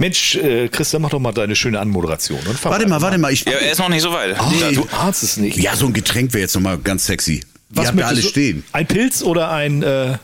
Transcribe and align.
Mensch, 0.00 0.34
äh, 0.36 0.68
Chris, 0.68 0.90
dann 0.90 1.02
mach 1.02 1.10
doch 1.10 1.20
mal 1.20 1.32
deine 1.32 1.54
schöne 1.54 1.78
Anmoderation. 1.78 2.40
Und 2.48 2.58
fang 2.58 2.72
Warte 2.72 2.88
mal, 2.88 3.00
warte 3.02 3.18
mal. 3.18 3.32
Ich, 3.32 3.44
Ja, 3.44 3.52
er 3.52 3.70
ist 3.72 3.78
noch 3.78 3.88
nicht 3.88 4.02
so 4.02 4.12
weit. 4.12 4.34
Nee, 4.50 4.74
du 4.74 4.86
ahnst 4.98 5.22
es 5.22 5.36
nicht. 5.36 5.56
ja, 5.58 5.76
so 5.76 5.86
ein 5.86 5.92
Getränk 5.92 6.32
wäre 6.32 6.40
jetzt 6.42 6.54
nochmal 6.54 6.78
ganz 6.78 7.06
sexy. 7.06 7.42
Was 7.68 7.86
habt 7.88 7.98
ja 7.98 8.04
möchtest 8.06 8.22
alles 8.22 8.30
stehen. 8.30 8.64
Ein 8.72 8.86
Pilz 8.86 9.22
oder 9.22 9.50
ein... 9.52 9.82
Äh, 9.82 10.16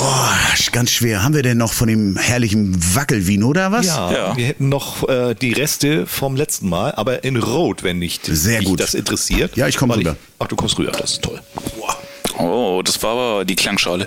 Oh, 0.00 0.04
ganz 0.70 0.92
schwer. 0.92 1.24
Haben 1.24 1.34
wir 1.34 1.42
denn 1.42 1.58
noch 1.58 1.72
von 1.72 1.88
dem 1.88 2.16
herrlichen 2.16 2.76
Wackelvin 2.94 3.42
oder 3.42 3.72
was? 3.72 3.86
ja, 3.86 4.12
Ja. 4.12 4.36
wir 4.36 4.46
hätten 4.46 4.68
noch 4.68 5.08
äh, 5.08 5.34
die 5.34 5.52
Reste 5.52 6.06
vom 6.06 6.36
letzten 6.36 6.68
Mal, 6.68 6.92
aber 6.94 7.24
in 7.24 7.36
Rot, 7.36 7.82
wenn 7.82 7.98
nicht 7.98 8.24
Sehr 8.26 8.60
dich 8.60 8.68
gut. 8.68 8.78
das 8.80 8.94
interessiert. 8.94 9.56
Ja, 9.56 9.66
ich 9.66 9.76
komm 9.76 9.88
Weil 9.88 9.98
rüber. 9.98 10.16
ach, 10.38 10.46
du 10.46 10.54
kommst 10.54 10.78
rüber, 10.78 10.92
das 10.92 11.12
ist 11.12 11.22
toll. 11.22 11.40
Oh, 12.38 12.82
das 12.84 13.02
war 13.02 13.10
aber 13.12 13.44
die 13.44 13.56
Klangschale. 13.56 14.06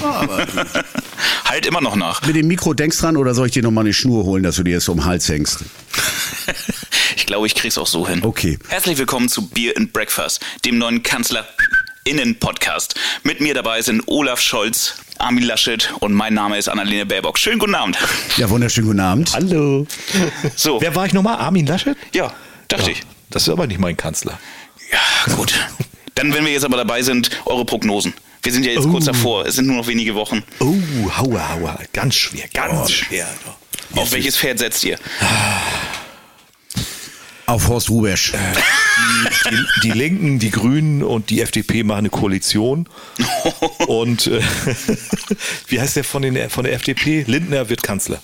halt 1.44 1.66
immer 1.66 1.80
noch 1.80 1.96
nach. 1.96 2.22
Mit 2.26 2.36
dem 2.36 2.46
Mikro 2.46 2.74
denkst 2.74 2.98
dran 2.98 3.16
oder 3.16 3.34
soll 3.34 3.46
ich 3.46 3.52
dir 3.52 3.62
nochmal 3.62 3.84
eine 3.84 3.92
Schnur 3.92 4.24
holen, 4.24 4.42
dass 4.42 4.56
du 4.56 4.62
dir 4.62 4.76
das 4.76 4.88
um 4.88 4.98
den 4.98 5.04
Hals 5.04 5.28
hängst? 5.28 5.64
Ich 7.14 7.26
glaube, 7.26 7.46
ich 7.46 7.54
krieg's 7.54 7.78
auch 7.78 7.86
so 7.86 8.06
hin. 8.08 8.20
Okay. 8.24 8.58
Herzlich 8.68 8.98
willkommen 8.98 9.28
zu 9.28 9.46
Beer 9.48 9.74
and 9.76 9.92
Breakfast, 9.92 10.40
dem 10.64 10.78
neuen 10.78 11.02
Kanzler 11.02 11.46
Innen 12.04 12.38
Podcast. 12.38 12.94
Mit 13.22 13.40
mir 13.40 13.54
dabei 13.54 13.80
sind 13.80 14.02
Olaf 14.06 14.40
Scholz, 14.40 14.94
Armin 15.18 15.44
Laschet 15.44 15.92
und 16.00 16.12
mein 16.14 16.34
Name 16.34 16.58
ist 16.58 16.68
Annalena 16.68 17.04
Baerbock. 17.04 17.38
Schönen 17.38 17.58
guten 17.58 17.74
Abend. 17.74 17.96
Ja, 18.38 18.50
wunderschönen 18.50 18.88
guten 18.88 19.00
Abend. 19.00 19.32
Hallo. 19.34 19.86
So, 20.56 20.80
Wer 20.80 20.94
war 20.96 21.06
ich 21.06 21.12
nochmal? 21.12 21.36
Armin 21.36 21.66
Laschet? 21.66 21.96
ja, 22.12 22.32
dachte 22.68 22.90
ich. 22.90 23.02
Das 23.30 23.42
ist 23.44 23.48
aber 23.50 23.66
nicht 23.66 23.78
mein 23.78 23.96
Kanzler. 23.96 24.38
Ja, 24.90 25.34
gut. 25.34 25.54
Dann, 26.14 26.34
wenn 26.34 26.44
wir 26.44 26.52
jetzt 26.52 26.64
aber 26.64 26.76
dabei 26.76 27.02
sind, 27.02 27.30
eure 27.46 27.64
Prognosen. 27.64 28.14
Wir 28.42 28.52
sind 28.52 28.66
ja 28.66 28.72
jetzt 28.72 28.88
kurz 28.88 29.04
davor. 29.04 29.46
Es 29.46 29.54
sind 29.54 29.66
nur 29.66 29.76
noch 29.76 29.86
wenige 29.86 30.14
Wochen. 30.14 30.42
Oh, 30.58 30.74
haua, 31.16 31.48
haua. 31.50 31.78
Ganz 31.92 32.16
schwer, 32.16 32.44
ganz 32.52 32.90
schwer. 32.90 33.28
Auf 33.94 34.10
welches 34.12 34.36
Pferd 34.36 34.58
setzt 34.58 34.82
ihr? 34.84 34.98
Auf 37.46 37.68
Horst 37.68 37.90
Rubesch. 37.90 38.32
Die, 39.50 39.80
die 39.82 39.90
Linken, 39.90 40.38
die 40.38 40.50
Grünen 40.50 41.02
und 41.02 41.30
die 41.30 41.40
FDP 41.40 41.82
machen 41.82 41.98
eine 41.98 42.10
Koalition. 42.10 42.88
Und 43.86 44.26
äh, 44.26 44.40
wie 45.68 45.80
heißt 45.80 45.96
der 45.96 46.04
von, 46.04 46.22
den, 46.22 46.50
von 46.50 46.64
der 46.64 46.72
FDP? 46.74 47.24
Lindner 47.26 47.68
wird 47.68 47.82
Kanzler. 47.82 48.22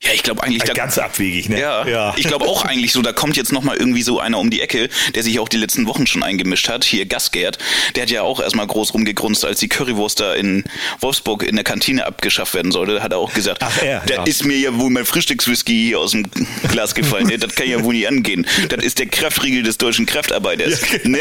Ja, 0.00 0.12
ich 0.14 0.22
glaube 0.22 0.44
eigentlich... 0.44 0.62
da- 0.62 0.74
Ganz 0.74 0.96
abwegig, 0.96 1.48
ne? 1.48 1.58
Ja, 1.58 2.14
ich 2.16 2.28
glaube 2.28 2.46
auch 2.46 2.64
eigentlich 2.64 2.92
so, 2.92 3.02
da 3.02 3.12
kommt 3.12 3.36
jetzt 3.36 3.52
nochmal 3.52 3.76
irgendwie 3.78 4.02
so 4.02 4.20
einer 4.20 4.38
um 4.38 4.48
die 4.48 4.60
Ecke, 4.60 4.88
der 5.16 5.24
sich 5.24 5.40
auch 5.40 5.48
die 5.48 5.56
letzten 5.56 5.88
Wochen 5.88 6.06
schon 6.06 6.22
eingemischt 6.22 6.68
hat. 6.68 6.84
Hier 6.84 7.04
Gasgerd, 7.06 7.58
der 7.96 8.04
hat 8.04 8.10
ja 8.10 8.22
auch 8.22 8.40
erstmal 8.40 8.68
groß 8.68 8.94
rumgegrunzt, 8.94 9.44
als 9.44 9.58
die 9.58 9.66
Currywurst 9.68 10.20
da 10.20 10.34
in 10.34 10.62
Wolfsburg 11.00 11.42
in 11.42 11.56
der 11.56 11.64
Kantine 11.64 12.06
abgeschafft 12.06 12.54
werden 12.54 12.70
sollte, 12.70 13.02
hat 13.02 13.10
er 13.10 13.18
auch 13.18 13.34
gesagt, 13.34 13.60
Ach, 13.60 13.82
er, 13.82 14.00
da 14.06 14.14
ja. 14.14 14.22
ist 14.22 14.44
mir 14.44 14.56
ja 14.56 14.72
wohl 14.78 14.88
mein 14.90 15.04
Frühstückswhisky 15.04 15.72
hier 15.88 15.98
aus 15.98 16.12
dem 16.12 16.24
Glas 16.70 16.94
gefallen. 16.94 17.26
ne? 17.26 17.36
Das 17.36 17.56
kann 17.56 17.68
ja 17.68 17.82
wohl 17.82 17.92
nicht 17.94 18.06
angehen. 18.06 18.46
Das 18.68 18.84
ist 18.84 19.00
der 19.00 19.06
Kraftriegel 19.06 19.64
des 19.64 19.78
deutschen 19.78 20.06
Kraftarbeiters. 20.06 20.80
ne? 21.04 21.18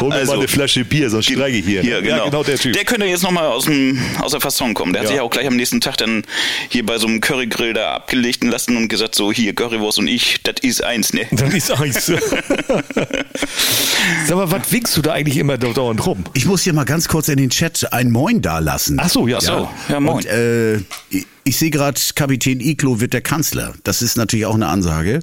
Hol 0.00 0.08
mir 0.08 0.24
mal 0.24 0.38
eine 0.38 0.48
Flasche 0.48 0.82
Bier, 0.86 1.10
sonst 1.10 1.26
streike 1.26 1.58
ich 1.58 1.66
hier. 1.66 1.82
Hier, 1.82 2.00
genau. 2.00 2.16
Ja, 2.16 2.24
genau 2.24 2.42
der 2.42 2.58
Typ. 2.58 2.72
Der 2.72 2.86
könnte 2.86 3.04
jetzt 3.04 3.22
nochmal 3.22 3.48
aus, 3.48 3.66
dem, 3.66 4.00
aus 4.22 4.30
der 4.32 4.40
Fasson 4.40 4.72
kommen. 4.72 4.94
Der 4.94 5.02
hat 5.02 5.08
Ja. 5.10 5.16
sich 5.16 5.20
auch 5.20 5.30
gleich 5.30 5.46
am 5.46 5.56
nächsten 5.56 5.82
Tag 5.82 5.98
dann 5.98 6.24
hier 6.70 6.86
bei 6.86 6.96
so 6.96 7.06
einem 7.06 7.20
Currygrill 7.20 7.74
da 7.74 8.02
abgelichten 8.14 8.48
lassen 8.50 8.76
und 8.76 8.88
gesagt, 8.88 9.14
so 9.16 9.32
hier 9.32 9.54
Currywurst 9.54 9.98
und 9.98 10.06
ich, 10.08 10.40
das 10.44 10.54
ist 10.62 10.84
eins, 10.84 11.12
ne? 11.12 11.22
Dann 11.32 11.50
ist 11.52 11.70
eins. 11.72 12.06
Sag 14.26 14.36
mal, 14.36 14.50
was 14.50 14.70
winkst 14.72 14.96
du 14.96 15.02
da 15.02 15.12
eigentlich 15.12 15.36
immer 15.36 15.58
da- 15.58 15.72
dauernd 15.72 16.06
rum? 16.06 16.24
Ich 16.34 16.46
muss 16.46 16.62
hier 16.62 16.72
mal 16.72 16.84
ganz 16.84 17.08
kurz 17.08 17.28
in 17.28 17.36
den 17.38 17.50
Chat 17.50 17.92
ein 17.92 18.10
Moin 18.12 18.40
dalassen. 18.40 18.98
Ach 19.00 19.08
so, 19.08 19.26
ja. 19.26 19.40
So, 19.40 19.68
ja 19.88 19.98
moin. 20.00 20.16
Und, 20.16 20.26
äh, 20.26 20.76
ich- 21.10 21.26
sehe 21.56 21.70
gerade, 21.70 22.00
Kapitän 22.14 22.60
Iglo 22.60 23.00
wird 23.00 23.12
der 23.12 23.20
Kanzler. 23.20 23.74
Das 23.82 24.00
ist 24.00 24.16
natürlich 24.16 24.46
auch 24.46 24.54
eine 24.54 24.68
Ansage. 24.68 25.20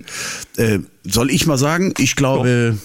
Äh, 0.58 0.80
soll 1.04 1.32
ich 1.32 1.46
mal 1.48 1.58
sagen? 1.58 1.94
Ich 1.98 2.16
glaube, 2.16 2.78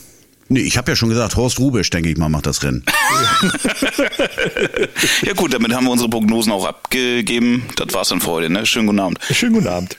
nee, 0.48 0.60
ich 0.60 0.76
habe 0.76 0.90
ja 0.90 0.96
schon 0.96 1.08
gesagt, 1.08 1.36
Horst 1.36 1.58
Rubesch, 1.58 1.90
denke 1.90 2.10
ich 2.10 2.16
mal, 2.16 2.28
macht 2.28 2.46
das 2.46 2.62
Rennen. 2.62 2.84
Ja 5.22 5.32
gut, 5.32 5.52
damit 5.52 5.72
haben 5.74 5.84
wir 5.84 5.90
unsere 5.90 6.08
Prognosen 6.08 6.52
auch 6.52 6.64
abgegeben. 6.64 7.64
Das 7.76 7.92
war's 7.94 8.08
dann 8.08 8.20
für 8.20 8.28
heute, 8.28 8.50
ne? 8.50 8.66
Schönen 8.66 8.86
guten 8.86 9.00
Abend. 9.00 9.18
Schönen 9.30 9.54
guten 9.54 9.68
Abend. 9.68 9.96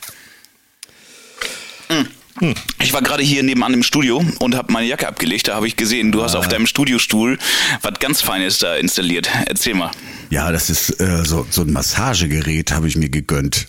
Ich 2.80 2.94
war 2.94 3.02
gerade 3.02 3.24
hier 3.24 3.42
nebenan 3.44 3.74
im 3.74 3.84
Studio 3.84 4.24
und 4.40 4.56
habe 4.56 4.72
meine 4.72 4.88
Jacke 4.88 5.08
abgelegt. 5.08 5.48
Da 5.48 5.56
habe 5.56 5.68
ich 5.68 5.76
gesehen, 5.76 6.12
du 6.12 6.24
hast 6.24 6.36
auf 6.36 6.48
deinem 6.48 6.68
Studiostuhl 6.68 7.38
was 7.82 8.00
ganz 8.00 8.22
Feines 8.22 8.60
da 8.60 8.76
installiert. 8.76 9.30
Erzähl 9.48 9.74
mal. 9.74 9.92
Ja, 10.30 10.52
das 10.52 10.70
ist 10.70 11.00
äh, 11.00 11.24
so, 11.26 11.48
so 11.50 11.62
ein 11.62 11.72
Massagegerät, 11.72 12.72
habe 12.72 12.88
ich 12.88 12.96
mir 12.96 13.10
gegönnt. 13.10 13.68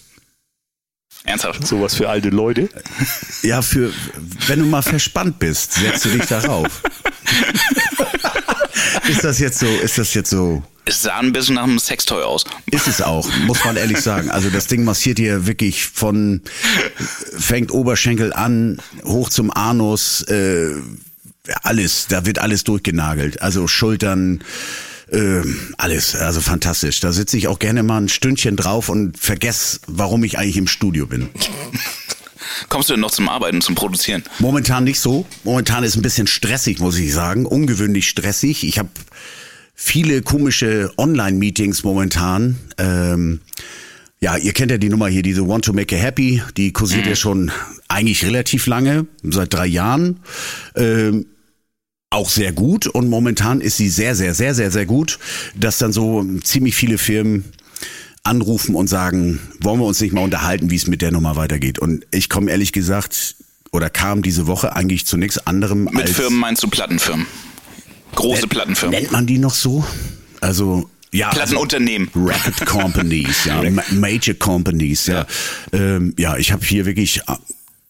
Ernsthaft? 1.25 1.67
Sowas 1.67 1.95
für 1.95 2.09
alte 2.09 2.31
Leute. 2.31 2.69
Ja, 3.43 3.63
für 3.63 3.93
wenn 4.47 4.61
du 4.61 4.67
mal 4.67 4.83
verspannt 4.83 5.39
bist, 5.39 5.75
setzt 5.75 6.05
du 6.05 6.11
dich 6.11 6.27
darauf. 6.27 6.83
ist 9.09 9.25
das 9.25 9.39
jetzt 9.39 9.59
so? 9.59 9.67
Ist 9.67 9.99
das 9.99 10.15
jetzt 10.15 10.31
so? 10.31 10.63
Es 10.85 11.03
sah 11.03 11.19
ein 11.19 11.33
bisschen 11.33 11.57
nach 11.57 11.65
einem 11.65 11.79
Sextoy 11.79 12.23
aus. 12.23 12.45
Ist 12.71 12.89
es 12.89 13.03
auch, 13.03 13.29
muss 13.47 13.63
man 13.63 13.77
ehrlich 13.77 14.01
sagen. 14.01 14.31
Also 14.31 14.49
das 14.49 14.69
Ding 14.69 14.85
massiert 14.85 15.19
dir 15.19 15.47
wirklich 15.47 15.85
von 15.85 16.41
fängt 17.39 17.73
Oberschenkel 17.73 18.33
an, 18.33 18.79
hoch 19.05 19.29
zum 19.29 19.51
Anus, 19.51 20.23
äh, 20.23 20.71
alles, 21.63 22.07
da 22.09 22.25
wird 22.25 22.39
alles 22.39 22.65
durchgenagelt. 22.65 23.43
Also 23.43 23.69
Schultern, 23.69 24.43
äh, 25.11 25.43
alles, 25.77 26.15
also 26.15 26.41
fantastisch. 26.41 27.01
Da 27.01 27.13
sitze 27.13 27.37
ich 27.37 27.49
auch 27.49 27.59
gerne 27.59 27.83
mal 27.83 27.99
ein 27.99 28.09
Stündchen 28.09 28.57
drauf 28.57 28.89
und 28.89 29.19
vergesse, 29.19 29.81
warum 29.87 30.25
ich 30.25 30.39
eigentlich 30.39 30.57
im 30.57 30.67
Studio 30.67 31.07
bin. 31.07 31.29
Kommst 32.69 32.89
du 32.89 32.95
denn 32.95 33.01
noch 33.01 33.11
zum 33.11 33.29
Arbeiten, 33.29 33.61
zum 33.61 33.75
Produzieren? 33.75 34.23
Momentan 34.39 34.85
nicht 34.85 35.01
so. 35.01 35.27
Momentan 35.45 35.85
ist 35.85 35.97
ein 35.97 36.03
bisschen 36.03 36.27
stressig, 36.27 36.79
muss 36.79 36.99
ich 36.99 37.13
sagen. 37.13 37.47
Ungewöhnlich 37.47 38.09
stressig. 38.09 38.65
Ich 38.65 38.79
habe 38.79 38.89
viele 39.75 40.23
komische 40.23 40.93
Online-Meetings 40.97 41.85
momentan. 41.85 42.59
Ähm, 42.79 43.41
ja, 44.21 44.37
ihr 44.37 44.53
kennt 44.53 44.71
ja 44.71 44.79
die 44.79 44.89
Nummer 44.89 45.09
hier, 45.09 45.23
diese 45.23 45.47
Want 45.47 45.65
to 45.65 45.73
Make 45.73 45.95
a 45.95 45.99
Happy. 45.99 46.43
Die 46.57 46.73
kursiert 46.73 47.07
ja 47.07 47.15
schon 47.15 47.53
eigentlich 47.87 48.25
relativ 48.25 48.67
lange, 48.67 49.07
seit 49.23 49.55
drei 49.55 49.67
Jahren. 49.67 50.21
Ähm, 50.75 51.27
auch 52.11 52.31
sehr 52.31 52.53
gut 52.53 52.87
und 52.87 53.09
momentan 53.09 53.61
ist 53.61 53.77
sie 53.77 53.91
sehr, 53.91 54.15
sehr, 54.15 54.35
sehr, 54.35 54.55
sehr, 54.55 54.71
sehr 54.71 54.87
gut, 54.87 55.19
dass 55.55 55.79
dann 55.79 55.93
so 55.93 56.25
ziemlich 56.43 56.75
viele 56.75 56.97
Firmen 56.99 57.45
anrufen 58.23 58.75
und 58.75 58.89
sagen, 58.89 59.41
wollen 59.61 59.79
wir 59.81 59.87
uns 59.87 60.01
nicht 60.01 60.13
mal 60.13 60.23
unterhalten, 60.23 60.71
wie 60.71 60.77
es 60.77 60.87
mit 60.87 61.03
der 61.03 61.13
Nummer 61.13 61.37
weitergeht. 61.37 61.79
Und 61.79 62.07
ich 62.11 62.29
komme 62.29 62.51
ehrlich 62.51 62.73
gesagt 62.73 63.37
oder 63.73 63.91
kam 63.91 64.23
diese 64.23 64.47
Woche 64.47 64.75
eigentlich 64.75 65.07
zu 65.07 65.17
nichts 65.17 65.39
anderem 65.47 65.85
Mit 65.85 65.97
als 65.97 66.13
Firmen 66.13 66.39
meinst 66.39 66.63
du 66.63 66.69
Plattenfirmen? 66.69 67.27
Große 68.15 68.41
Nennt- 68.41 68.51
Plattenfirmen. 68.51 68.99
Nennt 68.99 69.13
man 69.13 69.27
die 69.27 69.39
noch 69.39 69.55
so? 69.55 69.85
Also 70.41 70.89
ja, 71.13 71.31
Plattenunternehmen. 71.31 72.09
Also, 72.15 72.27
Record 72.27 72.67
Companies, 72.67 73.45
ja, 73.45 73.63
Ma- 73.71 73.83
Major 73.93 74.35
Companies, 74.35 75.07
ja. 75.07 75.27
Ja, 75.73 75.79
ähm, 75.79 76.15
ja 76.19 76.37
ich 76.37 76.53
habe 76.53 76.65
hier 76.65 76.87
wirklich 76.87 77.21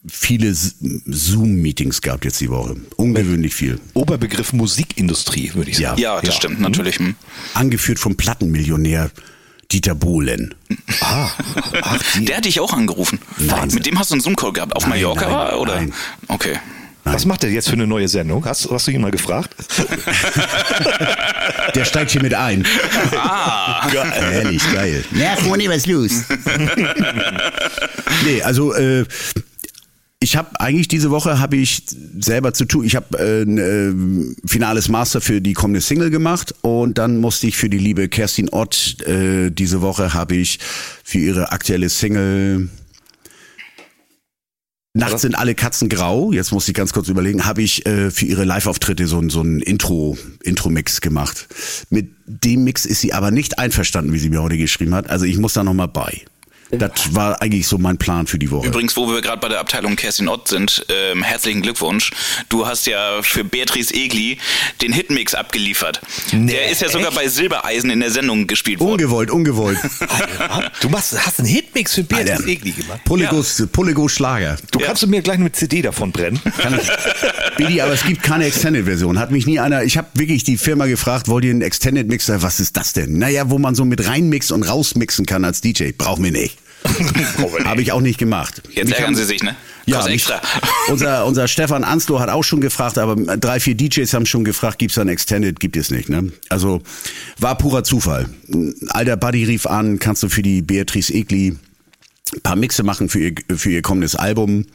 viele 0.07 0.55
Zoom-Meetings 0.55 2.01
gehabt 2.03 2.25
jetzt 2.25 2.41
die 2.41 2.51
Woche. 2.51 2.77
Ungewöhnlich 2.97 3.55
viel. 3.55 3.81
Oberbegriff 3.95 4.53
Musikindustrie, 4.53 5.53
würde 5.55 5.71
ich 5.71 5.79
Ja. 5.79 5.91
sagen. 5.91 6.01
Ja, 6.01 6.21
das 6.21 6.37
stimmt 6.37 6.61
natürlich. 6.61 6.99
Hm. 6.99 7.15
Angeführt 7.55 7.99
vom 7.99 8.17
Plattenmillionär 8.17 9.11
Dieter 9.73 9.95
Bohlen. 9.95 10.55
Ah, 11.01 11.29
ach, 11.83 11.99
die, 12.15 12.25
Der 12.25 12.39
hat 12.39 12.45
dich 12.47 12.59
auch 12.61 12.73
angerufen. 12.73 13.19
Wahnsinn. 13.37 13.75
Mit 13.79 13.87
dem 13.87 13.99
hast 13.99 14.11
du 14.11 14.15
einen 14.15 14.23
Zoom-Call 14.23 14.53
gehabt. 14.55 14.75
Auf 14.75 14.85
Nein, 14.85 14.91
Mallorca 15.03 15.29
nein, 15.51 15.55
oder? 15.59 15.75
nein. 15.77 15.93
Okay. 16.29 16.59
was 17.05 17.25
macht 17.27 17.45
er 17.45 17.51
jetzt 17.51 17.67
für 17.69 17.75
eine 17.75 17.87
neue 17.87 18.09
Sendung? 18.09 18.45
Hast, 18.47 18.71
hast 18.71 18.87
du 18.87 18.93
ihn 18.93 19.01
mal 19.03 19.11
gefragt? 19.11 19.55
Der 21.75 21.85
steigt 21.85 22.13
hier 22.13 22.23
mit 22.23 22.33
ein. 22.35 22.65
Ah, 23.15 23.87
Ehrlich, 24.21 24.63
geil. 24.73 25.05
Ja, 25.15 25.37
Freunde, 25.37 25.69
was 25.69 25.85
los? 25.87 26.13
nee, 28.25 28.43
also 28.43 28.73
äh, 28.75 29.05
ich 30.21 30.37
habe 30.37 30.61
eigentlich 30.61 30.89
diese 30.89 31.11
Woche 31.11 31.39
habe 31.39 31.57
ich 31.57 31.85
selber 32.19 32.53
zu 32.53 32.65
tun. 32.65 32.85
Ich 32.85 32.97
habe 32.97 33.19
äh, 33.19 33.43
ein 33.43 33.59
äh, 33.59 34.49
finales 34.49 34.89
Master 34.89 35.21
für 35.21 35.41
die 35.41 35.53
kommende 35.53 35.81
Single 35.81 36.11
gemacht 36.11 36.55
und 36.63 36.99
dann 36.99 37.19
musste 37.19 37.47
ich 37.47 37.57
für 37.57 37.71
die 37.71 37.79
liebe 37.79 38.09
Kerstin 38.09 38.49
Ott 38.49 39.01
äh, 39.07 39.51
diese 39.51 39.81
Woche 39.81 40.15
habe 40.15 40.35
ich 40.35 40.59
für 41.05 41.19
ihre 41.19 41.53
aktuelle 41.53 41.89
Single 41.89 42.69
Nachts 44.95 45.23
sind 45.23 45.37
alle 45.37 45.55
Katzen 45.55 45.89
grau. 45.89 46.33
Jetzt 46.33 46.51
muss 46.51 46.67
ich 46.67 46.75
ganz 46.75 46.93
kurz 46.93 47.09
überlegen. 47.09 47.45
Habe 47.45 47.63
ich 47.63 47.87
äh, 47.87 48.11
für 48.11 48.25
ihre 48.25 48.43
Live-Auftritte 48.45 49.07
so, 49.07 49.23
so 49.29 49.43
ein 49.43 49.61
Intro, 49.61 50.19
Intro-Mix 50.43 51.01
gemacht. 51.01 51.47
Mit 51.91 52.11
dem 52.27 52.65
Mix 52.65 52.85
ist 52.85 53.01
sie 53.01 53.13
aber 53.13 53.31
nicht 53.31 53.61
einverstanden, 53.61 54.13
wie 54.13 54.19
sie 54.19 54.31
mir 54.31 54.43
heute 54.43 54.57
geschrieben 54.57 54.95
hat. 54.95 55.09
Also 55.09 55.25
ich 55.25 55.39
muss 55.39 55.53
da 55.53 55.63
noch 55.63 55.75
mal 55.75 55.87
bei. 55.87 56.23
Das 56.71 57.15
war 57.15 57.41
eigentlich 57.41 57.67
so 57.67 57.79
mein 57.79 57.97
Plan 57.97 58.27
für 58.27 58.39
die 58.39 58.51
Woche. 58.51 58.67
Übrigens, 58.67 58.97
wo 58.97 59.09
wir 59.09 59.23
gerade 59.23 59.41
bei 59.41 59.49
der 59.49 59.61
Abteilung 59.61 59.97
Kerstin 59.97 60.29
Ott 60.29 60.49
sind, 60.49 60.85
ähm, 60.91 61.23
herzlichen 61.23 61.63
Glückwunsch. 61.63 62.11
Du 62.51 62.67
hast 62.67 62.87
ja 62.87 63.23
für 63.23 63.43
Beatrice 63.43 63.95
Egli 63.95 64.39
den 64.83 64.93
Hitmix 64.93 65.35
abgeliefert. 65.35 66.01
Nee, 66.33 66.53
der 66.53 66.71
ist 66.71 66.83
ja 66.83 66.91
sogar 66.91 67.09
echt? 67.09 67.17
bei 67.17 67.29
Silbereisen 67.29 67.89
in 67.91 68.01
der 68.01 68.11
Sendung 68.11 68.47
gespielt 68.47 68.81
worden. 68.81 68.93
Ungewollt, 68.93 69.31
ungewollt. 69.31 69.79
Alter, 70.01 70.71
du 70.81 70.89
machst, 70.91 71.19
hast 71.19 71.39
einen 71.39 71.49
Hitmix 71.49 71.95
für 71.95 72.05
Beatrice 72.05 72.33
Alter. 72.33 72.49
Egli 72.49 72.73
gemacht. 72.73 73.01
Polygos, 73.05 73.63
Polygos 73.73 74.13
Schlager. 74.13 74.59
Du 74.71 74.79
kannst 74.79 75.07
mir 75.07 75.23
gleich 75.23 75.39
eine 75.39 75.53
CD 75.53 75.81
davon 75.81 76.13
brennen. 76.13 76.41
Kann 76.59 76.79
ich, 76.79 76.89
Billy, 77.57 77.81
aber 77.81 77.93
es 77.93 78.05
gibt 78.05 78.23
keine 78.23 78.45
Extended-Version. 78.45 79.19
Hat 79.19 79.31
mich 79.31 79.47
nie 79.47 79.59
einer, 79.59 79.85
ich 79.85 79.97
habe 79.97 80.09
wirklich 80.15 80.45
die 80.45 80.59
Firma 80.59 80.87
gefragt, 80.87 81.29
wollt 81.29 81.45
ihr 81.45 81.51
einen 81.51 81.63
Extended-Mixer? 81.63 82.43
Was 82.43 82.61
ist 82.61 82.77
das 82.77 82.93
denn? 82.93 83.19
Naja, 83.19 83.49
wo 83.49 83.59
man 83.59 83.75
so 83.75 83.87
mit 83.87 84.07
reinmixen 84.07 84.55
und 84.55 84.65
rausmixen 84.65 85.25
kann 85.25 85.45
als 85.45 85.63
DJ. 85.63 85.93
Brauchen 85.97 86.25
wir 86.25 86.33
nicht. 86.33 86.58
Habe 87.65 87.83
ich 87.83 87.93
auch 87.93 88.01
nicht 88.01 88.19
gemacht. 88.19 88.63
Jetzt 88.71 88.89
Mich 88.89 88.99
ärgern 88.99 89.15
sie 89.15 89.25
sich, 89.25 89.43
ne? 89.43 89.57
Ja, 89.87 90.05
mich- 90.05 90.27
unser, 90.89 91.25
unser 91.25 91.49
Stefan 91.49 91.83
Ansloh 91.83 92.21
hat 92.21 92.29
auch 92.29 92.45
schon 92.45 92.61
gefragt, 92.61 92.99
aber 92.99 93.17
drei, 93.39 93.59
vier 93.59 93.75
DJs 93.75 94.13
haben 94.13 94.27
schon 94.27 94.45
gefragt, 94.45 94.79
gibt's 94.79 94.97
dann 94.97 95.09
Extended? 95.09 95.61
Gibt 95.61 95.77
es 95.77 95.91
nicht, 95.91 96.09
ne? 96.09 96.31
Also, 96.51 96.83
war 97.39 97.57
purer 97.57 97.85
Zufall. 97.85 98.29
Ein 98.53 98.75
alter 98.91 99.17
Buddy 99.17 99.45
rief 99.45 99.67
an, 99.67 99.99
kannst 99.99 100.23
du 100.23 100.29
für 100.29 100.43
die 100.43 100.61
Beatrice 100.63 101.13
Egli 101.15 101.57
ein 102.35 102.41
paar 102.43 102.57
Mixe 102.57 102.83
machen 102.83 103.09
für 103.09 103.21
ihr, 103.21 103.35
für 103.57 103.71
ihr 103.71 103.81
kommendes 103.83 104.15
Album. 104.15 104.67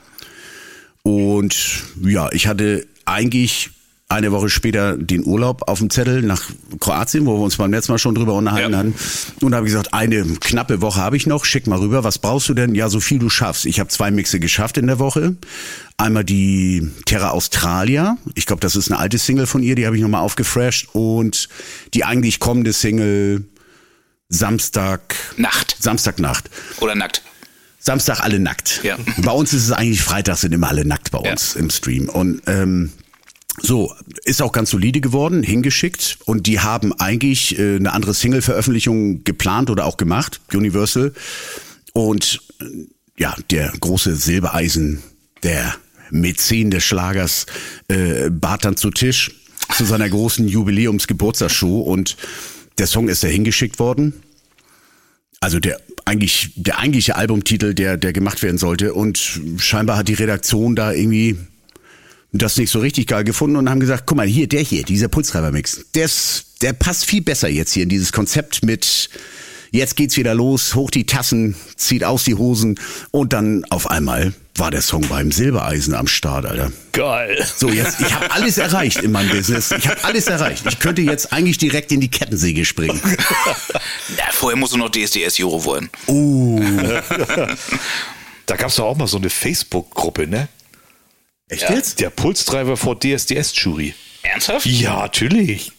Und 1.03 1.55
ja, 2.01 2.31
ich 2.31 2.47
hatte 2.47 2.87
eigentlich 3.05 3.69
eine 4.09 4.31
Woche 4.31 4.49
später 4.49 4.95
den 4.95 5.25
Urlaub 5.25 5.67
auf 5.67 5.79
dem 5.79 5.89
Zettel 5.89 6.21
nach 6.21 6.43
Kroatien, 6.79 7.25
wo 7.25 7.35
wir 7.37 7.43
uns 7.43 7.57
beim 7.57 7.71
letzten 7.71 7.93
Mal 7.93 7.97
schon 7.97 8.13
drüber 8.13 8.33
unterhalten 8.35 8.71
Ja. 8.73 8.77
hatten. 8.77 8.93
Und 9.41 9.55
habe 9.55 9.65
gesagt, 9.65 9.93
eine 9.93 10.23
knappe 10.23 10.81
Woche 10.81 10.99
habe 11.01 11.17
ich 11.17 11.25
noch, 11.25 11.45
schick 11.45 11.65
mal 11.65 11.79
rüber, 11.79 12.03
was 12.03 12.19
brauchst 12.19 12.47
du 12.49 12.53
denn? 12.53 12.75
Ja, 12.75 12.89
so 12.89 12.99
viel 12.99 13.17
du 13.17 13.29
schaffst. 13.29 13.65
Ich 13.65 13.79
habe 13.79 13.89
zwei 13.89 14.11
Mixe 14.11 14.39
geschafft 14.39 14.77
in 14.77 14.85
der 14.85 14.99
Woche. 14.99 15.35
Einmal 15.97 16.23
die 16.23 16.87
Terra 17.05 17.29
Australia, 17.31 18.17
ich 18.35 18.45
glaube, 18.45 18.59
das 18.59 18.75
ist 18.75 18.91
eine 18.91 18.99
alte 18.99 19.17
Single 19.17 19.47
von 19.47 19.63
ihr, 19.63 19.75
die 19.75 19.85
habe 19.85 19.95
ich 19.95 20.01
nochmal 20.01 20.21
aufgefresht. 20.21 20.89
Und 20.93 21.49
die 21.95 22.03
eigentlich 22.05 22.39
kommende 22.39 22.71
Single 22.73 23.45
Samstag, 24.29 25.15
Nacht. 25.37 25.75
Samstagnacht. 25.79 26.49
Oder 26.79 26.95
nackt. 26.95 27.21
Samstag 27.79 28.21
alle 28.21 28.39
nackt. 28.39 28.79
Ja. 28.83 28.97
Bei 29.17 29.31
uns 29.31 29.53
ist 29.53 29.63
es 29.65 29.71
eigentlich 29.71 30.01
Freitag 30.01 30.37
sind 30.37 30.53
immer 30.53 30.69
alle 30.69 30.85
nackt 30.85 31.11
bei 31.11 31.19
uns 31.19 31.55
im 31.55 31.69
Stream. 31.69 32.07
Und 32.09 32.41
ähm, 32.47 32.91
so, 33.61 33.93
ist 34.25 34.41
auch 34.41 34.51
ganz 34.51 34.71
solide 34.71 34.99
geworden, 34.99 35.43
hingeschickt. 35.43 36.17
Und 36.25 36.47
die 36.47 36.59
haben 36.59 36.93
eigentlich 36.93 37.57
äh, 37.59 37.75
eine 37.75 37.93
andere 37.93 38.13
Single-Veröffentlichung 38.13 39.23
geplant 39.23 39.69
oder 39.69 39.85
auch 39.85 39.97
gemacht, 39.97 40.41
Universal. 40.53 41.13
Und 41.93 42.41
äh, 42.59 42.65
ja, 43.17 43.35
der 43.51 43.71
große 43.79 44.15
Silbereisen, 44.15 45.03
der 45.43 45.75
Mäzen 46.09 46.71
des 46.71 46.83
Schlagers, 46.83 47.45
äh, 47.87 48.29
bat 48.29 48.65
dann 48.65 48.75
zu 48.75 48.89
Tisch 48.89 49.31
zu 49.75 49.85
seiner 49.85 50.09
großen 50.09 50.47
Jubiläumsgeburtstagsshow 50.47 51.81
und 51.81 52.17
der 52.77 52.87
Song 52.87 53.07
ist 53.07 53.23
da 53.23 53.27
hingeschickt 53.27 53.79
worden. 53.79 54.13
Also 55.39 55.59
der 55.59 55.79
eigentlich 56.05 56.51
der 56.55 56.79
eigentliche 56.79 57.15
Albumtitel, 57.15 57.73
der 57.73 57.97
der 57.97 58.13
gemacht 58.13 58.43
werden 58.43 58.57
sollte 58.57 58.93
und 58.93 59.39
scheinbar 59.57 59.97
hat 59.97 60.07
die 60.07 60.13
Redaktion 60.13 60.75
da 60.75 60.91
irgendwie 60.91 61.37
das 62.41 62.57
nicht 62.57 62.71
so 62.71 62.79
richtig 62.79 63.07
geil 63.07 63.23
gefunden 63.23 63.55
und 63.55 63.69
haben 63.69 63.79
gesagt, 63.79 64.03
guck 64.05 64.17
mal, 64.17 64.27
hier 64.27 64.47
der 64.47 64.61
hier, 64.61 64.83
dieser 64.83 65.07
Pulstreiber-Mix, 65.07 65.85
der 65.93 66.05
ist, 66.05 66.45
der 66.61 66.73
passt 66.73 67.05
viel 67.05 67.21
besser 67.21 67.47
jetzt 67.47 67.73
hier 67.73 67.83
in 67.83 67.89
dieses 67.89 68.11
Konzept 68.11 68.63
mit 68.63 69.09
jetzt 69.71 69.95
geht's 69.95 70.17
wieder 70.17 70.33
los, 70.33 70.75
hoch 70.75 70.91
die 70.91 71.05
Tassen, 71.05 71.55
zieht 71.75 72.03
aus 72.03 72.23
die 72.23 72.35
Hosen 72.35 72.79
und 73.11 73.33
dann 73.33 73.65
auf 73.69 73.89
einmal 73.89 74.33
war 74.55 74.69
der 74.71 74.81
Song 74.81 75.01
beim 75.07 75.31
Silbereisen 75.31 75.95
am 75.95 76.05
Start, 76.07 76.45
Alter. 76.45 76.71
Geil. 76.91 77.43
So, 77.55 77.69
jetzt, 77.69 77.99
ich 78.01 78.13
habe 78.13 78.31
alles 78.31 78.59
erreicht 78.59 79.01
in 79.01 79.11
meinem 79.11 79.29
Business. 79.29 79.71
Ich 79.71 79.87
habe 79.87 80.03
alles 80.03 80.27
erreicht. 80.27 80.63
Ich 80.67 80.77
könnte 80.79 81.01
jetzt 81.01 81.33
eigentlich 81.33 81.57
direkt 81.57 81.91
in 81.91 82.01
die 82.01 82.09
Kettensäge 82.09 82.65
springen. 82.65 83.01
Ja, 84.17 84.25
vorher 84.31 84.57
musst 84.57 84.73
du 84.73 84.77
noch 84.77 84.89
DSDS 84.89 85.39
Euro 85.39 85.63
wollen. 85.65 85.89
Da 88.45 88.57
gab 88.57 88.67
es 88.69 88.75
doch 88.75 88.83
auch 88.83 88.97
mal 88.97 89.07
so 89.07 89.17
eine 89.17 89.29
Facebook-Gruppe, 89.29 90.27
ne? 90.27 90.49
Echt 91.49 91.63
Ja. 91.63 91.73
jetzt? 91.75 91.99
Der 91.99 92.09
Pulstreiber 92.09 92.77
vor 92.77 92.99
DSDS-Jury. 92.99 93.93
Ernsthaft? 94.23 94.65
Ja, 94.65 95.01
natürlich. 95.01 95.71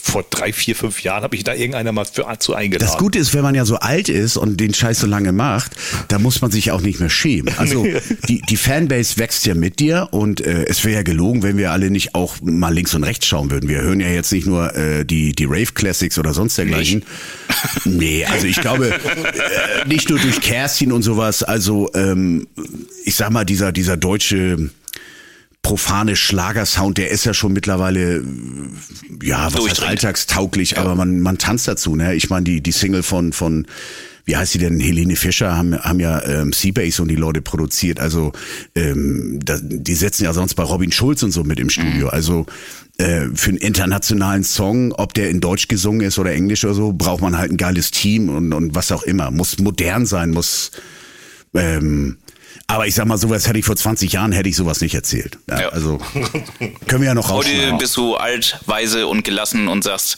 Vor 0.00 0.24
drei, 0.30 0.52
vier, 0.52 0.76
fünf 0.76 1.02
Jahren 1.02 1.24
habe 1.24 1.34
ich 1.34 1.42
da 1.42 1.52
irgendeiner 1.52 1.90
mal 1.90 2.04
für, 2.04 2.24
zu 2.38 2.54
eingeladen. 2.54 2.86
Das 2.88 2.98
Gute 2.98 3.18
ist, 3.18 3.34
wenn 3.34 3.42
man 3.42 3.54
ja 3.56 3.64
so 3.64 3.76
alt 3.76 4.08
ist 4.08 4.36
und 4.36 4.60
den 4.60 4.72
Scheiß 4.72 5.00
so 5.00 5.06
lange 5.08 5.32
macht, 5.32 5.72
da 6.06 6.20
muss 6.20 6.40
man 6.40 6.52
sich 6.52 6.70
auch 6.70 6.80
nicht 6.80 7.00
mehr 7.00 7.10
schämen. 7.10 7.52
Also 7.58 7.84
die, 8.28 8.42
die 8.42 8.56
Fanbase 8.56 9.16
wächst 9.18 9.44
ja 9.44 9.54
mit 9.54 9.80
dir 9.80 10.08
und 10.12 10.40
äh, 10.40 10.64
es 10.66 10.84
wäre 10.84 10.96
ja 10.96 11.02
gelogen, 11.02 11.42
wenn 11.42 11.56
wir 11.56 11.72
alle 11.72 11.90
nicht 11.90 12.14
auch 12.14 12.36
mal 12.42 12.72
links 12.72 12.94
und 12.94 13.02
rechts 13.02 13.26
schauen 13.26 13.50
würden. 13.50 13.68
Wir 13.68 13.80
hören 13.82 13.98
ja 13.98 14.08
jetzt 14.08 14.30
nicht 14.30 14.46
nur 14.46 14.72
äh, 14.76 15.04
die, 15.04 15.32
die 15.32 15.46
Rave 15.46 15.72
Classics 15.74 16.16
oder 16.18 16.32
sonst 16.32 16.56
dergleichen. 16.58 17.04
Nee, 17.84 18.24
also 18.24 18.46
ich 18.46 18.60
glaube, 18.60 18.92
äh, 18.94 19.86
nicht 19.88 20.08
nur 20.08 20.18
durch 20.18 20.40
Kerstin 20.40 20.92
und 20.92 21.02
sowas, 21.02 21.42
also 21.42 21.90
ähm, 21.94 22.46
ich 23.04 23.14
sag 23.14 23.30
mal, 23.30 23.44
dieser, 23.44 23.70
dieser 23.72 23.96
deutsche 23.96 24.70
profane 25.66 26.14
Schlagersound, 26.14 26.96
der 26.96 27.10
ist 27.10 27.24
ja 27.24 27.34
schon 27.34 27.52
mittlerweile, 27.52 28.22
ja, 29.20 29.52
was 29.52 29.68
heißt 29.68 29.82
alltagstauglich, 29.82 30.78
aber 30.78 30.94
man, 30.94 31.18
man 31.18 31.38
tanzt 31.38 31.66
dazu, 31.66 31.96
ne? 31.96 32.14
Ich 32.14 32.30
meine, 32.30 32.44
die, 32.44 32.60
die 32.60 32.70
Single 32.70 33.02
von, 33.02 33.32
von, 33.32 33.66
wie 34.26 34.36
heißt 34.36 34.52
sie 34.52 34.60
denn, 34.60 34.78
Helene 34.78 35.16
Fischer, 35.16 35.56
haben, 35.56 35.76
haben 35.76 35.98
ja 35.98 36.22
ähm, 36.24 36.52
Seabase 36.52 37.02
und 37.02 37.08
die 37.08 37.16
Leute 37.16 37.42
produziert. 37.42 37.98
Also 37.98 38.30
ähm, 38.76 39.40
da, 39.44 39.58
die 39.60 39.94
setzen 39.94 40.22
ja 40.22 40.32
sonst 40.32 40.54
bei 40.54 40.62
Robin 40.62 40.92
Schulz 40.92 41.24
und 41.24 41.32
so 41.32 41.42
mit 41.42 41.58
im 41.58 41.68
Studio. 41.68 42.10
Also 42.10 42.46
äh, 42.98 43.26
für 43.34 43.50
einen 43.50 43.58
internationalen 43.58 44.44
Song, 44.44 44.92
ob 44.92 45.14
der 45.14 45.30
in 45.30 45.40
Deutsch 45.40 45.66
gesungen 45.66 46.06
ist 46.06 46.20
oder 46.20 46.32
Englisch 46.32 46.64
oder 46.64 46.74
so, 46.74 46.92
braucht 46.92 47.22
man 47.22 47.36
halt 47.36 47.50
ein 47.50 47.56
geiles 47.56 47.90
Team 47.90 48.28
und, 48.28 48.52
und 48.52 48.76
was 48.76 48.92
auch 48.92 49.02
immer. 49.02 49.32
Muss 49.32 49.58
modern 49.58 50.06
sein, 50.06 50.30
muss 50.30 50.70
ähm, 51.54 52.18
aber 52.66 52.86
ich 52.86 52.94
sag 52.94 53.06
mal, 53.06 53.16
sowas 53.18 53.46
hätte 53.48 53.58
ich 53.58 53.64
vor 53.64 53.76
20 53.76 54.12
Jahren 54.12 54.32
hätte 54.32 54.48
ich 54.48 54.56
sowas 54.56 54.80
nicht 54.80 54.94
erzählt. 54.94 55.38
Ja, 55.48 55.60
Ja. 55.62 55.68
Also 55.70 55.98
können 56.86 57.02
wir 57.02 57.08
ja 57.08 57.14
noch 57.14 57.30
Heute 57.30 57.48
rausschneiden. 57.50 57.78
bist 57.78 57.96
du 57.96 58.16
alt, 58.16 58.58
weise 58.66 59.06
und 59.06 59.22
gelassen 59.24 59.68
und 59.68 59.84
sagst, 59.84 60.16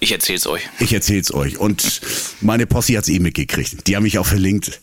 ich 0.00 0.12
erzähl's 0.12 0.46
euch. 0.46 0.62
Ich 0.78 0.92
erzähl's 0.92 1.32
euch. 1.32 1.58
Und 1.58 2.00
meine 2.40 2.66
Posse 2.66 2.96
hat's 2.98 3.08
eh 3.08 3.18
mitgekriegt. 3.18 3.86
Die 3.86 3.96
haben 3.96 4.02
mich 4.02 4.18
auch 4.18 4.26
verlinkt. 4.26 4.80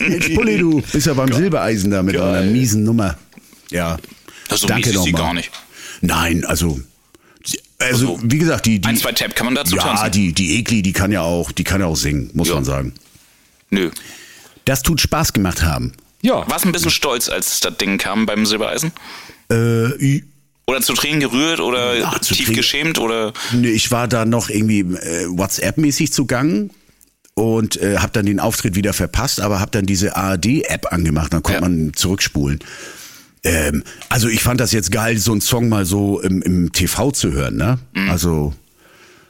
Mensch, 0.00 0.30
Pulli, 0.34 0.58
du 0.58 0.82
bist 0.92 1.06
ja 1.06 1.14
beim 1.14 1.32
Silbereisen 1.32 1.90
da 1.90 2.02
mit 2.02 2.14
Geil. 2.16 2.22
einer 2.42 2.50
miesen 2.50 2.84
Nummer. 2.84 3.16
Ja. 3.70 3.98
Also 4.48 4.66
Danke 4.66 4.88
mies 4.88 4.96
ist 4.96 5.04
sie 5.04 5.12
nochmal. 5.12 5.26
gar 5.28 5.34
nicht. 5.34 5.50
Nein, 6.00 6.44
also. 6.44 6.80
Also, 7.78 8.16
Also, 8.16 8.20
wie 8.22 8.38
gesagt, 8.38 8.66
die, 8.66 8.78
die 8.80 8.88
Ein, 8.88 8.96
zwei 8.96 9.12
Tap 9.12 9.34
kann 9.34 9.46
man 9.46 9.54
dazu 9.54 9.76
ja, 9.76 9.82
tanzen. 9.82 10.10
die, 10.12 10.32
die 10.34 10.58
Ekli, 10.58 10.82
die 10.82 10.92
kann 10.92 11.12
ja 11.12 11.22
auch, 11.22 11.50
die 11.52 11.64
kann 11.64 11.80
ja 11.80 11.86
auch 11.86 11.96
singen, 11.96 12.30
muss 12.34 12.48
Ja. 12.48 12.54
man 12.56 12.64
sagen. 12.64 12.92
Nö. 13.70 13.90
Das 14.64 14.82
tut 14.82 15.00
Spaß 15.00 15.32
gemacht 15.32 15.62
haben. 15.62 15.92
ja, 16.22 16.48
Warst 16.50 16.64
ein 16.66 16.72
bisschen 16.72 16.90
stolz, 16.90 17.28
als 17.28 17.60
das 17.60 17.76
Ding 17.78 17.98
kam 17.98 18.26
beim 18.26 18.44
Silbereisen? 18.46 18.92
Äh, 19.50 20.22
Oder 20.66 20.80
zu 20.82 20.92
Tränen 20.94 21.20
gerührt 21.20 21.60
oder 21.60 21.96
Ja, 21.98 22.12
zu 22.20 22.34
tief 22.34 22.46
Tränen- 22.48 22.56
geschämt 22.56 22.98
oder 22.98 23.32
Nee, 23.52 23.70
ich 23.70 23.90
war 23.90 24.06
da 24.06 24.24
noch 24.24 24.48
irgendwie 24.50 24.80
äh, 24.80 25.26
WhatsApp-mäßig 25.28 26.12
zugangen 26.12 26.70
und 27.34 27.80
äh, 27.80 27.98
habe 27.98 28.12
dann 28.12 28.26
den 28.26 28.38
Auftritt 28.38 28.76
wieder 28.76 28.92
verpasst, 28.92 29.40
aber 29.40 29.58
habe 29.60 29.70
dann 29.72 29.86
diese 29.86 30.14
ARD-App 30.16 30.92
angemacht, 30.92 31.32
dann 31.32 31.42
konnte 31.42 31.62
Ja. 31.62 31.68
man 31.68 31.92
zurückspulen. 31.94 32.60
Ähm, 33.42 33.82
also 34.10 34.28
ich 34.28 34.42
fand 34.42 34.60
das 34.60 34.70
jetzt 34.72 34.92
geil, 34.92 35.16
so 35.18 35.32
einen 35.32 35.40
Song 35.40 35.68
mal 35.70 35.86
so 35.86 36.20
im, 36.20 36.42
im 36.42 36.72
TV 36.72 37.10
zu 37.10 37.32
hören, 37.32 37.56
ne? 37.56 37.78
Mhm. 37.94 38.10
Also 38.10 38.54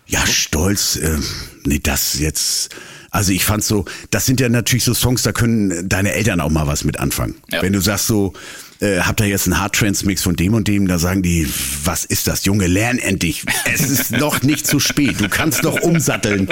ja, 0.07 0.27
stolz, 0.27 0.99
ähm, 1.01 1.23
nee, 1.65 1.79
das 1.81 2.19
jetzt, 2.19 2.71
also 3.11 3.33
ich 3.33 3.45
fand 3.45 3.65
so, 3.65 3.85
das 4.11 4.27
sind 4.27 4.41
ja 4.41 4.49
natürlich 4.49 4.85
so 4.85 4.95
Songs, 4.95 5.23
da 5.23 5.33
können 5.33 5.89
deine 5.89 6.13
Eltern 6.13 6.41
auch 6.41 6.51
mal 6.51 6.67
was 6.67 6.85
mit 6.85 6.99
anfangen. 6.99 7.35
Ja. 7.51 7.63
Wenn 7.63 7.73
du 7.73 7.81
sagst 7.81 8.07
so, 8.07 8.33
äh, 8.81 9.01
habt 9.01 9.21
ihr 9.21 9.27
jetzt 9.27 9.47
einen 9.47 9.61
Hard-Trance-Mix 9.61 10.23
von 10.23 10.37
dem 10.37 10.55
und 10.55 10.67
dem, 10.69 10.89
da 10.89 10.99
sagen 10.99 11.23
die, 11.23 11.47
was 11.85 12.05
ist 12.05 12.27
das, 12.27 12.45
Junge, 12.45 12.67
lern 12.67 12.99
endlich. 12.99 13.45
Es 13.73 13.83
ist 13.89 14.11
noch 14.13 14.43
nicht 14.43 14.67
zu 14.67 14.81
spät, 14.81 15.21
du 15.21 15.29
kannst 15.29 15.63
noch 15.63 15.81
umsatteln. 15.81 16.49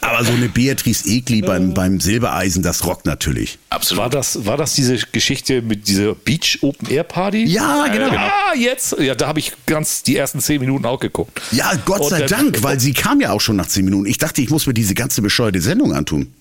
Aber 0.00 0.24
so 0.24 0.32
eine 0.32 0.48
Beatrice 0.48 1.06
Egli 1.08 1.40
beim, 1.42 1.74
beim 1.74 2.00
Silbereisen, 2.00 2.62
das 2.62 2.84
rockt 2.86 3.06
natürlich. 3.06 3.58
absolut. 3.70 4.02
war 4.02 4.10
das, 4.10 4.44
war 4.44 4.56
das 4.56 4.74
diese 4.74 4.96
Geschichte 5.12 5.62
mit 5.62 5.88
dieser 5.88 6.14
Beach 6.14 6.58
Open 6.62 6.88
Air 6.90 7.04
Party? 7.04 7.44
Ja, 7.44 7.86
genau. 7.88 8.10
Ah, 8.10 8.54
jetzt. 8.56 8.96
Ja, 8.98 9.14
da 9.14 9.26
habe 9.28 9.38
ich 9.38 9.52
ganz 9.66 10.02
die 10.02 10.16
ersten 10.16 10.40
zehn 10.40 10.60
Minuten 10.60 10.84
auch 10.86 11.00
geguckt. 11.00 11.40
Ja, 11.52 11.72
Gott 11.84 12.00
Und 12.02 12.10
sei 12.10 12.20
dann- 12.26 12.52
Dank, 12.52 12.62
weil 12.62 12.80
sie 12.80 12.92
kam 12.92 13.20
ja 13.20 13.30
auch 13.32 13.40
schon 13.40 13.56
nach 13.56 13.66
zehn 13.66 13.84
Minuten. 13.84 14.06
Ich 14.06 14.18
dachte, 14.18 14.40
ich 14.42 14.50
muss 14.50 14.66
mir 14.66 14.74
diese 14.74 14.94
ganze 14.94 15.22
bescheuerte 15.22 15.60
Sendung 15.60 15.92
antun. 15.92 16.32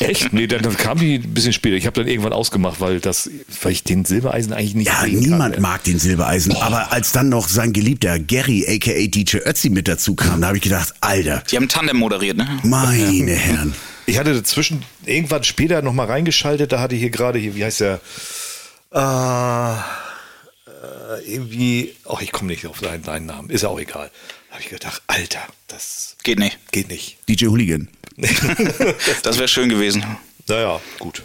Echt? 0.00 0.32
Nee, 0.32 0.46
dann, 0.46 0.62
dann 0.62 0.76
kam 0.76 0.98
die 0.98 1.16
ein 1.16 1.34
bisschen 1.34 1.52
später. 1.52 1.76
Ich 1.76 1.86
habe 1.86 1.94
dann 2.00 2.08
irgendwann 2.08 2.32
ausgemacht, 2.32 2.80
weil 2.80 3.00
das, 3.00 3.30
weil 3.62 3.72
ich 3.72 3.84
den 3.84 4.04
Silbereisen 4.04 4.52
eigentlich 4.52 4.74
nicht 4.80 4.88
Ja, 4.88 5.02
sehen 5.02 5.20
niemand 5.20 5.54
kann. 5.54 5.62
mag 5.62 5.84
den 5.84 5.98
Silbereisen. 5.98 6.54
Aber 6.56 6.92
als 6.92 7.12
dann 7.12 7.28
noch 7.28 7.48
sein 7.48 7.72
Geliebter 7.72 8.18
Gary, 8.18 8.66
aka 8.68 8.92
DJ 9.06 9.36
Ötzi, 9.46 9.70
mit 9.70 9.86
dazu 9.88 10.14
kam, 10.14 10.40
da 10.40 10.48
habe 10.48 10.56
ich 10.56 10.62
gedacht, 10.62 10.92
Alter, 11.00 11.42
Die 11.50 11.56
haben 11.56 11.68
Tandem 11.68 11.96
moderiert, 11.98 12.36
ne? 12.36 12.58
meine 12.64 13.34
Herren. 13.34 13.74
Ich 14.06 14.18
hatte 14.18 14.34
dazwischen 14.34 14.84
irgendwann 15.06 15.44
später 15.44 15.82
nochmal 15.82 16.06
reingeschaltet, 16.06 16.72
da 16.72 16.80
hatte 16.80 16.94
ich 16.96 17.00
hier 17.00 17.10
gerade 17.10 17.38
hier, 17.38 17.54
wie 17.54 17.64
heißt 17.64 17.80
der? 17.80 18.00
Äh, 18.92 18.98
äh, 20.66 21.32
irgendwie, 21.32 21.94
ach, 22.08 22.20
ich 22.20 22.32
komme 22.32 22.50
nicht 22.50 22.66
auf 22.66 22.80
seinen, 22.80 23.04
seinen 23.04 23.26
Namen, 23.26 23.50
ist 23.50 23.62
ja 23.62 23.68
auch 23.68 23.78
egal. 23.80 24.10
Da 24.48 24.54
habe 24.56 24.62
ich 24.64 24.70
gedacht, 24.70 25.02
Alter, 25.06 25.38
das 25.68 26.16
Geht 26.24 26.38
nicht. 26.40 26.58
geht 26.72 26.88
nicht. 26.88 27.18
DJ 27.28 27.46
Hooligan. 27.46 27.88
Das 29.22 29.38
wäre 29.38 29.48
schön 29.48 29.68
gewesen. 29.68 30.04
Naja, 30.48 30.80
gut. 30.98 31.22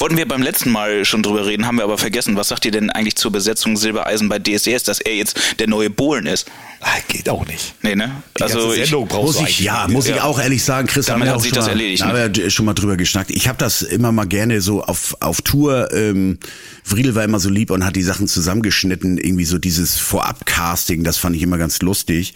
Wollten 0.00 0.16
wir 0.16 0.26
beim 0.26 0.40
letzten 0.40 0.70
Mal 0.70 1.04
schon 1.04 1.22
drüber 1.22 1.44
reden, 1.44 1.66
haben 1.66 1.76
wir 1.76 1.84
aber 1.84 1.98
vergessen. 1.98 2.34
Was 2.34 2.48
sagt 2.48 2.64
ihr 2.64 2.70
denn 2.70 2.88
eigentlich 2.88 3.16
zur 3.16 3.30
Besetzung 3.32 3.76
Silbereisen 3.76 4.30
bei 4.30 4.38
DSDS, 4.38 4.82
dass 4.84 4.98
er 4.98 5.14
jetzt 5.14 5.38
der 5.58 5.68
neue 5.68 5.90
Bohlen 5.90 6.24
ist? 6.24 6.46
Ah, 6.80 6.88
geht 7.08 7.28
auch 7.28 7.46
nicht. 7.46 7.74
Nee, 7.82 7.94
ne? 7.94 8.10
Die 8.34 8.40
ganze 8.40 8.56
Also 8.56 8.72
ich, 8.72 8.90
Muss 8.90 9.40
ich, 9.40 9.60
ja, 9.60 9.86
muss 9.88 10.06
ich 10.06 10.16
Ja. 10.16 10.24
auch 10.24 10.40
ehrlich 10.40 10.64
sagen, 10.64 10.88
Chris, 10.88 11.04
Damit 11.04 11.28
haben 11.28 11.28
wir 11.28 11.34
hat 11.34 11.42
sich 11.42 11.50
schon 11.50 11.56
das 11.56 11.66
mal, 11.66 11.72
erledigt, 11.72 12.00
da 12.02 12.12
ne? 12.12 12.18
haben 12.22 12.34
wir 12.34 12.50
schon 12.50 12.64
mal 12.64 12.72
drüber 12.72 12.96
geschnackt. 12.96 13.30
Ich 13.30 13.46
habe 13.46 13.58
das 13.58 13.82
immer 13.82 14.10
mal 14.10 14.24
gerne 14.26 14.62
so 14.62 14.82
auf, 14.82 15.14
auf 15.20 15.42
Tour, 15.42 15.92
ähm, 15.92 16.38
Friedel 16.82 17.14
war 17.14 17.22
immer 17.24 17.38
so 17.38 17.50
lieb 17.50 17.70
und 17.70 17.84
hat 17.84 17.94
die 17.94 18.02
Sachen 18.02 18.26
zusammengeschnitten, 18.26 19.18
irgendwie 19.18 19.44
so 19.44 19.58
dieses 19.58 19.98
Vorab-Casting, 19.98 21.04
das 21.04 21.18
fand 21.18 21.36
ich 21.36 21.42
immer 21.42 21.58
ganz 21.58 21.82
lustig. 21.82 22.32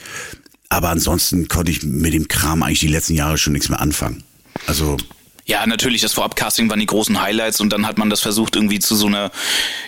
Aber 0.68 0.90
ansonsten 0.90 1.48
konnte 1.48 1.72
ich 1.72 1.82
mit 1.82 2.12
dem 2.12 2.28
Kram 2.28 2.62
eigentlich 2.62 2.80
die 2.80 2.88
letzten 2.88 3.14
Jahre 3.14 3.38
schon 3.38 3.54
nichts 3.54 3.70
mehr 3.70 3.80
anfangen. 3.80 4.22
Also, 4.66 4.98
ja, 5.46 5.66
natürlich, 5.66 6.00
das 6.00 6.14
Vorabcasting 6.14 6.70
waren 6.70 6.80
die 6.80 6.86
großen 6.86 7.20
Highlights 7.20 7.60
und 7.60 7.70
dann 7.70 7.86
hat 7.86 7.98
man 7.98 8.08
das 8.08 8.22
versucht, 8.22 8.56
irgendwie 8.56 8.78
zu 8.78 8.96
so 8.96 9.06
einer 9.06 9.30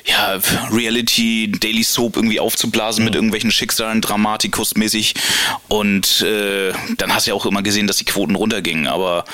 ja, 0.05 0.39
Reality 0.71 1.51
Daily 1.51 1.83
Soap 1.83 2.17
irgendwie 2.17 2.41
aufzublasen 2.41 3.05
mit 3.05 3.15
irgendwelchen 3.15 3.51
Schicksalen, 3.51 4.03
Dramatikus-mäßig. 4.03 5.15
Und 5.69 6.21
äh, 6.21 6.73
dann 6.99 7.15
hast 7.15 7.27
du 7.27 7.31
ja 7.31 7.35
auch 7.35 7.47
immer 7.47 7.63
gesehen, 7.63 7.87
dass 7.87 7.97
die 7.97 8.05
Quoten 8.05 8.35
runtergingen. 8.35 8.87
Aber 8.87 9.25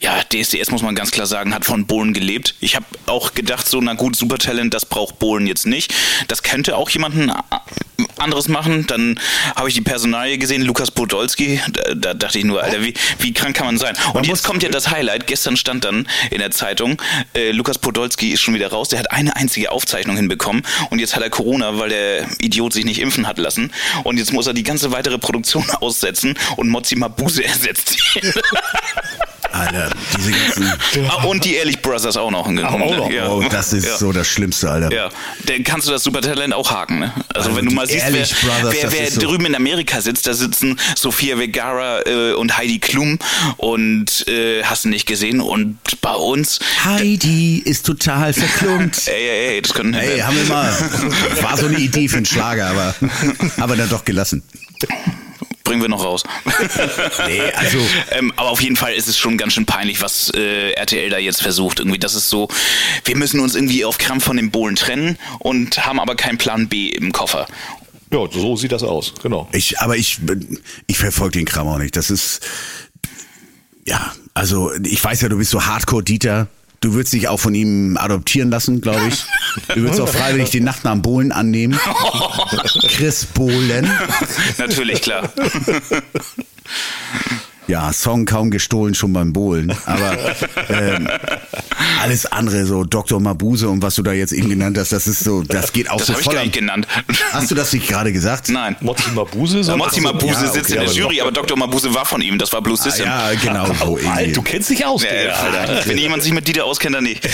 ja, 0.00 0.22
DSDS 0.22 0.70
muss 0.70 0.82
man 0.82 0.94
ganz 0.94 1.10
klar 1.10 1.26
sagen, 1.26 1.52
hat 1.52 1.64
von 1.64 1.86
Bohlen 1.86 2.14
gelebt. 2.14 2.54
Ich 2.60 2.76
habe 2.76 2.86
auch 3.06 3.34
gedacht, 3.34 3.68
so, 3.68 3.80
na 3.80 3.94
gut, 3.94 4.14
Supertalent, 4.14 4.72
das 4.72 4.86
braucht 4.86 5.18
Bohlen 5.18 5.48
jetzt 5.48 5.66
nicht. 5.66 5.92
Das 6.28 6.44
könnte 6.44 6.76
auch 6.76 6.88
jemanden 6.90 7.32
anderes 8.18 8.48
machen. 8.48 8.86
Dann 8.86 9.18
habe 9.56 9.68
ich 9.68 9.74
die 9.74 9.80
Personalie 9.80 10.38
gesehen, 10.38 10.62
Lukas 10.62 10.90
Podolski. 10.90 11.60
Da, 11.72 11.94
da 11.94 12.14
dachte 12.14 12.38
ich 12.38 12.44
nur, 12.44 12.62
Alter, 12.62 12.82
wie, 12.82 12.94
wie 13.18 13.32
krank 13.32 13.56
kann 13.56 13.66
man 13.66 13.78
sein? 13.78 13.96
Und 14.12 14.26
jetzt 14.26 14.44
kommt 14.44 14.62
ja 14.62 14.68
das 14.68 14.90
Highlight. 14.90 15.26
Gestern 15.26 15.56
stand 15.64 15.84
dann 15.84 16.06
in 16.30 16.40
der 16.40 16.50
Zeitung, 16.50 17.00
äh, 17.34 17.50
Lukas 17.52 17.78
Podolski 17.78 18.32
ist 18.32 18.42
schon 18.42 18.52
wieder 18.52 18.68
raus. 18.68 18.90
Der 18.90 18.98
hat 18.98 19.10
eine 19.10 19.34
einzige 19.34 19.72
Aufzeichnung 19.72 20.14
hinbekommen. 20.16 20.62
Und 20.90 20.98
jetzt 20.98 21.16
hat 21.16 21.22
er 21.22 21.30
Corona, 21.30 21.78
weil 21.78 21.88
der 21.88 22.26
Idiot 22.38 22.74
sich 22.74 22.84
nicht 22.84 23.00
impfen 23.00 23.26
hat 23.26 23.38
lassen. 23.38 23.72
Und 24.02 24.18
jetzt 24.18 24.32
muss 24.34 24.46
er 24.46 24.52
die 24.52 24.62
ganze 24.62 24.92
weitere 24.92 25.18
Produktion 25.18 25.64
aussetzen 25.80 26.38
und 26.56 26.68
Mozzi 26.68 26.96
Mabuse 26.96 27.44
ersetzt 27.44 27.96
ihn. 28.16 28.32
Alter, 29.54 29.90
diese 30.18 30.32
ganzen, 30.32 30.72
Ah, 31.08 31.24
und 31.24 31.44
die 31.44 31.54
Ehrlich 31.54 31.80
Brothers 31.80 32.16
auch 32.16 32.30
noch. 32.30 32.46
auch 32.46 32.78
noch. 32.78 33.10
Ja. 33.10 33.28
oh, 33.28 33.42
das 33.48 33.72
ist 33.72 33.86
Ja. 33.86 33.96
so 33.96 34.12
das 34.12 34.26
Schlimmste, 34.26 34.70
Alter. 34.70 34.92
Ja, 34.92 35.08
dann 35.46 35.62
kannst 35.64 35.86
du 35.86 35.92
das 35.92 36.02
Supertalent 36.02 36.52
auch 36.52 36.70
haken. 36.70 36.98
Ne? 37.00 37.12
Also, 37.32 37.48
Also 37.50 37.56
wenn 37.56 37.64
du 37.66 37.70
die 37.70 37.74
mal 37.76 37.86
siehst, 37.86 38.04
Ehrlich 38.04 38.34
wer, 38.42 38.50
Brothers, 38.50 38.74
wer, 38.82 38.92
wer 38.92 39.10
so- 39.10 39.20
drüben 39.20 39.46
in 39.46 39.54
Amerika 39.54 40.00
sitzt, 40.00 40.26
da 40.26 40.34
sitzen 40.34 40.78
Sofia 40.96 41.36
Vergara 41.36 42.00
äh, 42.06 42.32
und 42.32 42.56
Heidi 42.56 42.78
Klum 42.80 43.18
und 43.56 44.26
äh, 44.28 44.64
hast 44.64 44.84
du 44.84 44.88
nicht 44.88 45.06
gesehen. 45.06 45.40
Und 45.40 45.78
bei 46.00 46.14
uns, 46.14 46.58
Heidi 46.84 47.58
ist 47.64 47.86
total 47.86 48.32
verklumpt. 48.32 49.02
ey, 49.08 49.14
ey, 49.28 49.54
ey, 49.56 49.62
das 49.62 49.72
können 49.72 49.94
Ey, 49.94 50.18
haben 50.20 50.36
wir 50.36 50.44
mal. 50.46 50.72
War 51.42 51.56
so 51.56 51.66
eine 51.66 51.78
Idee 51.78 52.08
für 52.08 52.16
einen 52.16 52.26
Schlager, 52.26 52.66
aber 52.68 52.94
aber 53.58 53.76
dann 53.76 53.88
doch 53.88 54.04
gelassen. 54.04 54.42
Bringen 55.64 55.82
wir 55.82 55.88
noch 55.88 56.04
raus. 56.04 56.22
Nee, 57.26 57.40
also 57.56 57.78
ähm, 58.10 58.32
aber 58.36 58.50
auf 58.50 58.60
jeden 58.60 58.76
Fall 58.76 58.92
ist 58.92 59.08
es 59.08 59.18
schon 59.18 59.38
ganz 59.38 59.54
schön 59.54 59.66
peinlich, 59.66 60.00
was 60.02 60.30
äh, 60.30 60.72
RTL 60.72 61.10
da 61.10 61.18
jetzt 61.18 61.42
versucht. 61.42 61.78
Irgendwie, 61.78 61.98
das 61.98 62.14
ist 62.14 62.28
so, 62.28 62.48
wir 63.04 63.16
müssen 63.16 63.40
uns 63.40 63.54
irgendwie 63.54 63.84
auf 63.84 63.98
Krampf 63.98 64.24
von 64.24 64.36
den 64.36 64.50
Bohlen 64.50 64.76
trennen 64.76 65.18
und 65.38 65.84
haben 65.86 65.98
aber 65.98 66.16
keinen 66.16 66.38
Plan 66.38 66.68
B 66.68 66.88
im 66.88 67.12
Koffer. 67.12 67.46
Ja, 68.12 68.26
so 68.30 68.56
sieht 68.56 68.72
das 68.72 68.82
aus, 68.82 69.14
genau. 69.22 69.48
ich, 69.52 69.80
aber 69.80 69.96
ich 69.96 70.20
ich 70.86 70.98
verfolge 70.98 71.38
den 71.38 71.46
Kram 71.46 71.66
auch 71.66 71.78
nicht. 71.78 71.96
Das 71.96 72.10
ist 72.10 72.46
ja, 73.86 74.12
also 74.34 74.72
ich 74.82 75.02
weiß 75.02 75.20
ja, 75.22 75.28
du 75.28 75.38
bist 75.38 75.50
so 75.50 75.64
Hardcore 75.64 76.02
Dieter. 76.02 76.48
Du 76.84 76.92
würdest 76.92 77.14
dich 77.14 77.28
auch 77.28 77.40
von 77.40 77.54
ihm 77.54 77.96
adoptieren 77.96 78.50
lassen, 78.50 78.82
glaube 78.82 79.08
ich. 79.08 79.24
Du 79.74 79.80
würdest 79.80 80.02
auch 80.02 80.08
freiwillig 80.08 80.50
den 80.50 80.64
Nachnamen 80.64 81.00
Bohlen 81.00 81.32
annehmen. 81.32 81.80
Chris 82.88 83.24
Bohlen. 83.24 83.90
Natürlich, 84.58 85.00
klar. 85.00 85.32
Ja, 87.66 87.92
Song 87.94 88.26
kaum 88.26 88.50
gestohlen, 88.50 88.94
schon 88.94 89.12
beim 89.14 89.32
Bohlen. 89.32 89.72
Aber 89.86 90.18
ähm, 90.68 91.08
alles 92.02 92.26
andere, 92.26 92.66
so 92.66 92.84
Dr. 92.84 93.20
Mabuse 93.20 93.68
und 93.70 93.82
was 93.82 93.94
du 93.94 94.02
da 94.02 94.12
jetzt 94.12 94.32
eben 94.32 94.50
genannt 94.50 94.76
hast, 94.76 94.92
das 94.92 95.06
ist 95.06 95.20
so, 95.24 95.42
das 95.42 95.72
geht 95.72 95.88
auch 95.90 95.96
Das 95.96 96.08
so 96.08 96.12
habe 96.12 96.20
ich 96.20 96.24
voll 96.26 96.34
gar 96.34 96.46
genannt. 96.46 96.86
Hast 97.32 97.50
du 97.50 97.54
das 97.54 97.72
nicht 97.72 97.88
gerade 97.88 98.12
gesagt? 98.12 98.50
Nein. 98.50 98.76
Mozzi 98.80 99.10
Mabuse? 99.14 99.64
soll- 99.64 99.76
Mozzi 99.78 100.00
Mabuse 100.02 100.32
Ja, 100.44 100.52
sitzt 100.52 100.56
okay, 100.56 100.72
in 100.74 100.74
der 100.74 100.82
aber 100.82 100.92
Jury, 100.92 101.20
aber 101.22 101.32
Dr. 101.32 101.56
Mabuse 101.56 101.94
war 101.94 102.04
von 102.04 102.20
ihm. 102.20 102.38
Das 102.38 102.52
war 102.52 102.60
Blue 102.60 102.76
Ah, 102.78 102.82
System. 102.82 103.06
ja, 103.06 103.30
genau 103.42 103.66
so. 103.66 103.72
Oh, 103.86 103.94
Alter, 103.96 104.10
irgendwie. 104.20 104.32
du 104.32 104.42
kennst 104.42 104.68
dich 104.70 104.84
aus, 104.84 105.00
Digga, 105.00 105.32
Alter. 105.32 105.86
Wenn 105.88 105.96
jemand 105.98 106.22
sich 106.22 106.32
mit 106.32 106.46
Dieter 106.46 106.64
auskennt, 106.66 106.94
dann 106.96 107.04
nicht. 107.04 107.24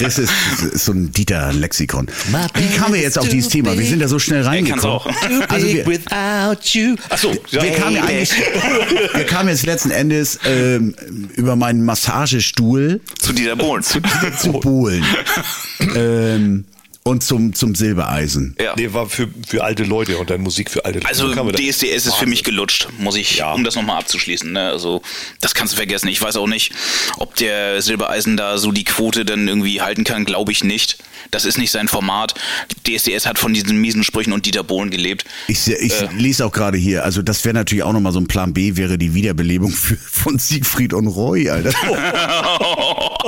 Das 0.00 0.18
ist, 0.18 0.32
ist 0.72 0.84
so 0.84 0.92
ein 0.92 1.12
Dieter-Lexikon. 1.12 2.08
Wie 2.54 2.76
kamen 2.76 2.94
wir 2.94 3.00
jetzt 3.02 3.18
auf 3.18 3.28
dieses 3.28 3.50
Thema? 3.50 3.76
Wir 3.78 3.86
sind 3.86 4.00
da 4.00 4.08
so 4.08 4.18
schnell 4.18 4.42
kann's 4.42 4.48
reingekommen. 4.56 4.84
auch. 4.86 5.06
Also 5.48 5.66
wir, 5.66 5.86
without 5.86 6.60
you. 6.72 6.96
Achso, 7.08 7.32
ja, 7.50 7.62
wir 7.62 7.72
kamen 7.72 7.96
ja 7.96 8.04
eigentlich, 8.04 8.32
wir 9.14 9.24
kamen 9.26 9.48
jetzt 9.48 9.66
letzten 9.66 9.90
Endes 9.90 10.38
ähm, 10.44 10.94
über 11.36 11.56
meinen 11.56 11.84
Massagestuhl 11.84 13.00
Zu 13.18 13.32
Dieter 13.32 13.56
Bohlen. 13.56 13.82
zu 13.82 14.00
Bohlen 14.52 15.04
ähm, 15.94 16.64
und 17.02 17.24
zum, 17.24 17.54
zum 17.54 17.74
Silbereisen. 17.74 18.54
Ja. 18.60 18.74
Nee, 18.76 18.92
war 18.92 19.08
für, 19.08 19.28
für 19.46 19.64
alte 19.64 19.84
Leute 19.84 20.18
und 20.18 20.28
dann 20.30 20.42
Musik 20.42 20.70
für 20.70 20.84
alte 20.84 20.98
Leute. 20.98 21.08
Also 21.08 21.32
DSDS 21.32 22.06
ist 22.06 22.14
für 22.14 22.26
mich 22.26 22.44
gelutscht, 22.44 22.88
muss 22.98 23.16
ich, 23.16 23.38
Ja. 23.38 23.52
um 23.52 23.64
das 23.64 23.74
nochmal 23.74 23.98
abzuschließen. 23.98 24.52
Ne? 24.52 24.68
Also 24.68 25.00
das 25.40 25.54
kannst 25.54 25.72
du 25.72 25.76
vergessen. 25.78 26.08
Ich 26.08 26.20
weiß 26.20 26.36
auch 26.36 26.46
nicht, 26.46 26.72
ob 27.18 27.34
der 27.36 27.80
Silbereisen 27.80 28.36
da 28.36 28.58
so 28.58 28.70
die 28.70 28.84
Quote 28.84 29.24
dann 29.24 29.48
irgendwie 29.48 29.80
halten 29.80 30.04
kann. 30.04 30.24
Glaube 30.24 30.52
ich 30.52 30.62
nicht. 30.62 30.98
Das 31.30 31.44
ist 31.44 31.58
nicht 31.58 31.70
sein 31.70 31.88
Format. 31.88 32.34
DSDS 32.86 33.26
hat 33.26 33.38
von 33.38 33.52
diesen 33.54 33.80
miesen 33.80 34.02
Sprüchen 34.04 34.32
und 34.32 34.46
Dieter 34.46 34.64
Bohlen 34.64 34.90
gelebt. 34.90 35.24
Ich, 35.48 35.66
ich 35.68 36.00
Äh. 36.02 36.08
lese 36.16 36.44
auch 36.46 36.52
gerade 36.52 36.76
hier, 36.78 37.04
also 37.04 37.22
das 37.22 37.44
wäre 37.44 37.54
natürlich 37.54 37.84
auch 37.84 37.92
nochmal 37.92 38.12
so 38.12 38.20
ein 38.20 38.26
Plan 38.26 38.52
B, 38.52 38.76
wäre 38.76 38.98
die 38.98 39.14
Wiederbelebung 39.14 39.70
für, 39.70 39.96
von 39.96 40.38
Siegfried 40.38 40.92
und 40.92 41.06
Roy, 41.06 41.48
Alter. 41.50 41.70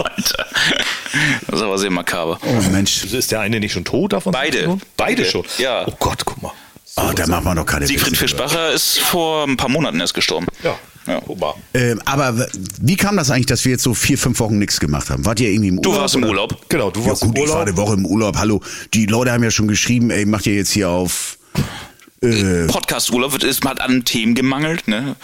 Alter. 0.04 0.46
Das 1.46 1.56
ist 1.56 1.62
aber 1.62 1.78
sehr 1.78 1.90
makaber. 1.90 2.38
Oh 2.44 2.70
Mensch. 2.70 3.04
Ist 3.04 3.30
der 3.32 3.40
eine 3.40 3.60
nicht 3.60 3.72
schon 3.72 3.84
tot 3.84 4.12
davon? 4.12 4.32
Beide. 4.32 4.66
Beide 4.66 4.80
Beide. 4.96 5.24
schon? 5.24 5.44
Ja. 5.58 5.86
Oh 5.86 5.94
Gott, 5.98 6.24
guck 6.24 6.42
mal. 6.42 6.52
Oh, 6.96 7.10
da 7.14 7.26
macht 7.26 7.44
man 7.44 7.56
doch 7.56 7.64
keine 7.66 7.86
Siegfried 7.86 8.16
Fischbacher 8.16 8.72
ist 8.72 8.98
vor 8.98 9.44
ein 9.46 9.56
paar 9.56 9.70
Monaten 9.70 9.98
erst 10.00 10.12
gestorben. 10.14 10.46
Ja, 10.62 10.78
Ja. 11.06 11.20
Ähm, 11.74 12.00
aber 12.04 12.46
wie 12.80 12.96
kam 12.96 13.16
das 13.16 13.30
eigentlich, 13.30 13.46
dass 13.46 13.64
wir 13.64 13.72
jetzt 13.72 13.82
so 13.82 13.92
vier, 13.94 14.16
fünf 14.18 14.38
Wochen 14.40 14.58
nichts 14.58 14.78
gemacht 14.78 15.10
haben? 15.10 15.24
Wart 15.24 15.40
ihr 15.40 15.50
irgendwie 15.50 15.68
im 15.68 15.82
Du 15.82 15.88
Urlaub? 15.90 16.02
warst 16.02 16.14
im 16.14 16.22
oder? 16.22 16.30
Urlaub. 16.30 16.68
Genau, 16.68 16.90
du 16.90 17.00
Ja 17.00 17.06
warst 17.08 17.22
gut, 17.22 17.36
im 17.36 17.42
ich 17.42 17.48
war 17.50 17.56
Urlaub. 17.60 17.68
eine 17.68 17.76
Woche 17.76 17.94
im 17.94 18.06
Urlaub. 18.06 18.36
Hallo, 18.36 18.60
die 18.94 19.06
Leute 19.06 19.32
haben 19.32 19.42
ja 19.42 19.50
schon 19.50 19.68
geschrieben, 19.68 20.10
ey, 20.10 20.24
macht 20.26 20.46
ihr 20.46 20.54
jetzt 20.54 20.70
hier 20.70 20.88
auf... 20.88 21.38
Äh, 22.22 22.66
Podcast-Urlaub 22.68 23.32
wird 23.32 23.42
es 23.44 23.60
hat 23.62 23.80
an 23.80 24.04
Themen 24.04 24.34
gemangelt. 24.36 24.86
Ne? 24.86 25.16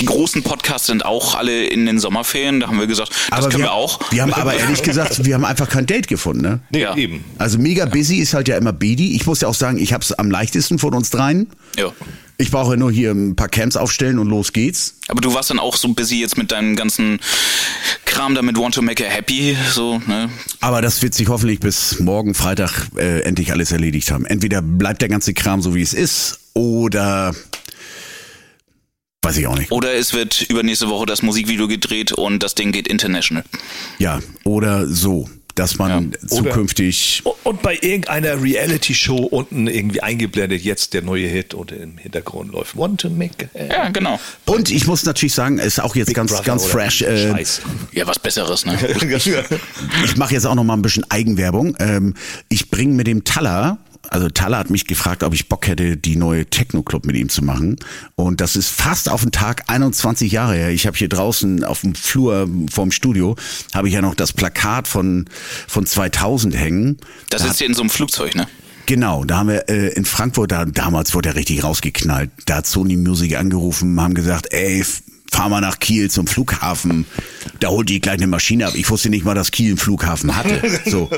Die 0.00 0.04
großen 0.04 0.42
Podcasts 0.44 0.86
sind 0.86 1.04
auch 1.04 1.34
alle 1.34 1.64
in 1.66 1.84
den 1.86 1.98
Sommerferien. 1.98 2.60
Da 2.60 2.68
haben 2.68 2.78
wir 2.78 2.86
gesagt, 2.86 3.10
das 3.10 3.38
aber 3.38 3.48
können 3.48 3.64
wir, 3.64 3.70
wir, 3.70 3.72
auch. 3.72 3.98
Wir 4.12 4.22
haben 4.22 4.32
aber 4.32 4.54
ehrlich 4.54 4.82
gesagt, 4.82 5.24
wir 5.24 5.34
haben 5.34 5.44
einfach 5.44 5.68
kein 5.68 5.86
Date 5.86 6.06
gefunden, 6.06 6.42
ne? 6.42 6.60
Nee, 6.70 6.82
Ja. 6.82 6.96
eben. 6.96 7.24
Also 7.38 7.58
mega 7.58 7.84
busy 7.86 8.16
ist 8.18 8.32
halt 8.34 8.46
ja 8.48 8.56
immer 8.56 8.72
Bedi. 8.72 9.16
Ich 9.16 9.26
muss 9.26 9.40
ja 9.40 9.48
auch 9.48 9.54
sagen, 9.54 9.78
ich 9.78 9.92
hab's 9.92 10.12
am 10.12 10.30
leichtesten 10.30 10.78
von 10.78 10.94
uns 10.94 11.10
dreien. 11.10 11.48
Ja. 11.76 11.92
Ich 12.40 12.52
brauche 12.52 12.76
nur 12.76 12.92
hier 12.92 13.10
ein 13.10 13.34
paar 13.34 13.48
Camps 13.48 13.74
aufstellen 13.74 14.20
und 14.20 14.28
los 14.28 14.52
geht's. 14.52 14.94
Aber 15.08 15.20
du 15.20 15.34
warst 15.34 15.50
dann 15.50 15.58
auch 15.58 15.74
so 15.76 15.88
busy 15.88 16.20
jetzt 16.20 16.38
mit 16.38 16.52
deinem 16.52 16.76
ganzen 16.76 17.18
Kram 18.04 18.36
da 18.36 18.42
mit 18.42 18.56
Want 18.56 18.76
to 18.76 18.82
Make 18.82 19.02
Her 19.02 19.10
Happy. 19.12 19.56
So, 19.72 20.00
ne? 20.06 20.30
Aber 20.60 20.80
das 20.80 21.02
wird 21.02 21.14
sich 21.14 21.26
hoffentlich 21.28 21.58
bis 21.58 21.98
morgen 21.98 22.34
Freitag 22.34 22.86
äh, 22.96 23.22
endlich 23.22 23.50
alles 23.50 23.72
erledigt 23.72 24.12
haben. 24.12 24.24
Entweder 24.24 24.62
bleibt 24.62 25.02
der 25.02 25.08
ganze 25.08 25.34
Kram 25.34 25.60
so 25.62 25.74
wie 25.74 25.82
es 25.82 25.92
ist 25.92 26.38
oder 26.54 27.34
weiß 29.22 29.36
ich 29.38 29.46
auch 29.46 29.58
nicht. 29.58 29.70
Oder 29.72 29.94
es 29.94 30.12
wird 30.12 30.42
übernächste 30.42 30.88
Woche 30.88 31.06
das 31.06 31.22
Musikvideo 31.22 31.68
gedreht 31.68 32.12
und 32.12 32.42
das 32.42 32.54
Ding 32.54 32.72
geht 32.72 32.86
international. 32.88 33.44
Ja, 33.98 34.20
oder 34.44 34.86
so, 34.86 35.28
dass 35.54 35.76
man 35.76 35.90
Ja, 35.90 36.18
oder- 36.38 36.50
zukünftig 36.50 37.22
Und 37.42 37.62
bei 37.62 37.74
irgendeiner 37.74 38.40
Reality-Show 38.40 39.16
unten 39.16 39.66
irgendwie 39.66 40.00
eingeblendet, 40.02 40.62
jetzt 40.62 40.94
der 40.94 41.02
neue 41.02 41.26
Hit 41.26 41.52
und 41.52 41.72
im 41.72 41.98
Hintergrund 41.98 42.52
läuft 42.52 42.76
Want 42.76 43.00
to 43.00 43.10
make 43.10 43.48
a 43.58 43.64
Ja, 43.64 43.88
genau. 43.88 44.20
und 44.46 44.70
ich 44.70 44.86
muss 44.86 45.04
natürlich 45.04 45.34
sagen, 45.34 45.58
ist 45.58 45.80
auch 45.80 45.96
jetzt 45.96 46.06
Big 46.08 46.16
ganz 46.16 46.30
Brother 46.30 46.44
ganz 46.44 46.62
oder 46.64 46.72
fresh. 46.72 47.02
Äh, 47.02 47.30
Scheiß. 47.32 47.60
Ja, 47.92 48.06
was 48.06 48.18
Besseres, 48.20 48.66
ne? 48.66 48.78
ich 50.04 50.16
mache 50.16 50.34
jetzt 50.34 50.46
auch 50.46 50.54
noch 50.54 50.64
mal 50.64 50.74
ein 50.74 50.82
bisschen 50.82 51.10
Eigenwerbung. 51.10 51.74
Ähm, 51.80 52.14
ich 52.48 52.70
bringe 52.70 52.94
mit 52.94 53.06
dem 53.08 53.24
Taller 53.24 53.78
Also 54.08 54.28
Thaler 54.28 54.58
hat 54.58 54.70
mich 54.70 54.86
gefragt, 54.86 55.22
ob 55.22 55.34
ich 55.34 55.48
Bock 55.48 55.66
hätte, 55.66 55.96
die 55.96 56.16
neue 56.16 56.46
Techno-Club 56.46 57.04
mit 57.06 57.16
ihm 57.16 57.28
zu 57.28 57.44
machen. 57.44 57.76
Und 58.16 58.40
das 58.40 58.56
ist 58.56 58.68
fast 58.68 59.10
auf 59.10 59.22
den 59.22 59.32
Tag 59.32 59.64
21 59.68 60.32
Jahre 60.32 60.54
her. 60.54 60.70
Ich 60.70 60.86
habe 60.86 60.96
hier 60.96 61.08
draußen 61.08 61.64
auf 61.64 61.82
dem 61.82 61.94
Flur 61.94 62.48
vorm 62.70 62.90
Studio, 62.90 63.36
habe 63.74 63.88
ich 63.88 63.94
ja 63.94 64.02
noch 64.02 64.14
das 64.14 64.32
Plakat 64.32 64.88
von, 64.88 65.26
von 65.66 65.86
2000 65.86 66.56
hängen. 66.56 66.96
Das 67.28 67.42
da 67.42 67.50
ist 67.50 67.60
ja 67.60 67.66
in 67.66 67.74
so 67.74 67.82
einem 67.82 67.90
Flugzeug, 67.90 68.34
ne? 68.34 68.46
Genau, 68.86 69.24
da 69.24 69.36
haben 69.36 69.48
wir 69.48 69.68
äh, 69.68 69.88
in 69.88 70.06
Frankfurt, 70.06 70.50
da, 70.50 70.64
damals 70.64 71.14
wurde 71.14 71.28
er 71.28 71.34
richtig 71.34 71.62
rausgeknallt. 71.62 72.30
Da 72.46 72.56
hat 72.56 72.66
Sony 72.66 72.96
Music 72.96 73.36
angerufen, 73.36 74.00
haben 74.00 74.14
gesagt, 74.14 74.46
ey, 74.50 74.82
fahr 75.30 75.48
mal 75.48 75.60
nach 75.60 75.78
Kiel 75.78 76.10
zum 76.10 76.26
Flughafen. 76.26 77.06
Da 77.60 77.68
holt 77.68 77.88
die 77.88 78.00
gleich 78.00 78.16
eine 78.16 78.26
Maschine 78.26 78.66
ab. 78.66 78.74
Ich 78.74 78.88
wusste 78.90 79.10
nicht 79.10 79.24
mal, 79.24 79.34
dass 79.34 79.50
Kiel 79.50 79.68
einen 79.68 79.76
Flughafen 79.76 80.36
hatte. 80.36 80.60
So, 80.86 81.10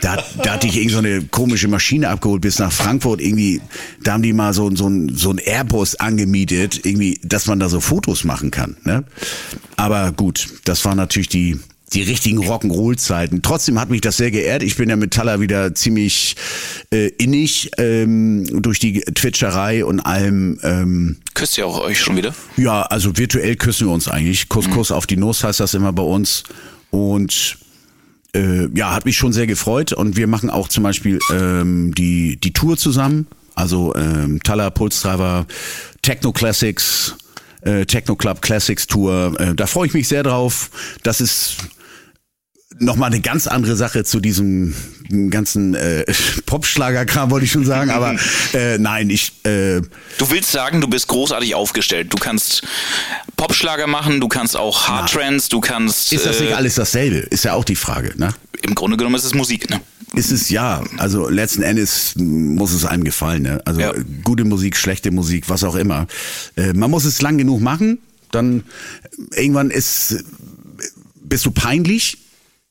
da, 0.00 0.22
da 0.42 0.52
hatte 0.52 0.66
ich 0.66 0.76
irgendwie 0.76 0.92
so 0.92 0.98
eine 0.98 1.22
komische 1.22 1.68
Maschine 1.68 2.08
abgeholt 2.08 2.40
bis 2.40 2.58
nach 2.58 2.72
Frankfurt. 2.72 3.20
Irgendwie, 3.20 3.60
da 4.02 4.12
haben 4.12 4.22
die 4.22 4.32
mal 4.32 4.52
so, 4.52 4.74
so, 4.74 4.88
ein, 4.88 5.14
so 5.14 5.30
ein 5.30 5.38
Airbus 5.38 5.96
angemietet, 5.96 6.84
irgendwie, 6.84 7.18
dass 7.22 7.46
man 7.46 7.58
da 7.58 7.68
so 7.68 7.80
Fotos 7.80 8.24
machen 8.24 8.50
kann. 8.50 8.76
Ne? 8.84 9.04
Aber 9.76 10.12
gut, 10.12 10.48
das 10.64 10.84
war 10.84 10.94
natürlich 10.94 11.28
die 11.28 11.58
die 11.92 12.02
richtigen 12.02 12.38
Rock'n'Roll-Zeiten. 12.38 13.42
Trotzdem 13.42 13.80
hat 13.80 13.90
mich 13.90 14.00
das 14.00 14.16
sehr 14.16 14.30
geehrt. 14.30 14.62
Ich 14.62 14.76
bin 14.76 14.90
ja 14.90 14.96
mit 14.96 15.12
Talla 15.14 15.40
wieder 15.40 15.74
ziemlich 15.74 16.36
äh, 16.92 17.08
innig 17.18 17.70
ähm, 17.78 18.44
durch 18.62 18.78
die 18.78 19.00
Twitcherei 19.00 19.84
und 19.84 20.00
allem. 20.00 20.58
Ähm, 20.62 21.16
Küsst 21.34 21.56
ihr 21.56 21.66
auch 21.66 21.80
euch 21.80 22.00
schon 22.00 22.16
wieder? 22.16 22.34
Ja, 22.56 22.82
also 22.82 23.16
virtuell 23.16 23.56
küssen 23.56 23.86
wir 23.86 23.94
uns 23.94 24.08
eigentlich. 24.08 24.48
Kuss, 24.48 24.66
mhm. 24.66 24.72
Kuss 24.72 24.92
auf 24.92 25.06
die 25.06 25.16
Nuss 25.16 25.44
heißt 25.44 25.60
das 25.60 25.74
immer 25.74 25.92
bei 25.92 26.02
uns. 26.02 26.44
Und 26.90 27.58
äh, 28.34 28.68
ja, 28.76 28.94
hat 28.94 29.06
mich 29.06 29.16
schon 29.16 29.32
sehr 29.32 29.46
gefreut. 29.46 29.92
Und 29.92 30.16
wir 30.16 30.26
machen 30.26 30.50
auch 30.50 30.68
zum 30.68 30.84
Beispiel 30.84 31.18
ähm, 31.32 31.94
die, 31.94 32.36
die 32.36 32.52
Tour 32.52 32.76
zusammen. 32.76 33.26
Also 33.54 33.94
ähm, 33.96 34.40
Talla, 34.42 34.70
Pulsdriver, 34.70 35.46
Techno 36.02 36.32
Classics, 36.32 37.16
äh, 37.62 37.86
Techno 37.86 38.14
Club 38.14 38.42
Classics 38.42 38.86
Tour. 38.86 39.34
Äh, 39.40 39.54
da 39.54 39.66
freue 39.66 39.86
ich 39.86 39.94
mich 39.94 40.06
sehr 40.06 40.22
drauf. 40.22 40.70
Das 41.02 41.20
ist 41.20 41.56
nochmal 42.80 43.10
eine 43.10 43.20
ganz 43.20 43.46
andere 43.46 43.76
Sache 43.76 44.04
zu 44.04 44.20
diesem 44.20 44.74
ganzen 45.30 45.74
äh, 45.74 46.04
Popschlagerkram, 46.46 47.30
wollte 47.30 47.46
ich 47.46 47.52
schon 47.52 47.64
sagen, 47.64 47.90
aber 47.90 48.16
äh, 48.52 48.78
nein, 48.78 49.10
ich. 49.10 49.32
Äh, 49.44 49.80
du 50.18 50.30
willst 50.30 50.52
sagen, 50.52 50.80
du 50.80 50.88
bist 50.88 51.08
großartig 51.08 51.54
aufgestellt. 51.54 52.12
Du 52.12 52.18
kannst 52.18 52.62
Popschlager 53.36 53.86
machen, 53.86 54.20
du 54.20 54.28
kannst 54.28 54.56
auch 54.56 54.88
Hardtrance, 54.88 55.48
du 55.48 55.60
kannst. 55.60 56.12
Ist 56.12 56.26
das 56.26 56.40
nicht 56.40 56.50
äh, 56.50 56.54
alles 56.54 56.74
dasselbe? 56.74 57.16
Ist 57.16 57.44
ja 57.44 57.54
auch 57.54 57.64
die 57.64 57.76
Frage, 57.76 58.12
ne? 58.16 58.34
Im 58.62 58.74
Grunde 58.74 58.96
genommen 58.96 59.16
ist 59.16 59.24
es 59.24 59.34
Musik, 59.34 59.70
ne? 59.70 59.80
Ist 60.14 60.32
es 60.32 60.50
ja, 60.50 60.82
also 60.96 61.28
letzten 61.28 61.62
Endes 61.62 62.14
muss 62.16 62.72
es 62.72 62.84
einem 62.84 63.04
gefallen, 63.04 63.42
ne? 63.42 63.62
Also 63.64 63.80
ja. 63.80 63.92
gute 64.24 64.44
Musik, 64.44 64.76
schlechte 64.76 65.10
Musik, 65.10 65.48
was 65.48 65.64
auch 65.64 65.74
immer. 65.74 66.06
Äh, 66.56 66.72
man 66.72 66.90
muss 66.90 67.04
es 67.04 67.22
lang 67.22 67.38
genug 67.38 67.60
machen, 67.60 67.98
dann 68.30 68.64
irgendwann 69.34 69.70
ist 69.70 70.24
bist 71.28 71.44
du 71.44 71.50
peinlich 71.50 72.18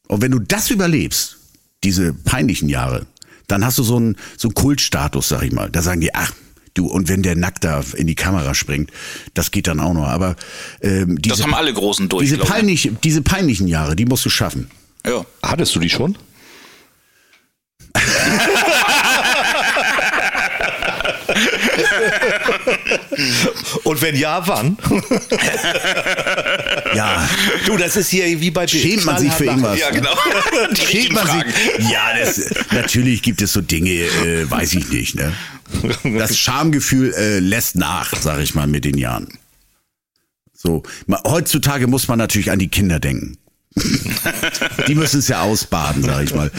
und 0.08 0.22
wenn 0.22 0.32
du 0.32 0.40
das 0.40 0.72
überlebst, 0.72 1.38
diese 1.84 2.14
peinlichen 2.14 2.70
Jahre, 2.70 3.06
dann 3.48 3.66
hast 3.66 3.78
du 3.78 3.84
so 3.84 3.98
einen, 3.98 4.18
so 4.38 4.50
einen 4.50 4.56
Kultstatus, 4.56 5.30
sag 5.30 5.44
ich 5.44 5.52
mal. 5.52 5.70
Da 5.70 5.82
sagen 5.82 6.02
die, 6.02 6.14
ach, 6.14 6.32
du, 6.74 6.88
und 6.88 7.10
wenn 7.10 7.24
der 7.24 7.36
nackt 7.36 7.64
da 7.64 7.84
in 7.96 8.08
die 8.08 8.16
Kamera 8.16 8.54
springt, 8.54 8.92
das 9.34 9.52
geht 9.52 9.68
dann 9.68 9.80
auch 9.80 9.94
noch. 9.94 10.08
Aber 10.08 10.36
ähm, 10.82 11.22
diese, 11.22 11.36
das 11.36 11.44
haben 11.44 11.54
alle 11.54 11.74
Großen 11.74 12.10
durch. 12.10 12.24
Diese, 12.24 12.40
peinlich, 12.40 12.92
diese 13.04 13.22
peinlichen 13.22 13.68
Jahre, 13.68 13.96
die 13.96 14.06
musst 14.06 14.26
du 14.26 14.30
schaffen. 14.30 14.70
Ja. 15.06 15.26
Hattest 15.44 15.76
du 15.76 15.80
die 15.80 15.90
schon? 15.90 16.18
Und 23.84 24.02
wenn 24.02 24.16
ja, 24.16 24.48
wann? 24.48 24.78
ja. 26.98 27.30
Du, 27.66 27.78
das 27.78 27.96
ist 27.96 28.10
hier 28.10 28.42
wie 28.42 28.52
bei 28.52 28.68
Schämt 28.68 29.06
man 29.06 29.18
sich 29.20 29.32
für 29.32 29.46
irgendwas? 29.46 29.80
Ja, 29.80 29.90
genau. 29.92 30.16
Schämt 30.76 31.14
man 31.14 31.28
sich? 31.28 31.90
Ja, 31.90 32.18
das, 32.20 32.50
natürlich 32.72 33.22
gibt 33.22 33.42
es 33.42 33.54
so 33.54 33.62
Dinge, 33.62 33.90
äh, 33.90 34.50
weiß 34.50 34.74
ich 34.74 34.90
nicht. 34.90 35.16
Ne? 35.16 35.34
Das 36.18 36.38
Schamgefühl 36.38 37.14
äh, 37.14 37.40
lässt 37.40 37.76
nach, 37.76 38.14
sag 38.20 38.40
ich 38.42 38.56
mal, 38.56 38.68
mit 38.68 38.86
den 38.86 38.98
Jahren. 38.98 39.28
So, 40.54 40.84
heutzutage 41.26 41.88
muss 41.88 42.08
man 42.08 42.18
natürlich 42.18 42.52
an 42.52 42.60
die 42.60 42.70
Kinder 42.70 43.00
denken. 43.00 43.38
die 44.88 44.96
müssen 44.96 45.20
es 45.20 45.28
ja 45.28 45.42
ausbaden, 45.42 46.04
sag 46.04 46.24
ich 46.24 46.34
mal. 46.34 46.52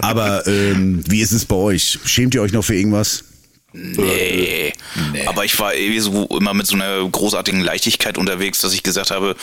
Aber 0.00 0.46
ähm, 0.46 1.02
wie 1.08 1.20
ist 1.20 1.32
es 1.32 1.44
bei 1.44 1.56
euch? 1.56 1.98
Schämt 2.04 2.34
ihr 2.34 2.42
euch 2.42 2.52
noch 2.52 2.64
für 2.64 2.76
irgendwas? 2.76 3.24
Nee. 3.72 4.72
nee. 5.12 5.26
Aber 5.26 5.44
ich 5.44 5.58
war 5.58 5.74
irgendwie 5.74 6.00
so 6.00 6.26
immer 6.26 6.54
mit 6.54 6.66
so 6.66 6.74
einer 6.74 7.08
großartigen 7.08 7.60
Leichtigkeit 7.60 8.18
unterwegs, 8.18 8.60
dass 8.60 8.72
ich 8.72 8.82
gesagt 8.82 9.10
habe, 9.10 9.36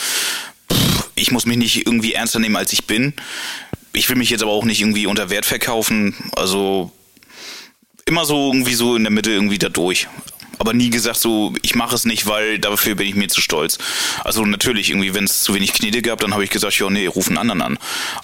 pff, 0.72 1.10
ich 1.14 1.30
muss 1.30 1.46
mich 1.46 1.56
nicht 1.56 1.86
irgendwie 1.86 2.12
ernster 2.12 2.38
nehmen, 2.38 2.56
als 2.56 2.72
ich 2.72 2.84
bin. 2.84 3.14
Ich 3.92 4.08
will 4.08 4.16
mich 4.16 4.30
jetzt 4.30 4.42
aber 4.42 4.52
auch 4.52 4.64
nicht 4.64 4.80
irgendwie 4.80 5.06
unter 5.06 5.30
Wert 5.30 5.46
verkaufen. 5.46 6.14
Also 6.36 6.92
immer 8.04 8.24
so 8.24 8.52
irgendwie 8.52 8.74
so 8.74 8.96
in 8.96 9.04
der 9.04 9.12
Mitte 9.12 9.30
irgendwie 9.30 9.58
da 9.58 9.68
durch 9.68 10.08
aber 10.58 10.72
nie 10.72 10.90
gesagt 10.90 11.18
so, 11.18 11.54
ich 11.62 11.74
mache 11.74 11.94
es 11.94 12.04
nicht, 12.04 12.26
weil 12.26 12.58
dafür 12.58 12.94
bin 12.94 13.06
ich 13.06 13.14
mir 13.14 13.28
zu 13.28 13.40
stolz. 13.40 13.78
Also 14.24 14.44
natürlich, 14.44 14.90
irgendwie, 14.90 15.14
wenn 15.14 15.24
es 15.24 15.42
zu 15.42 15.54
wenig 15.54 15.72
Knete 15.72 16.02
gab, 16.02 16.20
dann 16.20 16.32
habe 16.32 16.44
ich 16.44 16.50
gesagt, 16.50 16.78
ja, 16.78 16.90
nee, 16.90 17.06
ruf 17.06 17.28
einen 17.28 17.38
anderen 17.38 17.62
an. 17.62 17.78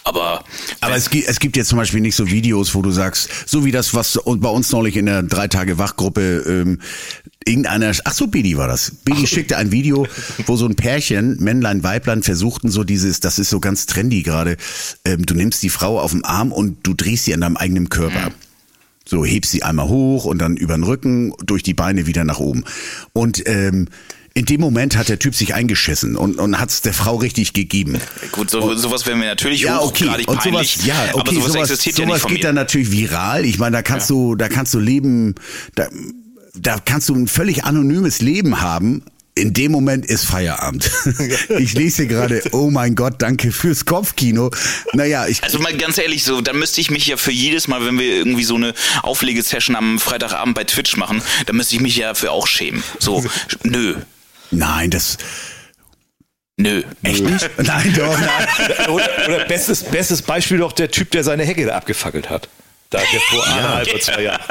Aber 0.04 0.44
aber 0.80 0.96
es 0.96 1.10
gibt, 1.10 1.28
es 1.28 1.40
gibt 1.40 1.56
jetzt 1.56 1.68
zum 1.68 1.78
Beispiel 1.78 2.00
nicht 2.00 2.16
so 2.16 2.30
Videos, 2.30 2.74
wo 2.74 2.82
du 2.82 2.90
sagst, 2.90 3.28
so 3.46 3.64
wie 3.64 3.72
das, 3.72 3.94
was 3.94 4.20
bei 4.24 4.48
uns 4.48 4.70
neulich 4.72 4.96
in 4.96 5.06
der 5.06 5.22
drei 5.22 5.48
Tage 5.48 5.78
Wachgruppe 5.78 6.44
ähm, 6.46 6.80
irgendeiner, 7.44 7.92
ach 8.04 8.14
so, 8.14 8.26
Bidi 8.26 8.56
war 8.56 8.68
das. 8.68 8.92
Bidi 9.04 9.26
schickte 9.26 9.56
ein 9.56 9.72
Video, 9.72 10.06
wo 10.46 10.56
so 10.56 10.66
ein 10.66 10.76
Pärchen, 10.76 11.36
Männlein, 11.40 11.82
Weiblein, 11.82 12.22
versuchten 12.22 12.70
so 12.70 12.84
dieses, 12.84 13.20
das 13.20 13.38
ist 13.38 13.50
so 13.50 13.60
ganz 13.60 13.86
trendy 13.86 14.22
gerade, 14.22 14.56
ähm, 15.04 15.26
du 15.26 15.34
nimmst 15.34 15.62
die 15.62 15.70
Frau 15.70 16.00
auf 16.00 16.12
den 16.12 16.24
Arm 16.24 16.52
und 16.52 16.86
du 16.86 16.94
drehst 16.94 17.24
sie 17.24 17.34
an 17.34 17.42
deinem 17.42 17.56
eigenen 17.56 17.88
Körper. 17.88 18.30
Mhm. 18.30 18.43
So 19.06 19.24
hebst 19.24 19.50
sie 19.50 19.62
einmal 19.62 19.88
hoch 19.88 20.24
und 20.24 20.38
dann 20.38 20.56
über 20.56 20.74
den 20.74 20.84
Rücken, 20.84 21.32
durch 21.44 21.62
die 21.62 21.74
Beine 21.74 22.06
wieder 22.06 22.24
nach 22.24 22.38
oben. 22.38 22.64
Und 23.12 23.46
ähm, 23.46 23.88
in 24.36 24.46
dem 24.46 24.60
Moment 24.60 24.96
hat 24.96 25.08
der 25.08 25.20
Typ 25.20 25.34
sich 25.34 25.54
eingeschissen 25.54 26.16
und, 26.16 26.38
und 26.38 26.58
hat 26.58 26.70
es 26.70 26.82
der 26.82 26.92
Frau 26.92 27.16
richtig 27.16 27.52
gegeben. 27.52 28.00
Gut, 28.32 28.50
so, 28.50 28.62
und, 28.62 28.78
sowas 28.78 29.06
wäre 29.06 29.16
mir 29.16 29.26
natürlich 29.26 29.62
ja, 29.62 29.80
okay. 29.80 30.08
und 30.26 30.38
peinlich. 30.38 30.74
Sowas, 30.74 30.86
ja, 30.86 30.94
okay, 31.12 31.20
aber 31.20 31.32
sowas, 31.32 31.52
sowas 31.52 31.70
existiert 31.70 31.96
sowas 31.96 32.08
ja 32.08 32.14
nicht 32.14 32.22
von 32.22 32.30
geht 32.30 32.38
mir. 32.40 32.46
dann 32.46 32.54
natürlich 32.56 32.90
viral. 32.90 33.44
Ich 33.44 33.58
meine, 33.58 33.76
da 33.76 33.82
kannst 33.82 34.10
ja. 34.10 34.16
du, 34.16 34.34
da 34.34 34.48
kannst 34.48 34.74
du 34.74 34.80
leben, 34.80 35.36
da, 35.76 35.86
da 36.56 36.78
kannst 36.84 37.08
du 37.08 37.14
ein 37.14 37.28
völlig 37.28 37.64
anonymes 37.64 38.20
Leben 38.20 38.60
haben, 38.60 39.02
in 39.36 39.52
dem 39.52 39.72
Moment 39.72 40.06
ist 40.06 40.24
Feierabend. 40.24 40.90
Ich 41.58 41.74
lese 41.74 42.06
gerade, 42.06 42.42
oh 42.52 42.70
mein 42.70 42.94
Gott, 42.94 43.14
danke 43.18 43.52
fürs 43.52 43.84
Kopfkino. 43.84 44.50
Naja, 44.92 45.26
ich. 45.26 45.42
Also 45.42 45.58
mal 45.58 45.76
ganz 45.76 45.98
ehrlich, 45.98 46.24
so, 46.24 46.40
dann 46.40 46.58
müsste 46.58 46.80
ich 46.80 46.90
mich 46.90 47.06
ja 47.06 47.16
für 47.16 47.30
jedes 47.30 47.68
Mal, 47.68 47.84
wenn 47.84 47.98
wir 47.98 48.14
irgendwie 48.14 48.44
so 48.44 48.54
eine 48.56 48.74
Auflegesession 49.02 49.76
am 49.76 49.98
Freitagabend 49.98 50.54
bei 50.54 50.64
Twitch 50.64 50.96
machen, 50.96 51.22
dann 51.46 51.56
müsste 51.56 51.74
ich 51.74 51.80
mich 51.80 51.96
ja 51.96 52.14
für 52.14 52.30
auch 52.30 52.46
schämen. 52.46 52.82
So, 52.98 53.24
nö. 53.62 53.96
Nein, 54.50 54.90
das. 54.90 55.18
Nö. 56.56 56.82
Echt 57.02 57.24
nicht? 57.24 57.50
Nein, 57.58 57.94
doch, 57.96 58.16
nein. 58.18 58.88
Oder, 58.88 59.10
oder 59.26 59.44
bestes, 59.46 59.82
bestes 59.82 60.22
Beispiel 60.22 60.58
doch 60.58 60.72
der 60.72 60.90
Typ, 60.90 61.10
der 61.10 61.24
seine 61.24 61.44
Hecke 61.44 61.66
da 61.66 61.74
abgefackelt 61.76 62.30
hat. 62.30 62.48
Da 62.90 62.98
der 62.98 63.20
vor 63.20 63.46
anderthalb 63.46 63.88
oder 63.88 64.00
zwei 64.00 64.22
Jahren. 64.22 64.42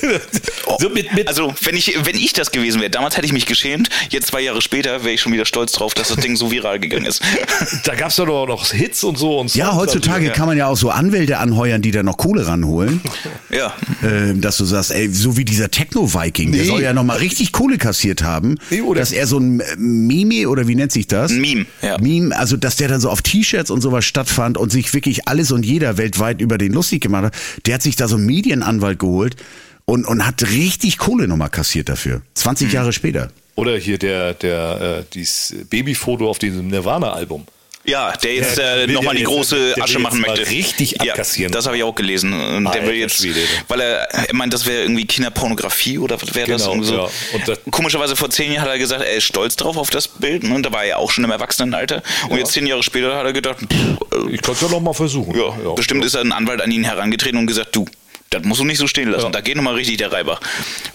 so 0.80 0.88
mit, 0.90 1.12
mit 1.14 1.28
also, 1.28 1.54
wenn 1.62 1.76
ich, 1.76 1.96
wenn 2.04 2.16
ich 2.16 2.32
das 2.32 2.50
gewesen 2.50 2.80
wäre, 2.80 2.90
damals 2.90 3.16
hätte 3.16 3.26
ich 3.26 3.32
mich 3.32 3.46
geschämt, 3.46 3.88
jetzt 4.10 4.28
zwei 4.28 4.40
Jahre 4.40 4.62
später 4.62 5.04
wäre 5.04 5.14
ich 5.14 5.20
schon 5.20 5.32
wieder 5.32 5.44
stolz 5.44 5.72
drauf, 5.72 5.94
dass 5.94 6.08
das 6.08 6.18
Ding 6.18 6.36
so 6.36 6.50
viral 6.50 6.78
gegangen 6.80 7.06
ist. 7.06 7.22
da 7.84 7.94
gab 7.94 8.10
es 8.10 8.16
doch 8.16 8.26
noch 8.26 8.70
Hits 8.70 9.04
und 9.04 9.18
so 9.18 9.38
und 9.38 9.50
so. 9.50 9.58
Ja, 9.58 9.74
heutzutage 9.74 10.26
also, 10.26 10.38
kann 10.38 10.46
man 10.46 10.56
ja 10.56 10.66
auch 10.66 10.76
so 10.76 10.90
Anwälte 10.90 11.38
anheuern, 11.38 11.82
die 11.82 11.90
da 11.90 12.02
noch 12.02 12.16
Kohle 12.16 12.46
ranholen. 12.46 13.00
ja. 13.50 13.72
Ähm, 14.02 14.40
dass 14.40 14.56
du 14.56 14.64
sagst, 14.64 14.90
ey, 14.90 15.08
so 15.08 15.36
wie 15.36 15.44
dieser 15.44 15.70
Techno-Viking, 15.70 16.50
nee. 16.50 16.58
der 16.58 16.66
soll 16.66 16.82
ja 16.82 16.92
nochmal 16.92 17.18
richtig 17.18 17.52
Kohle 17.52 17.78
kassiert 17.78 18.22
haben. 18.22 18.56
Nee, 18.70 18.82
dass 18.94 19.12
er 19.12 19.26
so 19.26 19.38
ein 19.38 19.62
Meme 19.76 20.48
oder 20.48 20.68
wie 20.68 20.74
nennt 20.74 20.92
sich 20.92 21.06
das? 21.06 21.30
Ein 21.30 21.40
Meme, 21.40 21.66
ja. 21.82 21.98
Meme, 21.98 22.36
also 22.36 22.56
dass 22.56 22.76
der 22.76 22.88
dann 22.88 23.00
so 23.00 23.10
auf 23.10 23.22
T-Shirts 23.22 23.70
und 23.70 23.80
sowas 23.80 24.04
stattfand 24.04 24.58
und 24.58 24.70
sich 24.72 24.92
wirklich 24.94 25.28
alles 25.28 25.52
und 25.52 25.64
jeder 25.64 25.98
weltweit 25.98 26.40
über 26.40 26.58
den 26.58 26.72
lustig 26.72 27.02
gemacht 27.02 27.24
hat. 27.24 27.34
Der 27.66 27.74
hat 27.74 27.82
sich 27.82 27.96
da 27.96 28.08
so 28.08 28.16
einen 28.16 28.26
Medienanwalt 28.26 28.98
geholt 28.98 29.36
und, 29.84 30.06
und 30.06 30.26
hat 30.26 30.42
richtig 30.42 30.98
Kohle 30.98 31.28
nochmal 31.28 31.50
kassiert 31.50 31.88
dafür. 31.88 32.22
20 32.34 32.68
mhm. 32.68 32.74
Jahre 32.74 32.92
später. 32.92 33.30
Oder 33.54 33.76
hier 33.76 33.98
der, 33.98 34.34
der, 34.34 34.98
äh, 35.00 35.04
dieses 35.12 35.54
Babyfoto 35.68 36.28
auf 36.28 36.38
diesem 36.38 36.68
Nirvana-Album. 36.68 37.46
Ja, 37.84 38.12
der 38.12 38.34
jetzt 38.34 38.58
äh, 38.58 38.86
nochmal 38.86 39.16
die 39.16 39.24
große 39.24 39.74
Asche 39.80 39.98
machen 39.98 40.20
möchte. 40.20 40.48
Richtig 40.48 41.00
abkassieren. 41.00 41.52
Ja, 41.52 41.56
das 41.56 41.66
habe 41.66 41.76
ich 41.76 41.82
auch 41.82 41.94
gelesen. 41.94 42.32
Und 42.32 42.72
der 42.72 42.86
will 42.86 42.94
jetzt, 42.94 43.18
Schwede. 43.18 43.40
weil 43.66 43.80
er, 43.80 44.08
er 44.08 44.34
meint, 44.34 44.54
das 44.54 44.66
wäre 44.66 44.82
irgendwie 44.82 45.04
Kinderpornografie 45.04 45.98
oder 45.98 46.20
was 46.22 46.32
wäre 46.34 46.46
genau, 46.46 46.76
das? 46.76 46.86
So. 46.86 46.94
Ja. 46.94 47.08
Und 47.32 47.48
das? 47.48 47.58
Komischerweise 47.72 48.14
vor 48.14 48.30
zehn 48.30 48.52
Jahren 48.52 48.62
hat 48.66 48.70
er 48.70 48.78
gesagt, 48.78 49.02
er 49.02 49.14
ist 49.14 49.24
stolz 49.24 49.56
drauf 49.56 49.76
auf 49.76 49.90
das 49.90 50.06
Bild. 50.06 50.44
Und 50.44 50.62
da 50.62 50.72
war 50.72 50.84
er 50.84 50.98
auch 50.98 51.10
schon 51.10 51.24
im 51.24 51.30
Erwachsenenalter. 51.32 52.02
Und 52.24 52.32
ja. 52.32 52.38
jetzt 52.38 52.52
zehn 52.52 52.66
Jahre 52.66 52.84
später 52.84 53.16
hat 53.16 53.26
er 53.26 53.32
gedacht, 53.32 53.58
pff, 53.58 54.28
ich 54.30 54.40
kann 54.42 54.54
es 54.54 54.60
ja 54.60 54.68
nochmal 54.68 54.94
versuchen. 54.94 55.34
Ja, 55.34 55.48
ja 55.64 55.72
bestimmt 55.74 56.04
ist 56.04 56.14
er 56.14 56.20
ein 56.20 56.32
Anwalt 56.32 56.60
an 56.60 56.70
ihn 56.70 56.84
herangetreten 56.84 57.38
und 57.38 57.48
gesagt, 57.48 57.74
du, 57.74 57.84
Das 58.32 58.42
musst 58.44 58.60
du 58.60 58.64
nicht 58.64 58.78
so 58.78 58.86
stehen 58.86 59.10
lassen. 59.10 59.26
Ja. 59.26 59.30
Da 59.30 59.40
geht 59.40 59.56
nochmal 59.56 59.74
richtig 59.74 59.98
der 59.98 60.10
Reibach. 60.12 60.40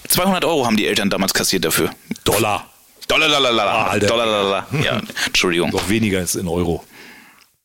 200 0.07 0.43
Euro 0.45 0.65
haben 0.65 0.77
die 0.77 0.87
Eltern 0.87 1.09
damals 1.09 1.33
kassiert 1.33 1.65
dafür. 1.65 1.91
Dollar. 2.23 2.69
Dollar, 3.07 3.29
Dollar, 3.29 3.51
Dollar. 3.51 3.67
Ah, 3.67 3.87
Alter. 3.87 4.07
Dollar, 4.07 4.25
Dollar. 4.25 4.67
Ja, 4.83 5.01
Entschuldigung. 5.25 5.69
Noch 5.71 5.87
weniger 5.89 6.19
als 6.19 6.35
in 6.35 6.47
Euro. 6.47 6.83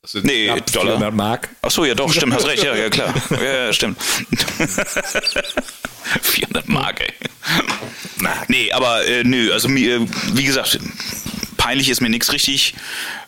Das 0.02 0.12
sind 0.12 0.24
Nee, 0.26 0.46
Dollar. 0.46 0.98
400 0.98 1.14
Mark. 1.14 1.48
Ach 1.62 1.70
so, 1.70 1.84
ja 1.84 1.94
doch, 1.94 2.12
stimmt, 2.12 2.34
hast 2.34 2.46
recht, 2.46 2.62
ja, 2.64 2.74
ja 2.74 2.90
klar. 2.90 3.14
Ja, 3.30 3.66
ja 3.66 3.72
stimmt. 3.72 4.00
400 6.22 6.68
Mark, 6.68 7.00
ey. 7.00 7.12
Nee, 8.48 8.72
aber 8.72 9.06
äh, 9.06 9.24
nö, 9.24 9.52
also 9.52 9.68
mir, 9.68 10.06
wie 10.32 10.44
gesagt, 10.44 10.78
peinlich 11.56 11.88
ist 11.88 12.00
mir 12.00 12.08
nichts 12.10 12.32
richtig. 12.32 12.74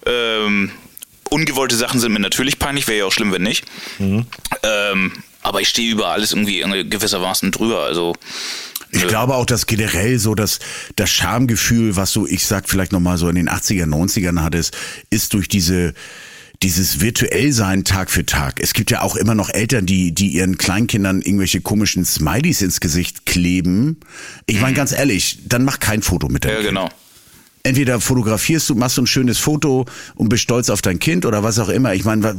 Ähm, 0.07 0.73
ungewollte 1.35 1.75
Sachen 1.75 1.99
sind 1.99 2.13
mir 2.13 2.21
natürlich 2.21 2.61
peinlich, 2.61 2.87
wäre 2.87 2.99
ja 3.01 3.05
auch 3.07 3.13
schlimm, 3.13 3.33
wenn 3.33 3.43
nicht. 3.43 3.65
Ähm, 4.63 5.13
aber 5.43 5.61
ich 5.61 5.69
stehe 5.69 5.91
über 5.91 6.09
alles 6.09 6.33
irgendwie 6.33 6.61
in 6.61 6.89
gewissermaßen 6.89 7.51
drüber, 7.51 7.81
also 7.81 8.15
Ich 8.93 9.07
glaube 9.09 9.35
auch, 9.35 9.45
dass 9.45 9.67
generell 9.67 10.21
so 10.21 10.37
das, 10.37 10.61
das 10.95 11.11
Schamgefühl, 11.11 11.97
was 11.97 12.13
du, 12.13 12.27
ich 12.27 12.47
sag 12.47 12.69
vielleicht 12.69 12.93
nochmal 12.93 13.19
so 13.19 13.29
in 13.29 13.35
den 13.35 13.51
80er, 13.51 13.87
90ern 13.87 14.43
hattest, 14.43 14.77
ist 15.11 15.35
durch 15.35 15.49
diese, 15.49 15.93
dieses 16.63 17.01
virtuell 17.01 17.53
sein 17.53 17.83
Tag 17.83 18.13
für 18.13 18.25
Tag. 18.25 18.61
Es 18.61 18.73
gibt 18.73 18.93
ja 18.93 19.03
auch 19.03 19.17
immer 19.17 19.35
noch 19.35 19.51
Eltern, 19.51 19.87
die, 19.87 20.15
die 20.15 20.29
ihren 20.29 20.57
Kleinkindern 20.57 21.21
irgendwelche 21.21 21.61
komischen 21.61 22.05
Smileys 22.05 22.63
ins 22.63 22.79
Gesicht 22.79 23.27
kleben. 23.27 23.99
Ich 24.47 24.61
meine 24.61 24.75
ganz 24.75 24.93
ehrlich, 24.93 25.41
dann 25.47 25.65
mach 25.65 25.81
kein 25.81 26.01
Foto 26.01 26.29
mit 26.29 26.45
deinem 26.45 26.53
ja 26.53 26.57
Kind. 26.59 26.69
genau. 26.69 26.91
Entweder 27.67 27.99
fotografierst 27.99 28.69
du, 28.69 28.75
machst 28.75 28.99
du 28.99 29.03
ein 29.03 29.07
schönes 29.07 29.39
Foto 29.39 29.87
und 30.17 30.29
bist 30.29 30.43
stolz 30.43 30.69
auf 30.69 30.83
dein 30.83 30.99
Kind 30.99 31.25
oder 31.25 31.43
was 31.43 31.59
auch 31.59 31.71
immer. 31.71 31.95
Ich 31.95 32.05
meine, 32.05 32.37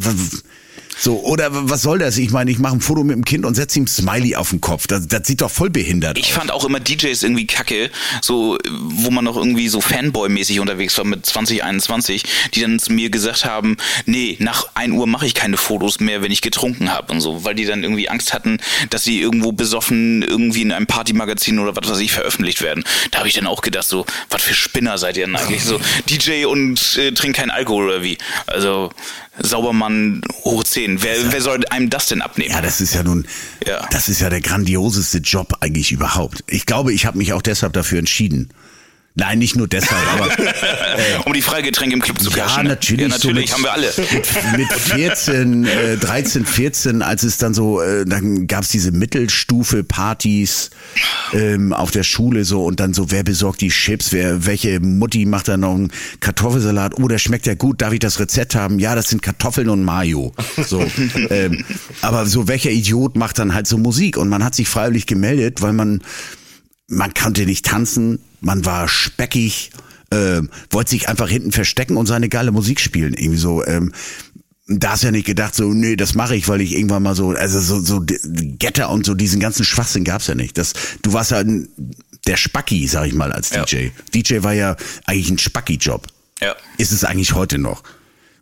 so, 0.98 1.20
oder 1.22 1.50
was 1.52 1.82
soll 1.82 2.00
das? 2.00 2.18
Ich 2.18 2.32
meine, 2.32 2.52
ich 2.52 2.60
mache 2.60 2.76
ein 2.76 2.82
Foto 2.82 3.04
mit 3.04 3.16
dem 3.16 3.26
Kind 3.26 3.46
und 3.46 3.56
setze 3.56 3.80
ihm 3.80 3.88
Smiley 3.88 4.36
auf 4.36 4.50
den 4.50 4.62
Kopf. 4.62 4.88
Das, 4.88 5.08
das 5.08 5.28
sieht 5.28 5.42
doch 5.42 5.52
voll 5.52 5.70
behindert 5.70 6.18
Ich 6.18 6.28
aus. 6.28 6.32
fand 6.32 6.52
auch 6.52 6.64
immer 6.66 6.80
DJs 6.80 7.22
irgendwie 7.24 7.48
kacke, 7.48 7.90
so 8.22 8.58
wo 8.70 9.12
man 9.12 9.26
noch 9.26 9.38
irgendwie 9.38 9.68
so 9.68 9.80
Fanboy-mäßig 9.82 10.60
unterwegs 10.60 10.98
war 10.98 11.06
mit 11.06 11.26
2021, 11.26 12.24
die 12.54 12.62
dann 12.62 12.80
zu 12.80 12.94
mir 12.94 13.10
gesagt 13.10 13.46
haben, 13.46 13.78
nee, 14.06 14.38
nach 14.40 14.68
1 14.76 14.94
Uhr 14.94 15.08
mache 15.08 15.26
ich 15.26 15.34
keine 15.34 15.58
Fotos 15.58 16.00
mehr, 16.00 16.22
wenn 16.22 16.32
ich 16.32 16.42
getrunken 16.42 16.92
habe 16.92 17.12
und 17.14 17.22
so, 17.22 17.44
weil 17.44 17.56
die 17.56 17.66
dann 17.66 17.84
irgendwie 17.84 18.10
Angst 18.10 18.34
hatten, 18.34 18.58
dass 18.90 19.04
sie 19.04 19.20
irgendwo 19.20 19.52
besoffen 19.52 20.22
irgendwie 20.22 20.62
in 20.62 20.72
einem 20.72 20.88
Partymagazin 20.88 21.60
oder 21.60 21.76
was 21.76 21.90
weiß 21.90 22.00
ich 22.00 22.12
veröffentlicht 22.12 22.62
werden. 22.62 22.84
Da 23.12 23.20
habe 23.20 23.28
ich 23.28 23.34
dann 23.34 23.48
auch 23.48 23.62
gedacht, 23.62 23.88
so, 23.88 24.06
was 24.30 24.42
für 24.42 24.54
Spinner 24.54 24.98
seid 24.98 25.18
ihr 25.18 25.26
denn 25.26 25.36
eigentlich? 25.36 25.64
So 25.64 25.80
DJ 26.10 26.46
und 26.46 26.98
äh, 26.98 27.12
trinkt 27.12 27.38
keinen 27.38 27.52
Alkohol 27.52 27.86
oder 27.88 28.04
wie? 28.04 28.18
Also 28.48 28.92
Saubermann 29.40 30.22
hoch 30.44 30.64
10. 30.64 31.04
Wer, 31.04 31.32
wer 31.32 31.42
soll 31.42 31.64
einem 31.70 31.90
das 31.90 32.08
denn 32.08 32.22
abnehmen? 32.22 32.52
Ja, 32.52 32.62
das 32.62 32.82
ist 32.82 32.94
ja 32.94 33.04
nun, 33.04 33.26
Ja. 33.66 33.86
das 33.92 34.10
ist 34.10 34.22
ja 34.22 34.30
der 34.30 34.42
grandioseste 34.42 35.18
Job 35.20 35.54
eigentlich 35.60 35.92
überhaupt. 35.92 36.44
Ich 36.48 36.66
glaube, 36.66 36.94
ich 36.94 37.06
habe 37.06 37.18
mich 37.18 37.34
auch 37.34 37.42
deshalb 37.42 37.74
dafür 37.74 38.00
entschieden. 38.00 38.50
Nein, 39.18 39.40
nicht 39.40 39.56
nur 39.56 39.70
deshalb, 39.70 40.02
aber 40.14 40.30
um 41.26 41.32
die 41.32 41.42
Freigetränke 41.42 41.96
im 41.96 42.02
Club 42.02 42.20
zu 42.20 42.30
ja, 42.32 42.44
cashen. 42.44 42.64
ne? 42.64 42.70
natürlich. 42.70 43.02
Ja, 43.02 43.08
natürlich, 43.08 43.50
so 43.50 43.56
haben 43.56 43.64
wir 43.64 43.72
alle. 43.72 43.94
Mit, 44.12 44.58
mit 44.58 44.74
14, 44.74 45.66
äh, 45.66 45.98
13, 45.98 46.46
14, 46.46 47.02
als 47.02 47.24
es 47.24 47.38
dann 47.38 47.54
so, 47.54 47.82
äh, 47.82 48.06
dann 48.06 48.46
gab's 48.48 48.68
diese 48.68 48.92
Mittelstufe-Partys 48.92 50.70
ähm, 51.34 51.72
auf 51.72 51.92
der 51.92 52.04
Schule 52.04 52.44
so 52.44 52.66
und 52.66 52.82
dann 52.82 52.94
so, 52.94 53.10
wer 53.10 53.24
besorgt 53.24 53.62
die 53.62 53.70
Chips, 53.70 54.12
wer, 54.12 54.46
welche 54.46 54.82
Mutti 54.82 55.26
macht 55.26 55.48
da 55.48 55.56
noch 55.56 55.76
einen 55.76 55.94
Kartoffelsalat? 56.20 57.00
Oh, 57.00 57.08
der 57.08 57.18
schmeckt 57.18 57.46
ja 57.46 57.56
gut, 57.56 57.82
darf 57.82 57.94
ich 57.94 58.00
das 58.00 58.20
Rezept 58.20 58.54
haben? 58.54 58.80
Ja, 58.80 58.96
das 58.96 59.08
sind 59.08 59.22
Kartoffeln 59.22 59.70
und 59.70 59.86
Mayo. 59.86 60.34
So, 60.68 60.86
ähm, 61.30 61.64
aber 62.02 62.26
so 62.26 62.50
welcher 62.50 62.72
Idiot 62.72 63.16
macht 63.16 63.40
dann 63.40 63.54
halt 63.54 63.66
so 63.68 63.78
Musik? 63.78 64.18
Und 64.18 64.28
man 64.28 64.44
hat 64.44 64.56
sich 64.56 64.68
freiwillig 64.68 65.06
gemeldet, 65.06 65.62
weil 65.62 65.72
man 65.72 66.02
man 66.88 67.14
konnte 67.14 67.46
nicht 67.46 67.66
tanzen, 67.66 68.20
man 68.42 68.66
war 68.66 68.88
speckig, 68.88 69.72
ähm, 70.12 70.50
wollte 70.70 70.92
sich 70.92 71.10
einfach 71.10 71.30
hinten 71.30 71.52
verstecken 71.52 71.98
und 71.98 72.06
seine 72.06 72.30
geile 72.30 72.52
Musik 72.52 72.80
spielen. 72.80 73.14
Irgendwie 73.16 73.40
so, 73.40 73.66
ähm, 73.66 73.92
da 74.68 74.92
hast 74.92 75.04
du 75.04 75.08
ja 75.08 75.12
nicht 75.12 75.28
gedacht, 75.28 75.56
so, 75.56 75.74
nee, 75.74 75.96
das 75.96 76.16
mache 76.16 76.36
ich, 76.36 76.48
weil 76.48 76.62
ich 76.62 76.74
irgendwann 76.76 77.04
mal 77.04 77.16
so, 77.16 77.30
also 77.32 77.60
so, 77.60 77.80
so 77.80 78.04
Getter 78.04 78.90
und 78.90 79.06
so 79.06 79.14
diesen 79.14 79.40
ganzen 79.40 79.64
Schwachsinn 79.64 80.04
gab's 80.04 80.28
ja 80.28 80.36
nicht. 80.36 80.58
Das, 80.58 80.74
du 81.02 81.14
warst 81.14 81.32
ja 81.32 81.38
ein, 81.38 81.70
der 82.28 82.38
Spacki, 82.38 82.88
sag 82.88 83.08
ich 83.08 83.14
mal, 83.14 83.32
als 83.32 83.52
Ja. 83.52 83.64
DJ. 83.66 83.90
DJ 84.14 84.44
war 84.44 84.54
ja 84.54 84.76
eigentlich 85.06 85.30
ein 85.30 85.38
Spacki-Job. 85.38 86.08
Ja. 86.42 86.56
Ist 86.78 86.92
es 86.92 87.04
eigentlich 87.04 87.34
heute 87.34 87.58
noch. 87.60 87.84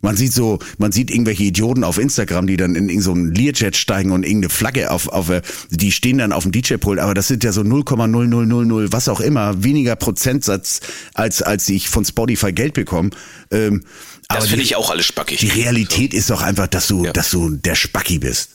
Man 0.04 0.16
sieht 0.16 0.32
so, 0.34 0.58
man 0.78 0.92
sieht 0.92 1.10
irgendwelche 1.10 1.42
Idioten 1.44 1.82
auf 1.82 1.98
Instagram, 1.98 2.46
die 2.46 2.56
dann 2.56 2.72
in 2.76 2.84
irgendein 2.90 3.00
so 3.02 3.12
einen 3.12 3.34
Learjet 3.34 3.74
steigen 3.76 4.12
und 4.12 4.22
irgendeine 4.22 4.50
Flagge 4.50 4.90
auf, 4.90 5.08
auf, 5.08 5.30
äh, 5.30 5.40
die 5.70 5.90
stehen 5.92 6.18
dann 6.18 6.32
auf 6.32 6.42
dem 6.44 6.52
DJ-Pult, 6.52 6.98
aber 6.98 7.14
das 7.14 7.26
sind 7.28 7.42
ja 7.42 7.52
so 7.52 7.62
0,0000, 7.62 8.92
was 8.92 9.08
auch 9.08 9.20
immer, 9.20 9.64
weniger 9.64 9.96
Prozentsatz, 9.96 10.80
als, 11.14 11.42
als 11.42 11.68
ich 11.68 11.88
von 11.88 12.04
Spotify 12.04 12.52
Geld 12.52 12.74
bekomme. 12.74 13.10
Ähm, 13.50 13.82
Das 14.28 14.38
aber 14.38 14.46
finde 14.46 14.56
die- 14.58 14.62
ich 14.64 14.76
auch 14.76 14.90
alles 14.90 15.06
spackig. 15.06 15.40
die 15.40 15.48
Realität 15.48 16.14
ist 16.14 16.30
doch 16.30 16.42
einfach, 16.42 16.66
dass 16.66 16.86
du, 16.86 17.04
Ja. 17.06 17.12
dass 17.12 17.30
du 17.30 17.50
der 17.50 17.74
Spacki 17.74 18.18
bist. 18.18 18.50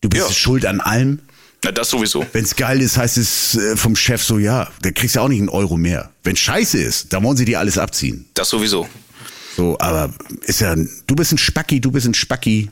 Du 0.00 0.08
bist 0.08 0.26
Ja. 0.28 0.34
schuld 0.34 0.66
an 0.66 0.80
allem. 0.80 1.20
Na, 1.64 1.70
das 1.70 1.90
sowieso. 1.90 2.26
Wenn's 2.32 2.56
geil 2.56 2.80
ist, 2.82 2.96
heißt 2.96 3.18
es 3.18 3.54
äh, 3.54 3.76
vom 3.76 3.94
Chef 3.94 4.22
so, 4.24 4.38
ja, 4.40 4.68
da 4.82 4.90
kriegst 4.90 5.14
du 5.14 5.20
auch 5.20 5.28
nicht 5.28 5.38
einen 5.38 5.48
Euro 5.48 5.76
mehr. 5.76 6.10
Wenn 6.24 6.34
scheiße 6.34 6.76
ist, 6.78 7.12
dann 7.12 7.22
wollen 7.22 7.36
sie 7.36 7.44
dir 7.44 7.60
alles 7.60 7.78
abziehen. 7.78 8.26
Das 8.34 8.48
sowieso. 8.48 8.88
So, 9.56 9.76
aber 9.78 10.10
ist 10.42 10.60
ja, 10.60 10.74
du 10.74 11.14
bist 11.14 11.32
ein 11.32 11.38
Spacki, 11.38 11.80
du 11.80 11.90
bist 11.90 12.06
ein 12.06 12.14
Spacki. 12.14 12.70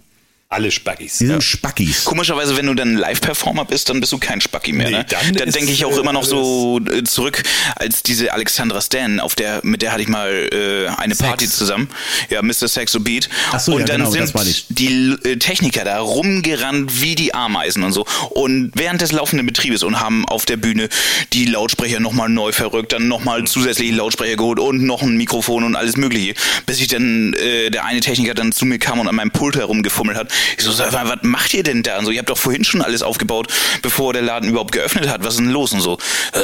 Alle 0.52 0.72
Spackis. 0.72 1.18
Die 1.18 1.26
sind 1.26 1.44
Spackis. 1.44 2.04
Komischerweise, 2.04 2.56
wenn 2.56 2.66
du 2.66 2.74
dann 2.74 2.96
Live-Performer 2.96 3.66
bist, 3.66 3.88
dann 3.88 4.00
bist 4.00 4.10
du 4.10 4.18
kein 4.18 4.40
Spacki 4.40 4.72
mehr. 4.72 4.90
Nee, 4.90 4.96
ne? 4.96 5.06
dann 5.08 5.32
Da 5.34 5.44
ist, 5.44 5.54
denke 5.54 5.70
ich 5.70 5.84
auch 5.84 5.96
äh, 5.96 6.00
immer 6.00 6.12
noch 6.12 6.24
so 6.24 6.80
äh, 6.90 7.04
zurück, 7.04 7.44
als 7.76 8.02
diese 8.02 8.32
Alexandra 8.32 8.80
Stan, 8.80 9.20
auf 9.20 9.36
der, 9.36 9.60
mit 9.62 9.80
der 9.80 9.92
hatte 9.92 10.02
ich 10.02 10.08
mal 10.08 10.50
äh, 10.52 10.88
eine 11.00 11.14
Sex. 11.14 11.28
Party 11.28 11.48
zusammen. 11.48 11.88
Ja, 12.30 12.42
Mr. 12.42 12.66
Sexo 12.66 12.98
Beat. 12.98 13.28
Ach 13.52 13.60
so, 13.60 13.74
und 13.74 13.82
ja, 13.82 13.86
dann 13.86 13.98
genau, 13.98 14.10
sind 14.10 14.64
die 14.70 15.16
äh, 15.22 15.36
Techniker 15.36 15.84
da 15.84 16.00
rumgerannt 16.00 17.00
wie 17.00 17.14
die 17.14 17.32
Ameisen 17.32 17.84
und 17.84 17.92
so. 17.92 18.04
Und 18.30 18.72
während 18.74 19.02
des 19.02 19.12
laufenden 19.12 19.46
Betriebes 19.46 19.84
und 19.84 20.00
haben 20.00 20.26
auf 20.26 20.46
der 20.46 20.56
Bühne 20.56 20.88
die 21.32 21.44
Lautsprecher 21.44 22.00
nochmal 22.00 22.28
neu 22.28 22.50
verrückt, 22.50 22.92
dann 22.92 23.06
nochmal 23.06 23.44
zusätzliche 23.44 23.94
Lautsprecher 23.94 24.34
geholt 24.34 24.58
und 24.58 24.82
noch 24.82 25.02
ein 25.02 25.16
Mikrofon 25.16 25.62
und 25.62 25.76
alles 25.76 25.96
mögliche. 25.96 26.34
Bis 26.66 26.80
ich 26.80 26.88
dann, 26.88 27.34
äh, 27.34 27.70
der 27.70 27.84
eine 27.84 28.00
Techniker 28.00 28.34
dann 28.34 28.50
zu 28.50 28.66
mir 28.66 28.80
kam 28.80 28.98
und 28.98 29.06
an 29.06 29.14
meinem 29.14 29.30
Pult 29.30 29.54
herumgefummelt 29.54 30.18
hat. 30.18 30.39
Ich 30.56 30.64
so, 30.64 30.72
sag 30.72 30.92
was 30.92 31.18
macht 31.22 31.54
ihr 31.54 31.62
denn 31.62 31.82
da? 31.82 31.98
Und 31.98 32.04
so, 32.06 32.10
ihr 32.10 32.18
habt 32.18 32.30
doch 32.30 32.38
vorhin 32.38 32.64
schon 32.64 32.82
alles 32.82 33.02
aufgebaut, 33.02 33.48
bevor 33.82 34.12
der 34.12 34.22
Laden 34.22 34.50
überhaupt 34.50 34.72
geöffnet 34.72 35.08
hat. 35.08 35.24
Was 35.24 35.34
ist 35.34 35.40
denn 35.40 35.50
los? 35.50 35.72
Und 35.72 35.80
so, 35.80 35.98
äh, 36.32 36.40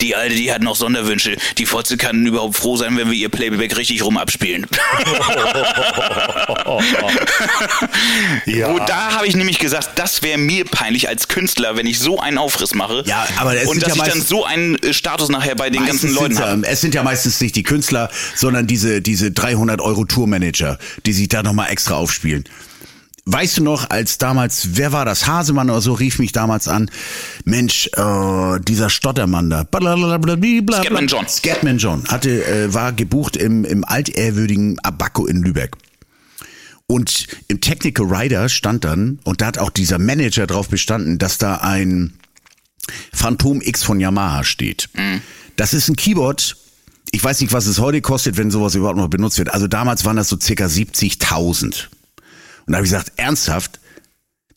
die 0.00 0.14
Alte, 0.14 0.34
die 0.34 0.52
hat 0.52 0.62
noch 0.62 0.76
Sonderwünsche. 0.76 1.36
Die 1.58 1.66
Fotze 1.66 1.96
kann 1.96 2.26
überhaupt 2.26 2.56
froh 2.56 2.76
sein, 2.76 2.96
wenn 2.96 3.10
wir 3.10 3.16
ihr 3.16 3.28
Playback 3.28 3.76
richtig 3.76 4.02
rum 4.02 4.16
abspielen. 4.16 4.66
Ja. 8.46 8.68
Und 8.68 8.88
da 8.88 9.12
habe 9.14 9.26
ich 9.26 9.36
nämlich 9.36 9.58
gesagt, 9.58 9.90
das 9.96 10.22
wäre 10.22 10.38
mir 10.38 10.64
peinlich 10.64 11.08
als 11.08 11.28
Künstler, 11.28 11.76
wenn 11.76 11.86
ich 11.86 11.98
so 11.98 12.20
einen 12.20 12.38
Aufriss 12.38 12.74
mache. 12.74 13.04
Ja, 13.06 13.26
aber 13.36 13.54
es 13.54 13.68
und 13.68 13.82
dass 13.82 13.96
ja 13.96 14.04
ich 14.04 14.12
dann 14.12 14.22
so 14.22 14.44
einen 14.44 14.76
äh, 14.76 14.92
Status 14.92 15.28
nachher 15.28 15.54
bei 15.54 15.70
den 15.70 15.84
ganzen 15.84 16.12
Leuten 16.14 16.38
habe. 16.38 16.62
ja, 16.62 16.68
es 16.68 16.80
sind 16.80 16.94
ja 16.94 17.02
meistens 17.02 17.40
nicht 17.40 17.56
die 17.56 17.62
Künstler, 17.62 18.10
sondern 18.34 18.66
diese, 18.66 19.00
diese 19.02 19.30
300 19.30 19.80
Euro 19.80 20.04
Tourmanager, 20.04 20.78
die 21.06 21.12
sich 21.12 21.28
da 21.28 21.42
nochmal 21.42 21.70
extra 21.70 21.96
aufspielen. 21.96 22.44
Weißt 23.30 23.58
du 23.58 23.62
noch, 23.62 23.90
als 23.90 24.16
damals, 24.16 24.70
wer 24.72 24.92
war 24.92 25.04
das? 25.04 25.26
Hasemann 25.26 25.68
oder 25.68 25.82
so 25.82 25.92
rief 25.92 26.18
mich 26.18 26.32
damals 26.32 26.66
an. 26.66 26.90
Mensch, 27.44 27.90
äh, 27.94 28.58
dieser 28.60 28.88
Stottermann 28.88 29.50
da. 29.50 29.64
Scatman 30.80 31.06
John. 31.08 31.28
Scatman 31.28 31.76
John 31.76 32.04
hatte, 32.08 32.42
äh, 32.46 32.72
war 32.72 32.94
gebucht 32.94 33.36
im, 33.36 33.66
im 33.66 33.84
altehrwürdigen 33.84 34.78
Abaco 34.78 35.26
in 35.26 35.42
Lübeck. 35.42 35.76
Und 36.86 37.26
im 37.48 37.60
Technical 37.60 38.06
Rider 38.06 38.48
stand 38.48 38.84
dann, 38.84 39.18
und 39.24 39.42
da 39.42 39.46
hat 39.48 39.58
auch 39.58 39.68
dieser 39.68 39.98
Manager 39.98 40.46
drauf 40.46 40.70
bestanden, 40.70 41.18
dass 41.18 41.36
da 41.36 41.56
ein 41.56 42.14
Phantom 43.12 43.60
X 43.60 43.82
von 43.82 44.00
Yamaha 44.00 44.42
steht. 44.42 44.88
Das 45.56 45.74
ist 45.74 45.88
ein 45.88 45.96
Keyboard. 45.96 46.56
Ich 47.10 47.22
weiß 47.22 47.42
nicht, 47.42 47.52
was 47.52 47.66
es 47.66 47.78
heute 47.78 48.00
kostet, 48.00 48.38
wenn 48.38 48.50
sowas 48.50 48.74
überhaupt 48.74 48.96
noch 48.96 49.08
benutzt 49.08 49.36
wird. 49.36 49.52
Also 49.52 49.66
damals 49.66 50.06
waren 50.06 50.16
das 50.16 50.30
so 50.30 50.38
circa 50.40 50.64
70.000. 50.64 51.88
Und 52.68 52.72
da 52.72 52.76
habe 52.76 52.86
ich 52.86 52.92
gesagt, 52.92 53.12
ernsthaft? 53.16 53.80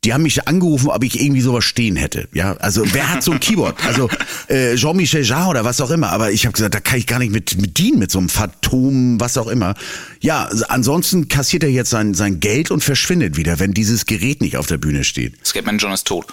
Die 0.03 0.13
haben 0.13 0.23
mich 0.23 0.47
angerufen, 0.47 0.89
ob 0.89 1.03
ich 1.03 1.21
irgendwie 1.21 1.41
sowas 1.41 1.63
stehen 1.63 1.95
hätte. 1.95 2.27
Ja, 2.33 2.57
also 2.57 2.83
wer 2.91 3.09
hat 3.09 3.23
so 3.23 3.31
ein 3.31 3.39
Keyboard? 3.39 3.85
Also 3.85 4.09
äh, 4.47 4.75
Jean-Michel 4.75 5.23
Jarre 5.23 5.51
oder 5.51 5.63
was 5.63 5.79
auch 5.79 5.91
immer. 5.91 6.09
Aber 6.09 6.31
ich 6.31 6.45
habe 6.45 6.53
gesagt, 6.53 6.73
da 6.73 6.79
kann 6.79 6.97
ich 6.97 7.07
gar 7.07 7.19
nicht 7.19 7.31
mit, 7.31 7.55
mit 7.61 7.77
dienen, 7.77 7.99
mit 7.99 8.11
so 8.11 8.17
einem 8.17 8.27
Phantom, 8.27 9.19
was 9.19 9.37
auch 9.37 9.47
immer. 9.47 9.75
Ja, 10.19 10.45
also 10.45 10.65
ansonsten 10.67 11.29
kassiert 11.29 11.63
er 11.63 11.69
jetzt 11.69 11.91
sein, 11.91 12.15
sein 12.15 12.39
Geld 12.39 12.71
und 12.71 12.83
verschwindet 12.83 13.37
wieder, 13.37 13.59
wenn 13.59 13.73
dieses 13.73 14.07
Gerät 14.07 14.41
nicht 14.41 14.57
auf 14.57 14.65
der 14.65 14.77
Bühne 14.77 15.03
steht. 15.03 15.35
Scatman 15.45 15.77
John 15.77 15.93
ist 15.93 16.07
tot. 16.07 16.25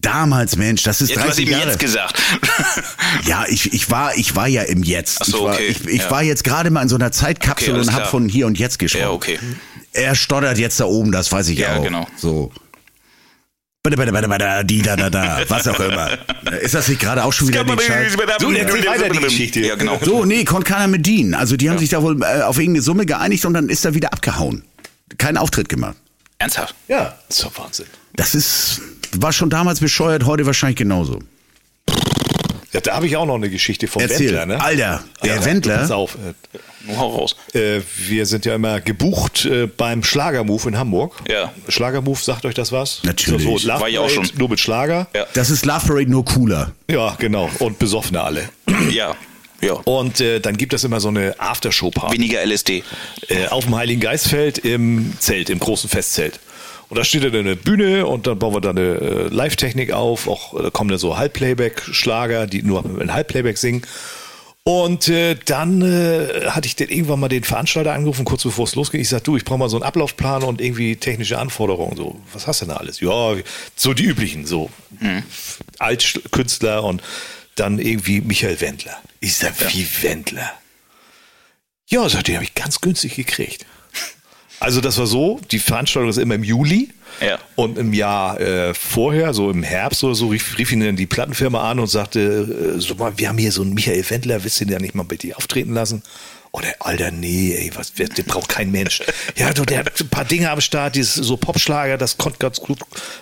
Damals, 0.00 0.56
Mensch, 0.56 0.82
das 0.82 1.00
ist 1.02 1.10
Jetzt, 1.10 1.16
du 1.18 1.20
hast 1.22 1.28
30 1.36 1.46
ihm 1.46 1.52
Jahre. 1.52 1.66
jetzt 1.68 1.78
gesagt. 1.78 2.20
Ja, 3.26 3.44
ich, 3.48 3.72
ich 3.72 3.90
war 3.90 4.16
ich 4.16 4.34
war 4.36 4.46
ja 4.46 4.62
im 4.62 4.82
Jetzt. 4.82 5.18
Ach 5.20 5.26
so, 5.26 5.36
ich 5.38 5.42
war, 5.44 5.54
okay, 5.54 5.66
ich, 5.68 5.86
ich 5.86 6.02
ja. 6.02 6.10
war 6.10 6.22
jetzt 6.22 6.44
gerade 6.44 6.70
mal 6.70 6.82
in 6.82 6.88
so 6.88 6.94
einer 6.96 7.12
Zeitkapsel 7.12 7.70
Okay, 7.74 7.80
und 7.80 7.92
habe 7.92 8.06
von 8.06 8.28
hier 8.28 8.46
und 8.46 8.58
jetzt 8.58 8.78
gesprochen. 8.78 9.02
ja, 9.02 9.10
okay. 9.10 9.38
Er 9.92 10.14
stottert 10.14 10.56
jetzt 10.58 10.78
da 10.80 10.84
oben, 10.84 11.10
das 11.12 11.30
weiß 11.32 11.48
ich 11.48 11.58
Ja, 11.58 11.76
auch. 11.76 11.82
genau. 11.82 12.06
So. 12.16 12.52
bitte, 13.82 13.96
bitte, 13.96 14.12
bitte, 14.12 14.28
bitte, 14.28 14.64
die, 14.64 14.82
da, 14.82 14.94
da, 14.96 15.10
da, 15.10 15.40
was 15.48 15.66
auch 15.68 15.80
immer. 15.80 16.10
Ist 16.62 16.74
das 16.74 16.88
nicht 16.88 17.00
gerade 17.00 17.24
auch 17.24 17.32
schon 17.32 17.48
wieder 17.48 17.64
die 17.64 17.82
Scheiß? 17.82 18.12
So, 18.40 18.50
erzähl 18.52 18.86
weiter 18.86 19.08
die 19.10 19.18
Geschichte. 19.18 19.60
Ja, 19.60 19.74
genau. 19.74 19.98
So, 20.02 20.24
nee, 20.24 20.44
konnte 20.44 20.72
keiner 20.72 20.86
mit 20.86 21.04
dienen. 21.04 21.34
Also 21.34 21.56
die 21.56 21.68
haben 21.68 21.78
sich 21.78 21.88
da 21.90 22.02
wohl 22.02 22.22
äh, 22.22 22.42
auf 22.42 22.58
irgendeine 22.58 22.82
Summe 22.82 23.04
geeinigt 23.06 23.44
und 23.44 23.54
dann 23.54 23.68
ist 23.68 23.84
er 23.84 23.94
wieder 23.94 24.12
abgehauen. 24.12 24.64
Kein 25.18 25.36
Auftritt 25.36 25.68
gemacht. 25.68 25.96
Ernsthaft? 26.38 26.74
Ja, 26.88 27.16
das 27.28 27.38
ist 27.38 27.44
doch 27.44 27.58
Wahnsinn. 27.58 27.86
Das 28.14 28.34
ist, 28.34 28.80
war 29.12 29.32
schon 29.32 29.50
damals 29.50 29.80
bescheuert, 29.80 30.24
heute 30.26 30.46
wahrscheinlich 30.46 30.76
genauso. 30.76 31.20
Ja, 32.72 32.80
da 32.80 32.94
habe 32.94 33.06
ich 33.06 33.16
auch 33.16 33.26
noch 33.26 33.34
eine 33.34 33.50
Geschichte 33.50 33.88
vom 33.88 34.00
Erzähl. 34.00 34.28
Wendler, 34.28 34.46
ne? 34.46 34.60
Alter, 34.62 35.02
der 35.24 35.34
Ja, 35.36 35.44
Wendler? 35.44 35.78
Pass 35.78 35.90
auf. 35.90 36.16
Nur 36.86 36.96
hau 36.98 37.08
raus. 37.16 37.34
Äh, 37.52 37.80
wir 38.06 38.26
sind 38.26 38.44
ja 38.46 38.54
immer 38.54 38.80
gebucht 38.80 39.44
äh, 39.44 39.66
beim 39.66 40.04
Schlagermove 40.04 40.66
in 40.68 40.78
Hamburg. 40.78 41.14
Ja. 41.28 41.52
Schlagermove, 41.68 42.22
sagt 42.22 42.44
euch 42.46 42.54
das 42.54 42.70
was? 42.70 43.00
Natürlich. 43.02 43.42
So, 43.42 43.58
so 43.58 43.66
Love 43.68 43.80
War 43.80 43.88
ich 43.88 43.98
auch 43.98 44.08
schon. 44.08 44.28
Nur 44.38 44.48
mit 44.48 44.60
Schlager. 44.60 45.08
Ja. 45.14 45.26
Das 45.34 45.50
ist 45.50 45.66
Love 45.66 45.84
Parade 45.88 46.10
nur 46.10 46.24
cooler. 46.24 46.70
Ja, 46.88 47.16
genau. 47.18 47.50
Und 47.58 47.80
besoffene 47.80 48.22
alle. 48.22 48.48
Ja. 48.90 49.16
Ja. 49.60 49.72
Und 49.72 50.20
äh, 50.20 50.38
dann 50.40 50.56
gibt 50.56 50.72
es 50.72 50.84
immer 50.84 51.00
so 51.00 51.08
eine 51.08 51.34
Aftershow-Party 51.38 52.14
Weniger 52.14 52.40
LSD. 52.46 52.84
äh, 53.28 53.48
auf 53.48 53.64
dem 53.64 53.74
Heiligen 53.74 54.00
Geistfeld 54.00 54.58
im 54.58 55.12
Zelt, 55.18 55.50
im 55.50 55.58
großen 55.58 55.90
Festzelt. 55.90 56.38
Und 56.90 56.98
da 56.98 57.04
steht 57.04 57.22
dann 57.22 57.34
eine 57.34 57.54
Bühne 57.56 58.06
und 58.06 58.26
dann 58.26 58.38
bauen 58.38 58.52
wir 58.52 58.60
da 58.60 58.70
eine 58.70 58.80
äh, 58.80 59.28
Live-Technik 59.28 59.92
auf. 59.92 60.26
Auch 60.26 60.58
äh, 60.58 60.70
kommen 60.72 60.90
da 60.90 60.98
so 60.98 61.16
Halbplayback-Schlager, 61.16 62.48
die 62.48 62.62
nur 62.62 62.84
in 63.00 63.14
Halbplayback 63.14 63.58
singen. 63.58 63.82
Und 64.64 65.08
äh, 65.08 65.36
dann 65.46 65.82
äh, 65.82 66.50
hatte 66.50 66.66
ich 66.66 66.74
den 66.74 66.88
irgendwann 66.88 67.20
mal 67.20 67.28
den 67.28 67.44
Veranstalter 67.44 67.92
angerufen, 67.92 68.24
kurz 68.24 68.42
bevor 68.42 68.64
es 68.64 68.74
losging. 68.74 69.00
Ich 69.00 69.08
sag, 69.08 69.22
du, 69.22 69.36
ich 69.36 69.44
brauche 69.44 69.58
mal 69.58 69.68
so 69.68 69.76
einen 69.76 69.84
Ablaufplan 69.84 70.42
und 70.42 70.60
irgendwie 70.60 70.96
technische 70.96 71.38
Anforderungen. 71.38 71.96
So, 71.96 72.20
was 72.32 72.48
hast 72.48 72.60
du 72.60 72.66
denn 72.66 72.74
da 72.74 72.80
alles? 72.80 73.00
Ja, 73.00 73.36
so 73.76 73.94
die 73.94 74.04
üblichen, 74.04 74.44
so 74.44 74.68
Altkünstler 75.78 76.84
und 76.84 77.02
dann 77.54 77.78
irgendwie 77.78 78.20
Michael 78.20 78.60
Wendler. 78.60 78.96
Ich 79.20 79.36
sag, 79.36 79.54
wie 79.72 79.86
Wendler? 80.02 80.52
Ja, 81.88 82.08
sagt, 82.08 82.28
den 82.28 82.36
habe 82.36 82.44
ich 82.44 82.54
ganz 82.54 82.80
günstig 82.80 83.16
gekriegt. 83.16 83.64
Also 84.60 84.82
das 84.82 84.98
war 84.98 85.06
so, 85.06 85.40
die 85.50 85.58
Veranstaltung 85.58 86.10
ist 86.10 86.18
immer 86.18 86.34
im 86.34 86.44
Juli. 86.44 86.90
Ja. 87.20 87.38
Und 87.56 87.76
im 87.76 87.92
Jahr 87.92 88.40
äh, 88.40 88.72
vorher, 88.72 89.34
so 89.34 89.50
im 89.50 89.62
Herbst 89.62 90.04
oder 90.04 90.14
so, 90.14 90.28
rief, 90.28 90.56
rief 90.58 90.70
ihn 90.70 90.80
dann 90.80 90.96
die 90.96 91.06
Plattenfirma 91.06 91.68
an 91.68 91.80
und 91.80 91.88
sagte, 91.88 92.76
äh, 92.76 92.80
so 92.80 92.94
mal, 92.94 93.12
wir 93.16 93.28
haben 93.28 93.38
hier 93.38 93.52
so 93.52 93.62
einen 93.62 93.74
Michael 93.74 94.08
Wendler, 94.08 94.44
willst 94.44 94.60
du 94.60 94.66
den 94.66 94.74
ja 94.74 94.78
nicht 94.78 94.94
mal 94.94 95.02
bei 95.02 95.16
dir 95.16 95.36
auftreten 95.36 95.74
lassen? 95.74 96.02
Oh, 96.52 96.60
der 96.60 96.74
Alter, 96.80 97.10
nee, 97.10 97.54
ey, 97.54 97.70
was, 97.74 97.94
der, 97.94 98.08
den 98.08 98.24
braucht 98.24 98.48
kein 98.48 98.70
Mensch. 98.70 99.02
Ja, 99.36 99.52
du, 99.52 99.64
der 99.64 99.78
hat 99.78 100.00
ein 100.00 100.08
paar 100.08 100.24
Dinge 100.24 100.50
am 100.50 100.60
Start, 100.60 100.96
dieses 100.96 101.14
so 101.14 101.36
Popschlager, 101.36 101.96
das 101.96 102.18
konnte 102.18 102.38
ganz 102.38 102.60
gut 102.60 102.80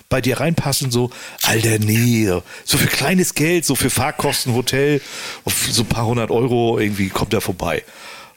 bei 0.09 0.21
dir 0.21 0.41
reinpassen, 0.41 0.91
so. 0.91 1.11
Alter, 1.43 1.79
nee, 1.79 2.29
so 2.65 2.79
für 2.79 2.87
kleines 2.87 3.35
Geld, 3.35 3.65
so 3.65 3.75
für 3.75 3.91
Fahrkosten, 3.91 4.55
Hotel, 4.55 5.01
auf 5.45 5.55
so 5.71 5.83
ein 5.83 5.89
paar 5.89 6.07
hundert 6.07 6.31
Euro, 6.31 6.79
irgendwie 6.79 7.09
kommt 7.09 7.35
er 7.35 7.41
vorbei. 7.41 7.85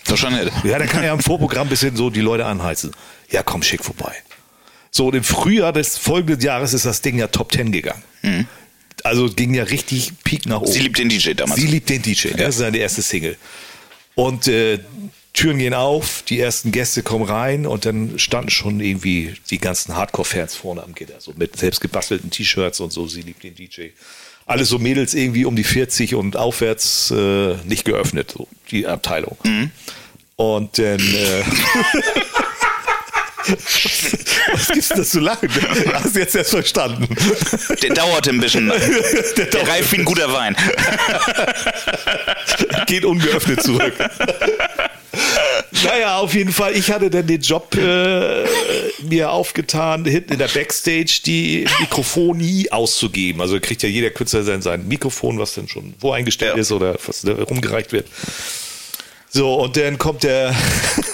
Das 0.05 0.13
ist 0.15 0.19
schon 0.19 0.33
nett. 0.33 0.51
Ja, 0.63 0.79
dann 0.79 0.87
kann 0.87 1.03
er 1.03 1.13
im 1.13 1.19
Vorprogramm 1.19 1.67
ein 1.67 1.69
bisschen 1.69 1.95
so 1.95 2.09
die 2.09 2.21
Leute 2.21 2.45
anheizen. 2.45 2.91
Ja, 3.29 3.43
komm, 3.43 3.63
schick 3.63 3.83
vorbei. 3.83 4.13
So, 4.89 5.07
und 5.07 5.15
im 5.15 5.23
Frühjahr 5.23 5.71
des 5.71 5.97
folgenden 5.97 6.41
Jahres 6.41 6.73
ist 6.73 6.85
das 6.85 7.01
Ding 7.01 7.17
ja 7.17 7.27
Top 7.27 7.51
10 7.51 7.71
gegangen. 7.71 8.03
Also 9.03 9.29
ging 9.29 9.53
ja 9.53 9.63
richtig 9.63 10.11
Peak 10.23 10.45
nach 10.45 10.61
oben. 10.61 10.71
Sie 10.71 10.79
liebt 10.79 10.99
den 10.99 11.09
DJ 11.09 11.31
damals. 11.33 11.59
Sie 11.59 11.67
liebt 11.67 11.89
den 11.89 12.01
DJ. 12.01 12.29
Das 12.29 12.49
ist 12.49 12.57
seine 12.57 12.77
erste 12.77 13.01
Single. 13.01 13.37
Und 14.15 14.47
äh, 14.47 14.79
Türen 15.33 15.59
gehen 15.59 15.73
auf, 15.73 16.23
die 16.23 16.39
ersten 16.39 16.71
Gäste 16.71 17.03
kommen 17.03 17.23
rein 17.23 17.65
und 17.65 17.85
dann 17.85 18.19
standen 18.19 18.49
schon 18.49 18.81
irgendwie 18.81 19.33
die 19.49 19.59
ganzen 19.59 19.95
Hardcore-Fans 19.95 20.55
vorne 20.55 20.83
am 20.83 20.93
Gitter, 20.93 21.19
so 21.19 21.33
mit 21.37 21.57
selbst 21.57 21.79
gebastelten 21.79 22.29
T-Shirts 22.29 22.81
und 22.81 22.91
so. 22.91 23.07
Sie 23.07 23.21
liebt 23.21 23.43
den 23.43 23.55
DJ. 23.55 23.89
Alles 24.51 24.69
so 24.69 24.79
Mädels 24.79 25.13
irgendwie 25.13 25.45
um 25.45 25.55
die 25.55 25.63
40 25.63 26.15
und 26.15 26.35
aufwärts 26.35 27.09
äh, 27.11 27.55
nicht 27.65 27.85
geöffnet, 27.85 28.33
so 28.37 28.47
die 28.69 28.85
Abteilung. 28.85 29.37
Und 30.35 30.77
dann. 30.77 30.99
Äh, 30.99 31.43
Was 34.53 34.67
gibt's 34.69 34.89
das 34.89 35.09
zu 35.09 35.19
lachen? 35.19 35.49
Hast 35.93 36.15
du 36.15 36.19
jetzt 36.19 36.35
erst 36.35 36.51
verstanden? 36.51 37.07
Der 37.81 37.93
dauerte 37.93 38.29
ein 38.29 38.39
bisschen. 38.39 38.67
Der, 39.37 39.45
dauert- 39.47 39.67
reift 39.67 39.91
wie 39.93 39.97
ein 39.97 40.05
guter 40.05 40.31
Wein. 40.31 40.55
Geht 42.85 43.03
ungeöffnet 43.05 43.63
zurück. 43.63 43.93
Naja, 45.83 46.17
auf 46.17 46.33
jeden 46.33 46.51
Fall. 46.51 46.75
Ich 46.75 46.91
hatte 46.91 47.09
dann 47.09 47.27
den 47.27 47.41
Job 47.41 47.75
äh, 47.75 48.45
mir 49.03 49.31
aufgetan, 49.31 50.05
hinten 50.05 50.33
in 50.33 50.39
der 50.39 50.47
Backstage 50.47 51.21
die 51.25 51.65
Mikrofonie 51.79 52.71
auszugeben. 52.71 53.41
Also 53.41 53.59
kriegt 53.59 53.83
ja 53.83 53.89
jeder 53.89 54.09
Künstler 54.09 54.43
sein, 54.43 54.61
sein 54.61 54.87
Mikrofon, 54.87 55.39
was 55.39 55.53
dann 55.55 55.67
schon 55.67 55.93
wo 55.99 56.11
eingestellt 56.11 56.55
Ja. 56.55 56.61
ist 56.61 56.71
oder 56.71 56.97
was 57.05 57.21
da 57.21 57.33
rumgereicht 57.33 57.91
wird. 57.91 58.07
So, 59.29 59.55
und 59.55 59.77
dann 59.77 59.97
kommt 59.97 60.23
der, 60.23 60.55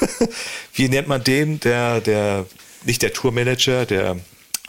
wie 0.73 0.89
nennt 0.89 1.07
man 1.07 1.23
den? 1.23 1.60
Der, 1.60 2.01
der, 2.01 2.45
nicht 2.86 3.01
der 3.03 3.13
Tourmanager, 3.13 3.86
der 3.86 4.17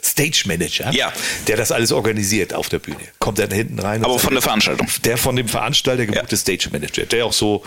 Stage 0.01 0.43
Manager, 0.45 0.91
Ja. 0.91 1.11
der 1.47 1.57
das 1.57 1.71
alles 1.71 1.91
organisiert 1.91 2.53
auf 2.53 2.69
der 2.69 2.79
Bühne. 2.79 2.99
Kommt 3.19 3.37
dann 3.39 3.51
hinten 3.51 3.79
rein. 3.79 4.03
Aber 4.05 4.17
von 4.19 4.33
der 4.33 4.41
Veranstaltung. 4.41 4.87
der 5.03 5.17
von 5.17 5.35
dem 5.35 5.47
Veranstalter 5.47 6.05
gebuchte 6.05 6.37
Stage 6.37 6.69
Manager, 6.71 7.05
der 7.05 7.25
auch 7.25 7.33
so 7.33 7.63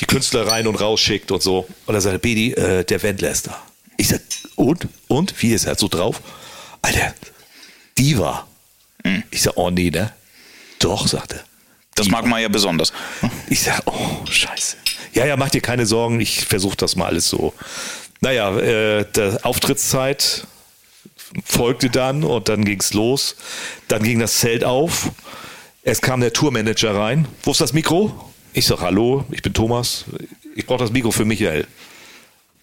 die 0.00 0.06
Künstler 0.06 0.46
rein 0.46 0.66
und 0.66 0.76
raus 0.76 1.00
schickt 1.00 1.30
und 1.30 1.42
so. 1.42 1.66
Und 1.86 1.94
er 1.94 2.00
sagt, 2.00 2.22
Bedi, 2.22 2.52
äh, 2.52 2.84
der 2.84 3.02
Wendler 3.02 3.30
ist 3.30 3.46
da. 3.46 3.62
Ich 3.96 4.08
sag, 4.08 4.20
und? 4.56 4.88
Und? 5.08 5.34
Wie 5.42 5.52
ist 5.52 5.66
er 5.66 5.76
so 5.76 5.86
drauf? 5.88 6.20
Alter, 6.82 7.14
Diva. 7.98 8.46
Ich 9.30 9.42
sag, 9.42 9.56
oh 9.56 9.70
nee, 9.70 9.90
ne? 9.90 10.12
Doch, 10.80 11.06
sagt 11.06 11.32
er. 11.34 11.44
Das 11.94 12.08
mag 12.08 12.26
man 12.26 12.40
ja 12.40 12.48
besonders. 12.48 12.92
Ich 13.48 13.60
sag, 13.62 13.82
oh, 13.86 14.24
scheiße. 14.26 14.76
Ja, 15.12 15.26
ja, 15.26 15.36
mach 15.36 15.50
dir 15.50 15.60
keine 15.60 15.86
Sorgen, 15.86 16.20
ich 16.20 16.44
versuche 16.46 16.76
das 16.76 16.96
mal 16.96 17.06
alles 17.06 17.28
so. 17.28 17.52
Naja, 18.20 18.56
äh, 18.58 19.04
der 19.14 19.40
Auftrittszeit 19.42 20.46
folgte 21.44 21.90
dann 21.90 22.24
und 22.24 22.48
dann 22.48 22.64
ging's 22.64 22.92
los. 22.92 23.36
Dann 23.88 24.02
ging 24.02 24.18
das 24.18 24.38
Zelt 24.38 24.64
auf. 24.64 25.10
Es 25.82 26.00
kam 26.00 26.20
der 26.20 26.32
Tourmanager 26.32 26.94
rein. 26.94 27.26
Wo 27.42 27.52
ist 27.52 27.60
das 27.60 27.72
Mikro? 27.72 28.30
Ich 28.52 28.66
sag, 28.66 28.80
hallo, 28.80 29.24
ich 29.30 29.42
bin 29.42 29.54
Thomas. 29.54 30.04
Ich 30.56 30.66
brauche 30.66 30.80
das 30.80 30.92
Mikro 30.92 31.10
für 31.10 31.24
Michael. 31.24 31.66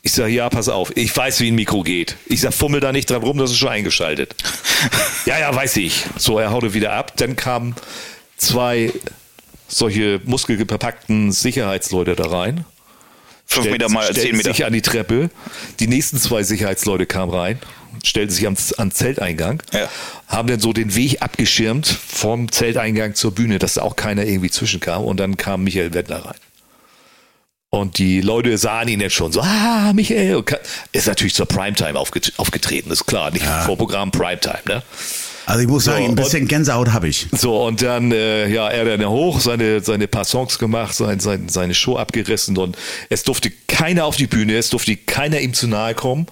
Ich 0.03 0.13
sag, 0.13 0.29
ja, 0.29 0.49
pass 0.49 0.69
auf, 0.69 0.95
ich 0.95 1.15
weiß, 1.15 1.39
wie 1.39 1.51
ein 1.51 1.55
Mikro 1.55 1.81
geht. 1.81 2.15
Ich 2.27 2.41
sag, 2.41 2.53
fummel 2.53 2.79
da 2.79 2.91
nicht 2.91 3.09
dran 3.09 3.23
rum, 3.23 3.37
das 3.37 3.51
ist 3.51 3.57
schon 3.57 3.69
eingeschaltet. 3.69 4.35
ja, 5.25 5.39
ja, 5.39 5.53
weiß 5.53 5.77
ich. 5.77 6.05
So, 6.17 6.39
er 6.39 6.51
haute 6.51 6.73
wieder 6.73 6.93
ab. 6.93 7.13
Dann 7.17 7.35
kamen 7.35 7.75
zwei 8.37 8.93
solche 9.67 10.21
muskelgepackten 10.25 11.31
Sicherheitsleute 11.31 12.15
da 12.15 12.27
rein. 12.27 12.65
Fünf 13.45 13.69
Meter 13.69 13.89
mal 13.89 14.13
zehn 14.13 14.35
Meter. 14.35 14.51
sich 14.51 14.65
an 14.65 14.73
die 14.73 14.81
Treppe. 14.81 15.29
Die 15.79 15.87
nächsten 15.87 16.17
zwei 16.17 16.43
Sicherheitsleute 16.43 17.05
kamen 17.05 17.33
rein, 17.33 17.59
stellten 18.03 18.33
sich 18.33 18.47
am, 18.47 18.55
am 18.77 18.91
Zelteingang, 18.91 19.61
Ja. 19.73 19.89
haben 20.27 20.47
dann 20.47 20.59
so 20.59 20.73
den 20.73 20.95
Weg 20.95 21.21
abgeschirmt 21.21 21.87
vom 21.87 22.51
Zelteingang 22.51 23.15
zur 23.15 23.33
Bühne, 23.33 23.59
dass 23.59 23.75
da 23.75 23.81
auch 23.83 23.95
keiner 23.95 24.25
irgendwie 24.25 24.49
zwischenkam. 24.49 25.03
Und 25.03 25.19
dann 25.19 25.37
kam 25.37 25.63
Michael 25.63 25.93
Wendler 25.93 26.25
rein. 26.25 26.35
Und 27.69 27.97
die 27.97 28.21
Leute 28.21 28.57
sahen 28.57 28.87
ihn 28.87 29.01
jetzt 29.01 29.13
schon 29.15 29.31
so, 29.33 29.41
ah, 29.41 29.91
Michael, 29.93 30.35
und 30.37 30.55
ist 30.93 31.07
natürlich 31.07 31.33
zur 31.35 31.47
Primetime 31.47 31.99
aufget 31.99 32.31
aufgetreten, 32.37 32.91
ist 32.91 33.05
klar, 33.05 33.29
nicht 33.31 33.45
vor 33.45 33.77
Programm 33.77 34.09
Primetime, 34.11 34.61
ne? 34.65 34.83
Also 35.45 35.61
ich 35.61 35.67
muss 35.67 35.85
sagen, 35.85 36.03
ein 36.03 36.09
und- 36.11 36.15
bisschen 36.15 36.47
Gänsehaut 36.47 36.91
habe 36.91 37.07
ich. 37.07 37.27
So, 37.31 37.63
und 37.65 37.81
dann, 37.81 38.11
äh, 38.11 38.47
ja, 38.49 38.67
er 38.69 38.83
dann 38.97 39.07
hoch, 39.09 39.39
seine, 39.39 39.79
seine 39.81 40.07
paar 40.07 40.25
Songs 40.25 40.59
gemacht, 40.59 40.93
sein, 40.95 41.19
sein, 41.21 41.47
seine 41.49 41.73
Show 41.73 41.97
abgerissen 41.97 42.57
und 42.57 42.77
es 43.09 43.23
durfte 43.23 43.51
keiner 43.67 44.05
auf 44.05 44.15
die 44.17 44.27
Bühne, 44.27 44.57
es 44.57 44.69
durfte 44.69 44.95
keiner 44.97 45.39
ihm 45.39 45.53
zu 45.53 45.67
nahe 45.67 45.93
kommen. 45.93 46.27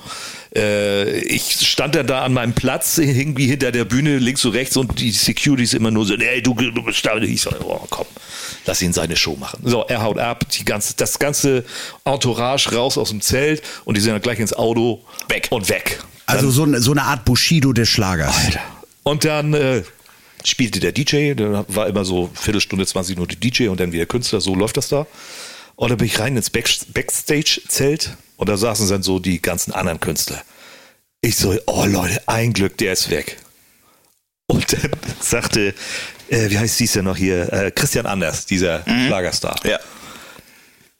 Äh, 0.55 1.19
ich 1.19 1.67
stand 1.67 1.95
dann 1.95 2.07
da 2.07 2.23
an 2.23 2.33
meinem 2.33 2.53
Platz, 2.53 2.97
irgendwie 2.97 3.47
hinter 3.47 3.71
der 3.71 3.85
Bühne, 3.85 4.17
links 4.19 4.45
und 4.45 4.53
rechts 4.53 4.77
und 4.77 4.99
die 4.99 5.11
Securities 5.11 5.73
immer 5.73 5.91
nur 5.91 6.05
so, 6.05 6.15
ey, 6.15 6.41
du, 6.41 6.53
du 6.53 6.83
bist 6.83 7.05
da. 7.05 7.17
Ich 7.17 7.41
so, 7.41 7.51
oh, 7.63 7.85
komm, 7.89 8.05
lass 8.65 8.81
ihn 8.81 8.93
seine 8.93 9.15
Show 9.15 9.35
machen. 9.35 9.59
So, 9.63 9.83
er 9.87 10.01
haut 10.01 10.17
ab, 10.17 10.49
die 10.51 10.63
ganze, 10.65 10.95
das 10.95 11.19
ganze 11.19 11.65
Entourage 12.05 12.73
raus 12.73 12.97
aus 12.97 13.09
dem 13.09 13.21
Zelt 13.21 13.61
und 13.85 13.97
die 13.97 14.01
sind 14.01 14.13
dann 14.13 14.21
gleich 14.21 14.39
ins 14.39 14.53
Auto 14.53 15.03
Weg. 15.27 15.47
und 15.49 15.67
weg. 15.69 15.99
Also 16.25 16.49
so, 16.49 16.63
eine- 16.63 16.81
so 16.81 16.91
eine 16.91 17.03
Art 17.03 17.25
Bushido 17.25 17.73
des 17.73 17.89
Schlagers. 17.89 18.35
Alter. 18.45 18.61
Und 19.03 19.25
dann 19.25 19.53
äh, 19.53 19.83
spielte 20.43 20.79
der 20.79 20.91
DJ, 20.91 21.33
der 21.33 21.65
war 21.67 21.87
immer 21.87 22.05
so 22.05 22.29
Viertelstunde, 22.33 22.85
20 22.85 23.15
Minuten 23.17 23.39
DJ 23.39 23.67
und 23.67 23.79
dann 23.79 23.91
wieder 23.91 24.05
Künstler, 24.05 24.41
so 24.41 24.55
läuft 24.55 24.77
das 24.77 24.87
da. 24.89 25.05
Dann 25.77 25.97
bin 25.97 26.07
ich 26.07 26.19
rein 26.19 26.35
ins 26.38 26.49
Back 26.49 26.69
Backstage-Zelt 26.93 28.17
und 28.38 28.49
da 28.49 28.57
saßen 28.57 28.88
dann 28.89 29.03
so 29.03 29.19
die 29.19 29.41
ganzen 29.41 29.73
anderen 29.73 29.99
Künstler. 29.99 30.41
Ich 31.21 31.35
so, 31.38 31.57
oh 31.65 31.85
Leute, 31.85 32.21
ein 32.27 32.53
Glück, 32.53 32.77
der 32.77 32.93
ist 32.93 33.09
weg. 33.09 33.38
Und 34.47 34.71
dann 34.73 34.91
sagte, 35.19 35.73
äh, 36.29 36.49
wie 36.49 36.57
heißt 36.57 36.79
dies 36.79 36.93
denn 36.93 37.05
noch 37.05 37.17
hier, 37.17 37.51
äh, 37.51 37.71
Christian 37.71 38.05
Anders, 38.05 38.45
dieser 38.45 38.83
Schlagerstar. 38.83 39.55
Ja. 39.63 39.79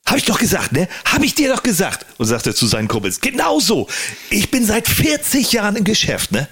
Hab 0.06 0.18
ich 0.18 0.26
doch 0.26 0.38
gesagt, 0.38 0.72
ne? 0.72 0.88
Hab 1.06 1.24
ich 1.24 1.34
dir 1.34 1.50
doch 1.50 1.64
gesagt. 1.64 2.06
Und 2.18 2.28
sagte 2.28 2.54
zu 2.54 2.68
seinen 2.68 2.88
Kumpels, 2.88 3.22
genauso. 3.22 3.88
Ich 4.30 4.52
bin 4.52 4.66
seit 4.66 4.88
40 4.88 5.52
Jahren 5.52 5.76
im 5.76 5.84
Geschäft, 5.84 6.32
ne? 6.32 6.48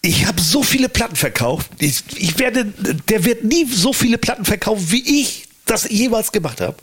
Ich 0.00 0.26
habe 0.26 0.40
so 0.40 0.64
viele 0.64 0.88
Platten 0.88 1.14
verkauft. 1.14 1.70
Ich, 1.78 2.02
ich 2.16 2.40
werde, 2.40 2.64
der 2.64 3.24
wird 3.24 3.44
nie 3.44 3.66
so 3.72 3.92
viele 3.92 4.18
Platten 4.18 4.44
verkaufen, 4.44 4.90
wie 4.90 5.20
ich 5.20 5.48
das 5.72 5.88
jemals 5.90 6.32
gemacht 6.32 6.60
habe. 6.60 6.76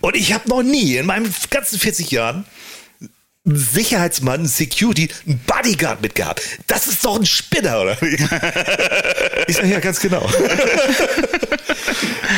Und 0.00 0.14
ich 0.16 0.32
habe 0.32 0.48
noch 0.48 0.62
nie 0.62 0.96
in 0.96 1.06
meinen 1.06 1.34
ganzen 1.50 1.78
40 1.78 2.10
Jahren 2.10 2.44
einen 3.46 3.56
Sicherheitsmann, 3.56 4.40
einen 4.40 4.48
Security, 4.48 5.08
einen 5.26 5.38
Bodyguard 5.46 6.02
mitgehabt. 6.02 6.42
Das 6.66 6.86
ist 6.88 7.04
doch 7.04 7.16
ein 7.16 7.26
Spinner, 7.26 7.80
oder? 7.80 7.96
ich 8.02 9.56
sage 9.56 9.68
ja 9.72 9.80
ganz 9.80 10.00
genau. 10.00 10.28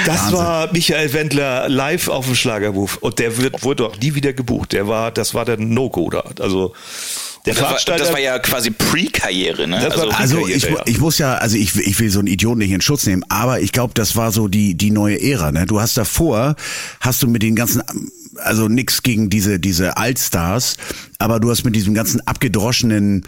Das 0.06 0.16
Wahnsinn. 0.20 0.38
war 0.38 0.72
Michael 0.72 1.12
Wendler 1.12 1.68
live 1.68 2.08
auf 2.08 2.26
dem 2.26 2.34
Schlagermove 2.34 2.98
und 3.00 3.18
der 3.18 3.36
wird, 3.38 3.62
wurde 3.62 3.86
auch 3.86 3.96
nie 3.96 4.14
wieder 4.14 4.32
gebucht. 4.32 4.72
Der 4.72 4.86
war, 4.86 5.10
das 5.10 5.34
war 5.34 5.44
der 5.44 5.56
No-Go 5.58 6.10
da. 6.10 6.24
Also 6.40 6.74
der 7.48 7.54
Das 7.54 7.62
war, 7.62 7.68
Veranstalter. 7.70 8.04
das 8.04 8.12
war 8.12 8.20
ja 8.20 8.38
quasi 8.38 8.70
Pre-Karriere, 8.70 9.66
ne? 9.66 9.76
War 9.76 9.90
Also, 9.90 10.06
Pre- 10.08 10.16
Also 10.18 10.46
ich, 10.48 10.62
ja. 10.64 10.82
ich 10.86 11.00
muss 11.00 11.18
ja, 11.18 11.34
also 11.36 11.56
ich, 11.56 11.74
ich 11.76 11.98
will 11.98 12.10
so 12.10 12.18
einen 12.18 12.28
Idioten 12.28 12.58
nicht 12.58 12.70
in 12.70 12.80
Schutz 12.80 13.06
nehmen, 13.06 13.24
aber 13.28 13.60
ich 13.60 13.72
glaube, 13.72 13.94
das 13.94 14.16
war 14.16 14.32
so 14.32 14.48
die, 14.48 14.74
die 14.74 14.90
neue 14.90 15.20
Ära. 15.20 15.50
Ne? 15.52 15.66
Du 15.66 15.80
hast 15.80 15.96
davor, 15.96 16.56
hast 17.00 17.22
du 17.22 17.26
mit 17.26 17.42
den 17.42 17.56
ganzen, 17.56 17.82
also 18.36 18.68
nix 18.68 19.02
gegen 19.02 19.30
diese, 19.30 19.58
diese 19.58 19.96
Altstars, 19.96 20.76
aber 21.18 21.40
du 21.40 21.50
hast 21.50 21.64
mit 21.64 21.74
diesem 21.74 21.94
ganzen 21.94 22.20
abgedroschenen 22.26 23.24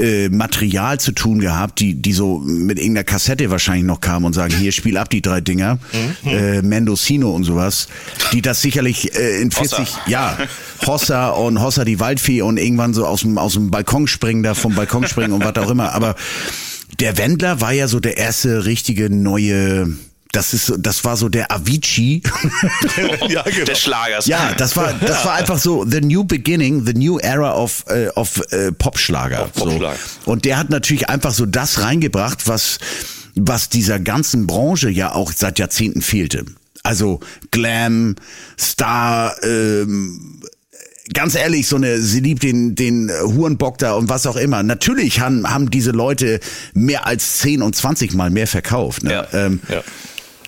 äh, 0.00 0.28
Material 0.28 0.98
zu 0.98 1.12
tun 1.12 1.38
gehabt, 1.38 1.78
die, 1.78 1.94
die 1.94 2.12
so 2.12 2.38
mit 2.40 2.78
irgendeiner 2.78 3.04
Kassette 3.04 3.50
wahrscheinlich 3.50 3.84
noch 3.84 4.00
kamen 4.00 4.26
und 4.26 4.32
sagen, 4.32 4.52
hier 4.56 4.72
spiel 4.72 4.96
ab 4.96 5.08
die 5.08 5.22
drei 5.22 5.40
Dinger, 5.40 5.78
äh, 6.26 6.62
Mendocino 6.62 7.30
und 7.30 7.44
sowas, 7.44 7.88
die 8.32 8.42
das 8.42 8.60
sicherlich 8.60 9.16
äh, 9.16 9.40
in 9.40 9.52
40, 9.52 9.78
Hossa. 9.78 10.00
ja, 10.06 10.38
Hossa 10.84 11.28
und 11.30 11.60
Hossa 11.60 11.84
die 11.84 12.00
Waldfee 12.00 12.42
und 12.42 12.56
irgendwann 12.58 12.92
so 12.92 13.06
aus 13.06 13.20
dem, 13.20 13.38
aus 13.38 13.54
dem 13.54 13.70
Balkon 13.70 14.08
springen, 14.08 14.42
da 14.42 14.54
vom 14.54 14.74
Balkon 14.74 15.06
springen 15.06 15.32
und 15.32 15.44
was 15.44 15.56
auch 15.64 15.70
immer. 15.70 15.92
Aber 15.92 16.16
der 16.98 17.16
Wendler 17.16 17.60
war 17.60 17.72
ja 17.72 17.88
so 17.88 18.00
der 18.00 18.16
erste 18.16 18.64
richtige 18.64 19.10
neue, 19.10 19.88
das 20.34 20.52
ist, 20.52 20.72
das 20.78 21.04
war 21.04 21.16
so 21.16 21.28
der 21.28 21.52
Avicii. 21.52 22.22
ja, 23.28 23.42
genau. 23.42 23.64
des 23.64 23.80
Schlagers. 23.80 24.26
ja, 24.26 24.52
das 24.56 24.76
war, 24.76 24.92
das 24.94 25.24
war 25.24 25.34
einfach 25.34 25.58
so 25.58 25.86
the 25.88 26.00
new 26.00 26.24
beginning, 26.24 26.84
the 26.84 26.92
new 26.92 27.18
era 27.18 27.56
of, 27.56 27.84
äh, 27.88 28.08
of 28.16 28.42
äh, 28.50 28.72
Popschlager. 28.72 29.48
Popschlager. 29.54 29.96
So. 30.24 30.30
Und 30.32 30.44
der 30.44 30.58
hat 30.58 30.70
natürlich 30.70 31.08
einfach 31.08 31.32
so 31.32 31.46
das 31.46 31.80
reingebracht, 31.80 32.48
was, 32.48 32.78
was 33.36 33.68
dieser 33.68 34.00
ganzen 34.00 34.46
Branche 34.46 34.90
ja 34.90 35.12
auch 35.12 35.32
seit 35.32 35.58
Jahrzehnten 35.58 36.02
fehlte. 36.02 36.44
Also 36.82 37.20
Glam, 37.50 38.16
Star, 38.58 39.34
ähm, 39.44 40.42
ganz 41.12 41.34
ehrlich, 41.34 41.68
so 41.68 41.76
eine, 41.76 42.00
sie 42.00 42.20
liebt 42.20 42.42
den, 42.42 42.74
den 42.74 43.10
Hurenbock 43.10 43.78
da 43.78 43.94
und 43.94 44.08
was 44.08 44.26
auch 44.26 44.36
immer. 44.36 44.62
Natürlich 44.62 45.20
haben, 45.20 45.48
haben 45.48 45.70
diese 45.70 45.92
Leute 45.92 46.40
mehr 46.74 47.06
als 47.06 47.38
10 47.38 47.62
und 47.62 47.76
20 47.76 48.14
Mal 48.14 48.30
mehr 48.30 48.46
verkauft. 48.46 49.04
Ne? 49.04 49.12
Ja. 49.12 49.26
Ähm, 49.32 49.60
Ja. 49.68 49.82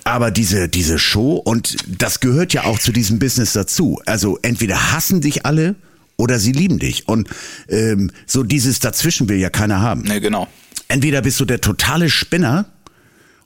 Aber 0.06 0.30
diese, 0.30 0.68
diese 0.68 1.00
Show, 1.00 1.34
und 1.34 1.76
das 1.88 2.20
gehört 2.20 2.52
ja 2.52 2.62
auch 2.64 2.78
zu 2.78 2.92
diesem 2.92 3.18
Business 3.18 3.54
dazu. 3.54 4.00
Also 4.06 4.38
entweder 4.42 4.92
hassen 4.92 5.20
dich 5.20 5.44
alle 5.44 5.74
oder 6.16 6.38
sie 6.38 6.52
lieben 6.52 6.78
dich. 6.78 7.08
Und 7.08 7.28
ähm, 7.68 8.12
so 8.24 8.44
dieses 8.44 8.78
Dazwischen 8.78 9.28
will 9.28 9.38
ja 9.38 9.50
keiner 9.50 9.80
haben. 9.80 10.02
Ne, 10.02 10.20
genau. 10.20 10.46
Entweder 10.86 11.22
bist 11.22 11.40
du 11.40 11.44
der 11.44 11.60
totale 11.60 12.08
Spinner 12.08 12.66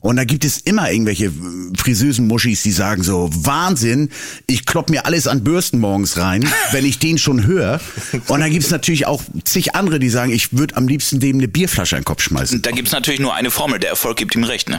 und 0.01 0.17
da 0.17 0.25
gibt 0.25 0.45
es 0.45 0.59
immer 0.59 0.91
irgendwelche 0.91 1.27
äh, 1.27 1.31
frisösen 1.79 2.27
Muschis, 2.27 2.63
die 2.63 2.73
sagen 2.73 3.03
so, 3.03 3.31
Wahnsinn, 3.33 4.11
ich 4.47 4.67
klopp 4.67 4.91
mir 4.91 5.07
alles 5.07 5.27
an 5.27 5.43
Bürsten 5.43 5.79
morgens 5.79 6.19
rein, 6.19 6.47
wenn 6.73 6.85
ich 6.85 6.99
den 6.99 7.17
schon 7.17 7.47
höre. 7.47 7.81
Und 8.29 8.41
dann 8.41 8.51
gibt 8.51 8.67
es 8.67 8.71
natürlich 8.71 9.07
auch 9.07 9.23
zig 9.45 9.75
andere, 9.75 9.99
die 9.99 10.11
sagen, 10.11 10.31
ich 10.31 10.53
würde 10.53 10.77
am 10.77 10.89
liebsten 10.89 11.21
dem 11.21 11.39
eine 11.39 11.49
Bierflasche 11.49 11.97
in 11.97 12.01
den 12.01 12.05
Kopf 12.05 12.23
schmeißen. 12.23 12.61
Da 12.61 12.71
gibt's 12.71 12.93
natürlich 12.93 13.21
nur 13.21 13.35
eine 13.35 13.51
Formel, 13.51 13.79
der 13.79 13.89
Erfolg 13.89 14.19
gibt 14.19 14.35
ihm 14.35 14.45
recht, 14.45 14.69
ne? 14.69 14.79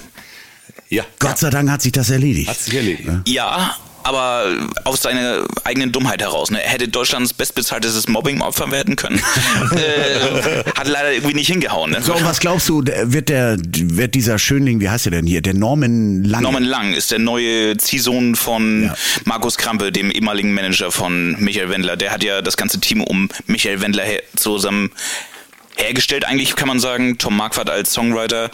Ja. 0.89 1.03
Gott 1.19 1.37
sei 1.37 1.49
Dank 1.49 1.69
hat 1.69 1.81
sich 1.81 1.91
das 1.91 2.09
erledigt. 2.09 2.49
Hat 2.49 2.59
sich 2.59 2.73
erledigt. 2.75 3.09
Ja, 3.27 3.75
aber 4.03 4.45
aus 4.83 5.01
seiner 5.01 5.45
eigenen 5.63 5.91
Dummheit 5.91 6.21
heraus. 6.21 6.51
Ne? 6.51 6.63
Er 6.63 6.71
hätte 6.71 6.87
Deutschlands 6.87 7.33
bestbezahltes 7.33 8.07
Mobbing-Opfer 8.07 8.71
werden 8.71 8.95
können. 8.95 9.17
äh, 9.71 10.63
hat 10.75 10.87
leider 10.87 11.13
irgendwie 11.13 11.35
nicht 11.35 11.47
hingehauen. 11.47 11.91
Ne? 11.91 12.01
So, 12.01 12.15
und 12.15 12.25
was 12.25 12.39
glaubst 12.39 12.67
du, 12.69 12.83
wird 12.83 13.29
der, 13.29 13.57
wird 13.59 14.15
dieser 14.15 14.39
Schönling, 14.39 14.79
wie 14.79 14.89
heißt 14.89 15.05
er 15.07 15.11
denn 15.11 15.27
hier, 15.27 15.41
der 15.41 15.53
Norman 15.53 16.23
Lang? 16.23 16.43
Norman 16.43 16.63
Lang 16.63 16.93
ist 16.93 17.11
der 17.11 17.19
neue 17.19 17.77
Ziehsohn 17.77 18.35
von 18.35 18.85
Ja. 18.85 18.95
Markus 19.25 19.57
Krampe, 19.57 19.91
dem 19.91 20.11
ehemaligen 20.11 20.53
Manager 20.53 20.91
von 20.91 21.35
Michael 21.39 21.69
Wendler. 21.69 21.97
Der 21.97 22.11
hat 22.11 22.23
ja 22.23 22.41
das 22.41 22.57
ganze 22.57 22.79
Team 22.79 23.01
um 23.03 23.29
Michael 23.45 23.81
Wendler 23.81 24.03
her 24.03 24.21
zusammen 24.35 24.91
hergestellt, 25.81 26.25
eigentlich 26.25 26.55
kann 26.55 26.67
man 26.67 26.79
sagen. 26.79 27.17
Tom 27.17 27.35
Marquardt 27.37 27.69
als 27.69 27.93
Songwriter, 27.93 28.49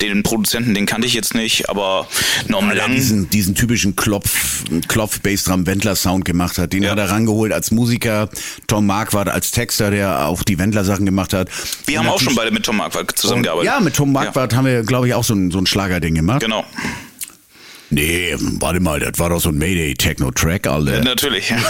den 0.00 0.22
Produzenten, 0.22 0.74
den 0.74 0.86
kannte 0.86 1.06
ich 1.06 1.14
jetzt 1.14 1.34
nicht, 1.34 1.68
aber 1.68 2.06
Norman 2.48 2.70
Weil 2.70 2.78
er 2.78 2.86
Lang. 2.88 2.94
diesen, 2.96 3.30
diesen 3.30 3.54
typischen 3.54 3.96
Klopf, 3.96 4.64
Klopf 4.88 5.20
Bassdrum 5.20 5.66
Wendler 5.66 5.96
Sound 5.96 6.24
gemacht 6.24 6.58
hat. 6.58 6.72
Den 6.72 6.82
Ja. 6.82 6.90
hat 6.92 6.98
er 6.98 7.10
rangeholt 7.10 7.52
als 7.52 7.70
Musiker. 7.70 8.28
Tom 8.66 8.86
Marquardt 8.86 9.28
als 9.28 9.50
Texter, 9.50 9.90
der 9.90 10.26
auch 10.26 10.42
die 10.42 10.58
Wendler 10.58 10.84
Sachen 10.84 11.06
gemacht 11.06 11.32
hat. 11.32 11.48
Wir 11.86 12.00
Und 12.00 12.06
haben 12.06 12.12
auch 12.14 12.20
schon 12.20 12.34
beide 12.34 12.50
mit 12.50 12.64
Tom 12.64 12.76
Marquardt 12.78 13.18
zusammengearbeitet. 13.18 13.66
Ja, 13.72 13.80
mit 13.80 13.94
Tom 13.94 14.12
Marquardt 14.12 14.54
haben 14.54 14.66
wir, 14.66 14.82
glaube 14.82 15.08
ich, 15.08 15.14
auch 15.14 15.24
so 15.24 15.34
ein, 15.34 15.50
so 15.50 15.58
ein 15.58 15.66
Schlagerding 15.66 16.14
gemacht. 16.14 16.40
Genau, 16.40 16.64
Nee, 17.94 18.34
warte 18.38 18.80
mal, 18.80 18.98
das 19.00 19.18
war 19.18 19.28
doch 19.28 19.40
so 19.40 19.50
ein 19.50 19.58
Mayday-Techno-Track, 19.58 20.66
Alter. 20.66 21.02
natürlich. 21.02 21.52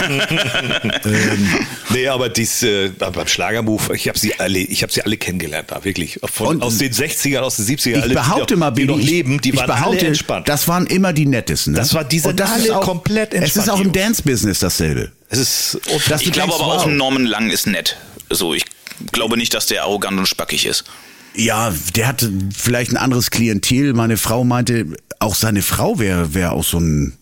Nee, 1.89 2.07
aber 2.07 2.29
dies, 2.29 2.63
äh, 2.63 2.89
beim 2.97 3.27
Schlagermove, 3.27 3.93
ich 3.93 4.07
habe 4.07 4.17
sie 4.17 4.33
alle, 4.39 4.59
ich 4.59 4.81
habe 4.83 4.91
sie 4.91 5.01
alle 5.03 5.17
kennengelernt 5.17 5.69
da, 5.71 5.83
wirklich. 5.83 6.19
Von, 6.23 6.47
Und- 6.47 6.63
aus 6.63 6.77
den 6.77 6.91
60ern, 6.91 7.39
aus 7.39 7.57
den 7.57 7.65
70ern, 7.65 7.97
Ich 7.97 8.01
alle, 8.03 8.13
behaupte 8.15 8.53
die, 8.55 8.59
mal, 8.59 8.71
die 8.71 8.85
noch 8.85 8.97
leben, 8.97 9.39
die 9.41 9.49
ich 9.49 9.57
waren 9.57 9.67
behaupte, 9.67 9.99
alle 9.99 10.07
entspannt. 10.07 10.47
Das 10.47 10.67
waren 10.67 10.87
immer 10.87 11.13
die 11.13 11.25
nettesten. 11.25 11.73
Ne? 11.73 11.79
Das 11.79 11.93
war- 11.93 12.03
die 12.03 12.19
sind 12.19 12.31
Und 12.31 12.39
das 12.39 12.49
ist 12.57 12.63
alle 12.69 12.77
auch, 12.77 12.81
komplett 12.83 13.33
Es 13.33 13.41
entspannt, 13.41 13.67
ist 13.67 13.73
auch 13.73 13.79
im. 13.81 13.91
Dance-Business 13.91 14.59
dasselbe. 14.59 15.11
es 15.29 15.39
ist, 15.39 15.79
Ich 15.95 16.05
glaube 16.05 16.23
denkst, 16.23 16.39
aber 16.39 16.53
auch, 16.55 16.85
wow. 16.85 16.91
Norman 16.91 17.25
Lang 17.25 17.49
ist 17.51 17.67
nett. 17.67 17.97
So, 18.29 18.53
ich 18.53 18.63
glaube 19.11 19.37
nicht, 19.37 19.53
dass 19.53 19.67
der 19.67 19.83
arrogant 19.83 20.17
und 20.17 20.25
spackig 20.27 20.65
ist. 20.65 20.85
Ja, 21.35 21.73
der 21.95 22.07
hat 22.07 22.27
vielleicht 22.55 22.91
ein 22.91 22.97
anderes 22.97 23.31
Klientel. 23.31 23.93
Meine 23.93 24.17
Frau 24.17 24.43
meinte, 24.43 24.85
auch 25.19 25.35
seine 25.35 25.61
Frau 25.61 25.99
wäre 25.99 26.33
wär 26.33 26.51
auch 26.53 26.63
so 26.63 26.79
ein. 26.79 27.17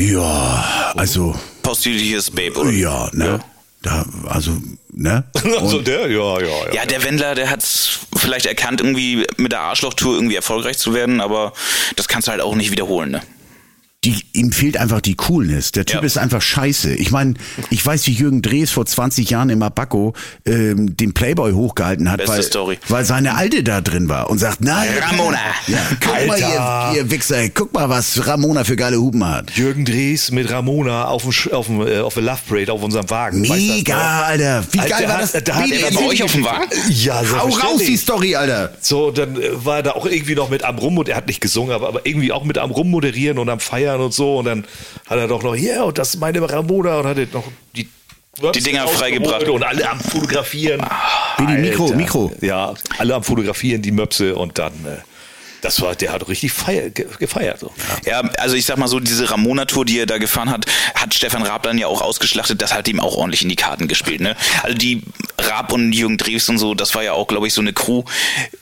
Ja, 0.00 0.92
also, 0.96 1.38
Postübliches 1.62 2.30
Babe, 2.30 2.58
oder? 2.58 2.70
ja, 2.70 3.08
ne? 3.12 3.40
Da, 3.82 4.04
also, 4.26 4.56
ne? 4.92 5.24
also 5.60 5.80
der, 5.80 6.10
ja, 6.10 6.40
ja, 6.40 6.66
ja. 6.66 6.74
Ja, 6.74 6.86
der 6.86 7.04
Wendler, 7.04 7.34
der 7.34 7.50
hat's 7.50 8.00
vielleicht 8.16 8.46
erkannt, 8.46 8.80
irgendwie 8.80 9.26
mit 9.36 9.52
der 9.52 9.60
Arschlochtour 9.60 10.14
irgendwie 10.14 10.36
erfolgreich 10.36 10.78
zu 10.78 10.94
werden, 10.94 11.20
aber 11.20 11.52
das 11.96 12.08
kannst 12.08 12.28
du 12.28 12.32
halt 12.32 12.40
auch 12.40 12.54
nicht 12.54 12.70
wiederholen, 12.70 13.10
ne? 13.10 13.22
Die, 14.04 14.16
ihm 14.32 14.52
fehlt 14.52 14.76
einfach 14.76 15.00
die 15.00 15.14
Coolness. 15.14 15.72
Der 15.72 15.84
Typ 15.86 16.00
Ja. 16.00 16.06
ist 16.06 16.18
einfach 16.18 16.42
scheiße. 16.42 16.94
Ich 16.94 17.10
meine, 17.10 17.34
ich 17.70 17.84
weiß, 17.84 18.06
wie 18.06 18.12
Jürgen 18.12 18.42
Drees 18.42 18.70
vor 18.70 18.84
20 18.86 19.30
Jahren 19.30 19.50
im 19.50 19.62
Abaco 19.62 20.12
ähm, 20.46 20.96
den 20.96 21.14
Playboy 21.14 21.52
hochgehalten 21.52 22.10
hat, 22.10 22.26
weil, 22.28 22.42
Story. 22.42 22.78
weil 22.88 23.04
seine 23.04 23.34
Alte 23.34 23.62
da 23.62 23.80
drin 23.80 24.08
war 24.08 24.30
und 24.30 24.38
sagt, 24.38 24.58
na, 24.60 24.82
Ramona. 25.10 25.38
Ja, 25.66 25.78
guck 26.00 26.26
mal, 26.26 26.38
ihr, 26.38 26.98
ihr 27.02 27.10
Wichser, 27.10 27.48
guck 27.48 27.72
mal, 27.72 27.88
was 27.88 28.26
Ramona 28.26 28.64
für 28.64 28.76
geile 28.76 28.98
Hupen 29.00 29.24
hat. 29.26 29.50
Jürgen 29.56 29.84
Dries 29.84 30.30
mit 30.30 30.50
Ramona 30.50 31.06
auf 31.06 31.22
dem, 31.22 31.52
auf 31.52 31.66
dem, 31.66 31.86
äh, 31.86 31.98
auf 32.00 32.14
der 32.14 32.22
Love 32.24 32.38
Parade 32.48 32.72
auf 32.72 32.82
unserem 32.82 33.08
Wagen. 33.10 33.40
Mega? 33.40 34.22
Alter. 34.24 34.64
Wie 34.72 34.80
Alter, 34.80 34.96
geil 34.98 35.08
war 35.08 35.14
hat- 35.18 35.34
das? 35.34 35.44
da 35.44 35.54
hat 35.56 35.70
er 35.70 35.90
bei 35.90 36.06
euch 36.06 36.22
auf 36.22 36.32
dem 36.32 36.44
Wagen? 36.44 36.70
Ja, 36.90 37.22
Hau 37.38 37.48
raus, 37.48 37.80
die 37.86 37.96
Story, 37.96 38.34
Alter. 38.36 38.72
So, 38.80 39.10
dann 39.10 39.38
war 39.64 39.76
er 39.78 39.82
da 39.84 39.90
auch 39.92 40.06
irgendwie 40.06 40.34
noch 40.34 40.50
mit 40.50 40.62
am 40.64 40.78
Rum 40.78 40.98
und 40.98 41.08
er 41.08 41.16
hat 41.16 41.26
nicht 41.26 41.40
gesungen, 41.40 41.72
aber, 41.72 41.88
aber 41.88 42.04
irgendwie 42.06 42.32
auch 42.32 42.44
mit 42.44 42.58
am 42.58 42.70
Rum 42.70 42.90
moderieren 42.90 43.38
und 43.38 43.48
am 43.48 43.60
Feiern 43.60 43.93
und 44.00 44.14
so. 44.14 44.38
Und 44.38 44.46
dann 44.46 44.64
hat 45.06 45.18
er 45.18 45.28
doch 45.28 45.42
noch, 45.42 45.54
ja, 45.54 45.82
und 45.82 45.98
das 45.98 46.14
ist 46.14 46.20
meine 46.20 46.40
Ramona 46.50 46.98
und 46.98 47.06
hat 47.06 47.18
er 47.18 47.26
noch 47.32 47.44
die, 47.74 47.88
Die 48.54 48.60
Dinger 48.60 48.86
freigebracht. 48.88 49.48
Und 49.48 49.62
alle 49.62 49.88
am 49.88 50.00
Fotografieren. 50.00 50.84
Billy, 51.38 51.58
Mikro. 51.58 51.88
Mikro. 51.94 52.32
Ja, 52.40 52.74
alle 52.98 53.14
am 53.14 53.22
Fotografieren, 53.22 53.82
die 53.82 53.92
Möpse 53.92 54.34
und 54.34 54.58
dann, 54.58 54.72
äh, 54.86 54.98
das 55.64 55.80
war, 55.80 55.94
der 55.94 56.12
hat 56.12 56.28
richtig 56.28 56.52
feier, 56.52 56.90
ge- 56.90 57.06
gefeiert. 57.18 57.58
So. 57.60 57.72
Ja, 58.06 58.20
also 58.38 58.54
ich 58.56 58.64
sag 58.66 58.76
mal 58.76 58.88
so, 58.88 59.00
diese 59.00 59.30
Ramona-Tour, 59.30 59.84
die 59.84 59.98
er 59.98 60.06
da 60.06 60.18
gefahren 60.18 60.50
hat, 60.50 60.66
hat 60.94 61.14
Stefan 61.14 61.42
Raab 61.42 61.62
dann 61.64 61.78
ja 61.78 61.86
auch 61.86 62.02
ausgeschlachtet, 62.02 62.60
das 62.62 62.74
hat 62.74 62.86
ihm 62.88 63.00
auch 63.00 63.16
ordentlich 63.16 63.42
in 63.42 63.48
die 63.48 63.56
Karten 63.56 63.88
gespielt, 63.88 64.20
ne? 64.20 64.36
Also 64.62 64.76
die 64.76 65.02
Raab 65.38 65.72
und 65.72 65.92
Jürgen 65.92 66.16
Drews 66.18 66.48
und 66.48 66.58
so, 66.58 66.74
das 66.74 66.94
war 66.94 67.02
ja 67.02 67.12
auch, 67.14 67.26
glaube 67.26 67.46
ich, 67.46 67.54
so 67.54 67.60
eine 67.60 67.72
Crew. 67.72 68.02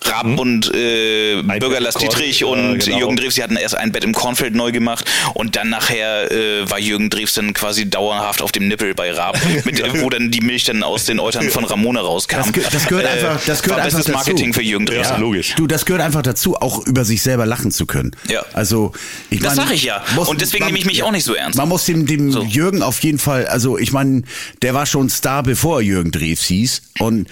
Raab 0.05 0.39
und 0.39 0.73
äh, 0.75 1.43
Bürger 1.59 1.81
Lars 1.81 1.95
Dietrich 1.97 2.45
und 2.45 2.79
ja, 2.79 2.85
genau. 2.87 2.99
Jürgen 2.99 3.17
Drews, 3.17 3.35
die 3.35 3.43
hatten 3.43 3.57
erst 3.57 3.75
ein 3.77 3.93
Bett 3.93 4.05
im 4.05 4.13
Kornfeld 4.13 4.55
neu 4.55 4.73
gemacht 4.73 5.05
und 5.35 5.57
dann 5.57 5.69
nachher 5.71 6.31
äh, 6.31 6.69
war 6.71 6.79
Jürgen 6.79 7.11
Drews 7.11 7.35
dann 7.35 7.53
quasi 7.55 7.89
dauerhaft 7.89 8.43
auf 8.43 8.53
dem 8.53 8.69
Nippel 8.69 8.95
bei 8.95 9.13
Raab, 9.13 9.39
mit, 9.65 9.83
wo 10.03 10.09
dann 10.11 10.31
die 10.31 10.41
Milch 10.41 10.65
dann 10.65 10.83
aus 10.83 11.05
den 11.05 11.21
Eutern 11.21 11.51
von 11.51 11.65
Ramona 11.65 12.01
rauskam. 12.01 12.37
Das 12.55 12.71
das 12.71 12.87
gehört 12.87 13.07
Äh, 13.07 13.09
einfach- 13.09 13.45
das 13.45 13.63
gehört 13.63 13.79
war 13.81 13.85
einfach 13.87 13.99
bestes 13.99 14.05
dazu. 14.07 14.17
Marketing 14.31 14.53
für 14.55 14.63
Jürgen 14.63 14.87
Drews. 14.87 15.09
Ja, 15.09 15.17
logisch. 15.17 15.55
Du, 15.57 15.67
das 15.67 15.85
gehört 15.85 16.03
einfach 16.03 16.23
dazu. 16.23 16.57
Auch 16.57 16.83
über 16.93 17.05
sich 17.07 17.23
selber 17.23 17.47
lachen 17.47 17.71
zu 17.71 17.87
können. 17.87 18.11
Ja. 18.29 18.45
Also, 18.53 18.93
ich 19.31 19.41
Das 19.41 19.57
mein, 19.57 19.67
sag 19.67 19.75
ich 19.75 19.83
ja. 19.85 20.05
muss- 20.15 20.29
Und 20.29 20.43
deswegen 20.43 20.67
nehme 20.67 20.77
ich 20.79 20.85
mich 20.85 21.03
auch 21.03 21.11
nicht 21.11 21.25
so 21.25 21.33
ernst. 21.35 21.57
Man 21.57 21.69
muss 21.71 21.87
dem, 21.87 22.05
dem 22.07 22.31
So. 22.31 22.43
Jürgen 22.43 22.83
auf 22.83 23.03
jeden 23.03 23.19
Fall, 23.19 23.47
also 23.47 23.79
ich 23.79 23.93
meine, 23.93 24.23
der 24.61 24.75
war 24.75 24.85
schon 24.85 25.09
Star, 25.09 25.43
bevor 25.43 25.79
er 25.79 25.83
Jürgen 25.83 26.11
Drews 26.11 26.43
hieß 26.45 26.83
und 26.99 27.29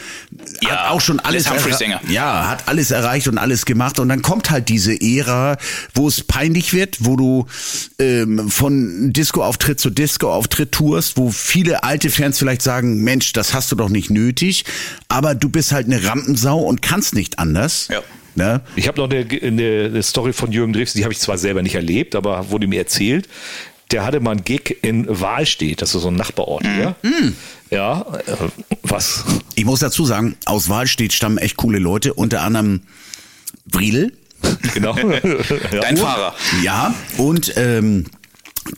Ja, 0.62 0.70
hat 0.70 0.90
auch 0.92 1.00
schon 1.02 1.20
alles 1.20 1.44
Sänger. 1.78 2.00
Ja, 2.08 2.48
hat 2.48 2.68
alles 2.68 2.90
erreicht 2.90 3.28
und 3.28 3.36
alles 3.36 3.66
gemacht 3.66 3.98
und 3.98 4.08
dann 4.08 4.22
kommt 4.22 4.50
halt 4.50 4.70
diese 4.70 4.98
Ära, 4.98 5.58
wo 5.94 6.08
es 6.08 6.22
peinlich 6.22 6.72
wird, 6.72 6.96
wo 7.00 7.16
du 7.16 7.46
ähm, 7.98 8.50
von 8.50 9.12
Disco-Auftritt 9.12 9.78
zu 9.78 9.90
Disco-Auftritt 9.90 10.72
tourst, 10.72 11.18
wo 11.18 11.30
viele 11.30 11.82
alte 11.84 12.08
Fans 12.08 12.38
vielleicht 12.38 12.62
sagen, 12.62 13.02
Mensch, 13.02 13.34
das 13.34 13.52
hast 13.52 13.70
du 13.70 13.76
doch 13.76 13.90
nicht 13.90 14.08
nötig, 14.10 14.64
aber 15.08 15.34
du 15.34 15.50
bist 15.50 15.72
halt 15.72 15.86
eine 15.86 16.02
Rampensau 16.04 16.58
und 16.60 16.80
kannst 16.80 17.14
nicht 17.14 17.38
anders. 17.38 17.88
Ja. 17.90 18.00
Ne? 18.34 18.60
Ich 18.76 18.88
habe 18.88 19.00
noch 19.00 19.10
eine, 19.10 19.26
eine, 19.42 19.86
eine 19.86 20.02
Story 20.02 20.32
von 20.32 20.52
Jürgen 20.52 20.72
Drews, 20.72 20.92
die 20.92 21.04
habe 21.04 21.12
ich 21.12 21.18
zwar 21.18 21.38
selber 21.38 21.62
nicht 21.62 21.74
erlebt, 21.74 22.14
aber 22.14 22.50
wurde 22.50 22.66
mir 22.66 22.78
erzählt. 22.78 23.28
Der 23.90 24.04
hatte 24.04 24.20
mal 24.20 24.32
einen 24.32 24.44
Gig 24.44 24.78
in 24.82 25.06
Wahlstedt, 25.08 25.82
das 25.82 25.94
ist 25.94 26.02
so 26.02 26.08
ein 26.08 26.14
Nachbarort 26.14 26.64
hier. 26.64 26.94
Ja, 27.70 28.06
äh, 28.26 28.48
was? 28.82 29.24
Ich 29.54 29.64
muss 29.64 29.80
dazu 29.80 30.04
sagen, 30.04 30.36
aus 30.44 30.68
Wahlstedt 30.68 31.12
stammen 31.12 31.38
echt 31.38 31.56
coole 31.56 31.78
Leute, 31.78 32.14
unter 32.14 32.42
anderem 32.42 32.82
Briedel. 33.66 34.12
Genau. 34.74 34.96
ja. 35.72 35.80
Dein 35.80 35.96
Fahrer. 35.96 36.34
Ja, 36.62 36.94
und 37.16 37.52
ähm, 37.56 38.06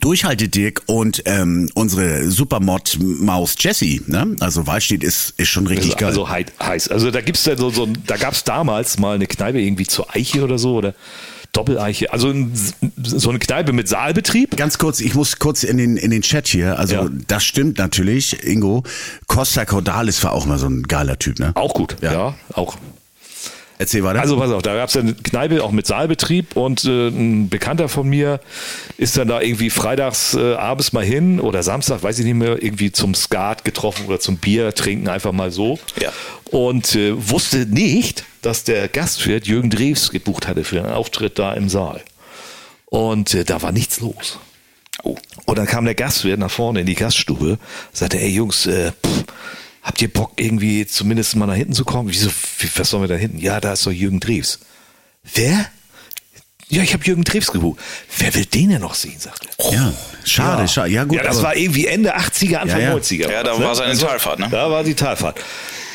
Durchhalte 0.01 0.49
Dirk 0.49 0.83
und 0.87 1.23
ähm, 1.27 1.69
unsere 1.75 2.31
Supermod-Maus 2.31 3.55
Jessie, 3.59 4.03
ne? 4.07 4.35
Also 4.41 4.67
Wahlstedt 4.67 5.05
ist, 5.05 5.35
ist 5.37 5.49
schon 5.49 5.67
richtig 5.67 5.97
geil. 5.97 6.09
Also 6.09 6.29
hei- 6.29 6.47
heiß. 6.63 6.89
Also 6.89 7.11
da 7.11 7.21
gibt's 7.21 7.45
dann 7.45 7.59
so, 7.59 7.71
so 7.71 7.87
da 8.07 8.17
gab's 8.17 8.45
damals 8.45 8.99
mal 8.99 9.15
eine 9.15 9.27
Kneipe 9.27 9.61
irgendwie 9.61 9.87
zur 9.87 10.15
Eiche 10.15 10.43
oder 10.43 10.59
so 10.59 10.77
oder 10.77 10.95
Doppeleiche. 11.53 12.13
Also 12.13 12.35
so 13.03 13.29
eine 13.31 13.39
Kneipe 13.39 13.73
mit 13.73 13.87
Saalbetrieb. 13.89 14.57
Ganz 14.57 14.79
kurz, 14.79 15.01
ich 15.01 15.15
muss 15.15 15.39
kurz 15.39 15.65
in 15.65 15.77
den, 15.77 15.97
in 15.97 16.11
den 16.11 16.23
Chat 16.23 16.49
hier. 16.49 16.79
Also 16.79 16.95
Ja. 16.95 17.09
das 17.29 17.45
stimmt 17.45 17.79
natürlich, 17.79 18.43
Ingo. 18.45 18.85
Costa 19.27 19.65
Cordalis 19.65 20.25
war 20.25 20.33
auch 20.33 20.47
mal 20.47 20.59
so 20.59 20.67
ein 20.67 20.83
geiler 20.85 21.19
Typ, 21.19 21.39
ne? 21.39 21.53
Auch 21.55 21.75
gut. 21.75 21.97
Ja. 22.01 22.13
Ja, 22.13 22.35
auch. 22.55 22.77
Erzähl 23.83 24.05
weiter. 24.05 24.21
Also 24.21 24.37
pass 24.37 24.53
auf, 24.53 24.63
da 24.63 24.77
gab 24.77 24.91
es 24.91 24.97
eine 24.97 25.13
Kneipe 25.13 25.65
auch 25.65 25.73
mit 25.73 25.89
Saalbetrieb 25.89 26.57
und 26.57 26.85
äh, 26.85 27.09
ein 27.09 27.49
Bekannter 27.49 27.89
von 27.89 28.09
mir 28.09 28.39
ist 28.97 29.17
dann 29.17 29.27
da 29.27 29.41
irgendwie 29.41 29.71
freitags 29.71 30.35
äh, 30.35 30.55
abends 30.55 30.93
mal 30.93 31.05
hin 31.05 31.41
oder 31.41 31.65
Samstag, 31.65 32.01
weiß 32.05 32.21
ich 32.21 32.25
nicht 32.25 32.37
mehr, 32.37 32.63
irgendwie 32.63 32.93
zum 32.93 33.17
Skat 33.17 33.65
getroffen 33.65 34.07
oder 34.07 34.21
zum 34.21 34.37
Bier 34.37 34.73
trinken, 34.73 35.09
einfach 35.09 35.33
mal 35.33 35.51
so. 35.51 35.81
Ja. 36.01 36.13
Und 36.53 36.95
äh, 36.95 37.13
wusste 37.29 37.67
nicht, 37.67 38.25
dass 38.41 38.63
der 38.63 38.87
Gastwirt 38.87 39.49
Jürgen 39.49 39.69
Drews 39.69 40.13
gebucht 40.13 40.47
hatte 40.47 40.63
für 40.63 40.81
einen 40.81 40.93
Auftritt 40.93 41.41
da 41.41 41.53
im 41.53 41.69
Saal. 41.69 42.03
Und 42.87 43.35
äh, 43.35 43.43
da 43.43 43.63
war 43.63 43.73
nichts 43.73 43.99
los. 43.99 44.39
Oh. 45.03 45.17
Und 45.45 45.59
dann 45.59 45.67
kam 45.67 45.87
der 45.87 45.97
Gastwirt 45.97 46.39
nach 46.39 46.53
vorne 46.53 46.83
in 46.83 46.87
die 46.87 46.95
Gaststube, 46.95 47.59
sagte, 47.93 48.21
ey 48.21 48.29
Jungs, 48.29 48.67
äh, 48.67 48.93
pff, 49.05 49.25
habt 49.83 50.01
ihr 50.03 50.13
Bock 50.13 50.33
irgendwie 50.37 50.87
zumindest 50.87 51.37
mal 51.37 51.47
nach 51.47 51.55
hinten 51.55 51.75
zu 51.75 51.85
kommen? 51.85 52.09
Wieso, 52.11 52.31
wie, 52.59 52.69
was 52.77 52.91
sollen 52.91 53.03
wir 53.03 53.09
da 53.09 53.15
hinten? 53.17 53.39
Ja, 53.39 53.61
da 53.61 53.73
ist 53.75 53.87
doch 53.87 53.91
Jürgen 53.93 54.21
Drews. 54.21 54.61
Wer? 55.35 55.67
Ja, 56.69 56.83
ich 56.83 56.95
habe 56.95 57.05
Jürgen 57.05 57.25
Drews 57.25 57.53
gebucht. 57.53 57.79
Wer 58.17 58.35
will 58.35 58.47
den 58.47 58.71
denn 58.71 58.81
noch 58.81 58.95
sehen, 58.95 59.19
sagte 59.19 59.47
er. 59.59 59.73
ja, 59.73 59.93
schade, 60.25 60.67
schade. 60.69 60.91
Ja 60.91 61.05
gut, 61.05 61.19
ja, 61.19 61.25
das 61.25 61.37
aber 61.39 61.49
war 61.49 61.57
irgendwie 61.57 61.87
Ende 61.87 62.17
80er, 62.17 62.57
Anfang 62.57 62.81
Ja, 62.81 62.91
ja. 62.91 62.97
90er. 62.97 63.31
Ja, 63.31 63.43
da 63.43 63.59
ne? 63.59 63.65
war 63.65 63.75
seine 63.75 63.97
Talfahrt, 63.99 64.39
ne? 64.39 64.49
Da 64.51 64.71
war 64.71 64.83
die 64.83 64.95
Talfahrt. 64.95 65.39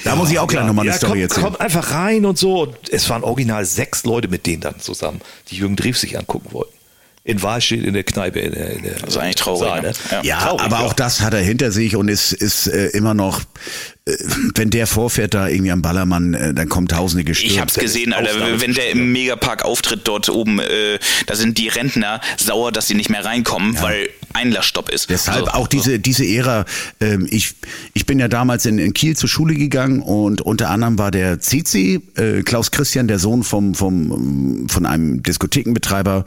Da 0.03 0.15
muss 0.15 0.29
ich 0.29 0.38
auch 0.39 0.47
gleich 0.47 0.65
noch 0.65 0.73
mal 0.73 0.83
eine 0.83 0.93
Story 0.93 1.11
kommt, 1.13 1.21
erzählen. 1.23 1.43
Kommt 1.45 1.61
einfach 1.61 1.91
rein 1.91 2.25
und 2.25 2.38
so. 2.38 2.61
Und 2.61 2.89
es 2.91 3.09
waren 3.09 3.23
original 3.23 3.65
sechs 3.65 4.03
Leute 4.05 4.27
mit 4.27 4.45
denen 4.45 4.61
dann 4.61 4.79
zusammen, 4.79 5.19
die 5.49 5.57
Jürgen 5.57 5.75
Drews 5.75 6.01
sich 6.01 6.17
angucken 6.17 6.53
wollten. 6.53 6.76
In 7.28 7.43
Wahlstedt 7.43 7.84
in 7.84 7.93
der 7.93 8.05
Kneipe. 8.05 8.39
In 8.39 8.53
der, 8.53 8.69
in 8.71 8.84
der 8.84 8.93
Das 8.93 9.09
ist 9.09 9.17
eigentlich 9.17 9.36
traurig, 9.36 9.67
Saal, 9.67 9.82
ne? 9.82 9.91
Ja. 10.11 10.21
Ja, 10.23 10.39
Traurig, 10.45 10.61
aber 10.61 10.78
ja. 10.78 10.86
auch 10.86 10.93
das 10.93 11.19
hat 11.19 11.34
er 11.34 11.41
hinter 11.41 11.73
sich 11.73 11.97
und 11.97 12.07
ist, 12.07 12.32
ist 12.32 12.67
äh, 12.67 12.88
immer 12.91 13.13
noch, 13.13 13.41
äh, 13.41 14.13
wenn 14.55 14.69
der 14.69 14.88
vorfährt 14.88 15.34
da 15.34 15.49
irgendwie 15.49 15.71
am 15.71 15.82
Ballermann, 15.82 16.34
äh, 16.34 16.53
dann 16.53 16.69
kommen 16.69 16.88
tausende 16.88 17.25
gestürmt. 17.25 17.51
Ich 17.51 17.59
hab's 17.59 17.73
gesehen, 17.73 18.13
Alter. 18.13 18.32
Ausnahme 18.32 18.61
Wenn 18.61 18.73
der 18.73 18.91
im 18.91 19.11
Megapark 19.11 19.65
auftritt 19.65 20.01
dort 20.05 20.30
oben, 20.30 20.59
äh, 20.59 20.99
da 21.25 21.36
sind 21.36 21.57
die 21.57 21.67
Rentner 21.67 22.21
sauer, 22.38 22.71
dass 22.71 22.88
sie 22.88 22.93
nicht 22.93 23.09
mehr 23.09 23.25
reinkommen, 23.25 23.78
weil 23.82 24.07
Einlassstopp 24.32 24.88
ist. 24.88 25.09
Deshalb 25.09 25.47
So. 25.47 25.51
auch 25.51 25.67
diese, 25.67 25.99
diese 25.99 26.25
Ära, 26.25 26.63
ähm, 27.01 27.28
ich, 27.30 27.55
ich 27.93 28.05
bin 28.05 28.19
ja 28.19 28.30
damals 28.30 28.65
in, 28.65 28.80
in 28.80 28.93
Kiel 28.93 29.17
zur 29.17 29.28
Schule 29.28 29.53
gegangen 29.53 30.01
und 30.01 30.39
unter 30.39 30.69
anderem 30.69 30.97
war 30.97 31.11
der 31.11 31.41
Cici, 31.41 31.99
äh, 32.15 32.43
Klaus 32.43 32.71
Christian, 32.71 33.09
der 33.09 33.19
Sohn 33.19 33.43
vom, 33.43 33.75
vom, 33.75 34.69
von 34.69 34.86
einem 34.86 35.23
Diskothekenbetreiber, 35.23 36.23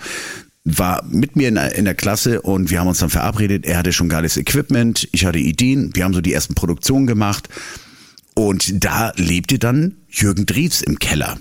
war 0.64 1.02
mit 1.04 1.36
mir 1.36 1.48
in, 1.48 1.54
der- 1.54 1.74
in 1.74 1.84
der 1.86 1.94
Klasse 1.94 2.42
und 2.42 2.70
wir 2.70 2.80
haben 2.80 2.88
uns 2.88 2.98
dann 2.98 3.10
verabredet. 3.10 3.64
Er 3.66 3.78
hatte 3.78 3.92
schon 3.92 4.08
geiles 4.08 4.36
Equipment, 4.36 5.08
ich 5.12 5.24
hatte 5.24 5.38
Ideen, 5.38 5.90
wir 5.94 6.04
haben 6.04 6.14
so 6.14 6.20
die 6.20 6.32
ersten 6.32 6.54
Produktionen 6.54 7.06
gemacht 7.06 7.48
und 8.34 8.84
da 8.84 9.12
lebte 9.16 9.58
dann 9.58 9.96
Jürgen 10.08 10.46
Drews 10.46 10.82
im 10.82 10.98
Keller. 10.98 11.38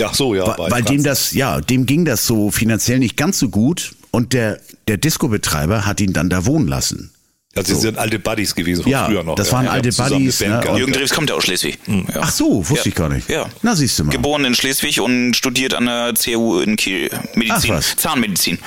Ja, 0.00 0.14
so, 0.14 0.34
ja. 0.34 0.46
Weil, 0.58 0.70
weil 0.70 0.82
dem 0.82 1.02
das, 1.02 1.32
ja, 1.32 1.60
dem 1.60 1.84
ging 1.84 2.06
das 2.06 2.26
so 2.26 2.50
finanziell 2.50 2.98
nicht 3.00 3.16
ganz 3.18 3.38
so 3.38 3.50
gut 3.50 3.94
und 4.10 4.32
der, 4.32 4.58
der 4.88 4.96
Disco-Betreiber 4.96 5.84
hat 5.84 6.00
ihn 6.00 6.14
dann 6.14 6.30
da 6.30 6.46
wohnen 6.46 6.68
lassen. 6.68 7.10
Also, 7.56 7.72
das 7.72 7.82
sind 7.82 7.98
alte 7.98 8.18
Buddies 8.20 8.54
gewesen 8.54 8.84
von 8.84 8.92
Ja, 8.92 9.06
früher 9.06 9.24
noch. 9.24 9.34
das 9.34 9.50
waren 9.50 9.64
ja, 9.64 9.72
alte 9.72 9.90
Buddies, 9.90 10.38
ne, 10.40 10.62
Jürgen 10.76 10.92
Drews 10.92 11.10
kommt 11.10 11.30
ja 11.30 11.36
aus 11.36 11.42
Schleswig. 11.44 11.78
Hm. 11.86 12.06
Ja. 12.14 12.20
Ach 12.22 12.30
so, 12.30 12.58
wusste 12.68 12.76
Ja. 12.76 12.86
ich 12.86 12.94
gar 12.94 13.08
nicht. 13.08 13.28
Ja. 13.28 13.46
Na, 13.62 13.74
siehst 13.74 13.98
du 13.98 14.04
mal. 14.04 14.12
Geboren 14.12 14.44
in 14.44 14.54
Schleswig 14.54 15.00
und 15.00 15.34
studiert 15.34 15.74
an 15.74 15.86
der 15.86 16.14
CHU 16.14 16.60
in 16.60 16.76
Kiel. 16.76 17.10
Medizin. 17.34 17.72
Ach, 17.72 17.78
was. 17.78 17.96
Zahnmedizin. 17.96 18.58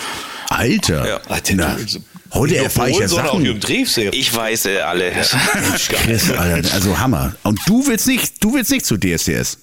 Alter. 0.50 1.08
Ja. 1.08 1.22
Alter, 1.30 1.54
Na, 1.56 1.76
du- 1.78 2.04
heute 2.34 2.58
erfahre 2.58 2.90
ich 2.92 3.00
ja 3.00 3.08
Sachen. 3.08 3.46
Ich 3.46 4.36
weiß 4.36 4.66
äh, 4.66 4.80
alles. 4.80 5.30
Chris, 5.88 6.30
Alter, 6.32 6.74
also 6.74 7.00
Hammer. 7.00 7.36
Und 7.44 7.62
du 7.66 7.88
willst 7.88 8.06
nicht, 8.08 8.44
du 8.44 8.54
willst 8.54 8.70
nicht 8.72 8.86
zu 8.86 8.98
DSDS. 8.98 9.60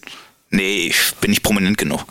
nee, 0.48 0.86
ich 0.86 0.96
bin 1.20 1.28
nicht 1.30 1.42
prominent 1.42 1.76
genug. 1.76 2.04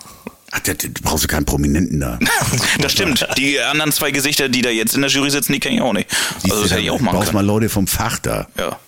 Ach, 0.52 0.60
da, 0.60 0.74
da 0.74 0.88
brauchst 1.04 1.24
du 1.24 1.28
keinen 1.28 1.46
Prominenten 1.46 2.00
da. 2.00 2.18
Das 2.80 2.92
stimmt. 2.94 3.28
Die 3.38 3.60
anderen 3.60 3.92
zwei 3.92 4.12
Gesichter, 4.12 4.50
die 4.50 4.62
da 4.62 4.70
jetzt 4.70 4.96
in 4.96 5.02
der 5.02 5.10
Jury 5.10 5.30
sitzen, 5.30 5.54
die 5.54 5.60
kenne 5.60 5.76
ich 5.76 5.82
auch 5.82 5.94
nicht. 5.94 6.10
Siehst 6.10 6.46
Also 6.52 6.62
das 6.62 6.70
du, 6.70 6.76
hätte 6.76 6.84
ich 6.86 6.92
auch 6.92 7.00
machen 7.00 7.18
brauchst 7.18 7.34
mal 7.34 7.40
können. 7.40 7.48
Leute 7.48 7.70
vom 7.70 7.88
Fach 7.88 8.20
da. 8.20 8.48
Ja, 8.58 8.80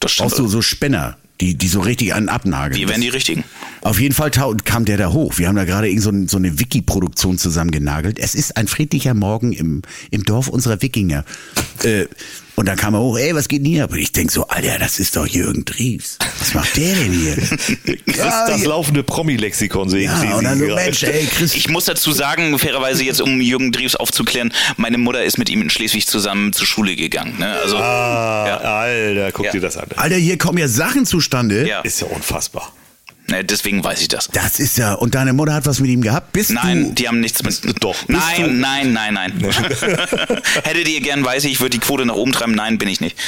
das 0.00 0.12
stimmt. 0.12 0.28
Brauchst 0.30 0.38
du 0.38 0.48
so 0.48 0.62
Spinner, 0.62 1.16
die, 1.40 1.54
die 1.54 1.68
so 1.68 1.80
richtig 1.80 2.14
einen 2.14 2.28
abnageln. 2.28 2.78
Die 2.78 2.88
wären 2.88 3.00
die 3.00 3.08
richtigen. 3.08 3.44
Auf 3.88 4.00
jeden 4.00 4.14
Fall 4.14 4.30
kam 4.64 4.84
der 4.84 4.98
da 4.98 5.12
hoch. 5.12 5.38
Wir 5.38 5.48
haben 5.48 5.56
da 5.56 5.64
gerade 5.64 5.88
irgend 5.88 6.02
so, 6.02 6.10
ein- 6.10 6.28
so 6.28 6.36
eine 6.36 6.58
Wiki-Produktion 6.60 7.38
zusammengenagelt. 7.38 8.18
Es 8.18 8.34
ist 8.34 8.56
ein 8.58 8.68
friedlicher 8.68 9.14
Morgen 9.14 9.52
im, 9.54 9.80
im 10.10 10.24
Dorf 10.24 10.48
unserer 10.48 10.82
Wikinger. 10.82 11.24
Äh, 11.84 12.04
und 12.54 12.66
dann 12.66 12.76
kam 12.76 12.92
er 12.94 13.00
hoch, 13.00 13.16
ey, 13.18 13.34
was 13.34 13.48
geht 13.48 13.60
denn 13.64 13.72
hier 13.72 13.84
ab? 13.84 13.92
Und 13.92 13.98
ich 13.98 14.12
denk 14.12 14.30
so, 14.30 14.46
Alter, 14.48 14.78
das 14.78 14.98
ist 14.98 15.16
doch 15.16 15.26
Jürgen 15.26 15.64
Drews. 15.64 16.18
Was 16.38 16.52
macht 16.52 16.76
der 16.76 16.94
denn 16.96 17.12
hier? 17.12 17.36
Das 18.06 18.16
ist 18.16 18.48
das 18.48 18.62
ja, 18.62 18.68
laufende 18.68 19.02
Promi-Lexikon, 19.04 19.88
sehe 19.88 20.00
ich. 20.00 20.06
ja, 20.06 20.18
sehe 20.18 20.34
und 20.36 20.44
dann 20.44 20.58
so. 20.58 20.66
Mensch, 20.74 21.02
ey, 21.04 21.24
Chris, 21.26 21.54
Ich 21.54 21.68
muss 21.68 21.84
dazu 21.86 22.12
sagen, 22.12 22.58
fairerweise 22.58 23.04
jetzt, 23.04 23.20
um 23.22 23.40
Jürgen 23.40 23.70
Drews 23.72 23.94
aufzuklären, 23.96 24.52
meine 24.76 24.98
Mutter 24.98 25.24
ist 25.24 25.38
mit 25.38 25.48
ihm 25.48 25.62
in 25.62 25.70
Schleswig 25.70 26.06
zusammen 26.06 26.52
zur 26.52 26.66
Schule 26.66 26.94
gegangen. 26.96 27.38
Ne? 27.38 27.48
Also, 27.62 27.76
Ah, 27.78 28.44
Ja. 28.48 28.56
Alter, 28.58 29.32
guck 29.32 29.46
Ja. 29.46 29.52
dir 29.52 29.60
das 29.62 29.76
an. 29.78 29.86
Alter, 29.96 30.16
hier 30.16 30.36
kommen 30.36 30.58
ja 30.58 30.68
Sachen 30.68 31.06
zustande. 31.06 31.66
ja. 31.66 31.80
Ist 31.80 32.00
ja 32.00 32.08
unfassbar. 32.08 32.72
Ne, 33.28 33.44
deswegen 33.44 33.84
weiß 33.84 34.00
ich 34.00 34.08
das. 34.08 34.28
Das 34.32 34.58
ist 34.58 34.78
ja, 34.78 34.94
und 34.94 35.14
deine 35.14 35.34
Mutter 35.34 35.52
hat 35.52 35.66
was 35.66 35.80
mit 35.80 35.90
ihm 35.90 36.00
gehabt? 36.00 36.32
Bist 36.32 36.50
Nein, 36.50 36.88
du? 36.88 36.94
die 36.94 37.08
haben 37.08 37.20
nichts 37.20 37.42
mit. 37.42 37.60
Doch. 37.84 37.94
Nein, 38.08 38.58
nein, 38.58 38.94
nein, 38.94 39.14
nein. 39.14 39.32
Hättet 40.64 40.88
ihr 40.88 41.00
gern, 41.02 41.22
weiß 41.22 41.44
ich, 41.44 41.52
ich 41.52 41.60
würde 41.60 41.70
die 41.70 41.78
Quote 41.78 42.06
nach 42.06 42.14
oben 42.14 42.32
treiben. 42.32 42.54
Nein, 42.54 42.78
bin 42.78 42.88
ich 42.88 43.00
nicht. 43.00 43.16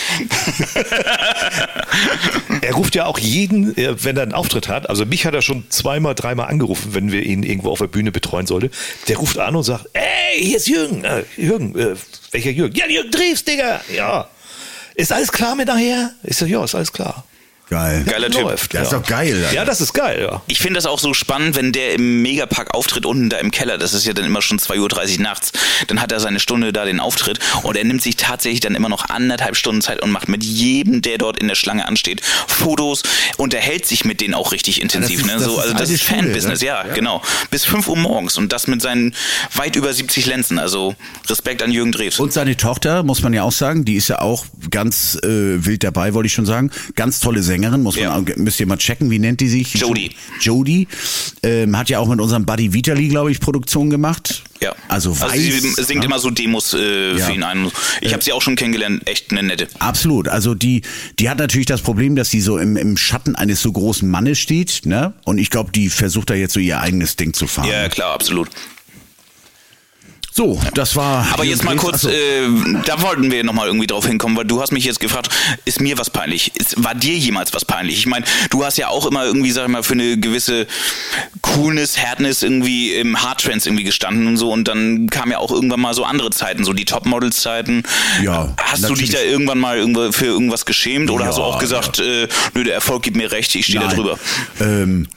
Er 2.63 2.75
ruft 2.75 2.95
ja 2.95 3.07
auch 3.07 3.19
jeden, 3.19 3.77
äh, 3.77 4.05
wenn 4.05 4.17
er 4.17 4.23
einen 4.25 4.33
Auftritt 4.33 4.69
hat, 4.69 4.89
also 4.89 5.07
mich 5.07 5.25
hat 5.25 5.35
er 5.35 5.43
schon 5.43 5.65
zweimal, 5.71 6.15
dreimal 6.15 6.49
angerufen, 6.49 6.95
wenn 6.95 7.11
wir 7.11 7.23
ihn 7.23 7.43
irgendwo 7.43 7.71
auf 7.71 7.79
der 7.79 7.87
Bühne 7.87 8.13
betreuen 8.13 8.47
sollten. 8.47 8.71
Der 9.09 9.17
ruft 9.17 9.39
an 9.39 9.57
und 9.57 9.63
sagt, 9.65 9.87
ey, 9.93 10.43
hier 10.43 10.57
ist 10.57 10.69
Jürgen. 10.69 11.05
Äh, 11.05 11.25
Jürgen, 11.37 11.77
äh, 11.79 11.95
welcher 12.33 12.51
Jürgen? 12.51 12.75
Ja, 12.77 12.87
Jürgen 12.87 13.11
Drews, 13.11 13.45
Digga. 13.45 13.81
Ja. 13.95 14.29
Ist 14.95 15.13
alles 15.13 15.33
klar 15.33 15.55
mit 15.55 15.69
nachher? 15.69 16.13
Ich 16.23 16.37
sag, 16.37 16.49
ja, 16.49 16.63
ist 16.63 16.75
alles 16.75 16.93
klar. 16.93 17.25
Geil. 17.71 18.05
Geiler 18.05 18.31
Typ. 18.31 18.43
Läuft, 18.43 18.75
Das 18.75 18.83
ist 18.85 18.93
doch 18.93 19.05
geil, 19.07 19.33
Alter. 19.45 19.55
Ja, 19.55 19.65
das 19.65 19.81
ist 19.81 19.93
geil, 19.93 20.21
ja. 20.21 20.43
Ich 20.49 20.59
finde 20.59 20.75
das 20.79 20.87
auch 20.87 20.99
so 20.99 21.15
spannend, 21.15 21.55
wenn 21.55 21.71
der 21.71 21.95
im 21.95 22.21
Megapark 22.21 22.75
auftritt, 22.75 23.07
unten 23.07 23.31
da 23.31 23.39
im 23.39 23.53
Keller. 23.53 23.79
Das 23.79 23.95
ist 23.95 24.05
ja 24.05 24.13
dann 24.13 24.25
immer 24.25 24.43
schon 24.43 24.59
2.30 24.59 25.17
Uhr 25.19 25.23
nachts. 25.23 25.53
Dann 25.87 26.01
hat 26.03 26.11
er 26.11 26.19
seine 26.19 26.41
Stunde 26.41 26.73
da 26.73 26.85
den 26.85 26.99
Auftritt 26.99 27.39
und 27.63 27.77
er 27.77 27.85
nimmt 27.85 28.03
sich 28.03 28.17
tatsächlich 28.17 28.59
dann 28.59 28.75
immer 28.75 28.89
noch 28.89 29.09
anderthalb 29.09 29.55
Stunden 29.57 29.83
Zeit 29.83 30.03
und 30.03 30.11
macht 30.11 30.29
mit 30.29 30.43
jedem, 30.43 31.01
der 31.01 31.17
dort 31.19 31.39
in 31.39 31.47
der 31.47 31.55
Schlange 31.55 31.87
ansteht, 31.87 32.23
Fotos, 32.49 33.05
unterhält 33.37 33.87
sich 33.87 34.05
mit 34.05 34.21
denen 34.21 34.35
auch 34.35 34.51
richtig 34.51 34.83
intensiv. 34.83 35.21
ist- 35.21 35.27
ne? 35.27 35.35
das 35.35 35.45
so, 35.45 35.53
ist 35.53 35.59
also 35.61 35.75
das 35.75 35.91
ist 35.91 36.03
Schule, 36.03 36.23
Fanbusiness, 36.23 36.61
ne? 36.63 36.67
ja, 36.67 36.83
genau. 36.93 37.23
Bis 37.53 37.65
5 37.65 37.87
Uhr 37.87 37.97
morgens 37.97 38.37
und 38.37 38.53
das 38.53 38.67
mit 38.67 38.83
seinen 38.83 39.15
weit 39.55 39.77
über 39.77 39.93
70 39.95 40.27
Lenzen. 40.27 40.59
Also 40.59 40.97
Respekt 41.29 41.63
an 41.63 41.71
Jürgen 41.71 41.93
Drews. 41.93 42.19
Und 42.19 42.33
seine 42.33 42.57
Tochter, 42.57 43.05
muss 43.05 43.23
man 43.23 43.33
ja 43.33 43.45
auch 43.45 43.53
sagen, 43.53 43.85
die 43.85 43.95
ist 43.95 44.09
ja 44.09 44.21
auch 44.21 44.45
ganz 44.71 45.17
äh, 45.23 45.29
wild 45.65 45.85
dabei, 45.85 46.15
wollte 46.15 46.27
ich 46.27 46.33
schon 46.33 46.47
sagen. 46.47 46.73
Ganz 46.97 47.21
tolle 47.21 47.45
Sängerin. 47.45 47.60
Sängerin, 47.61 47.83
muss 47.83 47.97
man, 47.97 48.05
Ja. 48.05 48.17
auch- 48.17 48.37
müsst 48.37 48.59
ihr 48.61 48.67
mal 48.67 48.79
checken, 48.79 49.11
wie 49.11 49.19
nennt 49.19 49.41
die 49.41 49.49
sich? 49.49 49.75
Jodie. 49.75 50.11
Jodie. 50.41 50.89
Ähm, 51.43 51.77
hat 51.77 51.91
ja 51.91 51.99
auch 51.99 52.09
mit 52.09 52.21
unserem 52.21 52.47
Buddy 52.47 52.73
Vitali, 52.73 53.09
glaube 53.09 53.31
ich, 53.31 53.41
Produktion 53.41 53.91
gemacht. 53.91 54.43
Ja. 54.61 54.75
Also 54.89 55.19
weiß. 55.19 55.33
sie 55.33 55.51
singt 55.61 56.03
ja. 56.03 56.05
immer 56.05 56.19
so 56.19 56.31
Demos 56.31 56.75
äh, 56.75 57.17
Ja. 57.17 57.27
für 57.27 57.33
ihn 57.33 57.43
ein. 57.43 57.71
Ich 58.01 58.13
habe 58.13 58.23
sie 58.23 58.33
auch 58.33 58.43
schon 58.43 58.57
kennengelernt, 58.57 59.07
echt 59.07 59.31
eine 59.31 59.43
nette. 59.43 59.69
Absolut. 59.79 60.29
Also 60.29 60.55
die, 60.55 60.83
die 61.19 61.29
hat 61.31 61.39
natürlich 61.39 61.67
das 61.67 61.81
Problem, 61.83 62.17
dass 62.17 62.31
sie 62.31 62.41
so 62.41 62.59
im, 62.59 62.77
im 62.77 62.97
Schatten 62.97 63.37
eines 63.37 63.61
so 63.63 63.73
großen 63.73 64.09
Mannes 64.09 64.39
steht, 64.39 64.83
ne? 64.85 65.13
Und 65.25 65.39
ich 65.39 65.51
glaube, 65.51 65.71
die 65.73 65.89
versucht 65.89 66.31
da 66.31 66.35
jetzt 66.35 66.55
so 66.55 66.61
ihr 66.61 66.81
eigenes 66.81 67.17
Ding 67.17 67.33
zu 67.33 67.47
fahren. 67.47 67.69
Ja, 67.71 67.89
klar, 67.89 68.15
absolut. 68.15 68.49
So, 70.33 70.61
das 70.75 70.95
war. 70.95 71.27
Aber 71.33 71.45
jetzt 71.45 71.65
mal 71.65 71.77
kurz, 71.77 72.05
äh, 72.05 72.43
da 72.85 73.03
wollten 73.03 73.31
wir 73.31 73.43
nochmal 73.43 73.67
irgendwie 73.67 73.89
drauf 73.89 74.07
hinkommen, 74.07 74.37
weil 74.37 74.45
du 74.45 74.61
hast 74.63 74.71
mich 74.71 74.85
jetzt 74.85 75.01
gefragt, 75.01 75.29
ist 75.65 75.81
mir 75.81 75.99
was 75.99 76.09
peinlich? 76.09 76.53
Ist, 76.55 76.83
war 76.83 76.95
dir 76.95 77.17
jemals 77.17 77.53
was 77.53 77.65
peinlich? 77.65 77.99
Ich 77.99 78.07
meine, 78.07 78.25
du 78.51 78.65
hast 78.65 78.79
ja 78.79 78.89
auch 78.89 79.07
immer 79.07 79.25
irgendwie, 79.25 79.51
sag 79.51 79.65
ich 79.65 79.71
mal, 79.71 79.83
für 79.83 79.95
eine 79.95 80.19
gewisse 80.19 80.67
Coolness, 81.43 81.99
Härtnis 81.99 82.43
irgendwie 82.43 82.95
im 82.95 83.21
Hardtrends 83.21 83.67
irgendwie 83.67 83.85
gestanden 83.85 84.29
und 84.29 84.37
so 84.37 84.53
und 84.53 84.69
dann 84.69 85.09
kamen 85.11 85.33
ja 85.33 85.39
auch 85.39 85.51
irgendwann 85.51 85.81
mal 85.81 85.95
so 85.95 86.05
andere 86.05 86.31
Zeiten, 86.31 86.65
so 86.65 86.73
die 86.73 86.85
Topmodels-Zeiten. 86.85 87.83
Ja, 88.23 88.55
Hast 88.57 88.85
du 88.85 88.95
dich 88.95 89.11
natürlich. 89.11 89.11
da 89.11 89.23
irgendwann 89.23 89.59
mal 89.59 89.79
irgendwo 89.79 90.13
für 90.13 90.27
irgendwas 90.27 90.65
geschämt 90.65 91.11
oder 91.11 91.25
Ja, 91.25 91.31
hast 91.31 91.39
du 91.39 91.43
auch 91.43 91.59
gesagt, 91.59 91.99
äh, 91.99 92.29
nö, 92.55 92.63
der 92.63 92.75
Erfolg 92.75 93.03
gibt 93.03 93.17
mir 93.17 93.33
recht, 93.33 93.55
ich 93.57 93.67
stehe 93.67 93.81
da 93.81 93.89
drüber? 93.89 94.19
Ähm, 94.61 95.09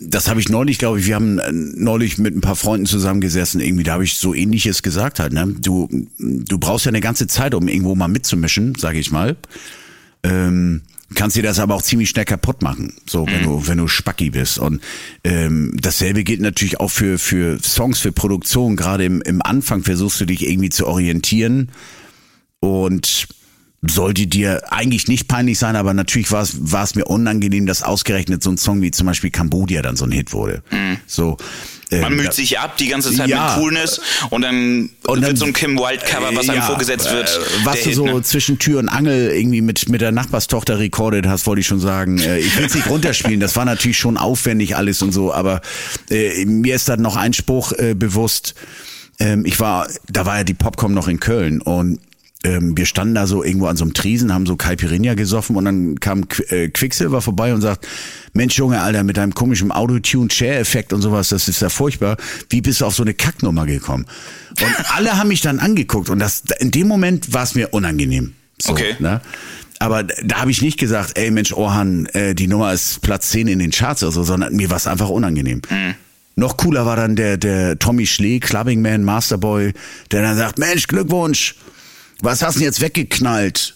das 0.00 0.28
habe 0.28 0.40
ich 0.40 0.48
neulich, 0.48 0.78
glaube 0.78 1.00
ich, 1.00 1.06
wir 1.06 1.14
haben 1.14 1.38
äh, 1.38 1.50
neulich 1.52 2.18
mit 2.18 2.34
ein 2.36 2.40
paar 2.40 2.56
Freunden 2.56 2.86
zusammengesessen, 2.86 3.60
irgendwie, 3.60 3.84
da 3.84 3.94
habe 3.94 4.04
ich 4.04 4.14
so 4.14 4.34
ähnliches 4.34 4.82
gesagt 4.82 5.20
halt, 5.20 5.32
ne? 5.32 5.54
Du, 5.60 5.88
du 6.18 6.58
brauchst 6.58 6.86
ja 6.86 6.90
eine 6.90 7.00
ganze 7.00 7.26
Zeit, 7.26 7.54
um 7.54 7.68
irgendwo 7.68 7.94
mal 7.94 8.08
mitzumischen, 8.08 8.74
sage 8.76 8.98
ich 8.98 9.10
mal. 9.10 9.36
Ähm, 10.22 10.82
kannst 11.14 11.36
dir 11.36 11.42
das 11.42 11.58
aber 11.58 11.74
auch 11.74 11.82
ziemlich 11.82 12.10
schnell 12.10 12.24
kaputt 12.24 12.62
machen, 12.62 12.94
so 13.06 13.26
wenn 13.26 13.42
du 13.42 13.66
wenn 13.68 13.78
du 13.78 13.88
spacki 13.88 14.30
bist 14.30 14.58
und 14.58 14.80
ähm, 15.22 15.76
dasselbe 15.80 16.24
gilt 16.24 16.40
natürlich 16.40 16.80
auch 16.80 16.90
für 16.90 17.18
für 17.18 17.58
Songs 17.62 18.00
für 18.00 18.10
Produktion 18.10 18.74
gerade 18.74 19.04
im 19.04 19.20
im 19.22 19.42
Anfang 19.42 19.82
versuchst 19.82 20.20
du 20.20 20.24
dich 20.24 20.48
irgendwie 20.48 20.70
zu 20.70 20.86
orientieren 20.86 21.70
und 22.60 23.28
sollte 23.88 24.26
dir 24.26 24.62
eigentlich 24.72 25.08
nicht 25.08 25.28
peinlich 25.28 25.58
sein, 25.58 25.76
aber 25.76 25.94
natürlich 25.94 26.30
war 26.32 26.42
es, 26.42 26.56
war 26.72 26.84
es 26.84 26.94
mir 26.94 27.04
unangenehm, 27.04 27.66
dass 27.66 27.82
ausgerechnet 27.82 28.42
so 28.42 28.50
ein 28.50 28.58
Song 28.58 28.82
wie 28.82 28.90
zum 28.90 29.06
Beispiel 29.06 29.30
Cambodia 29.30 29.82
dann 29.82 29.96
so 29.96 30.04
ein 30.04 30.12
Hit 30.12 30.32
wurde. 30.32 30.62
So, 31.06 31.36
ähm, 31.90 32.00
Man 32.00 32.16
müht 32.16 32.28
da- 32.28 32.32
sich 32.32 32.58
ab 32.58 32.76
die 32.78 32.88
ganze 32.88 33.12
Zeit 33.12 33.28
Ja. 33.28 33.44
mit 33.46 33.54
Coolness 33.62 34.00
und 34.30 34.42
dann 34.42 34.90
Und 35.06 35.20
dann- 35.20 35.22
wird 35.28 35.38
so 35.38 35.44
ein 35.44 35.52
Kim 35.52 35.78
Wilde 35.78 36.04
Cover, 36.04 36.34
was 36.34 36.48
einem 36.48 36.58
Ja, 36.60 36.66
vorgesetzt 36.66 37.10
wird. 37.12 37.28
Äh, 37.28 37.64
was 37.66 37.80
du 37.82 37.84
Hit, 37.84 37.94
so 37.94 38.04
ne? 38.06 38.22
zwischen 38.22 38.58
Tür 38.58 38.78
und 38.78 38.88
Angel 38.88 39.30
irgendwie 39.30 39.60
mit, 39.60 39.88
mit 39.88 40.00
der 40.00 40.12
Nachbarstochter 40.12 40.78
recorded 40.78 41.26
hast, 41.26 41.46
wollte 41.46 41.60
ich 41.60 41.66
schon 41.66 41.80
sagen. 41.80 42.18
Äh, 42.18 42.38
ich 42.38 42.56
will 42.56 42.64
es 42.64 42.74
nicht 42.74 42.88
runterspielen, 42.88 43.40
das 43.40 43.54
war 43.56 43.64
natürlich 43.64 43.98
schon 43.98 44.16
aufwendig 44.16 44.76
alles 44.76 45.02
und 45.02 45.12
so, 45.12 45.32
aber 45.32 45.60
äh, 46.10 46.44
mir 46.46 46.74
ist 46.74 46.88
dann 46.88 47.02
noch 47.02 47.16
ein 47.16 47.32
Spruch 47.32 47.72
äh, 47.72 47.94
bewusst. 47.94 48.54
Ähm, 49.20 49.44
ich 49.44 49.60
war, 49.60 49.86
da 50.08 50.26
war 50.26 50.38
ja 50.38 50.44
die 50.44 50.54
Popcom 50.54 50.92
noch 50.92 51.06
in 51.06 51.20
Köln 51.20 51.60
und 51.60 52.00
ähm, 52.44 52.76
wir 52.76 52.86
standen 52.86 53.14
da 53.14 53.26
so 53.26 53.42
irgendwo 53.42 53.66
an 53.66 53.76
so 53.76 53.84
einem 53.84 53.94
Tresen, 53.94 54.32
haben 54.32 54.46
so 54.46 54.56
Caipirinha 54.56 55.14
gesoffen 55.14 55.56
und 55.56 55.64
dann 55.64 55.98
kam 55.98 56.28
Qu 56.28 56.42
äh, 56.50 56.68
Quicksilver 56.68 57.20
vorbei 57.20 57.54
und 57.54 57.62
sagt, 57.62 57.86
Mensch 58.34 58.56
Junge, 58.56 58.80
Alter, 58.80 59.02
mit 59.02 59.16
deinem 59.16 59.34
komischen 59.34 59.72
Autotune-Share-Effekt 59.72 60.92
und 60.92 61.02
sowas, 61.02 61.30
das 61.30 61.48
ist 61.48 61.62
ja 61.62 61.70
furchtbar. 61.70 62.16
Wie 62.50 62.60
bist 62.60 62.80
du 62.80 62.86
auf 62.86 62.94
so 62.94 63.02
eine 63.02 63.14
Kacknummer 63.14 63.66
gekommen? 63.66 64.06
Und 64.60 64.74
alle 64.94 65.16
haben 65.16 65.28
mich 65.28 65.40
dann 65.40 65.58
angeguckt 65.58 66.10
und 66.10 66.18
das 66.18 66.42
in 66.58 66.70
dem 66.70 66.86
Moment 66.86 67.32
war 67.32 67.44
es 67.44 67.54
mir 67.54 67.72
unangenehm. 67.72 68.34
So, 68.60 68.72
Okay. 68.72 68.96
Ne? 68.98 69.20
Aber 69.80 70.04
da 70.04 70.40
habe 70.40 70.50
ich 70.50 70.62
nicht 70.62 70.78
gesagt, 70.78 71.18
ey 71.18 71.30
Mensch, 71.30 71.52
Orhan, 71.52 72.06
äh, 72.06 72.34
die 72.34 72.46
Nummer 72.46 72.72
ist 72.72 73.02
Platz 73.02 73.30
10 73.30 73.48
in 73.48 73.58
den 73.58 73.70
Charts 73.70 74.02
oder 74.02 74.12
so, 74.12 74.22
sondern 74.22 74.54
mir 74.54 74.70
war 74.70 74.76
es 74.76 74.86
einfach 74.86 75.08
unangenehm. 75.08 75.62
Noch 76.36 76.56
cooler 76.56 76.86
war 76.86 76.96
dann 76.96 77.16
der, 77.16 77.36
der 77.36 77.78
Tommy 77.78 78.06
Schlee, 78.06 78.40
Clubbing 78.40 78.82
Man, 78.82 79.04
Masterboy, 79.04 79.72
der 80.10 80.22
dann 80.22 80.36
sagt, 80.36 80.58
Mensch, 80.58 80.86
Glückwunsch, 80.86 81.54
was 82.24 82.42
hast 82.42 82.54
du 82.56 82.60
denn 82.60 82.66
jetzt 82.66 82.80
weggeknallt? 82.80 83.74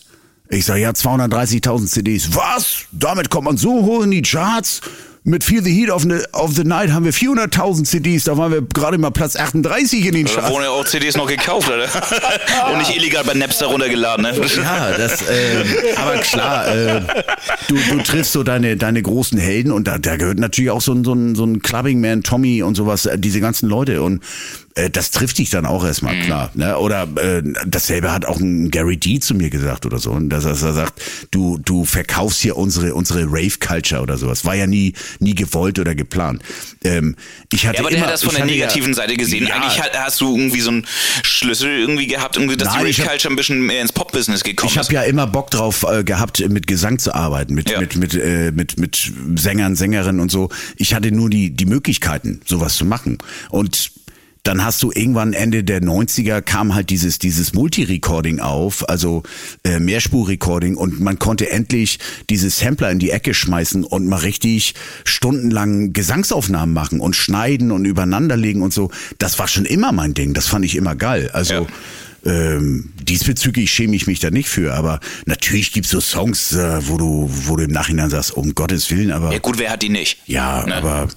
Ich 0.50 0.64
sage, 0.64 0.80
ja, 0.80 0.90
230.000 0.90 1.86
CDs. 1.86 2.34
Was? 2.34 2.86
Damit 2.92 3.28
kommt 3.28 3.44
man 3.44 3.56
so 3.58 3.84
hoch 3.84 4.02
in 4.04 4.10
die 4.10 4.22
Charts? 4.22 4.80
Mit 5.24 5.44
Feel 5.44 5.62
the 5.62 5.70
Heat 5.70 5.90
of 5.90 6.04
the, 6.04 6.20
of 6.32 6.54
the 6.54 6.64
Night 6.64 6.90
haben 6.90 7.04
wir 7.04 7.12
400.000 7.12 7.84
CDs, 7.84 8.24
da 8.24 8.38
waren 8.38 8.50
wir 8.50 8.62
gerade 8.62 8.96
mal 8.96 9.10
Platz 9.10 9.36
38 9.36 10.06
in 10.06 10.14
den 10.14 10.24
Da 10.24 10.32
Charts. 10.32 10.50
wurden 10.50 10.62
ja 10.62 10.70
auch 10.70 10.86
CDs 10.86 11.18
noch 11.18 11.26
gekauft, 11.26 11.68
oder? 11.68 11.84
Und 12.72 12.78
nicht 12.78 12.96
illegal 12.96 13.24
bei 13.24 13.34
Napster 13.34 13.66
runtergeladen, 13.66 14.22
ne? 14.22 14.32
Ja, 14.56 14.96
das, 14.96 15.20
äh, 15.28 15.64
aber 15.96 16.14
klar, 16.18 16.74
äh, 16.74 17.02
du, 17.68 17.76
du 17.90 18.02
triffst 18.02 18.32
so 18.32 18.42
deine, 18.42 18.78
deine 18.78 19.02
großen 19.02 19.36
Helden 19.36 19.70
und 19.70 19.86
da, 19.86 19.98
da 19.98 20.16
gehört 20.16 20.38
natürlich 20.38 20.70
auch 20.70 20.80
so 20.80 20.92
ein, 20.92 21.04
so 21.04 21.12
ein, 21.12 21.34
so 21.34 21.44
ein 21.44 21.60
Clubbing 21.60 22.00
Man, 22.00 22.22
Tommy 22.22 22.62
und 22.62 22.74
sowas, 22.76 23.04
äh, 23.04 23.18
diese 23.18 23.40
ganzen 23.40 23.68
Leute 23.68 24.00
und 24.00 24.22
äh, 24.78 24.90
das 24.90 25.10
trifft 25.10 25.38
dich 25.38 25.50
dann 25.50 25.66
auch 25.66 25.84
erstmal, 25.84 26.14
Mhm. 26.16 26.22
klar. 26.22 26.50
Ne? 26.54 26.78
Oder 26.78 27.08
äh, 27.16 27.42
dasselbe 27.66 28.12
hat 28.12 28.24
auch 28.24 28.40
ein 28.40 28.70
Gary 28.70 28.96
D 28.96 29.20
zu 29.20 29.34
mir 29.34 29.50
gesagt 29.50 29.86
oder 29.86 29.98
so. 29.98 30.10
Und 30.12 30.30
dass 30.30 30.44
er, 30.44 30.50
dass 30.52 30.62
er 30.62 30.72
sagt, 30.72 31.00
du, 31.30 31.58
du 31.58 31.84
verkaufst 31.84 32.40
hier 32.40 32.56
unsere, 32.56 32.94
unsere 32.94 33.24
Rave-Culture 33.24 34.00
oder 34.02 34.16
sowas. 34.18 34.44
War 34.44 34.54
ja 34.54 34.66
nie, 34.66 34.94
nie 35.18 35.34
gewollt 35.34 35.78
oder 35.78 35.94
geplant. 35.94 36.42
Ähm, 36.84 37.16
ich 37.52 37.66
hatte 37.66 37.76
Ja, 37.76 37.80
aber 37.82 37.90
immer, 37.90 37.98
der 37.98 38.06
hat 38.06 38.14
das 38.14 38.22
von 38.22 38.30
ich 38.30 38.36
der 38.36 38.44
hatte 38.44 38.54
ja- 38.54 38.64
negativen 38.66 38.94
Seite 38.94 39.16
gesehen. 39.16 39.46
Ja, 39.46 39.56
Eigentlich 39.56 39.80
hast 39.94 40.20
du 40.20 40.36
irgendwie 40.36 40.60
so 40.60 40.70
einen 40.70 40.86
Schlüssel 41.22 41.70
irgendwie 41.78 42.06
gehabt, 42.06 42.36
irgendwie, 42.36 42.56
dass 42.56 42.68
Nein, 42.74 42.84
die 42.84 42.90
ich 42.90 43.00
hab- 43.00 43.06
Rave-Culture 43.08 43.32
ein 43.32 43.36
bisschen 43.36 43.60
mehr 43.62 43.82
ins 43.82 43.92
Pop-Business 43.92 44.42
gekommen 44.44 44.70
Ich 44.70 44.76
ist. 44.76 44.84
habe 44.84 44.94
ja 44.94 45.02
immer 45.02 45.26
Bock 45.26 45.50
drauf 45.50 45.84
äh, 45.90 46.04
gehabt, 46.04 46.46
mit 46.48 46.66
Gesang 46.66 46.98
zu 46.98 47.14
arbeiten, 47.14 47.54
mit 47.54 47.70
Ja. 47.70 47.80
mit 47.80 47.96
mit 47.96 48.14
äh, 48.14 48.52
mit 48.52 48.78
mit 48.78 49.12
Sängern, 49.36 49.76
Sängerinnen 49.76 50.20
und 50.20 50.30
so. 50.30 50.48
Ich 50.76 50.94
hatte 50.94 51.10
nur 51.12 51.28
die 51.30 51.50
die 51.50 51.66
Möglichkeiten, 51.66 52.40
sowas 52.46 52.76
zu 52.76 52.84
machen. 52.84 53.18
Und 53.50 53.90
dann 54.48 54.64
hast 54.64 54.82
du 54.82 54.90
irgendwann 54.94 55.34
Ende 55.34 55.62
der 55.62 55.82
90er 55.82 56.40
kam 56.40 56.74
halt 56.74 56.88
dieses 56.88 57.18
dieses 57.18 57.52
Multi-Recording 57.52 58.40
auf, 58.40 58.88
also 58.88 59.22
äh, 59.62 59.78
Mehrspur-Recording 59.78 60.74
und 60.76 61.00
man 61.00 61.18
konnte 61.18 61.50
endlich 61.50 61.98
diese 62.30 62.48
Sampler 62.48 62.90
in 62.90 62.98
die 62.98 63.10
Ecke 63.10 63.34
schmeißen 63.34 63.84
und 63.84 64.06
mal 64.06 64.20
richtig 64.20 64.72
stundenlang 65.04 65.92
Gesangsaufnahmen 65.92 66.72
machen 66.72 67.00
und 67.00 67.14
schneiden 67.14 67.70
und 67.70 67.84
übereinanderlegen 67.84 68.62
und 68.62 68.72
so. 68.72 68.90
Das 69.18 69.38
war 69.38 69.48
schon 69.48 69.66
immer 69.66 69.92
mein 69.92 70.14
Ding, 70.14 70.32
das 70.32 70.46
fand 70.46 70.64
ich 70.64 70.76
immer 70.76 70.96
geil. 70.96 71.28
Also 71.34 71.66
ähm, 72.24 72.94
diesbezüglich 73.02 73.70
schäme 73.70 73.94
ich 73.96 74.06
mich 74.06 74.18
da 74.18 74.30
nicht 74.30 74.48
für, 74.48 74.72
aber 74.72 75.00
natürlich 75.26 75.72
gibt's 75.72 75.90
so 75.90 76.00
Songs, 76.00 76.52
äh, 76.52 76.88
wo 76.88 76.96
du, 76.96 77.30
wo 77.30 77.56
du 77.56 77.64
im 77.64 77.70
Nachhinein 77.70 78.08
sagst, 78.08 78.34
um 78.34 78.54
Gottes 78.54 78.90
Willen, 78.90 79.12
aber 79.12 79.30
Ja 79.30 79.40
gut, 79.40 79.58
wer 79.58 79.70
hat 79.70 79.82
die 79.82 79.90
nicht? 79.90 80.22
ja, 80.24 80.64
Ne? 80.64 80.74
aber 80.74 81.08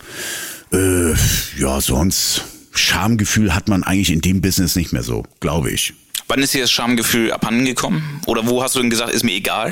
äh, 0.74 1.14
ja, 1.58 1.80
sonst 1.80 2.44
Schamgefühl 2.72 3.54
hat 3.54 3.68
man 3.68 3.84
eigentlich 3.84 4.12
in 4.12 4.22
dem 4.22 4.42
Business 4.42 4.76
nicht 4.76 4.94
mehr 4.94 5.04
so, 5.04 5.24
glaube 5.40 5.72
ich. 5.72 5.94
Wann 6.28 6.42
ist 6.42 6.54
dir 6.54 6.62
das 6.62 6.72
Schamgefühl 6.72 7.32
abhanden 7.32 7.66
gekommen? 7.66 8.22
Oder 8.26 8.48
wo 8.48 8.64
hast 8.64 8.76
du 8.76 8.80
denn 8.80 8.90
gesagt, 8.90 9.12
ist 9.12 9.24
mir 9.24 9.34
egal? 9.34 9.72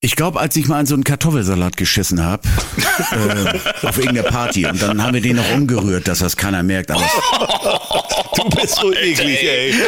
Ich 0.00 0.14
glaube, 0.14 0.40
als 0.40 0.54
ich 0.56 0.68
mal 0.68 0.80
in 0.80 0.86
so 0.86 0.94
einen 0.94 1.04
Kartoffelsalat 1.04 1.76
geschissen 1.76 2.24
habe, 2.24 2.46
äh, 3.10 3.86
auf 3.86 3.98
irgendeiner 3.98 4.28
Party, 4.28 4.66
und 4.66 4.80
dann 4.80 5.02
haben 5.02 5.14
wir 5.14 5.20
den 5.20 5.36
noch 5.36 5.50
umgerührt, 5.52 6.06
dass 6.06 6.20
das 6.20 6.36
keiner 6.36 6.62
merkt, 6.62 6.90
aber 6.90 7.02
Du 8.36 8.48
bist 8.50 8.76
so 8.76 8.92
eklig, 8.92 9.42
ey. 9.42 9.74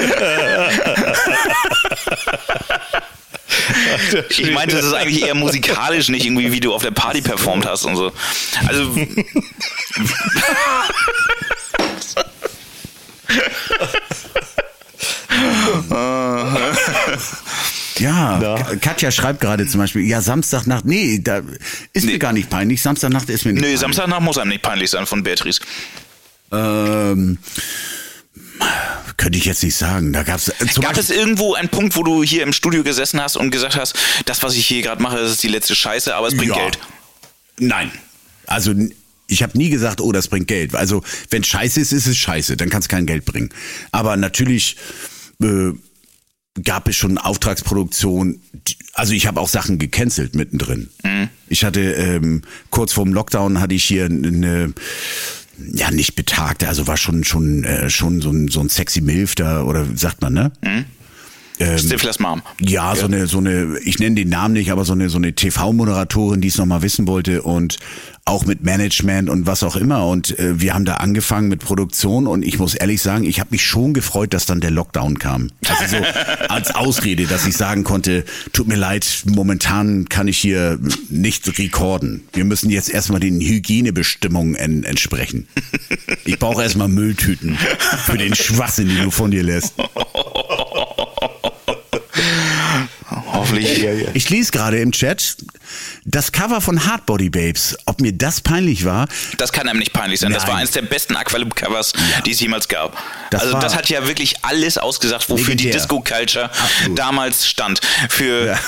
Ich 4.30 4.50
meinte, 4.52 4.76
das 4.76 4.84
ist 4.86 4.92
eigentlich 4.92 5.22
eher 5.24 5.34
musikalisch, 5.34 6.08
nicht 6.08 6.26
irgendwie, 6.26 6.52
wie 6.52 6.60
du 6.60 6.74
auf 6.74 6.82
der 6.82 6.90
Party 6.90 7.22
performt 7.22 7.66
hast 7.66 7.84
und 7.84 7.96
so. 7.96 8.12
Also, 8.66 8.94
Ja, 17.98 18.38
Na? 18.40 18.54
Ka- 18.62 18.76
Katja 18.76 19.10
schreibt 19.10 19.40
gerade 19.40 19.66
zum 19.66 19.80
Beispiel, 19.80 20.02
ja, 20.06 20.20
Samstagnacht, 20.20 20.84
nee, 20.84 21.18
da 21.22 21.42
ist 21.92 22.06
mir 22.06 22.18
gar 22.18 22.32
nicht 22.32 22.48
peinlich. 22.48 22.80
Samstagnacht 22.80 23.28
ist 23.28 23.44
mir 23.44 23.52
nicht 23.52 23.60
nö, 23.60 23.66
peinlich. 23.66 23.80
Samstagnacht 23.80 24.20
muss 24.22 24.38
einem 24.38 24.50
nicht 24.50 24.62
peinlich 24.62 24.90
sein 24.90 25.06
von 25.06 25.22
Beatrice. 25.24 25.60
Ähm, 26.52 27.38
könnte 29.16 29.38
ich 29.38 29.44
jetzt 29.44 29.62
nicht 29.62 29.76
sagen. 29.76 30.12
Da 30.12 30.22
gab's 30.22 30.48
äh, 30.48 30.52
Gab 30.58 30.94
Beispiel, 30.94 30.98
es 31.00 31.10
irgendwo 31.10 31.54
einen 31.54 31.68
Punkt, 31.68 31.96
wo 31.96 32.02
du 32.02 32.22
hier 32.22 32.42
im 32.42 32.52
Studio 32.52 32.82
gesessen 32.82 33.20
hast 33.20 33.36
und 33.36 33.50
gesagt 33.50 33.76
hast, 33.76 33.94
das, 34.26 34.42
was 34.42 34.54
ich 34.56 34.66
hier 34.66 34.82
gerade 34.82 35.02
mache, 35.02 35.16
das 35.18 35.32
ist 35.32 35.42
die 35.42 35.48
letzte 35.48 35.74
Scheiße, 35.74 36.14
aber 36.14 36.28
es 36.28 36.36
bringt 36.36 36.54
Ja. 36.54 36.62
Geld? 36.62 36.78
Nein. 37.58 37.90
Also 38.46 38.74
ich 39.26 39.42
habe 39.42 39.58
nie 39.58 39.68
gesagt, 39.68 40.00
oh, 40.00 40.12
das 40.12 40.28
bringt 40.28 40.48
Geld. 40.48 40.74
Also 40.74 41.02
wenn 41.30 41.44
scheiße 41.44 41.80
ist, 41.80 41.92
ist 41.92 42.06
es 42.06 42.16
scheiße. 42.16 42.56
Dann 42.56 42.70
kann 42.70 42.80
es 42.80 42.88
kein 42.88 43.04
Geld 43.06 43.24
bringen. 43.24 43.50
Aber 43.92 44.16
natürlich 44.16 44.76
äh, 45.42 45.72
gab 46.64 46.88
es 46.88 46.96
schon 46.96 47.18
Auftragsproduktion. 47.18 48.40
die- 48.52 48.76
Also 48.94 49.12
ich 49.12 49.26
habe 49.26 49.40
auch 49.40 49.48
Sachen 49.48 49.78
gecancelt 49.78 50.34
mittendrin. 50.34 50.90
Ich 51.48 51.64
hatte 51.64 51.80
ähm, 51.80 52.42
kurz 52.70 52.92
vorm 52.92 53.12
Lockdown 53.12 53.60
hatte 53.60 53.74
ich 53.74 53.84
hier 53.84 54.06
eine 54.06 54.72
ja 55.72 55.90
nicht 55.90 56.14
betagte, 56.16 56.68
also 56.68 56.86
war 56.86 56.96
schon 56.96 57.24
schon 57.24 57.64
äh, 57.64 57.90
schon 57.90 58.20
so 58.20 58.30
ein 58.30 58.48
so 58.48 58.60
ein 58.60 58.68
sexy 58.68 59.00
Milf 59.00 59.34
da 59.34 59.62
oder 59.62 59.86
sagt 59.94 60.22
man 60.22 60.32
ne? 60.32 60.52
Ähm, 61.60 61.78
Stiflers 61.78 62.18
Mom. 62.18 62.42
ja, 62.60 62.94
so 62.94 63.06
eine, 63.06 63.26
so 63.26 63.38
eine, 63.38 63.78
ich 63.84 63.98
nenne 63.98 64.16
den 64.16 64.28
Namen 64.28 64.54
nicht, 64.54 64.70
aber 64.70 64.84
so 64.84 64.92
eine, 64.92 65.08
so 65.08 65.18
eine 65.18 65.32
TV-Moderatorin, 65.32 66.40
die 66.40 66.48
es 66.48 66.58
nochmal 66.58 66.82
wissen 66.82 67.06
wollte 67.06 67.42
und 67.42 67.78
auch 68.28 68.44
mit 68.44 68.62
Management 68.62 69.30
und 69.30 69.46
was 69.46 69.62
auch 69.62 69.74
immer. 69.74 70.06
Und 70.06 70.38
äh, 70.38 70.60
wir 70.60 70.74
haben 70.74 70.84
da 70.84 70.94
angefangen 70.94 71.48
mit 71.48 71.60
Produktion 71.60 72.26
und 72.26 72.44
ich 72.44 72.58
muss 72.58 72.74
ehrlich 72.74 73.00
sagen, 73.00 73.24
ich 73.24 73.40
habe 73.40 73.50
mich 73.50 73.64
schon 73.64 73.94
gefreut, 73.94 74.34
dass 74.34 74.46
dann 74.46 74.60
der 74.60 74.70
Lockdown 74.70 75.18
kam. 75.18 75.50
Also 75.66 75.96
so 75.96 76.04
als 76.48 76.74
Ausrede, 76.74 77.26
dass 77.26 77.46
ich 77.46 77.56
sagen 77.56 77.84
konnte, 77.84 78.24
tut 78.52 78.68
mir 78.68 78.76
leid, 78.76 79.22
momentan 79.24 80.08
kann 80.08 80.28
ich 80.28 80.38
hier 80.38 80.78
nicht 81.08 81.58
rekorden. 81.58 82.24
Wir 82.34 82.44
müssen 82.44 82.70
jetzt 82.70 82.90
erstmal 82.90 83.20
den 83.20 83.40
Hygienebestimmungen 83.40 84.54
en 84.54 84.84
entsprechen. 84.84 85.48
Ich 86.24 86.38
brauche 86.38 86.62
erstmal 86.62 86.88
Mülltüten 86.88 87.56
für 88.04 88.18
den 88.18 88.34
Schwachsinn, 88.34 88.88
den 88.88 89.04
du 89.04 89.10
von 89.10 89.30
dir 89.30 89.42
lässt. 89.42 89.74
Hoffentlich. 93.38 93.84
Ich 94.14 94.30
lese 94.30 94.52
gerade 94.52 94.78
im 94.78 94.92
Chat 94.92 95.36
das 96.04 96.32
Cover 96.32 96.60
von 96.60 96.86
Hardbody 96.86 97.30
Babes. 97.30 97.76
Ob 97.86 98.00
mir 98.00 98.12
das 98.12 98.40
peinlich 98.40 98.84
war? 98.84 99.08
Das 99.36 99.52
kann 99.52 99.68
einem 99.68 99.78
nicht 99.78 99.92
peinlich 99.92 100.20
sein. 100.20 100.32
Das 100.32 100.42
Nein. 100.44 100.52
war 100.52 100.58
eines 100.58 100.70
der 100.72 100.82
besten 100.82 101.14
Aqualoop-Covers, 101.16 101.92
die 102.26 102.30
es 102.32 102.40
jemals 102.40 102.68
gab. 102.68 102.96
Das 103.30 103.42
also 103.42 103.58
das 103.58 103.76
hat 103.76 103.88
ja 103.88 104.06
wirklich 104.06 104.44
alles 104.44 104.78
ausgesagt, 104.78 105.28
wofür 105.28 105.54
die 105.54 105.64
Legendär. 105.64 105.80
Disco-Culture 105.80 106.50
Absolut. 106.50 106.98
damals 106.98 107.46
stand. 107.46 107.80
Für 108.08 108.46
Ja. 108.46 108.58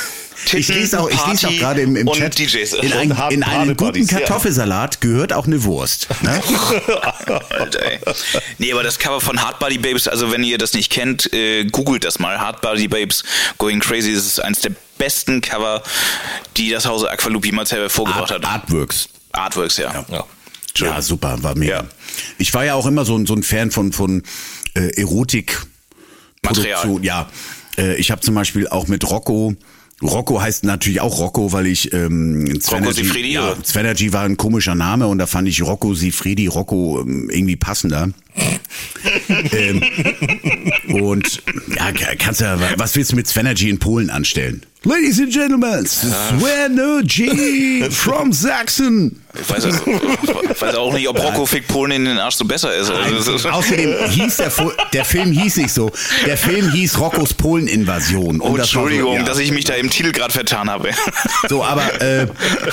Titten, 0.44 0.58
Ich 0.60 0.68
lese 0.68 1.00
auch, 1.00 1.10
ich 1.10 1.26
lese 1.26 1.48
auch 1.48 1.52
gerade 1.58 1.80
im, 1.82 1.96
im 1.96 2.08
und 2.08 2.16
Chat, 2.18 2.38
DJs. 2.38 2.72
in, 2.74 2.92
ein, 2.92 3.10
in 3.30 3.42
einen 3.42 3.76
guten 3.76 3.76
Partybuddies, 3.76 4.10
ja. 4.10 4.18
Kartoffelsalat 4.20 5.00
gehört 5.00 5.32
auch 5.32 5.46
eine 5.46 5.62
Wurst. 5.64 6.08
Ne? 6.22 6.40
Alter, 7.50 7.82
ey. 7.84 7.98
Nee, 8.58 8.72
aber 8.72 8.82
das 8.82 8.98
Cover 8.98 9.20
von 9.20 9.40
Hard 9.42 9.58
Body 9.58 9.78
Babes, 9.78 10.08
also 10.08 10.32
wenn 10.32 10.42
ihr 10.44 10.58
das 10.58 10.72
nicht 10.72 10.90
kennt, 10.90 11.32
äh, 11.32 11.64
googelt 11.66 12.04
das 12.04 12.18
mal. 12.18 12.40
Hard 12.40 12.60
Body 12.62 12.88
Babes 12.88 13.22
Going 13.58 13.80
Crazy, 13.80 14.14
das 14.14 14.26
ist 14.26 14.40
eines 14.40 14.60
der 14.60 14.72
besten 14.98 15.40
Cover, 15.40 15.82
die 16.56 16.70
das 16.70 16.86
Hause 16.86 17.10
Aqualoop 17.10 17.44
jemals 17.44 17.72
hervorgebracht 17.72 18.32
Art, 18.32 18.44
hat. 18.44 18.62
Artworks. 18.62 19.08
Artworks, 19.32 19.76
ja. 19.76 20.04
Ja. 20.10 20.24
Ja, 20.76 21.02
super, 21.02 21.42
war 21.42 21.54
mega. 21.56 21.78
Ja. 21.82 21.84
Ich 22.38 22.54
war 22.54 22.64
ja 22.64 22.74
auch 22.74 22.86
immer 22.86 23.04
so, 23.04 23.16
ein- 23.16 23.26
so 23.26 23.34
ein 23.34 23.42
Fan 23.42 23.70
von, 23.70 23.92
von 23.92 24.22
äh, 24.74 25.00
Erotik. 25.00 25.60
Material. 26.42 26.98
Ja, 27.02 27.28
äh, 27.76 27.96
ich 27.96 28.10
habe 28.10 28.20
zum 28.22 28.34
Beispiel 28.34 28.66
auch 28.68 28.86
mit 28.86 29.08
Rocco. 29.10 29.54
Rocco 30.02 30.40
heißt 30.40 30.64
natürlich 30.64 31.00
auch 31.00 31.18
Rocco, 31.18 31.52
weil 31.52 31.66
ich 31.66 31.92
ähm, 31.92 32.46
Svenergy- 32.60 32.94
Sifredi, 32.94 33.32
ja? 33.32 33.54
Svenergy 33.64 34.12
war 34.12 34.22
ein 34.24 34.36
komischer 34.36 34.74
Name 34.74 35.06
und 35.06 35.18
da 35.18 35.26
fand 35.26 35.46
ich 35.48 35.62
Rocco 35.62 35.94
Sifredi, 35.94 36.46
Rocco 36.46 37.00
ähm, 37.02 37.28
irgendwie 37.30 37.56
passender. 37.56 38.08
ähm, 39.52 39.82
und 40.88 41.42
ja, 41.76 41.92
kannst 42.18 42.40
ja, 42.40 42.58
was 42.76 42.96
willst 42.96 43.12
du 43.12 43.16
mit 43.16 43.26
Svenergy 43.26 43.68
in 43.70 43.78
Polen 43.78 44.10
anstellen? 44.10 44.64
Ladies 44.82 45.20
and 45.20 45.30
Gentlemen, 45.30 45.84
Svenergy 45.86 47.20
from 47.90 48.32
Sachsen. 48.32 49.22
Ich 49.38 49.50
weiß, 49.50 49.66
ich 49.66 49.72
weiß 50.62 50.74
auch 50.74 50.94
nicht, 50.94 51.06
ob 51.06 51.22
Rocco 51.22 51.44
Fick 51.44 51.68
Polen 51.68 51.92
in 51.92 52.06
den 52.06 52.16
Arsch 52.16 52.36
so 52.36 52.46
besser 52.46 52.74
ist. 52.74 52.90
Also, 52.90 53.14
das 53.14 53.28
ist 53.28 53.44
Außerdem 53.44 54.08
hieß 54.08 54.38
der, 54.38 54.50
der 54.94 55.04
Film 55.04 55.32
hieß 55.32 55.58
nicht 55.58 55.74
so. 55.74 55.92
Der 56.24 56.38
Film 56.38 56.72
hieß 56.72 56.98
Roccos 56.98 57.34
Polen-Invasion. 57.34 58.40
oh, 58.40 58.56
Entschuldigung, 58.56 59.16
so, 59.16 59.18
ja. 59.18 59.24
dass 59.24 59.38
ich 59.38 59.52
mich 59.52 59.66
da 59.66 59.74
im 59.74 59.90
Titel 59.90 60.12
gerade 60.12 60.32
vertan 60.32 60.70
habe. 60.70 60.92
So, 61.46 61.62
aber 61.62 62.00
äh, 62.00 62.26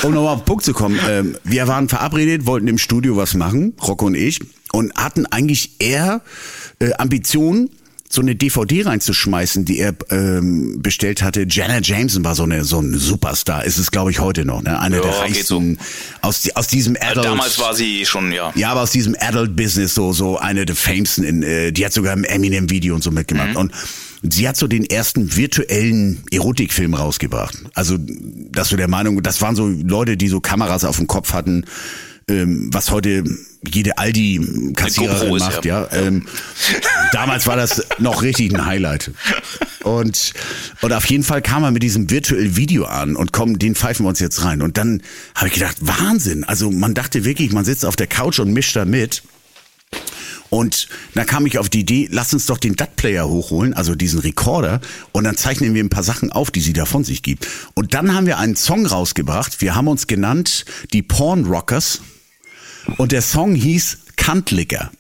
um 0.03 0.13
nochmal 0.13 0.35
auf 0.35 0.41
den 0.43 0.45
Punkt 0.45 0.63
zu 0.63 0.71
kommen, 0.73 0.97
ähm, 1.09 1.35
wir 1.43 1.67
waren 1.67 1.89
verabredet, 1.89 2.45
wollten 2.45 2.69
im 2.69 2.77
Studio 2.77 3.17
was 3.17 3.33
machen, 3.33 3.73
Rocco 3.85 4.05
und 4.05 4.15
ich, 4.15 4.39
und 4.71 4.93
hatten 4.95 5.25
eigentlich 5.25 5.79
eher 5.79 6.21
äh, 6.79 6.93
Ambitionen, 6.93 7.69
so 8.09 8.21
eine 8.21 8.35
DVD 8.35 8.83
reinzuschmeißen, 8.83 9.65
die 9.65 9.79
er 9.79 9.93
ähm, 10.11 10.81
bestellt 10.81 11.21
hatte. 11.21 11.45
Janet 11.49 11.87
Jameson 11.87 12.23
war 12.23 12.35
so 12.35 12.43
eine 12.43 12.63
so 12.63 12.79
ein 12.79 12.97
Superstar, 12.97 13.65
ist 13.65 13.77
es 13.77 13.91
glaube 13.91 14.11
ich 14.11 14.19
heute 14.19 14.45
noch, 14.45 14.63
ne? 14.63 14.79
Einer 14.79 14.97
Ja, 14.97 15.03
der 15.03 15.19
reichsten 15.19 15.77
aus 16.21 16.41
die, 16.41 16.55
aus 16.55 16.67
diesem 16.67 16.95
Adult 16.99 17.25
Damals 17.25 17.59
war 17.59 17.73
sie 17.73 18.05
schon, 18.05 18.31
ja. 18.31 18.53
ja, 18.55 18.71
aber 18.71 18.81
aus 18.81 18.91
diesem 18.91 19.15
Adult-Business 19.19 19.93
so 19.93 20.13
so 20.13 20.37
eine 20.37 20.65
der 20.65 20.77
Famesten 20.77 21.25
in, 21.25 21.43
äh, 21.43 21.73
die 21.73 21.85
hat 21.85 21.91
sogar 21.91 22.13
im 22.13 22.23
Eminem-Video 22.23 22.95
und 22.95 23.03
so 23.03 23.11
mitgemacht. 23.11 23.57
Und 23.57 23.73
sie 24.23 24.47
hat 24.47 24.55
so 24.55 24.67
den 24.67 24.85
ersten 24.85 25.35
virtuellen 25.35 26.23
Erotikfilm 26.31 26.93
rausgebracht. 26.93 27.57
Also, 27.73 27.97
dass 27.99 28.69
du 28.69 28.77
der 28.77 28.87
Meinung, 28.87 29.21
das 29.21 29.41
waren 29.41 29.55
so 29.55 29.67
Leute, 29.67 30.15
die 30.15 30.29
so 30.29 30.39
Kameras 30.39 30.85
auf 30.85 30.97
dem 30.97 31.07
Kopf 31.07 31.33
hatten, 31.33 31.65
ähm, 32.29 32.69
was 32.73 32.91
heute 32.91 33.23
jede 33.65 33.97
Aldi-Kassiererin 33.97 35.37
macht, 35.37 35.65
ja. 35.65 35.87
ja. 35.91 35.93
Ähm, 35.93 36.27
damals 37.11 37.47
war 37.47 37.55
das 37.55 37.85
noch 37.99 38.21
richtig 38.21 38.53
ein 38.53 38.65
Highlight. 38.65 39.11
Und, 39.83 40.33
und 40.81 40.93
auf 40.93 41.05
jeden 41.05 41.23
Fall 41.23 41.41
kam 41.41 41.63
er 41.63 41.71
mit 41.71 41.81
diesem 41.83 42.09
virtuellen 42.09 42.57
Video 42.57 42.85
an 42.85 43.15
und 43.15 43.31
komm, 43.31 43.57
den 43.57 43.75
pfeifen 43.75 44.05
wir 44.05 44.09
uns 44.09 44.19
jetzt 44.19 44.43
rein. 44.43 44.61
Und 44.61 44.77
dann 44.77 45.01
habe 45.35 45.47
ich 45.47 45.53
gedacht, 45.53 45.77
Wahnsinn. 45.79 46.43
Also 46.43 46.69
man 46.69 46.93
dachte 46.93 47.23
wirklich, 47.23 47.53
man 47.53 47.63
sitzt 47.63 47.85
auf 47.85 47.95
der 47.95 48.07
Couch 48.07 48.39
und 48.39 48.51
mischt 48.51 48.75
da 48.75 48.83
mit. 48.83 49.23
Und 50.49 50.87
dann 51.13 51.25
kam 51.25 51.45
ich 51.45 51.57
auf 51.57 51.69
die 51.69 51.81
Idee, 51.81 52.07
lass 52.11 52.33
uns 52.33 52.45
doch 52.45 52.57
den 52.57 52.75
DAT-Player 52.75 53.27
hochholen, 53.27 53.73
also 53.73 53.95
diesen 53.95 54.19
Recorder, 54.19 54.79
und 55.11 55.25
dann 55.25 55.35
zeichnen 55.35 55.73
wir 55.73 55.83
ein 55.83 55.89
paar 55.89 56.03
Sachen 56.03 56.31
auf, 56.31 56.51
die 56.51 56.61
sie 56.61 56.73
da 56.73 56.85
von 56.85 57.03
sich 57.03 57.21
gibt. 57.21 57.47
Und 57.73 57.93
dann 57.93 58.13
haben 58.13 58.27
wir 58.27 58.37
einen 58.37 58.55
Song 58.55 58.85
rausgebracht. 58.85 59.59
Wir 59.61 59.75
haben 59.75 59.87
uns 59.87 60.07
genannt 60.07 60.65
die 60.93 61.01
Porn 61.01 61.45
Rockers. 61.45 62.01
Und 62.97 63.11
der 63.11 63.21
Song 63.21 63.53
hieß 63.55 63.97
Kantlicker. 64.15 64.91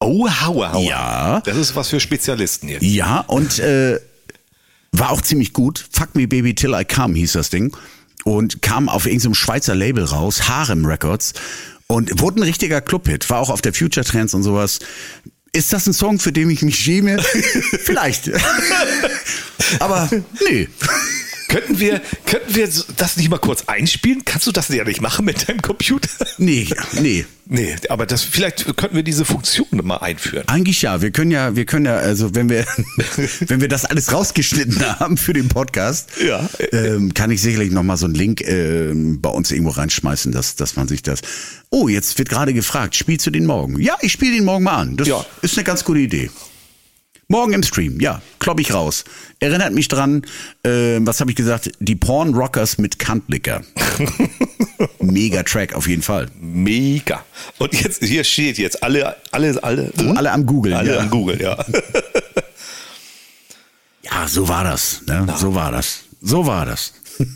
Oh, 0.00 0.28
Hauer, 0.28 0.72
Hauer. 0.72 0.82
Ja. 0.82 1.40
Das 1.44 1.56
ist 1.56 1.74
was 1.74 1.88
für 1.88 2.00
Spezialisten 2.00 2.68
jetzt. 2.68 2.82
Ja, 2.82 3.20
und 3.20 3.58
äh, 3.58 3.98
war 4.92 5.10
auch 5.10 5.20
ziemlich 5.20 5.52
gut. 5.52 5.86
Fuck 5.92 6.14
Me 6.14 6.28
Baby 6.28 6.54
Till 6.54 6.74
I 6.74 6.84
Come 6.84 7.16
hieß 7.16 7.32
das 7.32 7.50
Ding. 7.50 7.76
Und 8.24 8.62
kam 8.62 8.88
auf 8.88 9.06
irgendeinem 9.06 9.34
Schweizer 9.34 9.74
Label 9.74 10.04
raus, 10.04 10.48
Harem 10.48 10.84
Records. 10.84 11.34
Und 11.86 12.20
wurde 12.20 12.40
ein 12.40 12.42
richtiger 12.44 12.80
Clubhit. 12.80 13.28
War 13.30 13.38
auch 13.38 13.50
auf 13.50 13.62
der 13.62 13.72
Future 13.72 14.04
Trends 14.04 14.34
und 14.34 14.42
sowas. 14.42 14.78
Ist 15.52 15.72
das 15.72 15.86
ein 15.86 15.94
Song, 15.94 16.18
für 16.18 16.32
den 16.32 16.50
ich 16.50 16.62
mich 16.62 16.78
schäme? 16.78 17.18
Vielleicht. 17.82 18.30
Aber 19.80 20.10
nee. 20.48 20.68
Könnten 21.48 21.80
wir, 21.80 22.00
könnten 22.26 22.54
wir 22.54 22.68
das 22.96 23.16
nicht 23.16 23.30
mal 23.30 23.38
kurz 23.38 23.64
einspielen? 23.66 24.24
Kannst 24.24 24.46
du 24.46 24.52
das 24.52 24.68
ja 24.68 24.84
nicht 24.84 25.00
machen 25.00 25.24
mit 25.24 25.48
deinem 25.48 25.62
Computer? 25.62 26.08
Nee, 26.36 26.68
nee. 27.00 27.24
Nee, 27.50 27.76
aber 27.88 28.04
das, 28.04 28.22
vielleicht 28.24 28.76
könnten 28.76 28.94
wir 28.94 29.02
diese 29.02 29.24
Funktion 29.24 29.66
mal 29.82 29.96
einführen. 29.96 30.46
Eigentlich 30.48 30.82
ja. 30.82 31.00
Wir 31.00 31.10
können 31.10 31.30
ja, 31.30 31.56
wir 31.56 31.64
können 31.64 31.86
ja, 31.86 31.96
also 31.96 32.34
wenn 32.34 32.50
wir, 32.50 32.66
wenn 33.46 33.62
wir 33.62 33.68
das 33.68 33.86
alles 33.86 34.12
rausgeschnitten 34.12 34.78
haben 35.00 35.16
für 35.16 35.32
den 35.32 35.48
Podcast, 35.48 36.10
Ja. 36.22 36.46
ähm, 36.72 37.14
kann 37.14 37.30
ich 37.30 37.40
sicherlich 37.40 37.70
noch 37.70 37.82
mal 37.82 37.96
so 37.96 38.04
einen 38.04 38.14
Link 38.14 38.42
ähm, 38.42 39.22
bei 39.22 39.30
uns 39.30 39.50
irgendwo 39.50 39.70
reinschmeißen, 39.70 40.30
dass, 40.30 40.56
dass 40.56 40.76
man 40.76 40.88
sich 40.88 41.02
das. 41.02 41.22
Oh, 41.70 41.88
jetzt 41.88 42.18
wird 42.18 42.28
gerade 42.28 42.52
gefragt, 42.52 42.94
spielst 42.96 43.26
du 43.26 43.30
den 43.30 43.46
morgen? 43.46 43.80
Ja, 43.80 43.96
ich 44.02 44.12
spiele 44.12 44.34
den 44.36 44.44
morgen 44.44 44.64
mal 44.64 44.76
an. 44.76 44.98
Das 44.98 45.08
Ja. 45.08 45.24
ist 45.40 45.56
eine 45.56 45.64
ganz 45.64 45.84
gute 45.84 46.00
Idee. 46.00 46.30
Morgen 47.30 47.52
im 47.52 47.62
Stream, 47.62 48.00
ja, 48.00 48.22
klopp 48.38 48.58
ich 48.58 48.72
raus. 48.72 49.04
Erinnert 49.38 49.74
mich 49.74 49.88
dran, 49.88 50.22
äh, 50.62 50.98
was 51.00 51.20
habe 51.20 51.30
ich 51.30 51.36
gesagt? 51.36 51.70
Die 51.78 51.94
Porn 51.94 52.32
Rockers 52.34 52.78
mit 52.78 52.98
Kantlicker. 52.98 53.62
Mega 54.98 55.42
Track 55.42 55.74
auf 55.74 55.86
jeden 55.86 56.00
Fall. 56.00 56.28
Mega. 56.40 57.22
Und 57.58 57.78
jetzt, 57.78 58.02
hier 58.02 58.24
steht 58.24 58.56
jetzt 58.56 58.82
alle, 58.82 59.14
alle, 59.30 59.62
alle, 59.62 59.92
hm? 59.98 60.16
Alle 60.16 60.32
am 60.32 60.46
Googeln, 60.46 60.74
alle 60.74 60.94
ja. 60.94 61.00
am 61.00 61.10
Google, 61.10 61.40
ja. 61.40 61.62
Ja, 64.04 64.26
so 64.26 64.48
war 64.48 64.64
das. 64.64 65.02
Ne? 65.06 65.26
So 65.36 65.54
war 65.54 65.70
das. 65.70 66.04
So 66.22 66.46
war 66.46 66.64
das. 66.64 66.94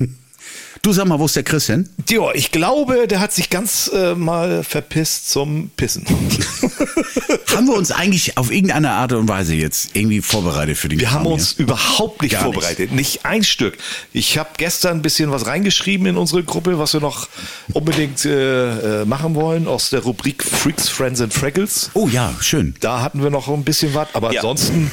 Du 0.84 0.92
sag 0.92 1.06
mal, 1.06 1.20
wo 1.20 1.26
ist 1.26 1.36
der 1.36 1.44
Chris 1.44 1.66
hin? 1.66 1.88
Ja, 2.10 2.32
ich 2.34 2.50
glaube, 2.50 3.06
der 3.06 3.20
hat 3.20 3.32
sich 3.32 3.50
ganz 3.50 3.88
äh, 3.94 4.16
mal 4.16 4.64
verpisst 4.64 5.30
zum 5.30 5.70
Pissen. 5.76 6.04
Haben 7.54 7.66
wir 7.68 7.74
uns 7.74 7.92
eigentlich 7.92 8.36
auf 8.36 8.50
irgendeine 8.50 8.90
Art 8.90 9.12
und 9.12 9.28
Weise 9.28 9.54
jetzt 9.54 9.94
irgendwie 9.94 10.20
vorbereitet 10.20 10.76
für 10.76 10.88
den 10.88 10.98
Wir 10.98 11.12
haben 11.12 11.22
Kram 11.22 11.34
uns 11.34 11.52
überhaupt 11.52 12.22
nicht 12.22 12.32
Gar 12.32 12.42
vorbereitet. 12.42 12.90
Nicht. 12.90 13.24
ein 13.24 13.44
Stück. 13.44 13.78
Ich 14.12 14.38
habe 14.38 14.50
gestern 14.56 14.96
ein 14.98 15.02
bisschen 15.02 15.30
was 15.30 15.46
reingeschrieben 15.46 16.04
in 16.08 16.16
unsere 16.16 16.42
Gruppe, 16.42 16.76
was 16.80 16.94
wir 16.94 17.00
noch 17.00 17.28
unbedingt 17.74 18.24
äh, 18.24 19.02
äh, 19.02 19.04
machen 19.04 19.36
wollen, 19.36 19.68
aus 19.68 19.90
der 19.90 20.00
Rubrik 20.00 20.42
Freaks, 20.42 20.88
Friends 20.88 21.20
and 21.20 21.32
hier? 21.32 21.90
Oh 21.94 22.08
ja, 22.08 22.34
schön. 22.40 22.74
Da 22.80 23.02
hatten 23.02 23.22
wir 23.22 23.30
noch 23.30 23.46
ein 23.46 23.62
bisschen 23.62 23.94
was, 23.94 24.08
aber 24.14 24.32
Ja. 24.32 24.40
ansonsten, 24.40 24.90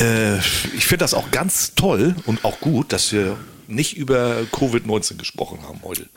äh, 0.00 0.36
ich 0.76 0.86
finde 0.86 0.98
das 0.98 1.12
auch 1.12 1.32
ganz 1.32 1.72
toll 1.74 2.14
und 2.26 2.44
auch 2.44 2.60
gut, 2.60 2.92
dass 2.92 3.10
wir 3.10 3.36
nicht 3.68 3.96
über 3.96 4.42
Covid-19 4.52 5.16
gesprochen 5.16 5.60
haben 5.62 5.80
heute. 5.82 6.08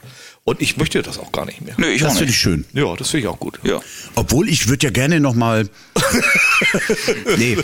Und 0.44 0.62
ich 0.62 0.78
möchte 0.78 1.02
das 1.02 1.18
auch 1.18 1.32
gar 1.32 1.46
nicht 1.46 1.62
mehr. 1.62 1.76
Nö, 1.78 1.88
ich 1.88 2.02
Das 2.02 2.18
finde 2.18 2.32
ich 2.32 2.40
schön. 2.40 2.66
Ja, 2.74 2.96
das 2.96 3.10
finde 3.10 3.26
ich 3.26 3.28
auch 3.28 3.40
gut. 3.40 3.60
Ja. 3.64 3.82
Obwohl 4.16 4.48
ich 4.48 4.68
würde 4.68 4.86
ja 4.86 4.92
gerne 4.92 5.20
noch 5.20 5.36
mal. 5.36 5.70
nee, 7.38 7.58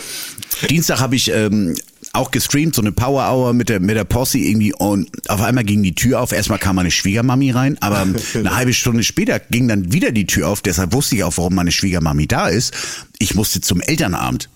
Dienstag 0.68 1.00
habe 1.00 1.16
ich 1.16 1.30
ähm, 1.30 1.74
auch 2.12 2.30
gestreamt, 2.30 2.74
so 2.74 2.82
eine 2.82 2.92
Power 2.92 3.28
Hour 3.30 3.52
mit 3.54 3.68
der 3.68 3.80
mit 3.80 3.96
der 3.96 4.04
Posse 4.04 4.38
irgendwie 4.38 4.72
und 4.72 5.08
auf 5.30 5.40
einmal 5.40 5.64
ging 5.64 5.82
die 5.82 5.94
Tür 5.94 6.20
auf. 6.20 6.32
Erstmal 6.32 6.58
kam 6.58 6.76
meine 6.76 6.90
Schwiegermami 6.90 7.50
rein, 7.50 7.76
aber 7.80 8.06
eine 8.34 8.54
halbe 8.54 8.74
Stunde 8.74 9.02
später 9.02 9.40
ging 9.40 9.66
dann 9.66 9.92
wieder 9.92 10.12
die 10.12 10.26
Tür 10.26 10.48
auf. 10.48 10.62
Deshalb 10.62 10.92
wusste 10.92 11.16
ich 11.16 11.24
auch, 11.24 11.36
warum 11.36 11.54
meine 11.54 11.72
Schwiegermami 11.72 12.26
da 12.26 12.48
ist. 12.48 12.74
Ich 13.18 13.34
musste 13.34 13.60
zum 13.60 13.80
Elternabend. 13.80 14.48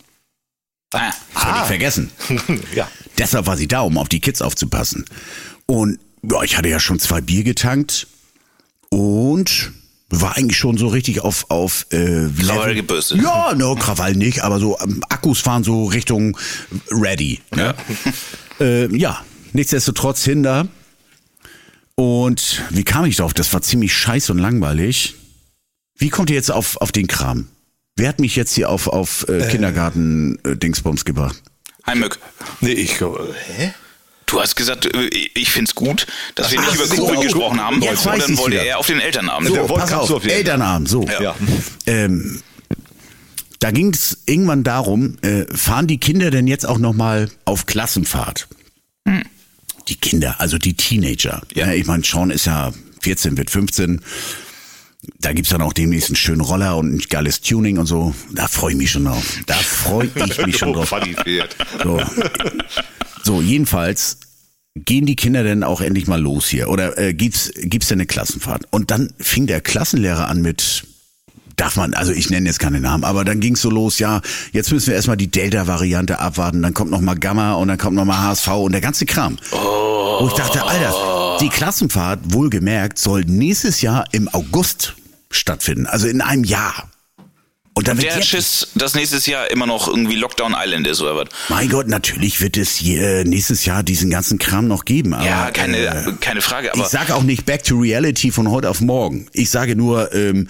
Ah, 0.93 1.13
Das 1.35 1.45
wollte 1.45 1.59
ich 1.59 1.67
vergessen. 1.67 2.11
ja. 2.75 2.89
Deshalb 3.19 3.47
war 3.47 3.57
sie 3.57 3.69
da, 3.69 3.81
um 3.81 3.99
auf 3.99 4.09
die 4.09 4.21
Kids 4.21 4.43
aufzupassen. 4.43 5.05
Und 5.67 5.99
ja, 6.23 6.43
ich 6.43 6.57
hatte 6.57 6.69
ja 6.69 6.81
schon 6.81 6.99
zwei 6.99 7.21
Bier 7.21 7.45
getankt 7.45 8.07
und 8.91 9.73
war 10.11 10.37
eigentlich 10.37 10.57
schon 10.57 10.79
so 10.79 10.89
richtig 10.89 11.21
auf 11.21 11.51
auf 11.51 11.87
äh, 11.91 12.29
Krawall 12.41 12.75
gebürstet. 12.75 13.21
Ja, 13.23 13.55
no, 13.55 13.75
Krawall 13.75 14.15
nicht, 14.15 14.43
aber 14.43 14.59
so 14.59 14.79
ähm, 14.81 15.03
Akkus 15.09 15.41
fahren 15.41 15.65
so 15.65 15.85
Richtung 15.85 16.39
ready. 16.91 17.41
Ne? 17.55 17.75
äh, 18.61 18.97
ja, 18.97 19.23
nichtsdestotrotz 19.53 20.25
hinter. 20.25 20.69
Und 21.95 22.63
wie 22.71 22.85
kam 22.85 23.05
ich 23.05 23.17
drauf? 23.17 23.35
Das 23.35 23.53
war 23.53 23.61
ziemlich 23.61 23.93
scheiße 23.93 24.33
und 24.33 24.39
langweilig. 24.39 25.17
Wie 25.97 26.11
kommt 26.11 26.31
ihr 26.31 26.37
jetzt 26.37 26.51
auf, 26.51 26.77
auf 26.77 26.93
den 26.93 27.09
Kram? 27.09 27.49
Wer 27.97 28.09
hat 28.09 28.21
mich 28.21 28.37
jetzt 28.37 28.55
hier 28.55 28.71
auf, 28.71 28.87
auf 28.87 29.29
äh, 29.29 29.49
Kindergarten-Dingsbums 29.51 31.05
gebracht? 31.05 31.43
Heimöck, 31.89 32.19
Nee, 32.61 32.73
ich 32.73 32.97
glaube, 32.99 33.35
hä? 33.57 33.73
du 34.27 34.41
hast 34.41 34.57
gesagt, 34.57 34.87
äh, 34.95 35.07
ich 35.35 35.51
find's 35.51 35.75
gut, 35.75 36.07
dass 36.35 36.51
wir 36.53 36.61
nicht 36.61 36.71
Ach 36.71 36.77
über 36.77 36.87
so, 36.87 36.95
Covid 36.97 37.15
gut. 37.17 37.25
gesprochen 37.25 37.61
haben. 37.65 37.81
Jetzt 37.83 38.05
und 38.07 38.13
weiß 38.13 38.27
dann 38.27 38.39
wollte 38.39 38.53
wieder. 38.57 38.65
er 38.65 38.79
auf 38.79 38.87
den 38.87 39.01
Elternabend. 39.01 39.49
So, 39.49 39.55
Der 39.55 39.63
pass 39.65 39.93
auf, 39.93 40.11
auf. 40.11 40.27
Elternabend, 40.27 40.89
so. 40.89 41.07
Ja. 41.21 41.35
Ähm, 41.87 42.43
da 43.61 43.71
ging 43.73 43.93
es 43.93 44.19
irgendwann 44.27 44.63
darum, 44.65 45.17
äh, 45.23 45.45
fahren 45.47 45.87
die 45.87 45.99
Kinder 45.99 46.31
denn 46.31 46.47
jetzt 46.47 46.67
auch 46.67 46.79
nochmal 46.79 47.31
auf 47.45 47.67
Klassenfahrt? 47.67 48.47
Die 49.89 49.97
Kinder, 49.97 50.37
also 50.39 50.59
die 50.59 50.75
Teenager. 50.75 51.41
Ja. 51.55 51.73
ich 51.73 51.87
meine, 51.87 52.05
Sean 52.05 52.31
ist 52.31 52.45
ja 52.45 52.73
14, 53.01 53.39
wird 53.39 53.51
15. 53.51 54.03
Da 55.21 55.33
gibt's 55.33 55.51
dann 55.51 55.63
auch 55.63 55.73
demnächst 55.73 56.09
einen 56.09 56.17
schönen 56.17 56.41
Roller 56.41 56.77
und 56.77 56.93
ein 56.95 56.99
geiles 57.09 57.41
Tuning 57.41 57.79
und 57.79 57.87
so. 57.87 58.15
Da 58.33 58.49
freue 58.49 58.73
ich 58.73 58.79
mich 58.79 58.91
schon 58.91 59.05
drauf. 59.05 59.39
Da 59.47 59.55
freue 59.55 60.11
ich 60.27 60.47
mich 60.47 60.59
schon 60.59 60.71
Oh, 60.71 60.85
drauf. 60.85 60.93
So. 61.85 62.01
so, 63.23 63.41
jedenfalls 63.41 64.19
gehen 64.75 65.07
die 65.07 65.17
Kinder 65.17 65.43
denn 65.45 65.63
auch 65.65 65.81
endlich 65.81 66.07
mal 66.09 66.21
los 66.21 66.49
hier? 66.49 66.69
Oder 66.69 66.99
äh, 66.99 67.15
gibt's 67.15 67.51
gibt's 67.57 67.89
denn 67.89 67.99
eine 67.99 68.07
Klassenfahrt? 68.07 68.65
Und 68.71 68.91
dann 68.91 69.13
fing 69.19 69.47
der 69.47 69.61
Klassenlehrer 69.61 70.29
an 70.29 70.43
mit 70.43 70.85
darf 71.57 71.75
man, 71.77 71.95
also 71.95 72.13
ich 72.13 72.31
nenne 72.31 72.47
jetzt 72.47 72.61
keine 72.61 72.79
Namen, 72.81 73.03
aber 73.03 73.25
dann 73.25 73.41
ging's 73.41 73.61
so 73.63 73.69
los, 73.69 73.99
ja, 73.99 74.21
jetzt 74.53 74.71
müssen 74.71 74.87
wir 74.89 74.95
erstmal 74.95 75.17
die 75.17 75.29
Delta-Variante 75.29 76.21
abwarten, 76.21 76.63
dann 76.63 76.73
kommt 76.73 76.93
noch 76.93 77.01
mal 77.01 77.17
Gamma 77.17 77.55
und 77.55 77.67
dann 77.67 77.79
kommt 77.79 77.97
noch 77.97 78.05
mal 78.05 78.19
HSV 78.19 78.47
und 78.49 78.71
der 78.71 78.81
ganze 78.81 79.07
Kram. 79.07 79.39
Wo 79.51 80.29
ich 80.29 80.35
dachte, 80.35 80.65
Alter, 80.65 80.95
die 81.41 81.49
Klassenfahrt, 81.49 82.21
wohlgemerkt, 82.33 82.99
soll 82.99 83.23
nächstes 83.25 83.81
Jahr 83.81 84.05
im 84.13 84.29
August 84.29 84.95
stattfinden, 85.31 85.87
also 85.87 86.07
in 86.09 86.21
einem 86.21 86.45
Jahr. 86.45 86.91
Und 87.79 87.87
dann 87.87 87.97
wird 88.03 88.13
jetzt 88.17 88.27
Schiss, 88.27 88.69
dass 88.75 88.97
nächstes 88.97 89.27
Jahr 89.27 89.53
immer 89.53 89.65
noch 89.65 89.87
irgendwie 89.87 90.17
Lockdown 90.17 90.53
Island 90.59 90.85
ist 90.89 91.01
oder 91.01 91.15
was? 91.15 91.29
Mein 91.49 91.69
Gott, 91.69 91.87
natürlich 91.87 92.41
wird 92.41 92.57
es 92.57 92.81
je, 92.81 92.97
äh, 92.99 93.23
nächstes 93.25 93.67
Jahr 93.67 93.85
diesen 93.85 94.11
ganzen 94.11 94.41
Kram 94.41 94.67
noch 94.67 94.85
geben. 94.85 95.15
Aber, 95.15 95.25
Ja, 95.25 95.53
keine, 95.53 95.77
äh, 95.77 96.13
keine 96.21 96.41
Frage, 96.41 96.73
ich 96.75 96.81
aber 96.81 96.89
sage 96.89 97.15
auch 97.15 97.23
nicht 97.23 97.47
Back 97.47 97.63
to 97.63 97.77
Reality 97.79 98.33
von 98.33 98.51
heute 98.51 98.69
auf 98.69 98.81
morgen. 98.81 99.29
Ich 99.33 99.51
sage 99.51 99.77
nur, 99.77 100.13
ähm, 100.13 100.49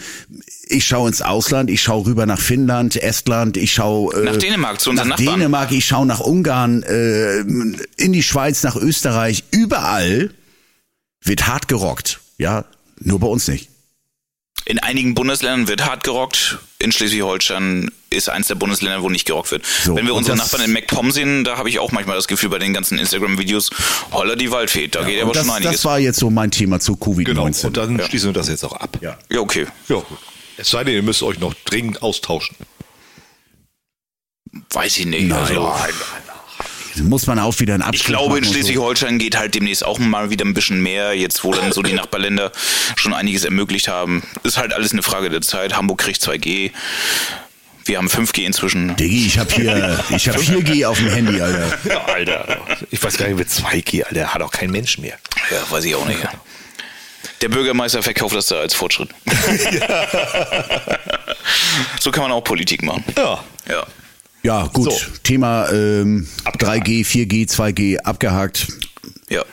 ich 0.69 0.87
schaue 0.87 1.09
ins 1.09 1.21
Ausland, 1.21 1.69
ich 1.69 1.83
schaue 1.83 2.07
rüber 2.07 2.25
nach 2.25 2.41
Finnland, 2.41 2.97
Estland, 2.97 3.59
ich 3.59 3.75
schaue 3.75 4.15
äh, 4.15 4.25
Nach 4.25 4.37
Dänemark, 4.39 4.81
zu 4.81 4.89
unseren 4.89 5.09
nach 5.09 5.19
Nachbarn. 5.19 5.39
Dänemark, 5.39 5.73
ich 5.73 5.85
schaue 5.85 6.07
nach 6.07 6.21
Ungarn, 6.21 6.83
äh, 6.83 7.41
in 7.41 8.13
die 8.15 8.23
Schweiz, 8.23 8.63
nach 8.63 8.77
Österreich. 8.77 9.45
Überall 9.51 10.31
wird 11.29 11.47
hart 11.47 11.69
gerockt. 11.69 12.21
Ja, 12.39 12.65
nur 13.01 13.21
bei 13.21 13.27
uns 13.27 13.47
nicht. 13.49 13.69
in 14.65 14.79
einigen 14.81 15.15
Bundesländern 15.15 15.69
wird 15.69 15.85
hart 15.87 16.05
gerockt. 16.05 16.59
In 16.79 16.93
Schleswig-Holstein 16.93 17.91
ist 18.11 18.29
eins 18.29 18.49
der 18.49 18.55
Bundesländer, 18.55 19.03
wo 19.03 19.09
nicht 19.09 19.25
gerockt 19.27 19.51
wird. 19.51 19.65
So, 19.67 19.97
Wenn 19.97 20.07
wir 20.07 20.15
unsere 20.15 20.37
Nachbarn 20.37 20.63
in 20.65 20.73
MacPom 20.73 21.11
sehen, 21.11 21.45
da 21.45 21.57
habe 21.57 21.69
ich 21.69 21.79
auch 21.79 21.91
manchmal 21.93 22.17
das 22.17 22.29
Gefühl 22.29 22.51
bei 22.51 22.59
den 22.59 22.73
ganzen 22.75 22.99
Instagram-Videos, 22.99 23.71
holla 24.13 24.37
die 24.37 24.51
Waldfee, 24.51 24.89
da 24.89 25.05
geht 25.05 25.23
aber 25.23 25.33
das, 25.33 25.47
schon 25.47 25.55
einiges. 25.55 25.73
das 25.73 25.85
war 25.85 25.99
jetzt 25.99 26.19
so 26.19 26.31
mein 26.31 26.51
Thema 26.51 26.81
zu 26.81 26.95
Covid-19. 26.95 27.25
Genau, 27.25 27.45
und 27.45 27.77
dann 27.77 28.01
schließen 28.03 28.29
wir 28.31 28.33
das 28.35 28.49
jetzt 28.49 28.65
auch 28.65 28.73
ab. 28.75 28.99
ja. 29.01 29.19
ja, 29.31 29.41
okay. 29.41 29.67
Ja. 29.89 30.03
Es 30.57 30.71
sei 30.71 30.85
denn, 30.85 30.95
ihr 30.95 31.03
müsst 31.03 31.23
euch 31.23 31.39
noch 31.39 31.55
dringend 31.65 32.03
austauschen. 32.03 32.57
Weiß 34.71 34.99
ich 34.99 35.07
nicht. 35.07 35.29
Nein. 35.29 35.39
Also, 35.39 35.73
Muss 37.03 37.27
man 37.27 37.39
auch 37.39 37.59
wieder 37.61 37.75
einen 37.75 37.83
Abschluss 37.83 38.01
ich 38.01 38.07
glaube, 38.07 38.39
in 38.39 38.45
und 38.45 38.49
so. 38.49 38.53
Schleswig-Holstein 38.55 39.19
geht 39.19 39.37
halt 39.37 39.55
demnächst 39.55 39.85
auch 39.85 39.99
mal 39.99 40.31
wieder 40.31 40.45
ein 40.45 40.55
bisschen 40.55 40.83
mehr, 40.83 41.15
jetzt 41.15 41.45
wo 41.45 41.53
dann 41.53 41.73
so 41.73 41.83
die 41.83 41.93
Nachbarländer 41.95 42.53
schon 42.97 43.15
einiges 43.15 43.45
ermöglicht 43.45 43.89
haben. 43.89 44.23
Ist 44.43 44.57
halt 44.57 44.73
alles 44.73 44.93
eine 44.93 45.03
Frage 45.03 45.31
der 45.31 45.41
Zeit. 45.41 45.77
Hamburg 45.77 45.99
kriegt 45.99 46.23
2G. 46.23 46.73
Wir 47.85 47.97
haben 47.97 48.09
5G 48.09 48.45
inzwischen. 48.45 48.95
Diggi, 48.97 49.27
ich 49.27 49.39
hab 49.39 49.51
hier, 49.51 49.99
ich 50.11 50.29
hab 50.29 50.37
4G 50.37 50.85
auf 50.87 50.99
dem 50.99 51.09
Handy, 51.09 51.41
Alter. 51.41 51.79
Ja, 51.89 52.05
Alter. 52.05 52.59
Ich 52.91 53.03
weiß 53.03 53.17
gar 53.17 53.29
nicht, 53.29 53.39
mit 53.39 53.49
2G, 53.49 54.05
Alter, 54.05 54.35
hat 54.35 54.43
auch 54.43 54.51
kein 54.51 54.71
Mensch 54.71 54.99
mehr. 54.99 55.17
Ja, 55.51 55.71
weiß 55.71 55.85
ich 55.85 55.95
auch 55.95 56.07
nicht. 56.07 56.21
Der 57.41 57.49
Bürgermeister 57.49 58.03
verkauft 58.03 58.35
das 58.35 58.47
da 58.47 58.57
als 58.57 58.75
Fortschritt. 58.75 59.11
so 62.01 62.11
kann 62.11 62.25
man 62.25 62.33
auch 62.33 62.43
Politik 62.43 62.83
machen. 62.83 63.05
Ja. 63.17 63.43
Ja. 63.69 63.87
Ja, 64.43 64.67
gut. 64.67 64.93
So. 64.93 64.99
Thema 65.23 65.69
ähm, 65.71 66.29
Abgehakt. 66.45 66.87
3G, 66.87 67.05
4G, 67.05 67.49
2G 67.51 67.99
abgehakt. 67.99 68.69
Ja. 69.29 69.45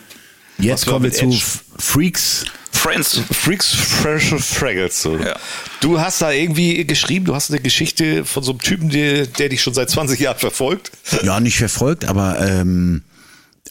Jetzt 0.57 0.85
kommen 0.85 1.03
wir 1.03 1.11
zu 1.11 1.25
Edge? 1.25 1.41
Freaks. 1.77 2.45
Friends. 2.71 3.19
Freaks, 3.31 3.73
Fresh 3.73 4.35
Fraggles. 4.35 5.01
So. 5.01 5.17
Ja. 5.17 5.35
Du 5.81 5.99
hast 5.99 6.21
da 6.21 6.31
irgendwie 6.31 6.85
geschrieben, 6.85 7.25
du 7.25 7.33
hast 7.33 7.49
eine 7.49 7.59
Geschichte 7.59 8.25
von 8.25 8.43
so 8.43 8.51
einem 8.51 8.59
Typen, 8.59 8.89
der, 8.89 9.25
der 9.25 9.49
dich 9.49 9.61
schon 9.61 9.73
seit 9.73 9.89
20 9.89 10.19
Jahren 10.19 10.37
verfolgt. 10.37 10.91
Ja, 11.23 11.39
nicht 11.39 11.57
verfolgt, 11.57 12.05
aber 12.05 12.39
ähm, 12.39 13.03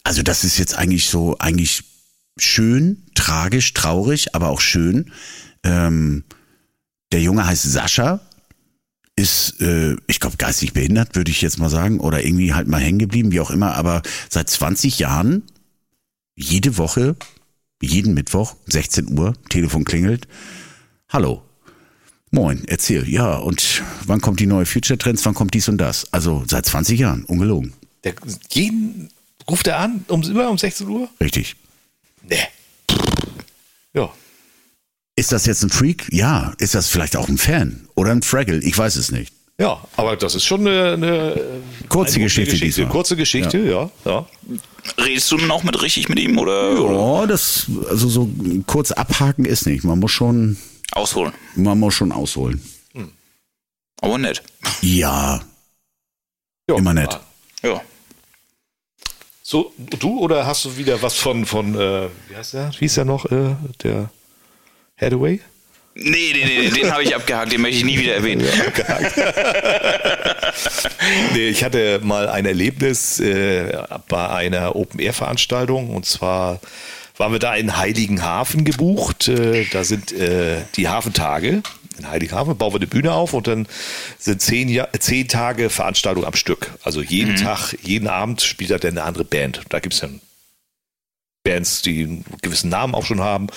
also 0.03 0.21
das 0.21 0.43
ist 0.43 0.57
jetzt 0.57 0.75
eigentlich 0.75 1.07
so, 1.07 1.37
eigentlich 1.39 1.83
schön, 2.37 3.05
tragisch, 3.15 3.73
traurig, 3.73 4.35
aber 4.35 4.49
auch 4.49 4.59
schön. 4.59 5.11
Ähm, 5.63 6.25
der 7.11 7.21
Junge 7.21 7.45
heißt 7.45 7.63
Sascha, 7.63 8.19
ist, 9.15 9.61
äh, 9.61 9.95
ich 10.07 10.19
glaube, 10.19 10.37
geistig 10.37 10.73
behindert, 10.73 11.15
würde 11.15 11.31
ich 11.31 11.41
jetzt 11.41 11.57
mal 11.57 11.69
sagen, 11.69 11.99
oder 11.99 12.23
irgendwie 12.23 12.53
halt 12.53 12.67
mal 12.67 12.81
hängen 12.81 12.99
geblieben, 12.99 13.31
wie 13.31 13.39
auch 13.39 13.51
immer, 13.51 13.75
aber 13.75 14.01
seit 14.29 14.49
20 14.49 14.99
Jahren, 14.99 15.43
jede 16.35 16.77
Woche, 16.77 17.15
jeden 17.81 18.13
Mittwoch, 18.13 18.55
16 18.67 19.17
Uhr, 19.17 19.33
Telefon 19.49 19.85
klingelt. 19.85 20.27
Hallo. 21.09 21.43
Moin, 22.31 22.63
erzähl. 22.67 23.07
Ja, 23.07 23.37
und 23.37 23.83
wann 24.05 24.19
kommt 24.19 24.41
die 24.41 24.47
neue 24.47 24.65
Future 24.65 24.97
Trends, 24.97 25.25
wann 25.25 25.33
kommt 25.33 25.53
dies 25.53 25.69
und 25.69 25.77
das? 25.77 26.11
Also 26.11 26.43
seit 26.47 26.65
20 26.65 26.99
Jahren, 26.99 27.23
ungelogen. 27.23 27.73
Der, 28.03 28.15
jeden 28.49 29.09
ruft 29.49 29.67
er 29.67 29.79
an, 29.79 30.03
um, 30.09 30.21
immer 30.23 30.49
um 30.49 30.57
16 30.57 30.87
Uhr? 30.89 31.07
Richtig. 31.21 31.55
Nee. 32.27 32.35
Ja. 33.93 34.11
Ist 35.15 35.31
das 35.31 35.45
jetzt 35.45 35.63
ein 35.63 35.69
Freak? 35.69 36.07
Ja. 36.11 36.53
Ist 36.57 36.75
das 36.75 36.87
vielleicht 36.89 37.15
auch 37.15 37.29
ein 37.29 37.37
Fan? 37.37 37.87
Oder 37.95 38.11
ein 38.11 38.21
Fraggle? 38.21 38.59
Ich 38.59 38.77
weiß 38.77 38.97
es 38.97 39.11
nicht. 39.11 39.33
Ja, 39.57 39.81
aber 39.95 40.17
das 40.17 40.35
ist 40.35 40.43
schon 40.43 40.67
eine, 40.67 40.93
eine 40.93 41.41
Kurze 41.87 42.15
eine 42.15 42.25
Geschichte 42.25 42.51
Geschichte. 42.51 42.81
diesmal. 42.81 42.89
Kurze 42.91 43.15
Geschichte, 43.15 43.59
ja. 43.59 43.89
ja. 44.03 44.27
Redest 44.97 45.31
du 45.31 45.37
denn 45.37 45.49
auch 45.49 45.63
mit 45.63 45.81
richtig 45.81 46.09
mit 46.09 46.19
ihm 46.19 46.37
oder, 46.37 46.71
oder 46.83 46.99
Oh, 46.99 47.25
das, 47.25 47.67
also 47.89 48.09
so 48.09 48.29
kurz 48.67 48.91
abhaken 48.91 49.45
ist 49.45 49.65
nicht. 49.65 49.85
Man 49.85 49.99
muss 49.99 50.11
schon, 50.11 50.57
ausholen? 50.91 51.31
man 51.55 51.79
muss 51.79 51.93
schon 51.93 52.11
ausholen. 52.11 52.61
Aber 54.01 54.17
nett. 54.17 54.43
Ja. 54.81 55.41
ja. 56.69 56.75
Immer 56.75 56.93
nett. 56.93 57.17
Ja. 57.63 57.81
So, 59.41 59.73
du 59.77 60.19
oder 60.19 60.45
hast 60.45 60.65
du 60.65 60.75
wieder 60.75 61.01
was 61.01 61.15
von, 61.15 61.45
von 61.45 61.75
äh, 61.75 62.09
wie 62.27 62.35
heißt 62.35 62.55
der? 62.55 62.71
Wie 62.77 62.85
ist 62.85 62.97
der 62.97 63.05
noch? 63.05 63.25
Äh, 63.31 63.55
der 63.83 64.09
Hathaway? 64.97 65.39
Nee, 65.97 66.33
nee, 66.33 66.45
nee, 66.45 66.69
den 66.69 66.91
habe 66.91 67.03
ich 67.03 67.15
abgehakt, 67.15 67.53
den 67.53 67.61
möchte 67.61 67.77
ich 67.77 67.85
nie 67.85 67.99
wieder 67.99 68.15
erwähnen. 68.15 68.45
Nee, 71.33 71.49
ich 71.49 71.63
hatte 71.63 71.99
mal 72.01 72.27
ein 72.29 72.45
Erlebnis 72.45 73.19
äh, 73.19 73.77
bei 74.07 74.29
einer 74.29 74.75
Open-Air-Veranstaltung 74.75 75.89
und 75.89 76.05
zwar 76.05 76.59
waren 77.17 77.31
wir 77.31 77.39
da 77.39 77.55
in 77.55 77.77
Heiligenhafen 77.77 78.63
gebucht. 78.65 79.27
Äh, 79.27 79.65
da 79.71 79.83
sind 79.83 80.11
äh, 80.13 80.61
die 80.75 80.87
Hafentage. 80.87 81.61
In 81.97 82.09
Heiligenhafen 82.09 82.57
bauen 82.57 82.73
wir 82.73 82.77
eine 82.77 82.87
Bühne 82.87 83.13
auf 83.13 83.33
und 83.33 83.47
dann 83.47 83.67
sind 84.17 84.41
zehn, 84.41 84.67
ja 84.67 84.87
zehn 84.99 85.27
Tage 85.27 85.69
Veranstaltung 85.69 86.25
am 86.25 86.33
Stück. 86.33 86.71
Also 86.83 87.01
jeden 87.01 87.35
Tag, 87.35 87.75
jeden 87.83 88.07
Abend 88.07 88.41
spielt 88.41 88.71
da 88.71 88.77
dann 88.77 88.91
eine 88.91 89.03
andere 89.03 89.25
Band. 89.25 89.61
Da 89.69 89.79
gibt 89.79 89.93
es 89.93 90.01
dann 90.01 90.19
Bands, 91.45 91.81
die 91.81 92.03
einen 92.03 92.25
gewissen 92.41 92.69
Namen 92.69 92.93
auch 92.93 93.05
schon 93.05 93.21
haben. 93.21 93.47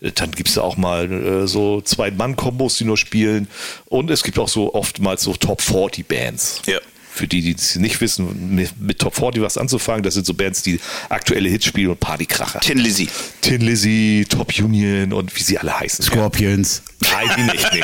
Äh, 0.00 0.12
Dann 0.12 0.30
gibt 0.30 0.48
es 0.48 0.54
da 0.54 0.62
auch 0.62 0.78
mal 0.78 1.12
äh, 1.12 1.46
so 1.46 1.82
Zwei-Mann-Kombos, 1.82 2.78
die 2.78 2.84
nur 2.84 2.96
spielen. 2.96 3.48
Und 3.86 4.10
es 4.10 4.22
gibt 4.22 4.38
auch 4.38 4.48
so 4.48 4.74
oftmals 4.74 5.22
so 5.22 5.34
Top 5.34 5.60
40 5.60 6.08
Bands. 6.08 6.62
Ja. 6.64 6.78
Für 7.14 7.28
die, 7.28 7.42
die 7.42 7.54
es 7.54 7.76
nicht 7.76 8.00
wissen, 8.00 8.54
mit, 8.54 8.80
mit 8.80 8.98
Top 8.98 9.14
40 9.16 9.42
was 9.42 9.58
anzufangen, 9.58 10.02
das 10.02 10.14
sind 10.14 10.24
so 10.26 10.34
Bands, 10.34 10.62
die 10.62 10.80
aktuelle 11.08 11.48
Hits 11.48 11.66
spielen 11.66 11.90
und 11.90 12.00
Partykracher. 12.00 12.60
Tin 12.60 12.78
Lizzy. 12.78 13.08
Tin 13.42 13.60
Lizzy, 13.60 14.24
Top 14.28 14.52
Union 14.58 15.12
und 15.12 15.34
wie 15.36 15.42
sie 15.42 15.58
alle 15.58 15.78
heißen. 15.78 16.04
Scorpions. 16.04 16.82
Nein, 17.00 17.28
die 17.36 17.42
nicht. 17.52 17.68
Nee. 17.72 17.82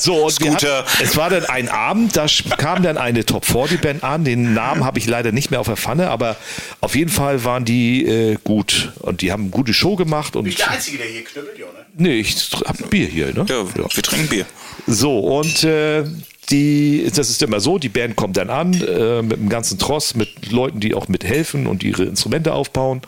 So, 0.00 0.24
und 0.24 0.40
wir 0.40 0.50
Scooter. 0.50 0.78
hatten- 0.78 1.04
es 1.04 1.16
war 1.16 1.30
dann 1.30 1.44
ein 1.46 1.68
Abend, 1.68 2.16
da 2.16 2.26
kam 2.56 2.82
dann 2.82 2.96
eine 2.98 3.24
Top 3.24 3.44
40 3.44 3.80
Band 3.80 4.02
an. 4.04 4.24
Den 4.24 4.54
Namen 4.54 4.84
habe 4.84 4.98
ich 4.98 5.06
leider 5.06 5.32
nicht 5.32 5.50
mehr 5.50 5.60
auf 5.60 5.66
der 5.66 5.76
Pfanne, 5.76 6.08
aber 6.10 6.36
auf 6.80 6.96
jeden 6.96 7.10
Fall 7.10 7.44
waren 7.44 7.64
die 7.64 8.04
äh, 8.06 8.36
gut 8.42 8.92
und 9.00 9.20
die 9.20 9.32
haben 9.32 9.42
eine 9.44 9.50
gute 9.50 9.72
Show 9.74 9.96
gemacht. 9.96 10.34
Und 10.34 10.46
Einzige, 10.68 10.98
der 10.98 11.06
hier 11.06 11.24
knüppelt, 11.24 11.58
ja, 11.58 11.66
ne? 11.66 11.86
nee, 11.96 12.14
ich 12.20 12.50
habe 12.66 12.82
ein 12.84 12.90
Bier 12.90 13.06
hier, 13.06 13.26
ne? 13.34 13.44
Ja, 13.48 13.64
wir 13.76 14.02
trinken 14.02 14.28
Bier. 14.28 14.46
So, 14.86 15.18
und 15.20 15.62
äh, 15.64 16.04
die, 16.50 17.10
das 17.14 17.30
ist 17.30 17.42
immer 17.42 17.60
so, 17.60 17.78
die 17.78 17.88
Band 17.88 18.16
kommt 18.16 18.36
dann 18.36 18.50
an 18.50 18.72
äh, 18.74 19.22
mit 19.22 19.38
einem 19.38 19.48
ganzen 19.48 19.78
Tross, 19.78 20.14
mit 20.14 20.50
Leuten, 20.50 20.80
die 20.80 20.94
auch 20.94 21.08
mithelfen 21.08 21.66
und 21.66 21.82
ihre 21.82 22.04
Instrumente 22.04 22.52
aufbauen. 22.52 23.02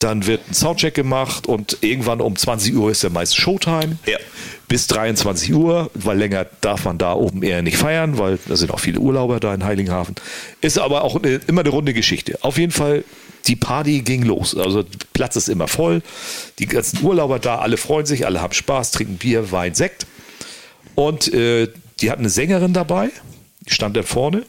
Dann 0.00 0.26
wird 0.26 0.42
ein 0.50 0.54
Soundcheck 0.54 0.94
gemacht 0.94 1.46
und 1.46 1.78
irgendwann 1.80 2.20
um 2.20 2.36
20 2.36 2.74
Uhr 2.74 2.90
ist 2.90 3.02
der 3.02 3.10
meist 3.10 3.36
Showtime. 3.36 3.96
Ja. 4.06 4.18
Bis 4.66 4.86
23 4.88 5.54
Uhr, 5.54 5.90
weil 5.94 6.18
länger 6.18 6.46
darf 6.60 6.84
man 6.84 6.98
da 6.98 7.12
oben 7.14 7.42
eher 7.42 7.62
nicht 7.62 7.76
feiern, 7.76 8.18
weil 8.18 8.38
da 8.48 8.56
sind 8.56 8.72
auch 8.72 8.80
viele 8.80 8.98
Urlauber 8.98 9.38
da 9.38 9.54
in 9.54 9.64
Heiligenhafen. 9.64 10.16
Ist 10.60 10.78
aber 10.78 11.04
auch 11.04 11.22
eine, 11.22 11.40
immer 11.46 11.60
eine 11.60 11.70
runde 11.70 11.94
Geschichte. 11.94 12.38
Auf 12.42 12.58
jeden 12.58 12.72
Fall, 12.72 13.04
die 13.46 13.56
Party 13.56 14.00
ging 14.00 14.22
los. 14.24 14.56
Also 14.56 14.82
der 14.82 14.98
Platz 15.12 15.36
ist 15.36 15.48
immer 15.48 15.68
voll. 15.68 16.02
Die 16.58 16.66
ganzen 16.66 17.04
Urlauber 17.04 17.38
da, 17.38 17.58
alle 17.58 17.76
freuen 17.76 18.06
sich, 18.06 18.26
alle 18.26 18.40
haben 18.40 18.52
Spaß, 18.52 18.90
trinken 18.90 19.16
Bier, 19.16 19.52
Wein, 19.52 19.74
Sekt. 19.74 20.06
Und 20.96 21.32
äh, 21.32 21.68
die 22.04 22.10
hatten 22.10 22.20
eine 22.20 22.28
Sängerin 22.28 22.74
dabei, 22.74 23.08
die 23.66 23.72
stand 23.72 23.96
da 23.96 24.02
vorne. 24.02 24.44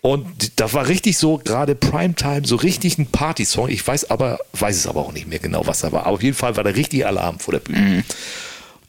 Und 0.00 0.58
da 0.58 0.72
war 0.72 0.88
richtig 0.88 1.16
so, 1.16 1.38
gerade 1.38 1.76
Primetime, 1.76 2.42
so 2.44 2.56
richtig 2.56 2.98
ein 2.98 3.06
Party-Song. 3.06 3.68
Ich 3.68 3.86
weiß 3.86 4.10
aber, 4.10 4.40
weiß 4.52 4.74
es 4.74 4.86
aber 4.88 5.00
auch 5.00 5.12
nicht 5.12 5.28
mehr 5.28 5.38
genau, 5.38 5.64
was 5.66 5.80
da 5.80 5.92
war. 5.92 6.06
Aber 6.06 6.14
auf 6.14 6.22
jeden 6.24 6.34
Fall 6.34 6.56
war 6.56 6.64
da 6.64 6.70
richtig 6.70 7.06
Alarm 7.06 7.38
vor 7.38 7.52
der 7.52 7.60
Bühne. 7.60 8.04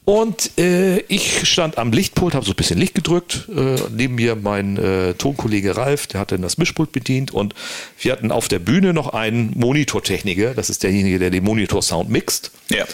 Und 0.05 0.57
äh, 0.57 0.99
ich 1.07 1.47
stand 1.47 1.77
am 1.77 1.91
Lichtpult, 1.91 2.33
habe 2.33 2.45
so 2.45 2.53
ein 2.53 2.55
bisschen 2.55 2.79
Licht 2.79 2.95
gedrückt. 2.95 3.47
Äh, 3.55 3.75
neben 3.95 4.15
mir 4.15 4.35
mein 4.35 4.77
äh, 4.77 5.13
Tonkollege 5.15 5.75
Ralf, 5.77 6.07
der 6.07 6.19
hat 6.19 6.31
dann 6.31 6.41
das 6.41 6.57
Mischpult 6.57 6.91
bedient. 6.91 7.31
Und 7.31 7.53
wir 7.99 8.11
hatten 8.11 8.31
auf 8.31 8.47
der 8.47 8.59
Bühne 8.59 8.93
noch 8.93 9.09
einen 9.09 9.51
Monitortechniker. 9.55 10.55
Das 10.55 10.71
ist 10.71 10.81
derjenige, 10.81 11.19
der 11.19 11.29
den 11.29 11.43
Monitor-Sound 11.43 12.09
mixt. 12.09 12.51
Ja. 12.69 12.85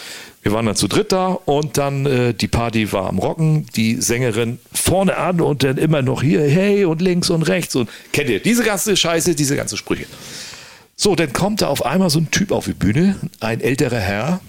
Wir 0.44 0.52
waren 0.52 0.66
dann 0.66 0.76
zu 0.76 0.88
dritt 0.88 1.10
da 1.10 1.28
und 1.28 1.78
dann 1.78 2.04
äh, 2.04 2.34
die 2.34 2.48
Party 2.48 2.92
war 2.92 3.08
am 3.08 3.18
Rocken, 3.18 3.66
die 3.76 4.00
Sängerin 4.00 4.58
vorne 4.72 5.16
an 5.16 5.40
und 5.40 5.64
dann 5.64 5.78
immer 5.78 6.02
noch 6.02 6.22
hier, 6.22 6.42
hey 6.42 6.84
und 6.84 7.00
links 7.00 7.30
und 7.30 7.42
rechts 7.42 7.74
und 7.74 7.88
kennt 8.12 8.28
ihr 8.28 8.40
diese 8.40 8.62
ganze 8.62 8.94
Scheiße, 8.94 9.34
diese 9.34 9.56
ganzen 9.56 9.78
Sprüche. 9.78 10.04
So, 10.96 11.16
dann 11.16 11.32
kommt 11.32 11.62
da 11.62 11.68
auf 11.68 11.84
einmal 11.86 12.10
so 12.10 12.20
ein 12.20 12.30
Typ 12.30 12.52
auf 12.52 12.66
die 12.66 12.74
Bühne, 12.74 13.16
ein 13.40 13.62
älterer 13.62 13.98
Herr, 13.98 14.40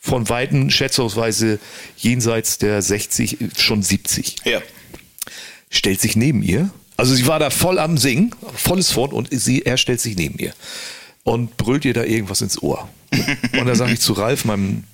von 0.00 0.28
Weitem 0.30 0.70
schätzungsweise 0.70 1.58
jenseits 1.98 2.56
der 2.58 2.80
60, 2.80 3.36
schon 3.58 3.82
70 3.82 4.36
Ja. 4.44 4.60
stellt 5.70 6.00
sich 6.00 6.16
neben 6.16 6.42
ihr. 6.42 6.70
Also 6.96 7.14
sie 7.14 7.26
war 7.26 7.38
da 7.38 7.50
voll 7.50 7.78
am 7.78 7.98
Singen, 7.98 8.34
volles 8.54 8.90
Fort 8.90 9.12
und 9.12 9.28
sie, 9.30 9.62
er 9.66 9.76
stellt 9.76 10.00
sich 10.00 10.16
neben 10.16 10.38
ihr 10.38 10.54
und 11.24 11.56
brüllt 11.56 11.84
ihr 11.84 11.94
da 11.94 12.04
irgendwas 12.04 12.40
ins 12.42 12.62
Ohr. 12.62 12.88
Und 13.58 13.66
da 13.66 13.74
sage 13.74 13.92
ich 13.92 14.00
zu 14.00 14.12
Ralf, 14.12 14.44
meinem, 14.44 14.84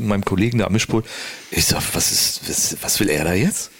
meinem 0.00 0.24
Kollegen 0.24 0.58
da 0.58 0.66
am 0.66 0.72
Mischpult, 0.72 1.06
ich 1.50 1.64
sag, 1.64 1.82
was 1.92 2.12
ist, 2.12 2.40
was, 2.48 2.76
was 2.82 3.00
will 3.00 3.08
er 3.08 3.24
da 3.24 3.34
jetzt? 3.34 3.70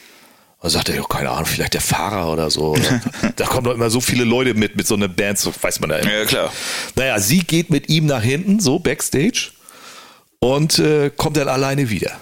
Und 0.61 0.70
sagt 0.70 0.88
er, 0.88 0.96
ja, 0.96 1.03
keine 1.09 1.30
Ahnung, 1.30 1.46
vielleicht 1.46 1.74
der 1.74 1.80
Fahrer 1.80 2.32
oder 2.32 2.51
so. 2.51 2.72
Oder, 2.72 3.01
da 3.36 3.46
kommen 3.46 3.64
doch 3.64 3.74
immer 3.74 3.90
so 3.90 4.01
viele 4.01 4.24
Leute 4.24 4.55
mit, 4.55 4.76
mit 4.76 4.86
so 4.86 4.96
einer 4.96 5.09
Band, 5.09 5.38
so 5.38 5.53
weiß 5.61 5.80
man 5.80 5.90
da 5.90 5.99
immer. 5.99 6.12
Ja, 6.12 6.24
klar. 6.24 6.53
Naja, 6.96 7.20
sie 7.20 7.40
geht 7.40 7.70
mit 7.70 7.88
ihm 7.88 8.07
nach 8.07 8.22
hinten, 8.22 8.59
so 8.59 8.78
backstage, 8.78 9.53
und 10.40 10.78
äh, 10.78 11.11
kommt 11.16 11.36
dann 11.36 11.49
alleine 11.49 11.90
wieder. 11.90 12.12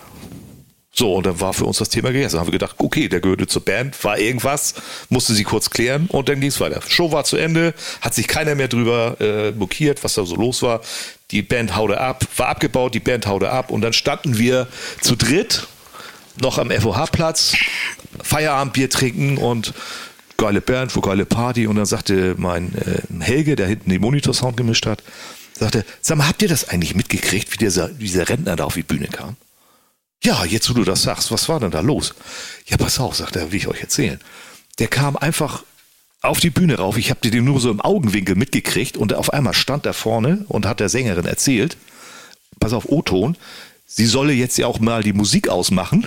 So, 0.99 1.15
und 1.15 1.27
dann 1.27 1.39
war 1.41 1.53
für 1.53 1.67
uns 1.67 1.77
das 1.77 1.91
Thema 1.91 2.11
gegessen. 2.11 2.37
Dann 2.37 2.41
haben 2.41 2.47
wir 2.47 2.59
gedacht, 2.59 2.77
okay, 2.79 3.09
der 3.09 3.21
gehörte 3.21 3.47
zur 3.47 3.63
Band, 3.63 4.03
war 4.03 4.19
irgendwas, 4.19 4.75
musste 5.11 5.35
sie 5.35 5.45
kurz 5.45 5.69
klären 5.69 6.07
und 6.09 6.31
dann 6.31 6.41
ging 6.41 6.49
es 6.49 6.59
weiter. 6.59 6.81
Show 6.89 7.13
war 7.13 7.25
zu 7.25 7.37
Ende, 7.37 7.75
hat 8.01 8.15
sich 8.15 8.27
keiner 8.27 8.55
mehr 8.55 8.69
drüber 8.69 9.21
äh, 9.21 9.53
blockiert, 9.53 10.03
was 10.05 10.15
da 10.15 10.25
so 10.25 10.37
los 10.37 10.63
war. 10.63 10.81
Die 11.33 11.43
Band 11.43 11.77
haute 11.77 12.01
ab, 12.01 12.25
war 12.39 12.49
abgebaut, 12.49 12.95
die 12.95 13.01
Band 13.01 13.27
haute 13.27 13.51
ab 13.51 13.71
und 13.71 13.83
dann 13.83 13.93
standen 13.93 14.39
wir 14.39 14.69
zu 15.03 15.17
dritt 15.17 15.67
noch 16.41 16.57
am 16.57 16.71
FOH-Platz, 16.71 17.57
Feierabendbier 18.23 18.89
trinken 18.89 19.37
und 19.37 19.75
geile 20.39 20.63
Band, 20.63 20.97
wo 20.97 21.03
geile 21.03 21.27
Party. 21.27 21.67
Und 21.67 21.77
dann 21.77 21.87
sagte 21.87 22.37
mein 22.39 22.75
äh, 22.75 23.23
Helge, 23.23 23.55
der 23.55 23.67
hinten 23.67 23.91
den 23.91 24.01
Monitor-Sound 24.01 24.57
gemischt 24.57 24.87
hat, 24.87 25.03
sagte, 25.53 25.85
sag 26.01 26.17
mal, 26.17 26.29
habt 26.29 26.41
ihr 26.41 26.49
das 26.49 26.71
eigentlich 26.71 26.95
mitgekriegt, 26.95 27.53
wie 27.53 27.59
dieser, 27.59 27.89
dieser 27.89 28.29
Rentner 28.31 28.57
da 28.57 28.65
auf 28.65 28.75
die 28.75 28.83
Bühne 28.83 29.09
kam? 29.09 29.37
Ja, 30.23 30.45
jetzt 30.45 30.69
wo 30.71 30.75
du 30.75 30.85
das 30.85 31.03
sagst, 31.03 31.31
was 31.31 31.49
war 31.49 31.61
denn 31.61 31.71
da 31.71 31.81
los? 31.81 32.15
Ja, 32.67 32.77
pass 32.77 32.99
auf, 32.99 33.17
sagt 33.17 33.37
er, 33.37 33.53
will 33.53 33.59
ich 33.59 33.69
euch 33.69 33.81
erzählen. 33.81 34.21
Der 34.79 34.89
kam 34.89 35.17
einfach 35.17 35.65
auf 36.23 36.41
die 36.41 36.51
Bühne 36.51 36.77
rauf. 36.77 36.97
Ich 36.97 37.11
habe 37.11 37.29
den 37.29 37.45
nur 37.45 37.61
so 37.61 37.71
im 37.71 37.81
Augenwinkel 37.81 38.35
mitgekriegt 38.35 38.97
und 38.97 39.15
auf 39.15 39.33
einmal 39.33 39.55
stand 39.55 39.87
er 39.87 39.95
vorne 39.95 40.45
und 40.49 40.67
hat 40.67 40.81
der 40.81 40.89
Sängerin 40.89 41.27
erzählt, 41.27 41.77
pass 42.59 42.73
auf, 42.73 42.87
O-Ton, 42.89 43.37
sie 43.87 44.07
solle 44.07 44.33
jetzt 44.33 44.59
ja 44.59 44.67
auch 44.67 44.81
mal 44.81 45.03
die 45.03 45.13
Musik 45.13 45.49
ausmachen, 45.49 46.07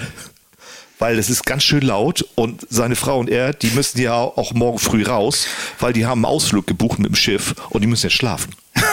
weil 1.00 1.18
es 1.18 1.30
ist 1.30 1.46
ganz 1.46 1.64
schön 1.64 1.82
laut 1.82 2.26
und 2.36 2.68
seine 2.70 2.96
Frau 2.96 3.20
und 3.20 3.30
er, 3.30 3.54
die 3.54 3.72
müssen 3.72 4.00
ja 4.00 4.14
auch 4.14 4.54
morgen 4.54 4.80
früh 4.80 5.04
raus, 5.04 5.48
weil 5.80 5.94
die 5.94 6.06
haben 6.06 6.26
einen 6.26 6.34
Ausflug 6.34 6.68
gebucht 6.68 7.00
mit 7.00 7.08
dem 7.08 7.16
Schiff 7.16 7.56
und 7.70 7.82
die 7.82 7.88
müssen 7.88 8.08
jetzt 8.08 8.16
schlafen. 8.16 8.54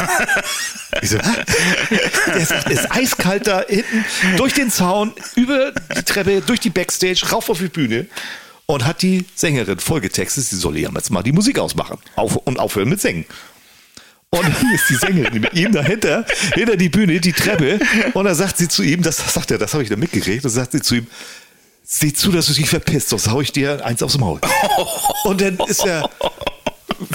Ich 1.02 1.10
so, 1.10 1.18
hä? 1.18 2.00
es 2.38 2.50
ist, 2.50 2.90
eiskalt 2.90 3.46
da 3.46 3.62
hinten, 3.68 4.02
durch 4.38 4.54
den 4.54 4.70
Zaun, 4.70 5.12
über 5.34 5.72
die 5.94 6.02
Treppe, 6.04 6.40
durch 6.40 6.58
die 6.58 6.70
Backstage, 6.70 7.26
rauf 7.30 7.50
auf 7.50 7.58
die 7.58 7.68
Bühne 7.68 8.06
und 8.64 8.86
hat 8.86 9.02
die 9.02 9.26
Sängerin 9.34 9.78
vollgetextet, 9.78 10.44
sie 10.44 10.56
solle 10.56 10.80
ja 10.80 10.90
jetzt 10.94 11.10
mal 11.10 11.22
die 11.22 11.32
Musik 11.32 11.58
ausmachen 11.58 11.98
auf, 12.14 12.36
und 12.36 12.58
aufhören 12.58 12.88
mit 12.88 13.02
Singen. 13.02 13.26
Und 14.30 14.42
dann 14.44 14.74
ist 14.74 14.88
die 14.88 14.94
Sängerin 14.94 15.40
mit 15.40 15.52
ihm 15.52 15.72
dahinter, 15.72 16.24
hinter 16.54 16.76
die 16.76 16.88
Bühne, 16.88 17.20
die 17.20 17.32
Treppe. 17.32 17.78
Und 18.14 18.24
dann 18.24 18.34
sagt 18.34 18.56
sie 18.56 18.68
zu 18.68 18.82
ihm, 18.82 19.02
das 19.02 19.16
das 19.16 19.34
sagt 19.34 19.50
er, 19.50 19.58
das 19.58 19.74
habe 19.74 19.82
ich 19.82 19.90
da 19.90 19.96
mitgekriegt, 19.96 20.44
und 20.44 20.50
sagt 20.50 20.72
sie 20.72 20.80
zu 20.80 20.96
ihm, 20.96 21.06
sieh 21.88 22.12
zu, 22.12 22.32
dass 22.32 22.46
du 22.46 22.52
dich 22.52 22.68
verpisst, 22.68 23.10
sonst 23.10 23.30
hau 23.30 23.40
ich 23.40 23.52
dir 23.52 23.84
eins 23.84 24.02
aufs 24.02 24.18
Maul. 24.18 24.40
Und 25.24 25.40
dann 25.40 25.56
ist 25.68 25.84
er, 25.86 26.10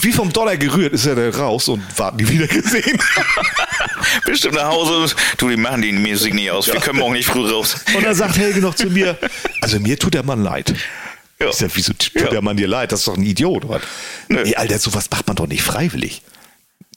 wie 0.02 0.12
vom 0.12 0.32
Dollar 0.32 0.56
gerührt, 0.58 0.94
ist 0.94 1.06
er 1.06 1.16
da 1.16 1.30
raus 1.38 1.68
und 1.68 1.82
war 1.98 2.12
nie 2.14 2.28
wieder 2.28 2.48
gesehen. 2.48 3.00
Bestimmt 4.26 4.56
nach 4.56 4.70
Hause. 4.70 5.14
Du, 5.38 5.50
die 5.50 5.58
machen 5.58 5.82
die 5.82 5.92
Musik 5.92 6.34
nicht 6.34 6.52
aus. 6.52 6.68
Wir 6.68 6.80
können 6.80 7.00
morgen 7.00 7.14
nicht 7.14 7.28
früh 7.28 7.50
raus. 7.50 7.76
Und 7.96 8.04
dann 8.04 8.16
sagt 8.16 8.38
Helge 8.38 8.60
noch 8.62 8.76
zu 8.76 8.88
mir, 8.88 9.18
also 9.62 9.80
mir 9.80 9.98
tut 9.98 10.14
der 10.14 10.24
Mann 10.24 10.44
leid. 10.44 10.74
Ja. 11.40 11.50
Ich 11.50 11.56
sag, 11.56 11.72
wieso 11.74 11.94
tut 11.94 12.14
Ja. 12.14 12.28
der 12.30 12.42
Mann 12.42 12.58
dir 12.58 12.68
leid? 12.68 12.92
Das 12.92 13.00
ist 13.00 13.08
doch 13.08 13.18
ein 13.18 13.24
Idiot. 13.24 13.66
Oder? 13.66 13.82
Nö. 14.28 14.44
Nee, 14.44 14.56
Alter, 14.56 14.78
sowas 14.78 15.10
macht 15.10 15.26
man 15.28 15.36
doch 15.36 15.48
nicht 15.48 15.64
freiwillig. 15.64 16.22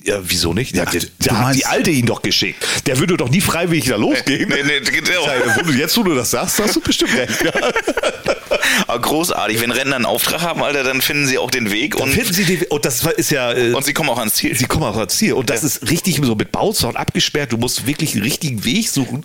Ja, 0.06 0.20
wieso 0.22 0.52
nicht? 0.52 0.76
Ja, 0.76 0.84
der, 0.84 1.00
du 1.00 1.06
der 1.18 1.38
hat 1.38 1.54
die 1.56 1.64
Alte 1.64 1.90
ihn 1.90 2.04
doch 2.04 2.20
geschickt. 2.20 2.62
Der 2.84 2.98
würde 2.98 3.16
doch 3.16 3.30
nie 3.30 3.40
freiwillig 3.40 3.86
da 3.86 3.96
losgehen. 3.96 4.50
Nee, 4.50 4.62
nee, 4.62 4.80
genau. 4.80 5.26
Ja, 5.26 5.56
wo 5.56 5.62
du 5.62 5.72
jetzt, 5.72 5.96
wo 5.96 6.02
du 6.02 6.14
das 6.14 6.30
sagst, 6.30 6.58
hast 6.58 6.76
du 6.76 6.80
bestimmt 6.80 7.16
recht. 7.16 7.42
Ja. 7.42 7.52
Aber 8.86 9.00
großartig. 9.00 9.62
Wenn 9.62 9.70
Rentner 9.70 9.96
einen 9.96 10.04
Auftrag 10.04 10.42
haben, 10.42 10.62
Alter, 10.62 10.84
dann 10.84 11.00
finden 11.00 11.26
sie 11.26 11.38
auch 11.38 11.50
den 11.50 11.70
Weg 11.70 11.96
Dann 11.96 12.08
und, 12.08 12.14
finden 12.14 12.34
sie 12.34 12.44
die, 12.44 12.66
und 12.66 12.84
das 12.84 13.02
ist 13.16 13.30
ja, 13.30 13.52
äh, 13.52 13.72
und 13.72 13.82
sie 13.84 13.94
kommen 13.94 14.10
auch 14.10 14.18
ans 14.18 14.34
Ziel. 14.34 14.54
sie 14.54 14.66
kommen 14.66 14.84
auch 14.84 14.96
ans 14.98 15.16
Ziel. 15.16 15.32
Und 15.32 15.48
das 15.48 15.64
ist 15.64 15.88
richtig 15.88 16.20
so 16.22 16.34
mit 16.34 16.52
Bauzaun 16.52 16.96
abgesperrt. 16.96 17.52
Du 17.52 17.56
musst 17.56 17.86
wirklich 17.86 18.12
einen 18.12 18.24
richtigen 18.24 18.62
Weg 18.66 18.90
suchen. 18.90 19.24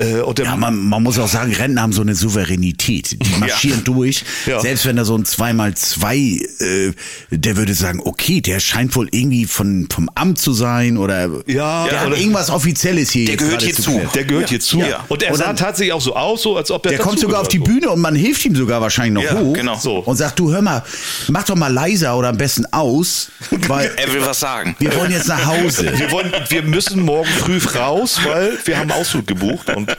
Äh, 0.00 0.22
Ja, 0.42 0.56
man, 0.56 0.76
man 0.88 1.02
muss 1.02 1.18
auch 1.18 1.28
sagen, 1.28 1.52
Rentner 1.52 1.82
haben 1.82 1.92
so 1.92 2.00
eine 2.02 2.14
Souveränität. 2.14 3.18
Die 3.22 3.36
marschieren 3.38 3.84
durch. 3.84 4.24
Ja. 4.46 4.60
Selbst 4.60 4.86
wenn 4.86 4.96
da 4.96 5.04
so 5.04 5.14
ein 5.16 5.24
2x2, 5.24 6.40
äh, 6.60 6.92
der 7.30 7.56
würde 7.56 7.74
sagen, 7.74 8.00
okay, 8.04 8.40
der 8.40 8.60
scheint 8.60 8.94
wohl 8.96 9.08
irgendwie 9.12 9.44
von, 9.44 9.88
vom 9.92 10.08
Amt 10.14 10.38
zu 10.38 10.52
sein 10.52 10.96
oder 10.96 11.28
Ja, 11.46 11.86
der 11.86 12.00
hat 12.00 12.06
oder- 12.08 12.16
irgendwas 12.16 12.50
Offizielles 12.50 13.10
hier 13.10 13.26
Der 13.26 13.36
gehört 13.36 13.62
hier 13.62 13.74
zu 13.74 14.00
der 14.14 14.24
gehört 14.24 14.48
hier 14.48 14.60
zu. 14.60 14.80
Ja. 14.80 15.04
Und 15.08 15.22
er 15.22 15.32
Und 15.32 15.38
sah 15.38 15.52
tatsächlich 15.52 15.92
auch 15.92 16.00
so 16.00 16.16
aus, 16.16 16.42
so 16.42 16.56
als 16.56 16.70
ob 16.70 16.84
er 16.86 16.90
Der 16.92 16.98
kommt 17.00 17.18
sogar 17.18 17.40
auf 17.42 17.48
die. 17.48 17.58
Bühne 17.60 17.90
und 17.90 18.00
man 18.00 18.14
hilft 18.14 18.44
ihm 18.46 18.56
sogar 18.56 18.80
wahrscheinlich 18.80 19.12
noch 19.22 19.30
Ja, 19.30 19.38
hoch. 19.38 19.52
genau. 19.52 19.76
So. 19.78 19.98
Und 19.98 20.16
sagt, 20.16 20.38
du 20.38 20.50
hör 20.50 20.62
mal, 20.62 20.82
mach 21.28 21.44
doch 21.44 21.56
mal 21.56 21.70
leiser 21.72 22.16
oder 22.16 22.28
am 22.30 22.38
besten 22.38 22.64
aus, 22.72 23.30
weil 23.68 23.90
Er 23.96 24.12
will 24.14 24.22
was 24.22 24.40
sagen. 24.40 24.74
wir 24.78 24.94
wollen 24.96 25.10
jetzt 25.12 25.28
nach 25.28 25.44
Hause. 25.44 25.92
Wir, 25.96 26.10
wollen, 26.10 26.32
wir 26.48 26.62
müssen 26.62 27.02
morgen 27.04 27.28
früh 27.28 27.58
raus, 27.78 28.18
weil 28.24 28.56
wir 28.64 28.78
haben 28.78 28.90
Ausflug 28.90 29.26
gebucht 29.26 29.68
und 29.76 29.89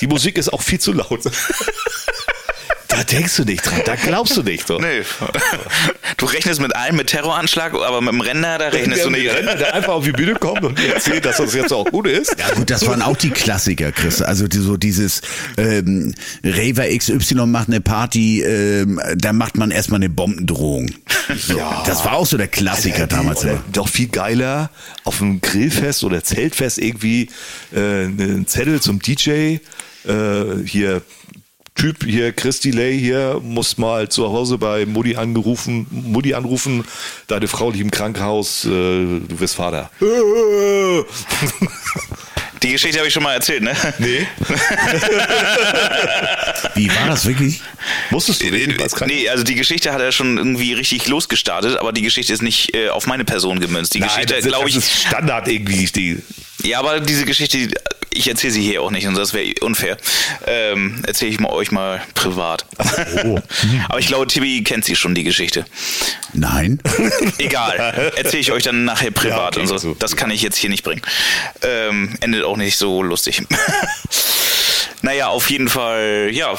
die 0.00 0.06
Musik 0.06 0.38
ist 0.38 0.52
auch 0.52 0.62
viel 0.62 0.80
zu 0.80 0.92
laut. 0.92 1.20
Da 2.88 3.04
denkst 3.04 3.36
du 3.36 3.44
nicht 3.44 3.64
dran, 3.64 3.82
da 3.84 3.94
glaubst 3.96 4.36
du 4.36 4.42
nicht. 4.42 4.66
So. 4.66 4.78
Nee. 4.78 5.02
Du 6.16 6.24
rechnest 6.26 6.60
mit 6.60 6.74
allem, 6.74 6.96
mit 6.96 7.08
Terroranschlag, 7.08 7.74
aber 7.74 8.00
mit 8.00 8.12
dem 8.12 8.20
Renner, 8.22 8.58
da 8.58 8.68
rechnest 8.68 9.04
du 9.04 9.10
nicht. 9.10 9.30
Renner, 9.30 9.54
der 9.56 9.74
einfach 9.74 9.92
auf 9.92 10.04
die 10.04 10.12
Bühne 10.12 10.34
kommt 10.34 10.64
und 10.64 10.78
dir 10.78 10.94
erzählt, 10.94 11.24
dass 11.26 11.36
das 11.36 11.54
jetzt 11.54 11.72
auch 11.72 11.84
gut 11.84 12.06
ist. 12.06 12.34
Ja 12.38 12.54
gut, 12.54 12.70
das 12.70 12.86
waren 12.86 13.02
auch 13.02 13.16
die 13.16 13.30
Klassiker, 13.30 13.92
Chris. 13.92 14.22
Also 14.22 14.48
die, 14.48 14.58
so 14.58 14.76
dieses 14.78 15.20
ähm, 15.58 16.14
Raver 16.42 16.86
XY 16.88 17.46
macht 17.46 17.68
eine 17.68 17.80
Party, 17.82 18.42
ähm, 18.42 19.00
da 19.16 19.32
macht 19.34 19.58
man 19.58 19.70
erstmal 19.70 19.98
eine 19.98 20.08
Bombendrohung. 20.08 20.90
So, 21.36 21.58
Ja. 21.58 21.82
Das 21.86 22.04
war 22.06 22.14
auch 22.14 22.26
so 22.26 22.38
der 22.38 22.48
Klassiker 22.48 23.06
damals 23.06 23.44
Oder. 23.44 23.62
Doch 23.72 23.88
viel 23.88 24.08
geiler 24.08 24.70
auf 25.04 25.20
einem 25.20 25.40
Grillfest 25.42 26.04
oder 26.04 26.24
Zeltfest 26.24 26.78
irgendwie 26.78 27.28
äh, 27.74 27.78
einen 28.04 28.46
Zettel 28.46 28.80
zum 28.80 28.98
DJ. 29.00 29.30
Äh, 29.30 29.58
hier 30.64 31.02
Typ 31.78 32.04
hier, 32.04 32.32
Chris 32.32 32.58
Delay 32.58 32.98
hier, 32.98 33.40
muss 33.40 33.78
mal 33.78 34.08
zu 34.08 34.28
Hause 34.28 34.58
bei 34.58 34.84
Mutti 34.84 35.14
angerufen, 35.14 35.86
Mutti 35.90 36.34
anrufen, 36.34 36.84
deine 37.28 37.46
Frau 37.46 37.70
liegt 37.70 37.84
im 37.84 37.92
Krankenhaus, 37.92 38.64
äh, 38.64 38.68
du 38.68 39.26
wirst 39.28 39.54
Vater. 39.54 39.88
Die 42.62 42.72
Geschichte 42.72 42.98
habe 42.98 43.06
ich 43.06 43.14
schon 43.14 43.22
mal 43.22 43.34
erzählt, 43.34 43.62
ne? 43.62 43.76
Nee. 43.98 44.26
Wie 46.74 46.88
war 46.88 47.06
das 47.06 47.24
wirklich? 47.24 47.60
Musstest 48.10 48.42
du 48.42 48.46
reden? 48.48 48.74
Was 48.78 48.96
kann 48.96 49.06
Nee, 49.06 49.28
also 49.28 49.44
die 49.44 49.54
Geschichte 49.54 49.92
hat 49.92 50.00
er 50.00 50.10
schon 50.10 50.36
irgendwie 50.38 50.72
richtig 50.72 51.06
losgestartet, 51.06 51.78
aber 51.78 51.92
die 51.92 52.02
Geschichte 52.02 52.32
ist 52.32 52.42
nicht 52.42 52.74
äh, 52.74 52.88
auf 52.88 53.06
meine 53.06 53.24
Person 53.24 53.60
gemünzt. 53.60 53.94
Die 53.94 54.00
Nein, 54.00 54.08
Geschichte, 54.08 54.48
glaube 54.48 54.68
ich, 54.68 54.74
das 54.74 54.86
ist 54.86 55.04
Standard 55.04 55.46
irgendwie. 55.46 55.86
Die, 55.86 56.20
Ja, 56.64 56.80
aber 56.80 56.98
diese 56.98 57.24
Geschichte, 57.24 57.68
ich 58.10 58.28
erzähle 58.28 58.52
sie 58.52 58.62
hier 58.62 58.82
auch 58.82 58.90
nicht 58.90 59.06
und 59.06 59.16
das 59.16 59.34
wäre 59.34 59.52
unfair. 59.60 59.96
Ähm, 60.46 61.02
erzähle 61.06 61.30
ich 61.30 61.40
mal 61.40 61.50
euch 61.50 61.70
mal 61.70 62.02
privat. 62.14 62.66
Oh. 63.24 63.38
aber 63.88 63.98
ich 63.98 64.06
glaube, 64.06 64.26
Tibi 64.26 64.62
kennt 64.62 64.84
sie 64.84 64.96
schon, 64.96 65.14
die 65.14 65.24
Geschichte. 65.24 65.64
Nein. 66.32 66.80
Egal. 67.38 68.12
Erzähle 68.16 68.40
ich 68.40 68.52
euch 68.52 68.62
dann 68.62 68.84
nachher 68.84 69.10
privat 69.10 69.38
Ja, 69.38 69.46
okay, 69.46 69.60
und 69.60 69.66
so. 69.66 69.78
so. 69.78 69.94
Das 69.98 70.16
kann 70.16 70.30
ich 70.30 70.42
jetzt 70.42 70.56
hier 70.56 70.70
nicht 70.70 70.84
bringen. 70.84 71.02
Ähm, 71.62 72.14
endet 72.20 72.44
auch 72.44 72.56
nicht 72.56 72.76
so 72.76 73.02
lustig. 73.02 73.42
naja, 75.02 75.28
auf 75.28 75.50
jeden 75.50 75.68
Fall, 75.68 76.28
ja. 76.32 76.54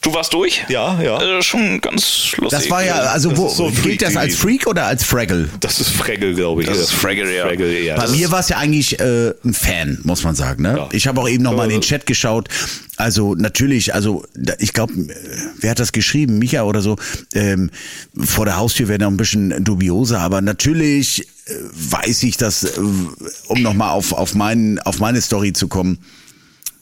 Du 0.00 0.12
warst 0.12 0.34
durch? 0.34 0.62
Ja, 0.68 1.00
ja. 1.00 1.38
Äh, 1.38 1.42
schon 1.42 1.80
ganz 1.80 2.34
lustig. 2.36 2.60
Das 2.60 2.70
war 2.70 2.84
ja, 2.84 2.96
also 2.96 3.30
Das 3.30 3.38
wo, 3.38 3.48
so 3.48 3.70
gilt 3.70 4.02
das 4.02 4.16
als. 4.16 4.36
Freak 4.36 4.66
oder 4.66 4.84
als 4.86 5.02
Fraggle? 5.02 5.48
das 5.60 5.80
ist 5.80 5.90
Fraggle, 5.90 6.34
glaube 6.34 6.60
ich. 6.60 6.68
Das 6.68 6.76
ist 6.76 6.92
Fraggle, 6.92 7.34
ja. 7.34 7.46
Fraggle, 7.46 7.80
ja. 7.82 7.96
Bei 7.96 8.02
Das 8.02 8.10
mir 8.12 8.30
war 8.30 8.40
es 8.40 8.50
ja 8.50 8.58
eigentlich 8.58 9.00
äh, 9.00 9.32
ein 9.44 9.54
Fan, 9.54 10.00
muss 10.02 10.22
man 10.22 10.34
sagen. 10.34 10.62
Ne? 10.62 10.74
Ja. 10.76 10.88
Ich 10.92 11.06
habe 11.06 11.22
auch 11.22 11.28
eben 11.28 11.42
noch 11.42 11.56
mal 11.56 11.64
in 11.64 11.70
den 11.70 11.80
Chat 11.80 12.04
geschaut. 12.04 12.48
Also 12.96 13.34
natürlich, 13.34 13.94
also 13.94 14.24
ich 14.58 14.74
glaube, 14.74 14.92
wer 15.60 15.70
hat 15.70 15.78
das 15.80 15.92
geschrieben? 15.92 16.38
Micha 16.38 16.64
oder 16.64 16.82
so. 16.82 16.96
Ähm, 17.34 17.70
vor 18.18 18.44
der 18.44 18.56
Haustür 18.58 18.88
wäre 18.88 18.98
noch 18.98 19.08
ein 19.10 19.16
bisschen 19.16 19.64
dubioser, 19.64 20.20
aber 20.20 20.42
natürlich 20.42 21.26
äh, 21.46 21.52
weiß 21.72 22.24
ich, 22.24 22.36
dass, 22.36 22.64
äh, 22.64 22.78
um 23.48 23.62
noch 23.62 23.72
mal 23.74 23.90
auf 23.90 24.12
auf 24.12 24.34
meinen 24.34 24.78
auf 24.80 24.98
meine 24.98 25.22
Story 25.22 25.54
zu 25.54 25.66
kommen, 25.68 25.98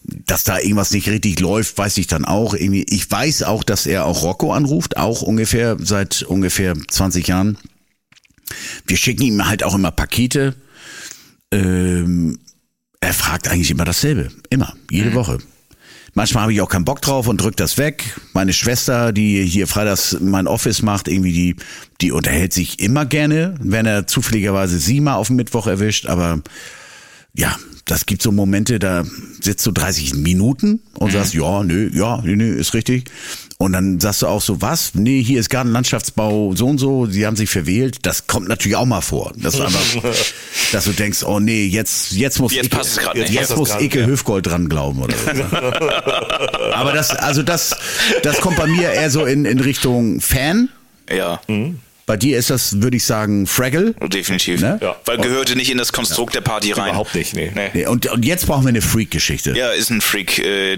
dass 0.05 0.45
da 0.45 0.59
irgendwas 0.59 0.91
nicht 0.91 1.09
richtig 1.09 1.41
läuft, 1.41 1.77
weiß 1.79 1.97
ich 1.99 2.07
dann 2.07 2.25
auch. 2.25 2.55
Irgendwie, 2.55 2.85
ich 2.89 3.11
weiß 3.11 3.45
auch, 3.45 3.65
dass 3.65 3.87
er 3.87 4.05
auch 4.05 4.23
Rocco 4.23 4.53
anruft, 4.53 4.97
auch 4.97 5.23
ungefähr 5.23 5.77
seit 5.81 6.23
ungefähr 6.23 6.75
20 6.75 7.27
Jahren. 7.29 7.59
Wir 8.87 8.97
schicken 8.97 9.23
ihm 9.23 9.47
halt 9.47 9.65
auch 9.65 9.75
immer 9.75 9.91
Pakete. 9.91 10.55
Ähm, 11.53 12.39
er 13.01 13.15
fragt 13.15 13.49
eigentlich 13.49 13.71
immer 13.71 13.85
dasselbe. 13.85 14.31
Immer. 14.51 14.75
Jede 14.91 15.15
Woche. 15.15 15.39
Manchmal 16.15 16.43
habe 16.43 16.53
ich 16.53 16.61
auch 16.61 16.69
keinen 16.69 16.85
Bock 16.85 17.01
drauf 17.01 17.27
und 17.27 17.41
drück 17.41 17.57
das 17.57 17.79
weg. 17.79 18.21
Meine 18.35 18.53
Schwester, 18.53 19.13
die 19.13 19.45
hier 19.45 19.67
freitags 19.67 20.19
mein 20.21 20.47
Office 20.47 20.83
macht, 20.83 21.09
irgendwie 21.09 21.33
die, 21.33 21.57
die 22.03 22.13
unterhält 22.13 22.53
sich 22.53 22.81
immer 22.81 23.07
gerne, 23.07 23.55
wenn 23.61 23.87
er 23.87 24.07
zufälligerweise 24.07 24.79
sie 24.79 25.01
mal 25.01 25.15
auf 25.15 25.29
dem 25.29 25.37
Mittwoch 25.37 25.67
erwischt. 25.67 26.07
Aber 26.07 26.43
ja, 27.35 27.57
das 27.85 28.07
gibt 28.07 28.23
so 28.23 28.31
Momente, 28.31 28.79
da 28.79 29.05
sitzt 29.41 29.67
du 29.67 29.73
30 29.73 30.15
Minuten 30.15 30.81
und 30.95 31.13
sagst, 31.13 31.35
ja, 31.35 31.65
nö, 31.65 31.91
ja, 31.93 32.21
nö, 32.23 32.55
ist 32.55 32.75
richtig. 32.75 33.05
Und 33.59 33.73
dann 33.73 34.01
sagst 34.01 34.23
du 34.23 34.27
auch 34.27 34.43
so, 34.43 34.61
was? 34.61 34.95
Nee, 34.95 35.23
hier 35.23 35.39
ist 35.39 35.49
Gartenlandschaftsbau 35.49 36.55
so 36.55 36.67
und 36.67 36.79
so, 36.79 37.07
sie 37.07 37.27
haben 37.27 37.37
sich 37.37 37.51
verwählt. 37.51 37.99
Das 38.03 38.27
kommt 38.27 38.49
natürlich 38.49 38.77
auch 38.77 38.87
mal 38.87 39.01
vor. 39.01 39.33
Dass 39.37 39.55
du, 39.55 39.63
einfach, 39.65 40.03
dass 40.73 40.85
du 40.85 40.93
denkst, 40.93 41.23
oh 41.25 41.39
nee, 41.39 41.67
jetzt, 41.67 42.13
jetzt 42.13 42.41
muss 42.41 42.53
Jetzt 42.53 42.67
Icke, 42.67 42.77
passt 42.77 42.99
grad 42.99 43.17
jetzt 43.17 43.51
das 43.51 43.57
muss 43.57 43.75
Icke 43.81 44.01
ja. 44.01 44.07
Höfgold 44.07 44.47
dran 44.47 44.69
glauben 44.69 45.03
oder 45.03 45.15
so. 45.17 45.31
Aber 46.73 46.93
das, 46.93 47.11
also 47.11 47.43
das, 47.43 47.77
das 48.23 48.41
kommt 48.41 48.57
bei 48.57 48.67
mir 48.67 48.91
eher 48.91 49.11
so 49.11 49.25
in, 49.25 49.45
in 49.45 49.61
Richtung 49.61 50.21
Fan. 50.21 50.69
Ja, 51.09 51.41
Bei 52.13 52.19
dir 52.19 52.37
ist 52.37 52.51
das, 52.51 52.83
würde 52.83 52.99
ich 52.99 53.05
sagen, 53.07 53.47
Fraggle. 53.47 53.95
definitiv. 54.13 54.61
Ne? 54.61 54.79
Ja. 54.83 54.97
Weil 55.07 55.17
gehörte 55.17 55.57
nicht 55.57 55.71
in 55.71 55.79
das 55.79 55.95
Konstrukt 55.95 56.35
der 56.35 56.43
Party 56.43 56.73
rein. 56.73 56.91
Überhaupt 56.91 57.15
nicht, 57.15 57.33
nee. 57.35 57.51
Nee. 57.55 57.71
Nee, 57.73 57.87
Und, 57.87 58.05
und 58.05 58.23
jetzt 58.27 58.47
brauchen 58.47 58.65
wir 58.65 58.69
eine 58.69 58.83
Freak-Geschichte. 58.83 59.57
Ja, 59.57 59.71
ist 59.71 59.89
ein 59.89 60.03
Freak. 60.03 60.39
Äh, 60.39 60.77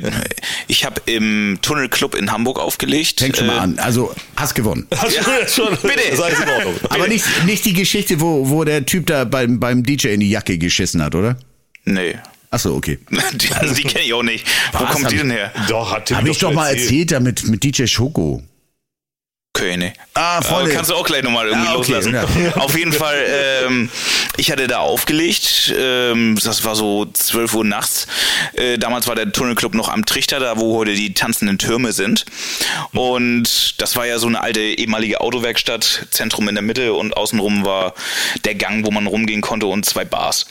Ich 0.68 0.84
habe 0.84 1.02
im 1.06 1.58
Tunnelclub 1.60 2.14
in 2.14 2.30
Hamburg 2.30 2.60
aufgelegt. 2.60 3.18
Fängt 3.18 3.36
schon 3.36 3.48
mal 3.48 3.56
Äh, 3.56 3.60
an. 3.62 3.78
Also, 3.80 4.14
hast 4.36 4.54
gewonnen. 4.54 4.86
Hast 4.96 5.16
du 5.16 5.30
jetzt 5.40 5.56
schon? 5.56 5.76
Bitte. 5.82 5.98
Das 6.12 6.22
heißt 6.24 6.40
in 6.44 6.48
Ordnung. 6.50 6.74
Aber 6.90 7.08
nicht, 7.08 7.24
nicht 7.46 7.64
die 7.64 7.72
Geschichte, 7.72 8.20
wo, 8.20 8.48
wo 8.48 8.62
der 8.62 8.86
Typ 8.86 9.06
da 9.08 9.24
beim, 9.24 9.58
beim 9.58 9.82
DJ 9.82 10.10
in 10.10 10.20
die 10.20 10.30
Jacke 10.30 10.56
geschissen 10.56 11.02
hat, 11.02 11.16
oder? 11.16 11.36
Nee. 11.84 12.14
Ach 12.52 12.60
so, 12.60 12.74
okay. 12.76 13.00
Die, 13.34 13.50
also 13.50 13.74
die 13.74 13.82
kenne 13.82 14.04
ich 14.04 14.12
auch 14.14 14.22
nicht. 14.22 14.46
Wo 14.72 14.84
Was? 14.84 14.90
kommt 14.92 15.06
Hab 15.06 15.10
die 15.10 15.16
denn 15.16 15.32
her? 15.32 15.50
Doch, 15.68 15.92
hat 15.92 16.06
Tim 16.06 16.16
Habe 16.18 16.30
ich 16.30 16.38
doch 16.38 16.52
mal 16.52 16.68
erzählt, 16.68 17.10
da 17.10 17.18
mit, 17.18 17.44
mit 17.48 17.64
DJ 17.64 17.86
Schoko. 17.86 18.40
Nee. 19.56 19.92
Ah, 20.14 20.42
Freunde. 20.42 20.64
Aber 20.64 20.70
kannst 20.74 20.90
du 20.90 20.94
auch 20.94 21.06
gleich 21.06 21.22
nochmal 21.22 21.46
irgendwie 21.46 21.68
Ah, 21.68 21.76
okay, 21.76 21.92
loslassen. 21.92 22.44
ja. 22.44 22.56
Auf 22.56 22.76
jeden 22.76 22.92
Fall, 22.92 23.24
ähm, 23.66 23.88
ich 24.36 24.50
hatte 24.50 24.66
da 24.66 24.78
aufgelegt, 24.80 25.72
ähm, 25.78 26.36
das 26.42 26.64
war 26.64 26.74
so 26.74 27.06
12 27.06 27.54
Uhr 27.54 27.64
nachts. 27.64 28.06
Äh, 28.54 28.78
damals 28.78 29.06
war 29.06 29.14
der 29.14 29.30
Tunnelclub 29.32 29.74
noch 29.74 29.88
am 29.88 30.04
Trichter, 30.06 30.40
da 30.40 30.58
wo 30.58 30.76
heute 30.76 30.94
die 30.94 31.14
tanzenden 31.14 31.58
Türme 31.58 31.92
sind. 31.92 32.26
Und 32.92 33.80
das 33.80 33.96
war 33.96 34.06
ja 34.06 34.18
so 34.18 34.26
eine 34.26 34.40
alte 34.42 34.60
ehemalige 34.60 35.20
Autowerkstatt, 35.20 36.08
Zentrum 36.10 36.48
in 36.48 36.56
der 36.56 36.62
Mitte 36.62 36.92
und 36.92 37.16
außenrum 37.16 37.64
war 37.64 37.94
der 38.44 38.56
Gang, 38.56 38.84
wo 38.84 38.90
man 38.90 39.06
rumgehen 39.06 39.40
konnte 39.40 39.66
und 39.66 39.84
zwei 39.86 40.04
Bars. 40.04 40.46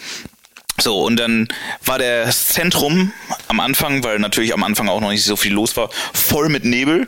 So, 0.79 1.03
und 1.03 1.17
dann 1.17 1.49
war 1.85 1.99
das 1.99 2.47
Zentrum 2.47 3.11
am 3.47 3.59
Anfang, 3.59 4.03
weil 4.03 4.17
natürlich 4.19 4.53
am 4.53 4.63
Anfang 4.63 4.87
auch 4.89 5.01
noch 5.01 5.11
nicht 5.11 5.23
so 5.25 5.35
viel 5.35 5.53
los 5.53 5.75
war, 5.77 5.89
voll 6.13 6.49
mit 6.49 6.63
Nebel. 6.65 7.05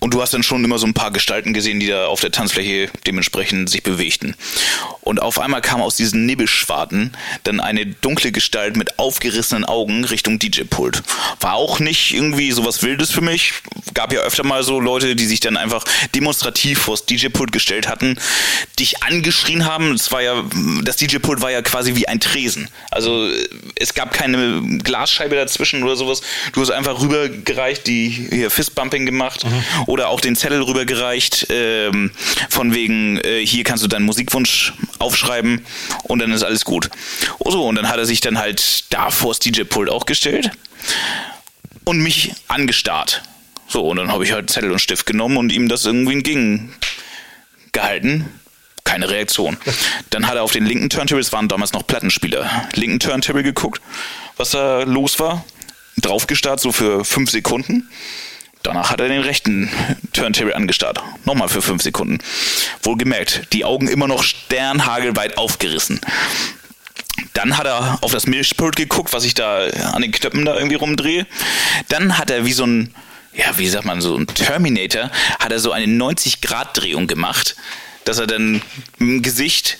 Und 0.00 0.14
du 0.14 0.22
hast 0.22 0.32
dann 0.32 0.42
schon 0.42 0.64
immer 0.64 0.78
so 0.78 0.86
ein 0.86 0.94
paar 0.94 1.10
Gestalten 1.10 1.52
gesehen, 1.52 1.78
die 1.78 1.88
da 1.88 2.06
auf 2.06 2.20
der 2.20 2.32
Tanzfläche 2.32 2.88
dementsprechend 3.06 3.68
sich 3.68 3.82
bewegten. 3.82 4.34
Und 5.02 5.20
auf 5.20 5.38
einmal 5.38 5.60
kam 5.60 5.82
aus 5.82 5.96
diesen 5.96 6.24
Nebelschwarten 6.24 7.14
dann 7.44 7.60
eine 7.60 7.84
dunkle 7.84 8.32
Gestalt 8.32 8.76
mit 8.76 8.98
aufgerissenen 8.98 9.66
Augen 9.66 10.04
Richtung 10.04 10.38
DJ-Pult. 10.38 11.02
War 11.40 11.54
auch 11.54 11.80
nicht 11.80 12.14
irgendwie 12.14 12.50
sowas 12.52 12.82
Wildes 12.82 13.10
für 13.10 13.20
mich. 13.20 13.52
Gab 13.92 14.12
ja 14.12 14.20
öfter 14.20 14.44
mal 14.44 14.62
so 14.62 14.80
Leute, 14.80 15.16
die 15.16 15.26
sich 15.26 15.40
dann 15.40 15.58
einfach 15.58 15.84
demonstrativ 16.14 16.78
vors 16.80 17.04
DJ-Pult 17.04 17.52
gestellt 17.52 17.86
hatten, 17.86 18.18
dich 18.78 19.02
angeschrien 19.02 19.66
haben. 19.66 19.92
Es 19.92 20.10
war 20.12 20.22
ja, 20.22 20.44
das 20.82 20.96
DJ-Pult 20.96 21.42
war 21.42 21.50
ja 21.50 21.60
quasi 21.60 21.94
wie 21.96 22.08
ein 22.08 22.20
Tresen. 22.20 22.68
Also 22.90 23.28
es 23.74 23.92
gab 23.92 24.14
keine 24.14 24.62
Glasscheibe 24.82 25.34
dazwischen 25.34 25.82
oder 25.82 25.96
sowas. 25.96 26.22
Du 26.54 26.62
hast 26.62 26.70
einfach 26.70 27.02
rübergereicht, 27.02 27.86
die 27.86 28.08
hier 28.08 28.50
Fistbumping 28.50 29.04
gemacht 29.04 29.44
oder 29.90 30.08
auch 30.08 30.20
den 30.20 30.36
Zettel 30.36 30.62
rübergereicht, 30.62 31.48
ähm, 31.50 32.12
von 32.48 32.72
wegen, 32.72 33.18
äh, 33.18 33.44
hier 33.44 33.64
kannst 33.64 33.82
du 33.82 33.88
deinen 33.88 34.06
Musikwunsch 34.06 34.72
aufschreiben 35.00 35.66
und 36.04 36.20
dann 36.20 36.32
ist 36.32 36.44
alles 36.44 36.64
gut. 36.64 36.90
Oh 37.38 37.50
so, 37.50 37.66
und 37.66 37.74
dann 37.74 37.88
hat 37.88 37.98
er 37.98 38.06
sich 38.06 38.20
dann 38.20 38.38
halt 38.38 38.92
da 38.92 39.10
vors 39.10 39.40
DJ-Pult 39.40 39.90
auch 39.90 40.06
gestellt 40.06 40.52
und 41.84 41.98
mich 41.98 42.32
angestarrt. 42.46 43.22
So, 43.66 43.88
und 43.88 43.96
dann 43.96 44.12
habe 44.12 44.24
ich 44.24 44.32
halt 44.32 44.48
Zettel 44.48 44.70
und 44.70 44.78
Stift 44.78 45.06
genommen 45.06 45.36
und 45.36 45.52
ihm 45.52 45.68
das 45.68 45.84
irgendwie 45.84 46.14
entgegengehalten. 46.14 48.28
Keine 48.84 49.10
Reaktion. 49.10 49.56
Dann 50.10 50.26
hat 50.26 50.36
er 50.36 50.42
auf 50.42 50.52
den 50.52 50.66
linken 50.66 50.88
Turntable, 50.88 51.20
es 51.20 51.32
waren 51.32 51.48
damals 51.48 51.72
noch 51.72 51.86
Plattenspieler, 51.86 52.68
linken 52.74 53.00
Turntable 53.00 53.42
geguckt, 53.42 53.82
was 54.36 54.50
da 54.50 54.82
los 54.82 55.18
war. 55.18 55.44
Draufgestarrt, 55.96 56.60
so 56.60 56.72
für 56.72 57.04
fünf 57.04 57.30
Sekunden. 57.30 57.88
Danach 58.62 58.90
hat 58.90 59.00
er 59.00 59.08
den 59.08 59.22
rechten 59.22 59.70
Turntable 60.12 60.54
angestarrt. 60.54 61.02
Nochmal 61.24 61.48
für 61.48 61.62
fünf 61.62 61.82
Sekunden. 61.82 62.18
Wohlgemerkt, 62.82 63.52
die 63.52 63.64
Augen 63.64 63.88
immer 63.88 64.06
noch 64.06 64.22
sternhagelweit 64.22 65.38
aufgerissen. 65.38 66.00
Dann 67.32 67.56
hat 67.56 67.66
er 67.66 67.98
auf 68.02 68.12
das 68.12 68.26
Mischpult 68.26 68.76
geguckt, 68.76 69.12
was 69.12 69.24
ich 69.24 69.34
da 69.34 69.66
an 69.92 70.02
den 70.02 70.12
Knöpfen 70.12 70.44
da 70.44 70.54
irgendwie 70.54 70.76
rumdrehe. 70.76 71.26
Dann 71.88 72.18
hat 72.18 72.30
er 72.30 72.44
wie 72.44 72.52
so 72.52 72.64
ein, 72.64 72.94
ja, 73.32 73.56
wie 73.56 73.68
sagt 73.68 73.86
man, 73.86 74.00
so 74.00 74.16
ein 74.16 74.26
Terminator, 74.26 75.10
hat 75.38 75.52
er 75.52 75.58
so 75.58 75.72
eine 75.72 75.86
90-Grad-Drehung 75.86 77.06
gemacht, 77.06 77.56
dass 78.04 78.18
er 78.18 78.26
dann 78.26 78.62
dem 78.98 79.22
Gesicht 79.22 79.78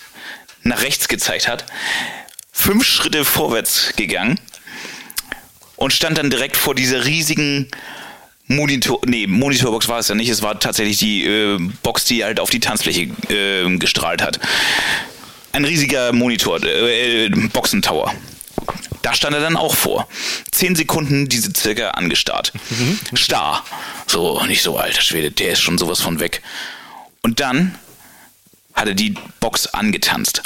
nach 0.63 0.83
rechts 0.83 1.09
gezeigt 1.09 1.49
hat, 1.49 1.65
fünf 2.53 2.85
Schritte 2.87 3.25
vorwärts 3.25 3.93
gegangen 3.97 4.39
und 5.77 5.93
stand 5.93 6.19
dann 6.19 6.31
direkt 6.31 6.57
vor 6.57 6.75
dieser 6.75 7.07
riesigen 7.07 7.69
Monitor, 8.51 9.01
nee, 9.07 9.29
Monitorbox 9.29 9.87
war 9.87 10.01
es 10.01 10.09
ja 10.09 10.17
nicht, 10.17 10.29
es 10.29 10.43
war 10.43 10.59
tatsächlich 10.59 10.99
die 10.99 11.25
äh, 11.25 11.57
Box, 11.85 12.05
die 12.05 12.25
halt 12.25 12.41
auf 12.41 12.51
die 12.51 12.59
Tanzfläche 12.59 13.03
äh, 13.33 13.77
gestrahlt 13.77 14.23
hat. 14.23 14.41
Ein 15.53 15.65
riesiger 15.65 16.13
Monitor, 16.13 16.61
äh, 16.65 17.27
äh, 17.27 17.29
Boxentower. 17.53 18.13
Da 19.03 19.15
stand 19.15 19.37
er 19.37 19.41
dann 19.41 19.57
auch 19.57 19.77
vor. 19.77 20.09
Zehn 20.51 20.75
Sekunden 20.75 21.29
diese 21.29 21.53
circa 21.57 21.91
angestarrt. 21.91 22.53
Starr. 23.15 23.65
So, 24.09 24.45
nicht 24.45 24.63
so, 24.63 24.77
alter 24.77 25.01
Schwede, 25.01 25.31
der 25.31 25.53
ist 25.53 25.61
schon 25.61 25.79
sowas 25.79 26.01
von 26.01 26.19
weg. 26.19 26.43
Und 27.23 27.39
dann 27.39 27.77
hat 28.75 28.89
er 28.89 28.95
die 28.95 29.15
Box 29.39 29.69
angetanzt. 29.69 30.43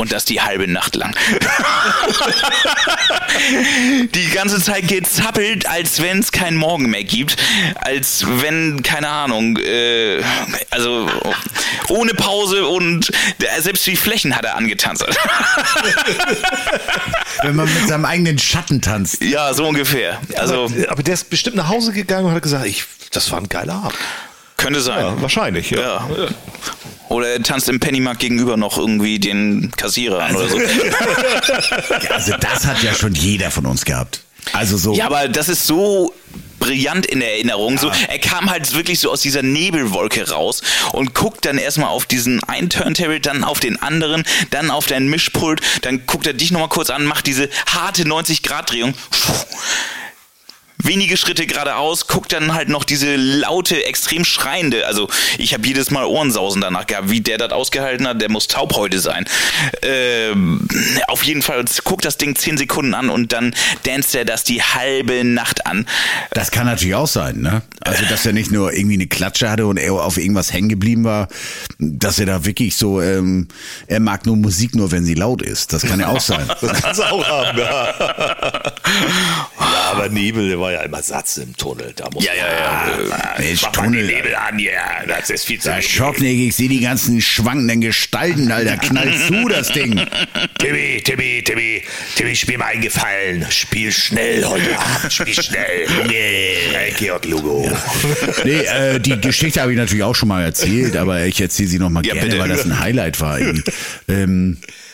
Und 0.00 0.12
das 0.12 0.24
die 0.24 0.40
halbe 0.40 0.68
Nacht 0.68 0.94
lang. 0.94 1.12
die 4.14 4.30
ganze 4.30 4.62
Zeit 4.62 4.86
gezappelt, 4.86 5.66
als 5.66 6.00
wenn 6.00 6.20
es 6.20 6.30
keinen 6.30 6.56
Morgen 6.56 6.88
mehr 6.88 7.02
gibt. 7.02 7.36
Als 7.80 8.24
wenn, 8.24 8.84
keine 8.84 9.08
Ahnung, 9.08 9.56
äh, 9.56 10.22
also 10.70 11.10
ohne 11.88 12.14
Pause 12.14 12.68
und 12.68 13.10
äh, 13.10 13.60
selbst 13.60 13.84
die 13.88 13.96
Flächen 13.96 14.36
hat 14.36 14.44
er 14.44 14.54
angetanzt. 14.54 15.04
Wenn 17.42 17.56
man 17.56 17.72
mit 17.72 17.88
seinem 17.88 18.04
eigenen 18.04 18.38
Schatten 18.38 18.80
tanzt. 18.80 19.20
ja, 19.20 19.52
so 19.52 19.66
ungefähr. 19.66 20.20
Also 20.36 20.66
aber, 20.66 20.92
aber 20.92 21.02
der 21.02 21.14
ist 21.14 21.28
bestimmt 21.28 21.56
nach 21.56 21.68
Hause 21.68 21.92
gegangen 21.92 22.26
und 22.26 22.34
hat 22.34 22.42
gesagt, 22.42 22.66
ich, 22.66 22.84
das 23.10 23.32
war 23.32 23.40
ein 23.40 23.48
geiler 23.48 23.74
Abend. 23.74 23.98
Könnte 24.58 24.82
sein. 24.82 25.00
Ja, 25.00 25.22
wahrscheinlich, 25.22 25.70
ja. 25.70 25.80
Ja. 25.80 26.08
Oder 27.08 27.28
er 27.28 27.42
tanzt 27.42 27.70
im 27.70 27.80
Pennymarkt 27.80 28.20
gegenüber 28.20 28.58
noch 28.58 28.76
irgendwie 28.76 29.18
den 29.18 29.72
Kassierer 29.74 30.22
an 30.24 30.36
oder 30.36 30.48
so. 30.48 30.58
Ja, 32.02 32.10
also 32.10 32.34
das 32.38 32.66
hat 32.66 32.82
ja 32.82 32.92
schon 32.94 33.14
jeder 33.14 33.50
von 33.50 33.64
uns 33.64 33.86
gehabt. 33.86 34.20
Also 34.52 34.76
so. 34.76 34.94
Ja, 34.94 35.06
aber 35.06 35.28
das 35.28 35.48
ist 35.48 35.66
so 35.66 36.12
brillant 36.58 37.06
in 37.06 37.20
der 37.20 37.32
Erinnerung. 37.32 37.78
So, 37.78 37.90
er 38.08 38.18
kam 38.18 38.50
halt 38.50 38.74
wirklich 38.74 39.00
so 39.00 39.10
aus 39.10 39.22
dieser 39.22 39.42
Nebelwolke 39.42 40.28
raus 40.28 40.62
und 40.92 41.14
guckt 41.14 41.44
dann 41.46 41.56
erstmal 41.56 41.88
auf 41.88 42.06
diesen 42.06 42.42
einen 42.44 42.68
Turntable, 42.68 43.20
dann 43.20 43.44
auf 43.44 43.60
den 43.60 43.80
anderen, 43.80 44.24
dann 44.50 44.70
auf 44.70 44.86
dein 44.86 45.08
Mischpult, 45.08 45.60
dann 45.82 46.04
guckt 46.06 46.26
er 46.26 46.34
dich 46.34 46.50
nochmal 46.50 46.68
kurz 46.68 46.90
an, 46.90 47.04
macht 47.04 47.26
diese 47.26 47.48
harte 47.66 48.02
90-Grad-Drehung. 48.02 48.94
Wenige 50.82 51.16
Schritte 51.16 51.46
geradeaus, 51.46 52.06
guckt 52.06 52.32
dann 52.32 52.54
halt 52.54 52.68
noch 52.68 52.84
diese 52.84 53.16
laute, 53.16 53.84
extrem 53.84 54.24
schreiende. 54.24 54.86
Also 54.86 55.08
ich 55.36 55.52
habe 55.52 55.66
jedes 55.66 55.90
Mal 55.90 56.04
Ohrensausen 56.04 56.60
danach 56.60 56.86
gehabt, 56.86 57.10
wie 57.10 57.20
der 57.20 57.36
das 57.36 57.50
ausgehalten 57.52 58.06
hat. 58.06 58.20
Der 58.20 58.30
muss 58.30 58.46
taub 58.46 58.74
heute 58.76 59.00
sein. 59.00 59.24
Ähm, 59.82 60.68
auf 61.08 61.24
jeden 61.24 61.42
Fall 61.42 61.64
guckt 61.84 62.04
das 62.04 62.16
Ding 62.16 62.36
10 62.36 62.58
Sekunden 62.58 62.94
an 62.94 63.10
und 63.10 63.32
dann 63.32 63.54
danst 63.84 64.14
er 64.14 64.24
das 64.24 64.44
die 64.44 64.62
halbe 64.62 65.24
Nacht 65.24 65.66
an. 65.66 65.86
Das 66.30 66.50
kann 66.50 66.66
natürlich 66.66 66.94
auch 66.94 67.08
sein, 67.08 67.40
ne? 67.40 67.62
Also, 67.80 68.04
dass 68.08 68.24
er 68.26 68.32
nicht 68.32 68.50
nur 68.50 68.72
irgendwie 68.72 68.94
eine 68.94 69.06
Klatsche 69.06 69.50
hatte 69.50 69.66
und 69.66 69.78
er 69.78 69.92
auf 69.92 70.16
irgendwas 70.16 70.52
hängen 70.52 70.68
geblieben 70.68 71.04
war, 71.04 71.28
dass 71.78 72.18
er 72.18 72.26
da 72.26 72.44
wirklich 72.44 72.76
so, 72.76 73.00
ähm, 73.00 73.48
er 73.86 74.00
mag 74.00 74.26
nur 74.26 74.36
Musik 74.36 74.74
nur, 74.74 74.92
wenn 74.92 75.04
sie 75.04 75.14
laut 75.14 75.42
ist. 75.42 75.72
Das 75.72 75.82
kann 75.82 76.00
ja 76.00 76.08
auch 76.08 76.20
sein. 76.20 76.46
Das 76.60 76.82
kannst 76.82 77.00
du 77.00 77.04
auch 77.04 77.26
haben, 77.26 77.58
ja. 77.58 77.94
ja, 79.60 79.90
aber 79.92 80.08
Nebel, 80.08 80.48
der 80.48 80.60
war 80.60 80.67
ja 80.72 80.82
immer 80.82 81.02
Satz 81.02 81.36
im 81.38 81.56
Tunnel. 81.56 81.92
Da 81.96 82.08
muss 82.10 82.24
Ja, 82.24 82.32
ja, 82.34 82.46
ja. 82.46 83.34
Mensch, 83.38 83.62
Mach 83.62 83.74
mal 83.76 83.82
die 83.82 83.98
Tunnel. 83.98 84.06
Nebel 84.06 84.34
an, 84.34 84.58
ja. 84.58 85.04
Das 85.06 85.30
ist 85.30 85.44
viel 85.46 85.60
zu 85.60 85.68
Da 85.68 85.80
Schocknägig, 85.82 86.48
ich 86.48 86.56
sehe 86.56 86.68
die 86.68 86.80
ganzen 86.80 87.20
schwankenden 87.20 87.80
Gestalten, 87.80 88.50
Alter. 88.52 88.76
Knall 88.76 89.12
zu, 89.26 89.48
das 89.48 89.68
Ding. 89.72 90.00
Timmy, 90.58 91.00
Timmy, 91.04 91.42
Timmy, 91.44 91.82
Timmy, 92.16 92.36
spiel 92.36 92.58
mal 92.58 92.66
einen 92.66 92.82
Gefallen. 92.82 93.46
Spiel 93.50 93.92
schnell 93.92 94.44
heute 94.44 94.78
Abend, 94.78 95.12
spiel 95.12 95.34
schnell. 95.34 95.86
Junge, 95.98 96.92
Georg 96.98 97.24
Lugo. 97.26 97.70
Nee, 98.44 98.60
äh, 98.60 98.98
die 99.00 99.20
Geschichte 99.20 99.60
habe 99.60 99.72
ich 99.72 99.78
natürlich 99.78 100.04
auch 100.04 100.14
schon 100.14 100.28
mal 100.28 100.42
erzählt, 100.42 100.96
aber 100.96 101.24
ich 101.26 101.40
erzähle 101.40 101.68
sie 101.68 101.78
nochmal 101.78 102.04
Ja, 102.06 102.14
gerne, 102.14 102.28
bitte. 102.28 102.40
weil 102.40 102.48
das 102.48 102.64
ein 102.64 102.78
Highlight 102.80 103.20
war. 103.20 103.38
ähm, 104.08 104.58
war 104.58 104.87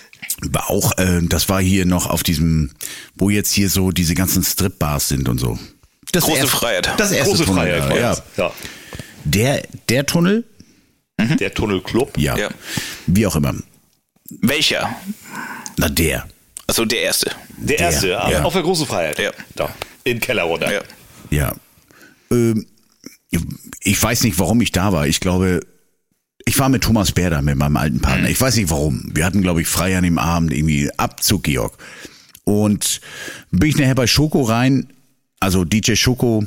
auch, 0.54 0.96
äh, 0.98 1.20
das 1.22 1.48
war 1.48 1.60
hier 1.60 1.84
noch 1.86 2.06
auf 2.06 2.22
diesem, 2.22 2.70
wo 3.14 3.30
jetzt 3.30 3.52
hier 3.52 3.68
so 3.70 3.90
diese 3.90 4.14
ganzen 4.14 4.42
Stripbars 4.42 5.08
sind 5.08 5.28
und 5.28 5.38
so. 5.38 5.58
Das 6.12 6.24
Große 6.24 6.38
erste- 6.40 6.56
Freiheit. 6.56 6.92
Das 6.96 7.12
erste 7.12 7.30
Große 7.30 7.44
Tunnel, 7.44 7.80
Freiheit. 7.80 7.90
war 7.90 7.98
ja. 7.98 8.22
Ja. 8.36 8.52
Der, 9.24 9.62
der 9.88 10.06
Tunnel? 10.06 10.44
Der 11.38 11.54
Tunnelclub. 11.54 12.18
Ja. 12.18 12.36
Ja. 12.36 12.48
Wie 13.06 13.26
auch 13.26 13.36
immer. 13.36 13.54
Welcher? 14.40 14.94
Na, 15.76 15.88
der. 15.88 16.26
Also 16.66 16.84
der 16.84 17.02
erste. 17.02 17.30
Der 17.58 17.78
erste, 17.78 18.08
Der, 18.08 18.16
ja. 18.18 18.30
ja. 18.30 18.42
auf 18.42 18.52
der 18.52 18.62
großen 18.62 18.86
Freiheit. 18.86 19.18
Ja. 19.18 19.30
Da. 19.54 19.72
In 20.02 20.20
Keller 20.20 20.42
runter. 20.44 20.72
Ja. 20.72 20.82
Ja. 21.30 21.54
Ähm, 22.30 22.66
ich 23.80 24.02
weiß 24.02 24.24
nicht, 24.24 24.38
warum 24.38 24.60
ich 24.60 24.72
da 24.72 24.92
war. 24.92 25.06
Ich 25.06 25.20
glaube, 25.20 25.60
ich 26.44 26.58
war 26.58 26.68
mit 26.68 26.82
Thomas 26.82 27.12
Berder, 27.12 27.42
mit 27.42 27.56
meinem 27.56 27.76
alten 27.76 28.00
Partner. 28.00 28.28
Ich 28.28 28.40
weiß 28.40 28.56
nicht 28.56 28.70
warum. 28.70 29.10
Wir 29.14 29.24
hatten, 29.24 29.42
glaube 29.42 29.62
ich, 29.62 29.68
frei 29.68 29.96
an 29.96 30.04
dem 30.04 30.18
Abend 30.18 30.52
irgendwie 30.52 30.90
Abzug, 30.96 31.44
Georg. 31.44 31.76
Und 32.44 33.00
bin 33.50 33.70
ich 33.70 33.76
nachher 33.76 33.94
bei 33.94 34.06
Schoko 34.06 34.42
rein, 34.42 34.88
also 35.40 35.64
DJ 35.64 35.94
Schoko, 35.94 36.44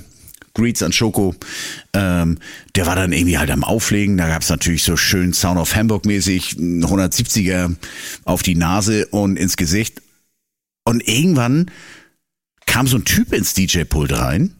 Greets 0.54 0.84
an 0.84 0.92
Schoko, 0.92 1.36
ähm, 1.94 2.40
der 2.76 2.86
war 2.86 2.96
dann 2.96 3.12
irgendwie 3.12 3.38
halt 3.38 3.52
am 3.52 3.64
Auflegen. 3.64 4.18
Da 4.18 4.28
gab's 4.28 4.50
natürlich 4.50 4.84
so 4.84 4.98
schön 4.98 5.34
Sound 5.34 5.60
of 5.60 5.76
Hamburg 5.76 6.06
mäßig, 6.06 6.54
ein 6.58 6.84
170er 6.84 7.76
auf 8.26 8.44
die 8.44 8.56
Nase 8.56 9.08
und 9.08 9.38
ins 9.38 9.58
Gesicht. 9.58 10.02
Und 10.84 11.08
irgendwann 11.08 11.72
kam 12.66 12.88
so 12.88 12.98
ein 12.98 13.06
Typ 13.06 13.34
ins 13.34 13.54
DJ-Pult 13.54 14.14
rein 14.14 14.56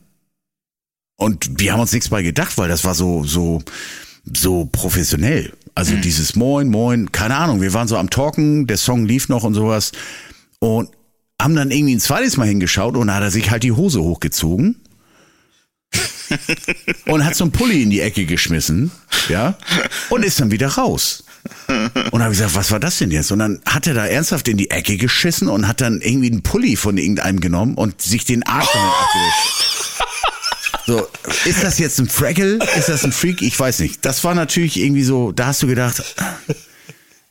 und 1.18 1.60
wir 1.60 1.74
haben 1.74 1.80
uns 1.80 1.92
nichts 1.92 2.10
bei 2.10 2.22
gedacht, 2.22 2.58
weil 2.58 2.70
das 2.70 2.84
war 2.84 2.94
so, 2.94 3.24
so, 3.24 3.62
so 4.36 4.66
professionell. 4.66 5.54
Also 5.76 5.96
dieses 5.96 6.36
Moin, 6.36 6.70
Moin, 6.70 7.12
keine 7.12 7.36
Ahnung, 7.36 7.62
wir 7.62 7.74
waren 7.74 7.88
so 7.88 7.98
am 7.98 8.10
Talken, 8.10 8.66
der 8.66 8.78
Song 8.78 9.06
lief 9.06 9.30
noch 9.30 9.44
und 9.44 9.54
sowas 9.54 9.92
und 10.60 10.90
haben 11.40 11.56
dann 11.56 11.70
irgendwie 11.70 11.96
ein 11.96 12.00
zweites 12.00 12.36
Mal 12.38 12.48
hingeschaut 12.48 12.98
und 12.98 13.08
da 13.08 13.16
hat 13.16 13.24
er 13.24 13.32
sich 13.32 13.52
halt 13.52 13.64
die 13.64 13.72
Hose 13.72 14.02
hochgezogen 14.02 14.82
und 17.06 17.24
hat 17.24 17.36
so 17.36 17.44
einen 17.44 17.52
Pulli 17.52 17.84
in 17.84 17.90
die 17.90 18.02
Ecke 18.02 18.26
geschmissen, 18.26 18.92
ja, 19.30 19.56
und 20.10 20.26
ist 20.26 20.40
dann 20.40 20.52
wieder 20.52 20.68
raus. 20.68 21.24
Und 22.12 22.22
habe 22.22 22.34
ich 22.34 22.40
gesagt, 22.40 22.56
was 22.56 22.72
war 22.72 22.80
das 22.80 22.98
denn 22.98 23.12
jetzt? 23.12 23.32
Und 23.32 23.40
dann 23.40 23.62
hat 23.66 23.88
er 23.88 23.94
da 23.94 24.06
ernsthaft 24.06 24.48
in 24.50 24.58
die 24.58 24.70
Ecke 24.70 24.98
geschissen 24.98 25.48
und 25.48 25.68
hat 25.68 25.80
dann 25.80 26.02
irgendwie 26.02 26.30
einen 26.30 26.44
Pulli 26.44 26.76
von 26.76 26.98
irgendeinem 26.98 27.40
genommen 27.40 27.76
und 27.76 28.02
sich 28.02 28.26
den 28.26 28.44
Arsch 28.44 28.68
damit 28.74 28.92
abgewischt. 28.92 29.77
So, 30.88 31.06
ist 31.44 31.64
das 31.64 31.80
jetzt 31.80 32.00
ein 32.00 32.08
Fraggle? 32.08 32.60
Ist 32.78 32.88
das 32.88 33.04
ein 33.04 33.12
Freak? 33.12 33.42
Ich 33.42 33.60
weiß 33.60 33.80
nicht. 33.80 34.06
Das 34.06 34.24
war 34.24 34.34
natürlich 34.34 34.78
irgendwie 34.80 35.04
so, 35.04 35.34
da 35.34 35.48
hast 35.48 35.62
du 35.62 35.68
gedacht, 35.68 36.02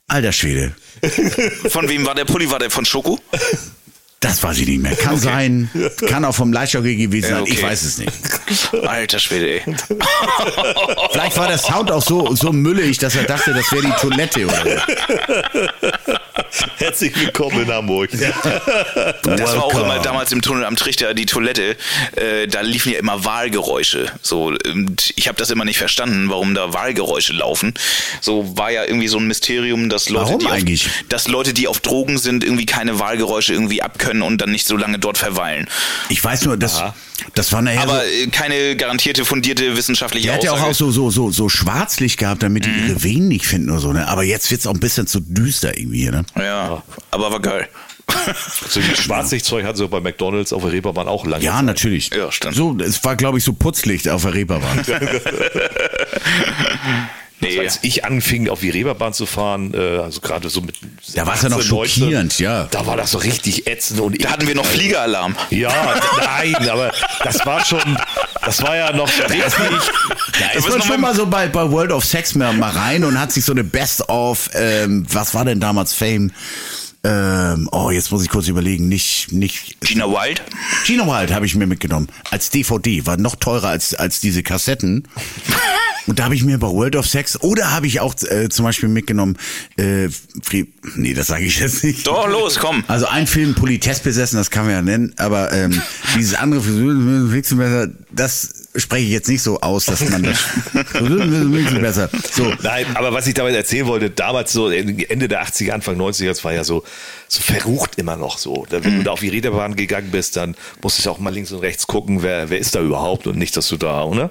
alter 0.08 0.32
Schwede, 0.32 0.74
Von 1.70 1.88
wem 1.88 2.04
war 2.04 2.14
der 2.14 2.26
Pulli? 2.26 2.50
War 2.50 2.58
der 2.58 2.70
von 2.70 2.84
Schoko? 2.84 3.18
das 4.20 4.42
weiß 4.42 4.58
ich 4.58 4.66
nicht 4.68 4.82
mehr. 4.82 4.94
Kann 4.96 5.18
sein, 5.18 5.70
kann 6.06 6.24
auch 6.24 6.34
vom 6.34 6.52
Leichhockey 6.52 6.96
gewesen 6.96 7.30
Ja, 7.30 7.36
sein, 7.36 7.46
ich 7.46 7.52
okay. 7.58 7.62
weiß 7.62 7.82
es 7.82 7.98
nicht. 7.98 8.12
Alter 8.86 9.18
Schwede, 9.18 9.48
ey. 9.60 9.76
Vielleicht 11.12 11.36
war 11.38 11.48
der 11.48 11.58
Sound 11.58 11.90
auch 11.90 12.02
so, 12.02 12.34
so 12.34 12.52
müllig, 12.52 12.98
dass 12.98 13.14
er 13.16 13.24
dachte, 13.24 13.54
das 13.54 13.70
wäre 13.72 13.86
die 13.86 13.92
Toilette 14.00 14.46
oder 14.46 14.64
so. 14.64 16.12
Herzlich 16.78 17.18
willkommen 17.18 17.62
in 17.62 17.72
Hamburg. 17.72 18.10
Das 18.12 19.56
war 19.56 19.64
auch 19.64 19.74
immer 19.74 19.98
damals 20.00 20.32
im 20.32 20.42
Tunnel 20.42 20.64
am 20.64 20.76
Trichter, 20.76 21.14
die 21.14 21.26
Toilette. 21.26 21.76
Äh, 22.16 22.46
da 22.46 22.60
liefen 22.60 22.92
ja 22.92 22.98
immer 22.98 23.24
Wahlgeräusche. 23.24 24.10
So, 24.22 24.46
und 24.46 25.12
ich 25.16 25.28
habe 25.28 25.38
das 25.38 25.50
immer 25.50 25.64
nicht 25.64 25.78
verstanden, 25.78 26.28
warum 26.28 26.54
da 26.54 26.72
Wahlgeräusche 26.72 27.32
laufen. 27.32 27.74
So 28.20 28.56
war 28.56 28.70
ja 28.70 28.84
irgendwie 28.84 29.08
so 29.08 29.18
ein 29.18 29.26
Mysterium, 29.26 29.88
dass 29.88 30.08
Leute, 30.08 30.26
Warum 30.26 30.38
die 30.38 30.46
eigentlich? 30.46 30.86
Auf, 30.86 30.92
dass 31.08 31.28
Leute, 31.28 31.52
die 31.52 31.68
auf 31.68 31.80
Drogen 31.80 32.18
sind, 32.18 32.44
irgendwie 32.44 32.66
keine 32.66 32.98
Wahlgeräusche 32.98 33.52
irgendwie 33.52 33.82
abkönnen 33.82 34.22
und 34.22 34.40
dann 34.40 34.50
nicht 34.50 34.66
so 34.66 34.76
lange 34.76 34.98
dort 34.98 35.18
verweilen. 35.18 35.68
Ich 36.08 36.22
weiß 36.22 36.44
nur, 36.44 36.56
das, 36.56 36.82
das 37.34 37.52
war 37.52 37.62
nachher 37.62 37.82
so, 37.86 37.92
Aber 37.92 38.04
äh, 38.06 38.26
keine 38.28 38.76
garantierte, 38.76 39.24
fundierte 39.24 39.76
wissenschaftliche 39.76 40.26
Der 40.26 40.36
hat 40.36 40.44
ja 40.44 40.50
auch, 40.52 40.56
Aussage. 40.56 40.70
auch 40.70 40.74
so, 40.74 40.90
so, 40.90 41.10
so, 41.10 41.30
so 41.30 41.48
Schwarzlicht 41.48 42.18
gehabt, 42.18 42.42
damit 42.42 42.64
die 42.64 42.70
Mhm. 42.70 42.88
ihre 42.88 43.04
Venen 43.04 43.28
nicht 43.28 43.46
finden 43.46 43.70
oder 43.70 43.80
so, 43.80 43.92
ne? 43.92 44.06
Aber 44.08 44.22
jetzt 44.22 44.50
wird's 44.50 44.66
auch 44.66 44.74
ein 44.74 44.80
bisschen 44.80 45.06
zu 45.06 45.20
düster 45.20 45.76
irgendwie, 45.78 46.00
hier, 46.02 46.12
ne? 46.12 46.24
ja, 46.36 46.82
aber 47.10 47.30
war 47.32 47.40
geil. 47.40 47.68
So 48.68 48.80
Schwarzlichtzeug 48.80 49.64
hat 49.64 49.76
so 49.76 49.88
bei 49.88 50.00
McDonalds 50.00 50.52
auf 50.52 50.62
der 50.62 50.72
Reeperbahn 50.72 51.08
auch 51.08 51.26
lange. 51.26 51.44
Ja, 51.44 51.56
Zeit. 51.56 51.64
natürlich. 51.64 52.10
Ja, 52.14 52.30
stimmt. 52.30 52.54
So, 52.54 52.76
es 52.78 53.02
war, 53.04 53.16
glaube 53.16 53.38
ich, 53.38 53.44
so 53.44 53.52
Putzlicht 53.52 54.08
auf 54.08 54.22
der 54.22 54.34
Reeperbahn. 54.34 54.84
Nee. 57.40 57.60
Als 57.60 57.80
ich 57.82 58.04
anfing, 58.06 58.48
auf 58.48 58.60
die 58.60 58.70
Reeperbahn 58.70 59.12
zu 59.12 59.26
fahren, 59.26 59.74
äh, 59.74 59.98
also 59.98 60.20
gerade 60.22 60.48
so 60.48 60.62
mit. 60.62 60.76
Da 61.14 61.26
war's 61.26 61.42
ja 61.42 61.50
noch 61.50 61.58
18, 61.58 61.70
19, 61.70 62.02
schockierend, 62.02 62.38
ja. 62.38 62.64
Da 62.70 62.86
war 62.86 62.96
das 62.96 63.10
so 63.10 63.18
richtig 63.18 63.66
ätzend 63.66 64.00
und 64.00 64.24
Da 64.24 64.30
hatten 64.30 64.46
wir 64.46 64.54
noch 64.54 64.64
Fliegeralarm. 64.64 65.36
Ja, 65.50 66.00
nein, 66.18 66.54
aber 66.70 66.92
das 67.24 67.44
war 67.44 67.62
schon, 67.64 67.98
das 68.42 68.62
war 68.62 68.74
ja 68.76 68.90
noch 68.92 69.06
richtig. 69.08 69.42
Da 70.40 70.48
ist 70.54 70.66
ist 70.66 70.70
man 70.70 70.82
schon 70.82 71.00
mal- 71.00 71.14
so 71.14 71.26
bei, 71.26 71.46
bei 71.48 71.70
World 71.70 71.92
of 71.92 72.04
Sex 72.06 72.34
mal, 72.36 72.54
mal 72.54 72.70
rein 72.70 73.04
und 73.04 73.20
hat 73.20 73.32
sich 73.32 73.44
so 73.44 73.52
eine 73.52 73.64
Best 73.64 74.08
of, 74.08 74.48
ähm, 74.54 75.04
was 75.12 75.34
war 75.34 75.44
denn 75.44 75.60
damals 75.60 75.92
Fame? 75.92 76.32
Ähm, 77.08 77.68
oh, 77.70 77.90
jetzt 77.90 78.10
muss 78.10 78.24
ich 78.24 78.28
kurz 78.28 78.48
überlegen. 78.48 78.88
Nicht, 78.88 79.30
nicht. 79.30 79.80
Gina 79.80 80.06
Wild? 80.06 80.42
Gina 80.84 81.06
Wild 81.06 81.32
habe 81.32 81.46
ich 81.46 81.54
mir 81.54 81.68
mitgenommen. 81.68 82.08
Als 82.32 82.50
DVD. 82.50 83.06
War 83.06 83.16
noch 83.16 83.36
teurer 83.36 83.68
als, 83.68 83.94
als 83.94 84.20
diese 84.20 84.42
Kassetten. 84.42 85.06
Und 86.06 86.18
da 86.18 86.24
habe 86.24 86.34
ich 86.34 86.44
mir 86.44 86.58
bei 86.58 86.68
World 86.68 86.94
of 86.94 87.06
Sex 87.06 87.40
oder 87.42 87.72
habe 87.72 87.86
ich 87.88 88.00
auch 88.00 88.14
äh, 88.22 88.48
zum 88.48 88.64
Beispiel 88.64 88.88
mitgenommen, 88.88 89.36
äh, 89.76 90.08
Fri 90.40 90.72
nee, 90.94 91.14
das 91.14 91.26
sage 91.26 91.44
ich 91.44 91.58
jetzt 91.58 91.82
nicht. 91.82 92.06
Doch, 92.06 92.28
los, 92.28 92.60
komm. 92.60 92.84
Also 92.86 93.06
ein 93.06 93.26
Film 93.26 93.56
Politesse 93.56 94.04
besessen, 94.04 94.36
das 94.36 94.50
kann 94.50 94.66
man 94.66 94.74
ja 94.74 94.82
nennen, 94.82 95.14
aber 95.16 95.52
ähm, 95.52 95.82
dieses 96.16 96.34
andere 96.34 96.60
besser, 97.56 97.88
das 98.12 98.65
spreche 98.76 99.04
ich 99.04 99.12
jetzt 99.12 99.28
nicht 99.28 99.42
so 99.42 99.60
aus, 99.60 99.86
dass 99.86 100.08
man 100.08 100.22
das 100.22 100.44
besser. 101.80 102.10
So. 102.32 102.52
Nein, 102.62 102.86
aber 102.94 103.12
was 103.12 103.26
ich 103.26 103.34
damit 103.34 103.54
erzählen 103.54 103.86
wollte, 103.86 104.10
damals 104.10 104.52
so 104.52 104.70
Ende 104.70 105.28
der 105.28 105.44
80er, 105.44 105.72
Anfang 105.72 106.00
90er, 106.00 106.28
das 106.28 106.44
war 106.44 106.52
ja 106.52 106.64
so, 106.64 106.84
so 107.28 107.40
verrucht 107.40 107.98
immer 107.98 108.16
noch 108.16 108.38
so. 108.38 108.66
Wenn 108.70 108.82
mhm. 108.82 108.98
du 108.98 109.04
da 109.04 109.12
auf 109.12 109.20
die 109.20 109.28
Reederbahn 109.28 109.76
gegangen 109.76 110.10
bist, 110.10 110.36
dann 110.36 110.56
musstest 110.82 111.06
du 111.06 111.10
auch 111.10 111.18
mal 111.18 111.32
links 111.32 111.52
und 111.52 111.60
rechts 111.60 111.86
gucken, 111.86 112.22
wer, 112.22 112.50
wer 112.50 112.58
ist 112.58 112.74
da 112.74 112.80
überhaupt 112.80 113.26
und 113.26 113.38
nicht, 113.38 113.56
dass 113.56 113.68
du 113.68 113.76
da, 113.76 114.04
oder? 114.04 114.30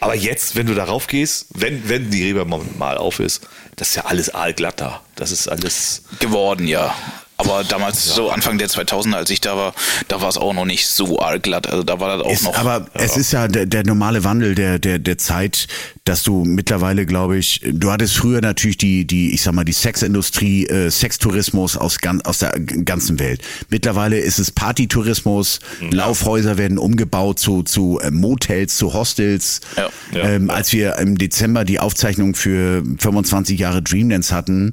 Aber 0.00 0.14
jetzt, 0.14 0.56
wenn 0.56 0.66
du 0.66 0.74
darauf 0.74 1.06
gehst, 1.06 1.46
wenn, 1.54 1.88
wenn 1.88 2.10
die 2.10 2.24
Reeperbahn 2.24 2.76
mal 2.78 2.98
auf 2.98 3.18
ist, 3.18 3.46
das 3.76 3.88
ist 3.88 3.94
ja 3.96 4.04
alles 4.04 4.34
aalglatt 4.34 4.80
da. 4.80 5.02
Das 5.14 5.30
ist 5.30 5.48
alles. 5.48 6.02
Geworden, 6.20 6.66
ja. 6.66 6.94
Aber 7.38 7.64
damals, 7.64 8.06
ja. 8.06 8.14
so 8.14 8.30
Anfang 8.30 8.56
der 8.56 8.68
2000er, 8.68 9.14
als 9.14 9.30
ich 9.30 9.42
da 9.42 9.56
war, 9.56 9.74
da 10.08 10.22
war 10.22 10.28
es 10.28 10.38
auch 10.38 10.54
noch 10.54 10.64
nicht 10.64 10.86
so 10.86 11.20
arg 11.20 11.42
glatt. 11.42 11.66
Also 11.66 11.82
da 11.82 12.00
war 12.00 12.16
das 12.16 12.26
auch 12.26 12.32
ist, 12.32 12.44
noch. 12.44 12.56
Aber 12.56 12.86
ja. 12.94 13.02
es 13.02 13.16
ist 13.16 13.32
ja 13.32 13.46
der, 13.46 13.66
der 13.66 13.84
normale 13.84 14.24
Wandel 14.24 14.54
der, 14.54 14.78
der, 14.78 14.98
der 14.98 15.18
Zeit, 15.18 15.66
dass 16.04 16.22
du 16.22 16.44
mittlerweile, 16.44 17.04
glaube 17.04 17.36
ich, 17.36 17.60
du 17.62 17.90
hattest 17.90 18.16
früher 18.16 18.40
natürlich 18.40 18.78
die, 18.78 19.06
die, 19.06 19.34
ich 19.34 19.42
sag 19.42 19.52
mal, 19.52 19.64
die 19.64 19.72
Sexindustrie, 19.72 20.66
äh, 20.66 20.90
Sextourismus 20.90 21.76
aus, 21.76 21.98
ganz, 21.98 22.24
aus 22.24 22.38
der 22.38 22.58
ganzen 22.58 23.18
Welt. 23.18 23.42
Mittlerweile 23.68 24.18
ist 24.18 24.38
es 24.38 24.50
Partytourismus, 24.50 25.60
ja. 25.80 25.88
Laufhäuser 25.90 26.56
werden 26.56 26.78
umgebaut 26.78 27.38
zu, 27.38 27.62
zu 27.62 28.00
äh, 28.00 28.10
Motels, 28.10 28.78
zu 28.78 28.94
Hostels. 28.94 29.60
Ja. 29.76 29.90
Ähm, 30.14 30.48
als 30.48 30.72
wir 30.72 30.96
im 30.96 31.18
Dezember 31.18 31.64
die 31.64 31.80
Aufzeichnung 31.80 32.34
für 32.34 32.82
25 32.98 33.58
Jahre 33.58 33.82
Dreamdance 33.82 34.34
hatten, 34.34 34.72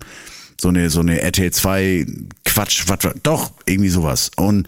so 0.64 0.70
eine, 0.70 0.90
so 0.90 1.02
eine 1.02 1.22
RTL 1.22 1.52
2 1.52 2.08
Quatsch, 2.46 2.86
was, 2.88 3.00
doch, 3.22 3.52
irgendwie 3.66 3.90
sowas. 3.90 4.32
Und 4.36 4.68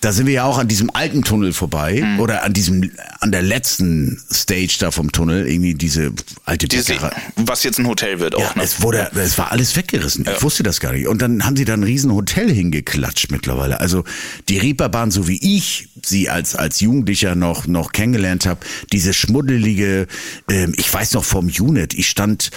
da 0.00 0.12
sind 0.12 0.26
wir 0.26 0.34
ja 0.34 0.44
auch 0.44 0.58
an 0.58 0.68
diesem 0.68 0.90
alten 0.92 1.22
Tunnel 1.22 1.54
vorbei 1.54 2.02
mhm. 2.02 2.20
oder 2.20 2.42
an 2.42 2.52
diesem 2.52 2.90
an 3.20 3.32
der 3.32 3.40
letzten 3.40 4.20
Stage 4.30 4.76
da 4.78 4.90
vom 4.90 5.10
Tunnel 5.10 5.48
irgendwie 5.48 5.74
diese 5.74 6.12
alte 6.44 6.68
diese, 6.68 6.96
was 7.36 7.62
jetzt 7.62 7.78
ein 7.78 7.86
Hotel 7.86 8.20
wird 8.20 8.34
auch 8.34 8.40
ja, 8.40 8.52
ne? 8.54 8.62
es 8.62 8.82
wurde 8.82 9.10
es 9.14 9.38
war 9.38 9.50
alles 9.50 9.74
weggerissen 9.76 10.26
ja. 10.26 10.32
ich 10.32 10.42
wusste 10.42 10.62
das 10.62 10.80
gar 10.80 10.92
nicht 10.92 11.08
und 11.08 11.22
dann 11.22 11.46
haben 11.46 11.56
sie 11.56 11.64
da 11.64 11.72
ein 11.72 11.82
riesen 11.82 12.12
Hotel 12.12 12.52
hingeklatscht 12.52 13.30
mittlerweile 13.30 13.80
also 13.80 14.04
die 14.50 14.58
Reeperbahn 14.58 15.10
so 15.10 15.26
wie 15.26 15.38
ich 15.40 15.88
sie 16.04 16.28
als 16.28 16.54
als 16.54 16.80
Jugendlicher 16.80 17.34
noch 17.34 17.66
noch 17.66 17.92
kennengelernt 17.92 18.44
habe 18.44 18.60
diese 18.92 19.14
schmuddelige 19.14 20.06
ähm, 20.50 20.74
ich 20.76 20.92
weiß 20.92 21.14
noch 21.14 21.24
vom 21.24 21.46
Unit 21.46 21.94
ich 21.94 22.10
stand 22.10 22.50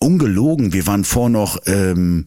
ungelogen, 0.00 0.72
wir 0.72 0.86
waren 0.86 1.04
vor 1.04 1.28
noch 1.28 1.58
ähm, 1.66 2.26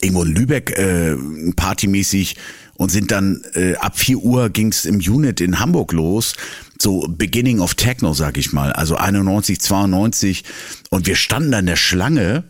irgendwo 0.00 0.22
in 0.22 0.34
Lübeck 0.34 0.70
äh, 0.78 1.16
partymäßig 1.56 2.36
und 2.74 2.90
sind 2.90 3.10
dann 3.10 3.42
äh, 3.54 3.74
ab 3.76 3.98
4 3.98 4.18
Uhr 4.18 4.50
ging's 4.50 4.84
im 4.84 4.98
Unit 4.98 5.40
in 5.40 5.60
Hamburg 5.60 5.92
los. 5.92 6.34
So 6.80 7.06
Beginning 7.08 7.60
of 7.60 7.74
Techno, 7.74 8.12
sag 8.14 8.38
ich 8.38 8.52
mal. 8.52 8.72
Also 8.72 8.96
91, 8.96 9.60
92. 9.60 10.44
Und 10.90 11.06
wir 11.06 11.16
standen 11.16 11.50
da 11.50 11.58
in 11.58 11.66
der 11.66 11.76
Schlange. 11.76 12.44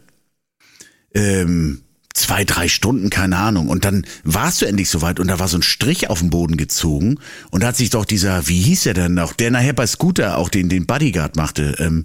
Ähm, 1.15 1.81
zwei, 2.13 2.45
drei 2.45 2.69
Stunden, 2.69 3.11
keine 3.11 3.39
Ahnung. 3.39 3.69
Und 3.69 3.85
dann 3.85 4.05
warst 4.25 4.61
du 4.61 4.67
endlich 4.67 4.91
soweit 4.91 5.21
und 5.21 5.29
da 5.29 5.39
war 5.39 5.49
so 5.49 5.57
ein 5.57 5.63
Strich 5.63 6.11
auf 6.11 6.19
dem 6.19 6.31
Boden 6.31 6.57
gezogen 6.57 7.19
und 7.51 7.63
da 7.63 7.69
hat 7.69 7.77
sich 7.77 7.91
doch 7.91 8.05
dieser, 8.05 8.49
wie 8.49 8.61
hieß 8.61 8.87
er 8.87 8.95
denn 8.95 9.15
noch, 9.15 9.33
der 9.33 9.51
nachher 9.51 9.73
bei 9.73 9.87
Scooter 9.87 10.37
auch 10.37 10.49
den, 10.49 10.69
den 10.69 10.87
Bodyguard 10.87 11.37
machte, 11.37 11.77
ähm, 11.79 12.05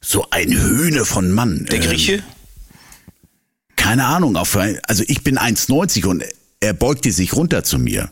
so 0.00 0.26
ein 0.30 0.56
Höhne 0.58 1.04
von 1.04 1.30
Mann. 1.30 1.66
Der 1.70 1.78
Grieche? 1.78 2.14
Ähm, 2.14 2.22
keine 3.76 4.06
Ahnung, 4.06 4.36
auf, 4.36 4.56
also 4.56 5.04
ich 5.06 5.24
bin 5.24 5.38
1,90 5.38 6.06
und 6.06 6.24
er 6.60 6.74
beugte 6.74 7.12
sich 7.12 7.34
runter 7.34 7.64
zu 7.64 7.78
mir 7.78 8.10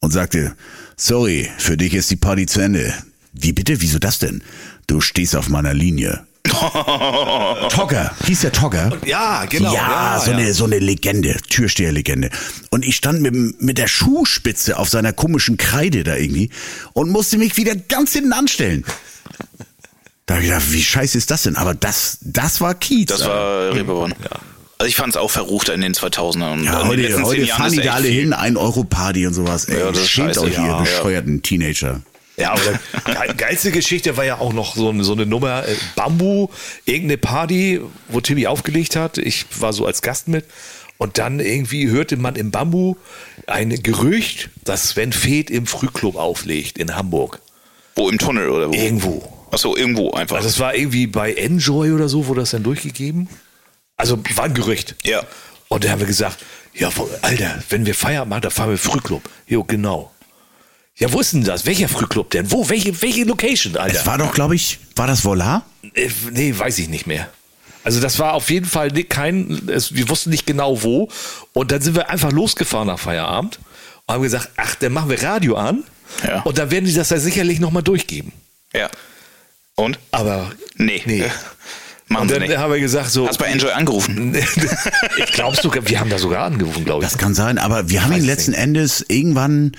und 0.00 0.12
sagte, 0.12 0.54
sorry, 0.96 1.50
für 1.58 1.76
dich 1.76 1.94
ist 1.94 2.10
die 2.10 2.16
Party 2.16 2.46
zu 2.46 2.60
Ende. 2.60 2.94
Wie 3.32 3.52
bitte? 3.52 3.80
Wieso 3.80 3.98
das 3.98 4.18
denn? 4.18 4.42
Du 4.86 5.00
stehst 5.00 5.34
auf 5.34 5.48
meiner 5.48 5.74
Linie. 5.74 6.26
Togger, 6.44 8.14
hieß 8.26 8.40
der 8.42 8.52
Togger? 8.52 8.98
Ja, 9.06 9.46
genau. 9.46 9.74
Ja, 9.74 10.14
ja 10.14 10.20
so, 10.20 10.30
ja. 10.30 10.36
Eine, 10.36 10.54
so 10.54 10.64
eine 10.64 10.78
Legende, 10.78 11.36
Türsteherlegende. 11.48 12.30
Und 12.70 12.84
ich 12.84 12.96
stand 12.96 13.22
mit, 13.22 13.62
mit 13.62 13.78
der 13.78 13.86
Schuhspitze 13.86 14.78
auf 14.78 14.88
seiner 14.88 15.12
komischen 15.12 15.56
Kreide 15.56 16.04
da 16.04 16.16
irgendwie 16.16 16.50
und 16.92 17.10
musste 17.10 17.38
mich 17.38 17.56
wieder 17.56 17.74
ganz 17.74 18.12
hinten 18.12 18.32
anstellen. 18.32 18.84
Da 20.32 20.36
habe 20.36 20.46
ich 20.46 20.50
gedacht, 20.50 20.72
wie 20.72 20.82
scheiße 20.82 21.18
ist 21.18 21.30
das 21.30 21.42
denn? 21.42 21.56
Aber 21.56 21.74
das, 21.74 22.16
das 22.22 22.62
war 22.62 22.74
Kiez. 22.74 23.04
Das 23.04 23.26
war 23.26 23.74
Reeperbahn. 23.74 24.14
Ja. 24.24 24.30
Also 24.78 24.88
ich 24.88 24.96
fand 24.96 25.10
es 25.10 25.18
auch 25.18 25.30
verrucht 25.30 25.68
in 25.68 25.82
den 25.82 25.92
2000ern. 25.92 26.64
Ja, 26.64 26.86
heute, 26.86 27.22
heute 27.22 27.46
fahren 27.48 27.72
die 27.72 27.82
da 27.82 27.92
alle 27.92 28.08
hin, 28.08 28.32
ein 28.32 28.56
Euro 28.56 28.82
Party 28.82 29.26
und 29.26 29.34
sowas. 29.34 29.66
Ey, 29.66 29.78
ja, 29.78 29.92
das 29.92 30.08
schämt 30.08 30.38
euch, 30.38 30.54
ja, 30.54 30.78
ihr 30.78 30.84
bescheuerten 30.84 31.42
Teenager. 31.42 32.00
Ja, 32.38 32.54
aber 32.54 33.34
geilste 33.36 33.72
Geschichte 33.72 34.16
war 34.16 34.24
ja 34.24 34.38
auch 34.38 34.54
noch 34.54 34.74
so 34.74 34.88
eine, 34.88 35.04
so 35.04 35.12
eine 35.12 35.26
Nummer, 35.26 35.68
äh, 35.68 35.76
Bambu, 35.96 36.48
irgendeine 36.86 37.18
Party, 37.18 37.82
wo 38.08 38.22
Timmy 38.22 38.46
aufgelegt 38.46 38.96
hat. 38.96 39.18
Ich 39.18 39.44
war 39.60 39.74
so 39.74 39.84
als 39.84 40.00
Gast 40.00 40.28
mit. 40.28 40.46
Und 40.96 41.18
dann 41.18 41.40
irgendwie 41.40 41.90
hörte 41.90 42.16
man 42.16 42.36
im 42.36 42.50
Bambu 42.50 42.96
ein 43.46 43.68
Gerücht, 43.82 44.48
dass 44.64 44.88
Sven 44.88 45.12
Feth 45.12 45.50
im 45.50 45.66
Frühclub 45.66 46.16
auflegt 46.16 46.78
in 46.78 46.96
Hamburg. 46.96 47.42
Wo 47.96 48.08
im 48.08 48.16
Tunnel 48.16 48.48
oder 48.48 48.70
wo? 48.70 48.72
Irgendwo. 48.72 49.31
Achso, 49.52 49.76
irgendwo 49.76 50.10
einfach. 50.12 50.36
Also 50.36 50.48
es 50.48 50.58
war 50.58 50.74
irgendwie 50.74 51.06
bei 51.06 51.34
Enjoy 51.34 51.92
oder 51.92 52.08
so, 52.08 52.26
wurde 52.26 52.40
das 52.40 52.50
dann 52.50 52.62
durchgegeben. 52.62 53.28
Also 53.96 54.18
war 54.34 54.44
ein 54.44 54.54
Gerücht. 54.54 54.96
Ja. 55.04 55.22
Und 55.68 55.84
da 55.84 55.90
haben 55.90 56.00
wir 56.00 56.06
gesagt, 56.06 56.38
ja, 56.74 56.90
Alter, 57.20 57.62
wenn 57.68 57.84
wir 57.84 57.94
Feierabend 57.94 58.30
machen, 58.30 58.42
dann 58.42 58.50
fahren 58.50 58.70
wir 58.70 58.78
Frühclub. 58.78 59.22
Jo, 59.46 59.62
genau. 59.62 60.10
Ja, 60.96 61.12
wo 61.12 61.20
ist 61.20 61.34
denn 61.34 61.44
das? 61.44 61.66
Welcher 61.66 61.88
Frühclub 61.88 62.30
denn? 62.30 62.50
Wo? 62.50 62.68
Welche, 62.68 63.00
welche 63.02 63.24
Location, 63.24 63.76
Alter? 63.76 64.00
Es 64.00 64.06
war 64.06 64.18
doch, 64.18 64.32
glaube 64.32 64.54
ich, 64.54 64.78
war 64.96 65.06
das 65.06 65.24
Volar? 65.24 65.64
Äh, 65.94 66.08
nee, 66.30 66.54
weiß 66.56 66.78
ich 66.78 66.88
nicht 66.88 67.06
mehr. 67.06 67.28
Also 67.84 68.00
das 68.00 68.18
war 68.18 68.34
auf 68.34 68.48
jeden 68.48 68.66
Fall 68.66 68.90
kein, 69.04 69.68
es, 69.68 69.94
wir 69.94 70.08
wussten 70.08 70.30
nicht 70.30 70.46
genau 70.46 70.82
wo. 70.82 71.08
Und 71.52 71.72
dann 71.72 71.82
sind 71.82 71.94
wir 71.94 72.08
einfach 72.08 72.32
losgefahren 72.32 72.86
nach 72.86 72.98
Feierabend 72.98 73.58
und 74.06 74.14
haben 74.14 74.22
gesagt, 74.22 74.50
ach, 74.56 74.76
dann 74.76 74.92
machen 74.92 75.10
wir 75.10 75.22
Radio 75.22 75.56
an. 75.56 75.84
Ja. 76.26 76.40
Und 76.42 76.58
dann 76.58 76.70
werden 76.70 76.84
die 76.86 76.94
das 76.94 77.10
ja 77.10 77.18
sicherlich 77.18 77.60
nochmal 77.60 77.82
durchgeben. 77.82 78.32
Ja. 78.72 78.88
Und? 79.76 79.98
Aber 80.10 80.52
nee. 80.76 81.02
nee. 81.06 81.24
Machen 82.08 82.22
und 82.22 82.30
dann 82.30 82.42
nicht. 82.42 82.56
haben 82.56 82.72
wir 82.72 82.80
gesagt 82.80 83.10
so. 83.10 83.26
Hast 83.26 83.38
bei 83.38 83.46
Enjoy 83.46 83.70
angerufen? 83.70 84.34
ich 85.16 85.32
glaube 85.32 85.56
sogar, 85.56 85.88
wir 85.88 85.98
haben 85.98 86.10
da 86.10 86.18
sogar 86.18 86.44
angerufen, 86.44 86.84
glaube 86.84 87.04
ich. 87.04 87.10
Das 87.10 87.18
kann 87.18 87.34
sein, 87.34 87.58
aber 87.58 87.88
wir 87.88 88.04
haben 88.04 88.12
ihn 88.12 88.24
letzten 88.24 88.50
nicht. 88.50 88.60
Endes 88.60 89.04
irgendwann, 89.08 89.72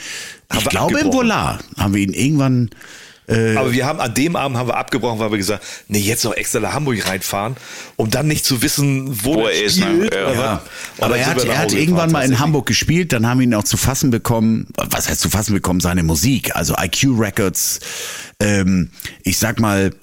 ich 0.58 0.66
glaube 0.66 1.00
im 1.00 1.14
Volar, 1.14 1.60
haben 1.78 1.94
wir 1.94 2.02
ihn 2.02 2.14
irgendwann 2.14 2.72
äh, 3.28 3.56
aber 3.56 3.72
wir 3.72 3.86
haben 3.86 4.00
an 4.00 4.14
dem 4.14 4.36
Abend 4.36 4.58
haben 4.58 4.68
wir 4.68 4.78
abgebrochen, 4.78 5.20
weil 5.20 5.32
wir 5.32 5.38
gesagt, 5.38 5.64
nee, 5.88 6.00
jetzt 6.00 6.24
noch 6.26 6.34
extra 6.34 6.60
nach 6.60 6.74
Hamburg 6.74 7.08
reinfahren, 7.08 7.56
um 7.96 8.10
dann 8.10 8.28
nicht 8.28 8.46
zu 8.46 8.62
wissen, 8.62 9.24
wo, 9.24 9.36
wo 9.36 9.48
er 9.48 9.64
ist. 9.64 9.80
Ne? 9.80 10.10
Ja. 10.14 10.34
ja. 10.34 10.62
Aber 11.00 11.18
er 11.18 11.28
hat, 11.28 11.44
er 11.44 11.58
hat 11.58 11.74
irgendwann 11.74 12.12
mal 12.12 12.26
in 12.26 12.40
Hamburg 12.40 12.66
gespielt, 12.66 13.14
dann 13.14 13.28
haben 13.28 13.40
wir 13.40 13.46
ihn 13.46 13.54
auch 13.54 13.64
zu 13.64 13.78
fassen 13.78 14.12
bekommen. 14.12 14.68
Was 14.76 15.10
heißt 15.10 15.22
zu 15.22 15.30
fassen 15.30 15.54
bekommen? 15.54 15.80
Seine 15.80 16.04
Musik, 16.04 16.56
also 16.56 16.76
IQ 16.78 17.20
Records. 17.20 17.80
Ähm, 18.40 18.92
ich 19.24 19.38
sag 19.38 19.60
mal, 19.60 19.94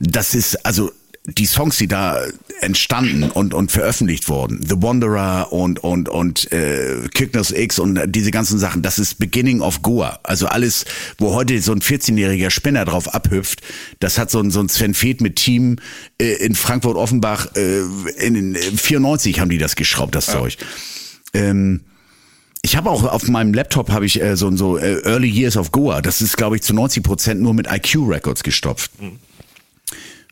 das 0.00 0.34
ist 0.34 0.66
also 0.66 0.90
die 1.26 1.46
Songs, 1.46 1.76
die 1.76 1.88
da 1.88 2.22
entstanden 2.60 3.24
und, 3.24 3.52
und 3.52 3.72
veröffentlicht 3.72 4.28
wurden, 4.28 4.64
The 4.66 4.76
Wanderer 4.80 5.52
und, 5.52 5.82
und, 5.82 6.08
und 6.08 6.50
äh, 6.52 7.08
Kickness 7.12 7.50
X 7.50 7.78
und 7.78 8.00
diese 8.06 8.30
ganzen 8.30 8.58
Sachen, 8.58 8.82
das 8.82 8.98
ist 8.98 9.18
Beginning 9.18 9.60
of 9.60 9.82
Goa. 9.82 10.20
Also 10.22 10.46
alles, 10.46 10.84
wo 11.18 11.34
heute 11.34 11.60
so 11.60 11.72
ein 11.72 11.80
14-jähriger 11.80 12.50
Spinner 12.50 12.84
drauf 12.84 13.12
abhüpft, 13.12 13.62
das 13.98 14.18
hat 14.18 14.30
so 14.30 14.40
ein, 14.40 14.50
so 14.50 14.60
ein 14.60 14.68
Sven 14.68 14.94
Feth 14.94 15.20
mit 15.20 15.36
Team 15.36 15.76
äh, 16.20 16.34
in 16.44 16.54
Frankfurt-Offenbach, 16.54 17.56
äh, 17.56 17.80
in, 18.24 18.54
in 18.54 18.56
94 18.56 19.40
haben 19.40 19.50
die 19.50 19.58
das 19.58 19.74
geschraubt, 19.74 20.14
das 20.14 20.28
ja. 20.28 20.34
Zeug. 20.34 20.56
Ähm, 21.34 21.80
ich 22.62 22.76
habe 22.76 22.90
auch 22.90 23.04
auf 23.04 23.28
meinem 23.28 23.52
Laptop 23.52 23.90
habe 23.90 24.06
ich 24.06 24.20
äh, 24.20 24.36
so 24.36 24.54
so 24.56 24.76
äh, 24.76 25.00
Early 25.04 25.28
Years 25.28 25.56
of 25.56 25.70
Goa. 25.70 26.02
Das 26.02 26.20
ist 26.20 26.36
glaube 26.36 26.56
ich 26.56 26.62
zu 26.62 26.74
90 26.74 27.02
Prozent 27.02 27.40
nur 27.40 27.54
mit 27.54 27.68
IQ 27.70 28.08
Records 28.08 28.42
gestopft. 28.42 28.90
Mhm 29.00 29.18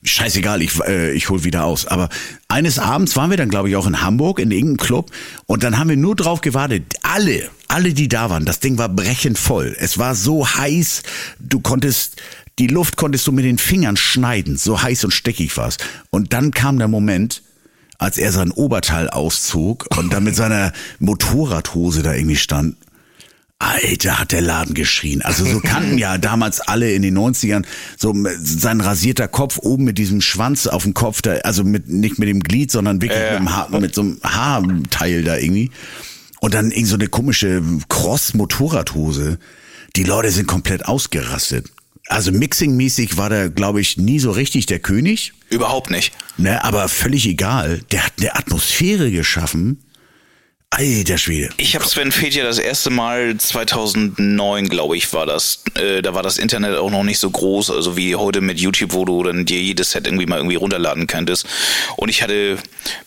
scheißegal, 0.04 0.62
ich, 0.62 0.78
äh, 0.80 1.12
ich 1.12 1.28
hol 1.30 1.44
wieder 1.44 1.64
aus. 1.64 1.86
Aber 1.86 2.08
eines 2.48 2.78
Abends 2.78 3.16
waren 3.16 3.30
wir 3.30 3.36
dann, 3.36 3.48
glaube 3.48 3.68
ich, 3.70 3.76
auch 3.76 3.86
in 3.86 4.02
Hamburg 4.02 4.38
in 4.38 4.50
irgendeinem 4.50 4.86
Club 4.86 5.10
und 5.46 5.64
dann 5.64 5.78
haben 5.78 5.88
wir 5.88 5.96
nur 5.96 6.14
drauf 6.14 6.40
gewartet. 6.40 6.84
Alle, 7.02 7.50
alle, 7.68 7.94
die 7.94 8.08
da 8.08 8.30
waren, 8.30 8.44
das 8.44 8.60
Ding 8.60 8.78
war 8.78 8.88
brechend 8.88 9.38
voll. 9.38 9.74
Es 9.78 9.98
war 9.98 10.14
so 10.14 10.46
heiß, 10.46 11.02
du 11.40 11.60
konntest, 11.60 12.22
die 12.58 12.68
Luft 12.68 12.96
konntest 12.96 13.26
du 13.26 13.32
mit 13.32 13.44
den 13.44 13.58
Fingern 13.58 13.96
schneiden, 13.96 14.56
so 14.56 14.80
heiß 14.80 15.04
und 15.04 15.10
steckig 15.10 15.56
war's. 15.56 15.78
Und 16.10 16.32
dann 16.32 16.52
kam 16.52 16.78
der 16.78 16.88
Moment, 16.88 17.42
als 17.98 18.18
er 18.18 18.32
sein 18.32 18.50
Oberteil 18.50 19.08
auszog 19.08 19.86
und 19.96 20.12
dann 20.12 20.24
mit 20.24 20.36
seiner 20.36 20.72
Motorradhose 20.98 22.02
da 22.02 22.12
irgendwie 22.12 22.36
stand. 22.36 22.76
Alter, 23.64 24.18
hat 24.18 24.32
der 24.32 24.42
Laden 24.42 24.74
geschrien. 24.74 25.22
Also 25.22 25.44
so 25.46 25.60
kannten 25.60 25.96
ja 25.96 26.18
damals 26.18 26.60
alle 26.60 26.92
in 26.92 27.00
den 27.02 27.16
90ern 27.16 27.64
so 27.96 28.14
sein 28.38 28.80
rasierter 28.80 29.26
Kopf 29.26 29.58
oben 29.58 29.84
mit 29.84 29.96
diesem 29.96 30.20
Schwanz 30.20 30.66
auf 30.66 30.82
dem 30.82 30.92
Kopf, 30.92 31.22
da, 31.22 31.32
also 31.38 31.64
mit, 31.64 31.88
nicht 31.88 32.18
mit 32.18 32.28
dem 32.28 32.40
Glied, 32.40 32.70
sondern 32.70 33.00
wirklich 33.00 33.20
mit, 33.20 33.38
dem 33.38 33.52
Haar, 33.54 33.70
mit 33.80 33.94
so 33.94 34.02
einem 34.02 34.20
Haarteil 34.22 35.24
da 35.24 35.38
irgendwie. 35.38 35.70
Und 36.40 36.52
dann 36.52 36.70
irgend 36.72 36.88
so 36.88 36.96
eine 36.96 37.08
komische 37.08 37.62
Cross-Motorradhose. 37.88 39.38
Die 39.96 40.04
Leute 40.04 40.30
sind 40.30 40.46
komplett 40.46 40.84
ausgerastet. 40.84 41.70
Also 42.08 42.32
mixingmäßig 42.32 43.16
war 43.16 43.30
der, 43.30 43.48
glaube 43.48 43.80
ich, 43.80 43.96
nie 43.96 44.18
so 44.18 44.30
richtig 44.30 44.66
der 44.66 44.78
König. 44.78 45.32
Überhaupt 45.48 45.90
nicht. 45.90 46.12
Ne, 46.36 46.62
aber 46.62 46.88
völlig 46.88 47.26
egal. 47.26 47.80
Der 47.92 48.04
hat 48.04 48.12
eine 48.18 48.34
Atmosphäre 48.34 49.10
geschaffen. 49.10 49.78
Alter 50.76 51.18
Schwede. 51.18 51.50
Ich 51.56 51.76
habe 51.76 51.86
Sven 51.86 52.10
Feth 52.10 52.34
ja 52.34 52.42
das 52.42 52.58
erste 52.58 52.90
Mal 52.90 53.36
2009, 53.36 54.68
glaube 54.68 54.96
ich, 54.96 55.12
war 55.12 55.24
das. 55.24 55.62
Äh, 55.76 56.02
da 56.02 56.14
war 56.14 56.24
das 56.24 56.36
Internet 56.36 56.76
auch 56.76 56.90
noch 56.90 57.04
nicht 57.04 57.20
so 57.20 57.30
groß, 57.30 57.70
also 57.70 57.96
wie 57.96 58.16
heute 58.16 58.40
mit 58.40 58.58
YouTube, 58.58 58.92
wo 58.92 59.04
du 59.04 59.22
dann 59.22 59.44
dir 59.44 59.62
jedes 59.62 59.92
Set 59.92 60.04
irgendwie 60.08 60.26
mal 60.26 60.38
irgendwie 60.38 60.56
runterladen 60.56 61.06
könntest. 61.06 61.46
Und 61.96 62.08
ich 62.08 62.22
hatte 62.22 62.58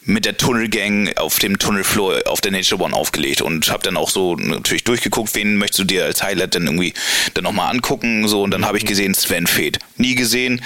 mit 0.05 0.23
der 0.23 0.37
Tunnelgang 0.37 1.09
auf 1.17 1.39
dem 1.39 1.59
Tunnelfloor 1.59 2.21
auf 2.27 2.39
der 2.39 2.53
Nature 2.53 2.81
One 2.81 2.95
aufgelegt 2.95 3.41
und 3.41 3.69
habe 3.69 3.83
dann 3.83 3.97
auch 3.97 4.11
so 4.11 4.35
natürlich 4.35 4.85
durchgeguckt, 4.85 5.35
wen 5.35 5.57
möchtest 5.57 5.79
du 5.79 5.83
dir 5.83 6.05
als 6.05 6.23
Highlight 6.23 6.55
dann 6.55 6.67
irgendwie 6.67 6.93
dann 7.33 7.43
nochmal 7.43 7.69
angucken. 7.69 8.29
So 8.29 8.43
und 8.43 8.51
dann 8.51 8.65
habe 8.65 8.77
ich 8.77 8.85
gesehen 8.85 9.13
Sven 9.13 9.45
Feth. 9.45 9.79
Nie 9.97 10.15
gesehen. 10.15 10.61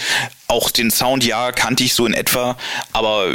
Auch 0.48 0.69
den 0.69 0.91
Sound 0.91 1.26
ja 1.26 1.52
kannte 1.52 1.84
ich 1.84 1.95
so 1.95 2.06
in 2.06 2.14
etwa, 2.14 2.57
aber 2.94 3.34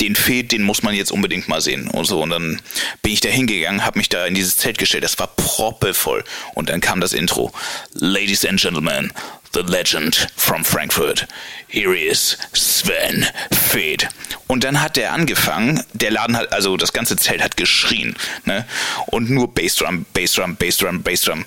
den 0.00 0.16
fehlt, 0.16 0.52
den 0.52 0.62
muss 0.62 0.82
man 0.82 0.94
jetzt 0.94 1.12
unbedingt 1.12 1.48
mal 1.48 1.60
sehen 1.60 1.88
und 1.88 2.04
so. 2.04 2.22
Und 2.22 2.30
dann 2.30 2.60
bin 3.02 3.12
ich 3.12 3.20
da 3.20 3.28
hingegangen, 3.28 3.84
habe 3.84 3.98
mich 3.98 4.08
da 4.08 4.26
in 4.26 4.34
dieses 4.34 4.56
Zelt 4.56 4.78
gestellt. 4.78 5.04
Das 5.04 5.18
war 5.18 5.28
proppevoll. 5.28 6.24
Und 6.54 6.68
dann 6.68 6.80
kam 6.80 7.00
das 7.00 7.12
Intro. 7.12 7.52
Ladies 7.92 8.44
and 8.44 8.60
Gentlemen, 8.60 9.12
the 9.52 9.60
legend 9.60 10.28
from 10.36 10.64
Frankfurt. 10.64 11.26
Here 11.68 11.96
is 11.96 12.36
Sven 12.52 13.26
Feth. 13.50 14.08
Und 14.46 14.64
dann 14.64 14.80
hat 14.80 14.96
der 14.96 15.12
angefangen, 15.12 15.82
der 15.92 16.10
Laden 16.10 16.36
hat, 16.36 16.52
also 16.52 16.76
das 16.76 16.92
ganze 16.92 17.16
Zelt 17.16 17.42
hat 17.42 17.56
geschrien, 17.56 18.14
ne? 18.44 18.64
Und 19.06 19.30
nur 19.30 19.52
Bassdrum, 19.52 20.06
Bassdrum, 20.12 20.56
Bassdrum, 20.56 21.02
Bassdrum 21.02 21.44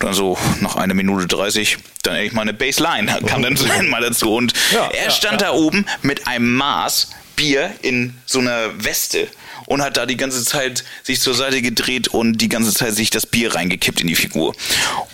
dann 0.00 0.14
so 0.14 0.38
nach 0.60 0.76
einer 0.76 0.94
Minute 0.94 1.26
30, 1.26 1.76
dann 2.02 2.14
endlich 2.14 2.32
mal 2.32 2.42
eine 2.42 2.54
Bassline 2.54 3.20
kam 3.26 3.42
dann 3.42 3.54
mal 3.90 4.00
dazu 4.00 4.34
und 4.34 4.54
ja, 4.72 4.88
er 4.88 5.10
stand 5.10 5.42
ja, 5.42 5.48
ja. 5.48 5.52
da 5.52 5.58
oben 5.58 5.84
mit 6.02 6.26
einem 6.26 6.54
Maß 6.56 7.10
Bier 7.40 7.72
in 7.80 8.12
so 8.26 8.38
einer 8.38 8.84
Weste 8.84 9.26
und 9.64 9.80
hat 9.80 9.96
da 9.96 10.04
die 10.04 10.18
ganze 10.18 10.44
Zeit 10.44 10.84
sich 11.02 11.22
zur 11.22 11.32
Seite 11.32 11.62
gedreht 11.62 12.08
und 12.08 12.36
die 12.36 12.50
ganze 12.50 12.74
Zeit 12.74 12.94
sich 12.94 13.08
das 13.08 13.24
Bier 13.24 13.54
reingekippt 13.54 14.02
in 14.02 14.08
die 14.08 14.14
Figur. 14.14 14.54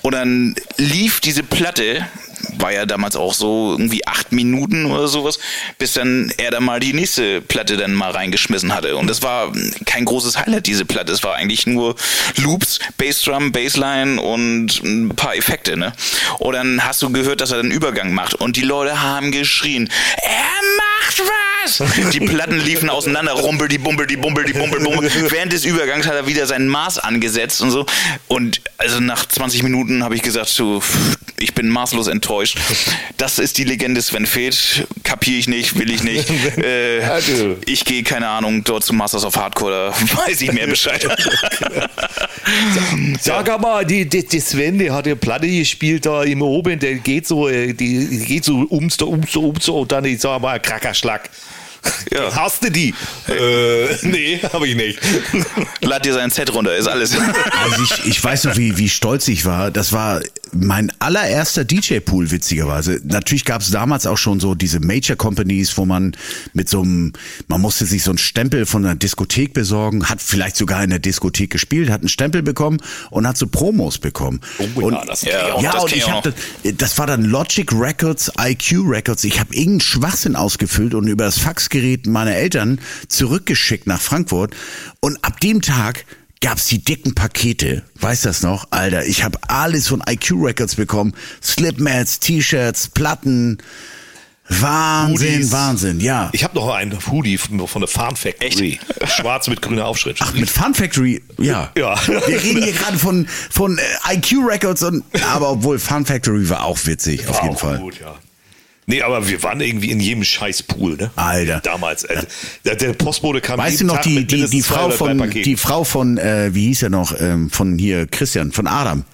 Und 0.02 0.12
dann 0.12 0.56
lief 0.76 1.20
diese 1.20 1.44
Platte 1.44 2.04
war 2.58 2.72
ja 2.72 2.86
damals 2.86 3.16
auch 3.16 3.34
so 3.34 3.72
irgendwie 3.72 4.06
acht 4.06 4.32
Minuten 4.32 4.86
oder 4.86 5.08
sowas, 5.08 5.38
bis 5.78 5.92
dann 5.94 6.32
er 6.38 6.50
da 6.50 6.60
mal 6.60 6.80
die 6.80 6.92
nächste 6.92 7.40
Platte 7.40 7.76
dann 7.76 7.94
mal 7.94 8.10
reingeschmissen 8.10 8.74
hatte. 8.74 8.96
Und 8.96 9.08
das 9.08 9.22
war 9.22 9.52
kein 9.84 10.04
großes 10.04 10.38
Highlight, 10.38 10.66
diese 10.66 10.84
Platte. 10.84 11.12
Es 11.12 11.22
war 11.22 11.34
eigentlich 11.34 11.66
nur 11.66 11.94
Loops, 12.36 12.78
Bassdrum, 12.98 13.52
Bassline 13.52 14.20
und 14.20 14.82
ein 14.82 15.10
paar 15.10 15.36
Effekte, 15.36 15.76
ne? 15.76 15.92
Und 16.38 16.54
dann 16.54 16.84
hast 16.84 17.02
du 17.02 17.10
gehört, 17.10 17.40
dass 17.40 17.50
er 17.50 17.62
den 17.62 17.70
Übergang 17.70 18.12
macht. 18.12 18.34
Und 18.34 18.56
die 18.56 18.62
Leute 18.62 19.02
haben 19.02 19.32
geschrien, 19.32 19.90
er 20.22 21.02
macht 21.02 21.20
was! 21.20 21.82
Die 22.12 22.20
Platten 22.20 22.60
liefen 22.60 22.88
auseinander, 22.90 23.32
rumpel, 23.32 23.68
die 23.68 23.78
bumpel, 23.78 24.06
die 24.06 24.16
bumpel, 24.16 24.44
die 24.44 24.52
bumpel, 24.52 24.80
bumpel. 24.80 25.10
Während 25.30 25.52
des 25.52 25.64
Übergangs 25.64 26.06
hat 26.06 26.14
er 26.14 26.26
wieder 26.26 26.46
sein 26.46 26.68
Maß 26.68 26.98
angesetzt 26.98 27.60
und 27.60 27.70
so. 27.70 27.86
Und 28.28 28.60
also 28.78 29.00
nach 29.00 29.26
20 29.26 29.62
Minuten 29.62 30.04
habe 30.04 30.14
ich 30.14 30.22
gesagt, 30.22 30.48
so, 30.48 30.82
ich 31.38 31.54
bin 31.54 31.68
maßlos 31.68 32.06
enttäuscht. 32.06 32.25
Das 33.16 33.38
ist 33.38 33.58
die 33.58 33.64
Legende 33.64 34.02
Sven 34.02 34.26
Feth. 34.26 34.86
Kapiere 35.02 35.38
ich 35.38 35.48
nicht, 35.48 35.78
will 35.78 35.90
ich 35.90 36.02
nicht. 36.02 36.28
Äh, 36.56 37.02
also. 37.02 37.56
ich 37.66 37.84
gehe, 37.84 38.02
keine 38.02 38.28
Ahnung, 38.28 38.64
dort 38.64 38.82
zu 38.82 38.94
Masters 38.94 39.24
of 39.24 39.36
Hardcore, 39.36 39.92
da 39.92 40.16
weiß 40.26 40.40
ich 40.40 40.52
mehr 40.52 40.66
Bescheid. 40.66 41.02
Sag 43.20 43.50
aber, 43.50 43.84
die, 43.84 44.08
die, 44.08 44.26
die 44.26 44.40
Sven, 44.40 44.78
der 44.78 44.94
hat 44.94 45.06
eine 45.06 45.16
Platte 45.16 45.46
gespielt 45.46 46.06
da 46.06 46.22
im 46.22 46.42
Oben, 46.42 46.78
der 46.78 46.94
geht 46.94 47.26
so, 47.26 47.48
äh, 47.48 47.74
die 47.74 48.24
geht 48.26 48.44
so 48.44 48.66
ums, 48.70 49.00
ums, 49.02 49.36
ums 49.36 49.68
und 49.68 49.92
dann, 49.92 50.04
ich 50.06 50.20
sag 50.20 50.40
mal, 50.40 50.58
Krackerschlag. 50.60 51.28
Ja. 52.12 52.34
Hast 52.34 52.64
du 52.64 52.70
die? 52.70 52.94
Äh, 53.28 53.96
nee, 54.02 54.40
habe 54.52 54.66
ich 54.66 54.76
nicht. 54.76 54.98
Lad 55.80 56.04
dir 56.04 56.14
sein 56.14 56.30
Set 56.30 56.52
runter, 56.52 56.74
ist 56.74 56.88
alles. 56.88 57.16
Also 57.16 57.82
ich, 57.82 58.06
ich 58.06 58.24
weiß 58.24 58.44
noch, 58.44 58.56
wie, 58.56 58.76
wie 58.76 58.88
stolz 58.88 59.28
ich 59.28 59.44
war. 59.44 59.70
Das 59.70 59.92
war 59.92 60.20
mein 60.52 60.92
allererster 61.00 61.64
DJ-Pool, 61.64 62.30
witzigerweise. 62.30 63.00
Natürlich 63.04 63.44
gab 63.44 63.62
es 63.62 63.70
damals 63.70 64.06
auch 64.06 64.16
schon 64.16 64.40
so 64.40 64.54
diese 64.54 64.80
Major-Companies, 64.80 65.76
wo 65.76 65.84
man 65.84 66.16
mit 66.52 66.68
so 66.68 66.82
einem, 66.82 67.12
man 67.48 67.60
musste 67.60 67.84
sich 67.86 68.02
so 68.02 68.10
einen 68.10 68.18
Stempel 68.18 68.66
von 68.66 68.84
einer 68.84 68.94
Diskothek 68.94 69.52
besorgen, 69.52 70.08
hat 70.08 70.22
vielleicht 70.22 70.56
sogar 70.56 70.82
in 70.84 70.90
der 70.90 70.98
Diskothek 70.98 71.50
gespielt, 71.50 71.90
hat 71.90 72.00
einen 72.00 72.08
Stempel 72.08 72.42
bekommen 72.42 72.78
und 73.10 73.26
hat 73.26 73.36
so 73.36 73.46
Promos 73.46 73.98
bekommen. 73.98 74.40
Oh, 74.58 74.86
und, 74.86 74.94
ja, 74.94 75.04
das, 75.04 75.22
ja, 75.22 75.60
ja, 75.60 75.72
das 75.72 75.84
und 75.84 75.92
ich 75.92 76.10
hab 76.10 76.22
das, 76.22 76.34
das 76.76 76.98
war 76.98 77.06
dann 77.06 77.24
Logic 77.24 77.70
Records, 77.72 78.30
IQ 78.38 78.88
Records. 78.88 79.24
Ich 79.24 79.40
habe 79.40 79.54
irgendeinen 79.54 79.80
Schwachsinn 79.80 80.36
ausgefüllt 80.36 80.94
und 80.94 81.08
über 81.08 81.24
das 81.24 81.38
Faxgerät 81.38 82.06
meiner 82.06 82.34
Eltern 82.34 82.80
zurückgeschickt 83.08 83.86
nach 83.86 84.00
Frankfurt. 84.00 84.54
Und 85.00 85.22
ab 85.24 85.40
dem 85.40 85.60
Tag 85.60 86.04
gab's 86.40 86.66
die 86.66 86.82
dicken 86.82 87.14
Pakete. 87.14 87.82
Weißt 88.00 88.24
das 88.24 88.42
noch? 88.42 88.68
Alter, 88.70 89.06
ich 89.06 89.24
habe 89.24 89.38
alles 89.48 89.88
von 89.88 90.02
IQ 90.08 90.32
Records 90.32 90.76
bekommen. 90.76 91.14
Slipmats, 91.42 92.20
T-Shirts, 92.20 92.88
Platten. 92.88 93.58
Wahnsinn, 94.48 95.34
Hoodies. 95.34 95.52
Wahnsinn, 95.52 96.00
ja. 96.00 96.30
Ich 96.32 96.44
habe 96.44 96.54
noch 96.54 96.72
einen 96.72 96.96
Hoodie 97.10 97.36
von, 97.36 97.66
von 97.66 97.80
der 97.80 97.88
Farm 97.88 98.14
Factory. 98.14 98.78
Echt? 98.78 98.80
Schwarz 99.16 99.48
mit 99.48 99.60
grüner 99.60 99.86
Aufschrift. 99.86 100.22
Ach, 100.22 100.32
mit 100.34 100.48
Farm 100.48 100.74
Factory, 100.74 101.22
ja. 101.38 101.72
ja. 101.76 101.96
Wir 102.06 102.42
reden 102.42 102.62
hier 102.62 102.72
gerade 102.72 102.96
von, 102.96 103.26
von 103.50 103.78
äh, 103.78 104.14
IQ 104.14 104.48
Records 104.48 104.84
und, 104.84 105.04
aber 105.32 105.50
obwohl 105.50 105.80
Farm 105.80 106.06
Factory 106.06 106.48
war 106.48 106.64
auch 106.64 106.78
witzig, 106.84 107.26
war 107.26 107.34
auf 107.34 107.42
jeden 107.42 107.56
Fall. 107.56 107.78
Gut, 107.78 108.00
ja. 108.00 108.16
Nee, 108.88 109.02
aber 109.02 109.28
wir 109.28 109.42
waren 109.42 109.60
irgendwie 109.60 109.90
in 109.90 109.98
jedem 109.98 110.22
Scheißpool, 110.22 110.96
ne? 110.96 111.10
Alter. 111.16 111.60
Damals. 111.60 112.04
Also, 112.04 112.24
der, 112.64 112.76
der, 112.76 112.92
Postbote 112.92 113.40
kam 113.40 113.58
Weißt 113.58 113.80
du 113.80 113.84
noch, 113.84 114.00
die, 114.00 114.24
die, 114.24 114.48
die 114.48 114.62
Frau 114.62 114.90
von, 114.90 115.28
die 115.28 115.56
Frau 115.56 115.82
von, 115.82 116.18
äh, 116.18 116.54
wie 116.54 116.68
hieß 116.68 116.84
er 116.84 116.90
noch, 116.90 117.20
ähm, 117.20 117.50
von 117.50 117.78
hier, 117.78 118.06
Christian, 118.06 118.52
von 118.52 118.68
Adam, 118.68 119.04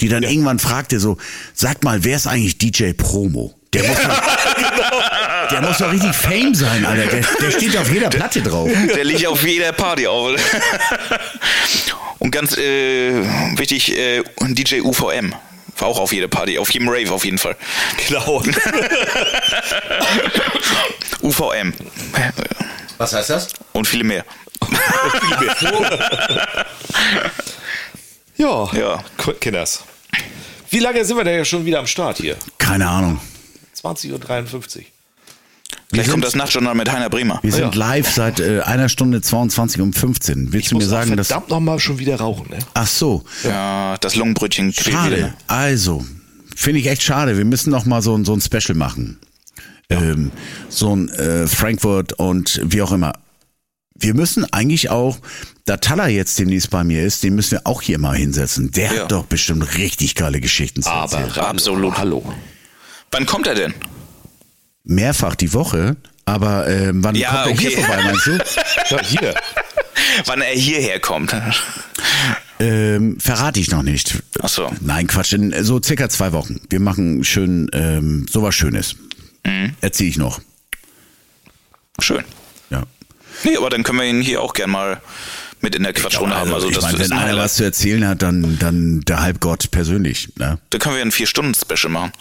die 0.00 0.08
dann 0.08 0.22
ja. 0.22 0.30
irgendwann 0.30 0.60
fragte 0.60 1.00
so, 1.00 1.18
sag 1.54 1.82
mal, 1.82 2.04
wer 2.04 2.16
ist 2.16 2.28
eigentlich 2.28 2.58
DJ 2.58 2.92
Promo? 2.92 3.52
Der 3.72 3.82
muss 3.82 3.96
doch, 4.02 5.48
der 5.50 5.62
muss 5.62 5.78
doch 5.78 5.92
richtig 5.92 6.14
Fame 6.14 6.54
sein, 6.54 6.84
Alter. 6.84 7.06
Der, 7.06 7.24
der 7.40 7.50
steht 7.50 7.76
auf 7.76 7.92
jeder 7.92 8.10
Platte 8.10 8.42
drauf. 8.42 8.70
Der 8.94 9.04
liegt 9.04 9.26
auf 9.26 9.44
jeder 9.44 9.72
Party 9.72 10.06
auf. 10.06 10.40
Und 12.20 12.30
ganz 12.30 12.56
äh, 12.56 13.24
wichtig, 13.58 13.96
äh, 13.96 14.22
DJ 14.40 14.82
UVM. 14.82 15.34
War 15.80 15.88
auch 15.88 15.98
auf 15.98 16.12
jeder 16.12 16.28
Party, 16.28 16.58
auf 16.58 16.70
jedem 16.70 16.88
Rave 16.88 17.12
auf 17.12 17.24
jeden 17.24 17.38
Fall. 17.38 17.56
Genau. 18.06 18.42
UVM. 21.22 21.72
Was 22.98 23.14
heißt 23.14 23.30
das? 23.30 23.48
Und 23.72 23.86
viele 23.86 24.04
mehr. 24.04 24.24
Und 24.60 24.76
viele 25.56 25.80
mehr. 25.80 26.66
ja, 28.36 28.70
ja. 28.74 29.02
Kinders. 29.40 29.84
Wie 30.70 30.80
lange 30.80 31.04
sind 31.04 31.16
wir 31.16 31.24
denn 31.24 31.38
ja 31.38 31.44
schon 31.44 31.64
wieder 31.64 31.78
am 31.78 31.86
Start 31.86 32.18
hier? 32.18 32.36
Keine 32.58 32.88
Ahnung. 32.88 33.20
20.53 33.82 34.78
Uhr. 34.78 34.84
Vielleicht 35.90 36.10
kommt 36.10 36.24
das 36.24 36.36
Nachtjournal 36.36 36.74
mit 36.76 36.90
Heiner 36.90 37.10
Bremer. 37.10 37.40
Wir 37.42 37.50
sind 37.50 37.74
ja. 37.74 37.78
live 37.78 38.08
seit 38.08 38.38
äh, 38.38 38.60
einer 38.60 38.88
Stunde 38.88 39.20
22 39.20 39.80
um 39.80 39.92
15. 39.92 40.52
Willst 40.52 40.66
ich 40.66 40.70
du 40.70 40.76
mir 40.76 40.84
sagen, 40.84 41.16
dass. 41.16 41.28
verdammt 41.28 41.50
nochmal 41.50 41.80
schon 41.80 41.98
wieder 41.98 42.16
rauchen, 42.16 42.48
ne? 42.48 42.58
Ach 42.74 42.86
so. 42.86 43.24
Ja, 43.42 43.96
das 43.98 44.14
Lungenbrötchen 44.14 44.72
Schade. 44.72 45.16
Wieder. 45.16 45.34
Also, 45.48 46.04
finde 46.54 46.78
ich 46.78 46.86
echt 46.86 47.02
schade. 47.02 47.36
Wir 47.36 47.44
müssen 47.44 47.70
noch 47.70 47.86
mal 47.86 48.02
so, 48.02 48.22
so 48.24 48.32
ein 48.32 48.40
Special 48.40 48.76
machen. 48.76 49.18
Ja. 49.90 50.00
Ähm, 50.00 50.30
so 50.68 50.94
ein 50.94 51.08
äh, 51.08 51.48
Frankfurt 51.48 52.12
und 52.12 52.60
wie 52.62 52.82
auch 52.82 52.92
immer. 52.92 53.14
Wir 53.98 54.14
müssen 54.14 54.50
eigentlich 54.52 54.90
auch, 54.90 55.18
da 55.64 55.76
Talla 55.76 56.06
jetzt 56.06 56.38
demnächst 56.38 56.70
bei 56.70 56.84
mir 56.84 57.02
ist, 57.02 57.24
den 57.24 57.34
müssen 57.34 57.52
wir 57.52 57.66
auch 57.66 57.82
hier 57.82 57.98
mal 57.98 58.16
hinsetzen. 58.16 58.70
Der 58.70 58.94
ja. 58.94 59.02
hat 59.02 59.12
doch 59.12 59.26
bestimmt 59.26 59.76
richtig 59.76 60.14
geile 60.14 60.40
Geschichten 60.40 60.82
zu 60.82 60.88
erzählen. 60.88 61.30
Aber 61.32 61.48
absolut. 61.48 61.98
Hallo. 61.98 62.32
Wann 63.10 63.26
kommt 63.26 63.48
er 63.48 63.56
denn? 63.56 63.74
Mehrfach 64.84 65.34
die 65.34 65.52
Woche, 65.52 65.96
aber 66.24 66.68
äh, 66.68 66.90
wann 66.94 67.14
ja, 67.14 67.30
kommt 67.30 67.46
er 67.46 67.52
okay. 67.52 67.68
hier 67.68 67.78
vorbei, 67.78 68.02
meinst 68.04 68.26
du? 68.26 68.38
ja, 68.90 69.02
hier. 69.02 69.34
wann 70.26 70.40
er 70.40 70.54
hierher 70.54 71.00
kommt. 71.00 71.34
Ähm, 72.58 73.18
verrate 73.18 73.58
ich 73.58 73.70
noch 73.70 73.82
nicht. 73.82 74.22
Ach 74.42 74.48
so. 74.48 74.70
Nein, 74.80 75.06
Quatsch, 75.06 75.32
in 75.32 75.64
so 75.64 75.80
circa 75.82 76.08
zwei 76.08 76.32
Wochen. 76.32 76.60
Wir 76.68 76.80
machen 76.80 77.24
schön 77.24 77.70
ähm, 77.72 78.26
sowas 78.28 78.54
Schönes. 78.54 78.96
Mhm. 79.44 79.74
Erzähle 79.80 80.10
ich 80.10 80.18
noch. 80.18 80.40
Schön. 82.00 82.24
Ja. 82.68 82.84
Nee, 83.44 83.56
aber 83.56 83.70
dann 83.70 83.82
können 83.82 83.98
wir 83.98 84.06
ihn 84.06 84.20
hier 84.20 84.42
auch 84.42 84.52
gern 84.52 84.70
mal 84.70 85.00
mit 85.60 85.74
in 85.74 85.82
der 85.82 85.92
Quatschrunde 85.92 86.36
haben. 86.36 86.52
Also 86.52 86.68
ich 86.68 86.74
das 86.74 86.84
meine, 86.84 86.98
ist 86.98 87.10
wenn 87.10 87.16
ein 87.16 87.30
einer 87.30 87.38
was 87.38 87.54
zu 87.54 87.64
erzählen 87.64 88.06
hat, 88.06 88.22
dann, 88.22 88.58
dann 88.58 89.00
der 89.02 89.20
Halbgott 89.20 89.70
persönlich. 89.70 90.30
Ne? 90.36 90.58
Da 90.70 90.78
können 90.78 90.96
wir 90.96 91.02
ein 91.02 91.12
Vier-Stunden-Special 91.12 91.90
machen. 91.90 92.12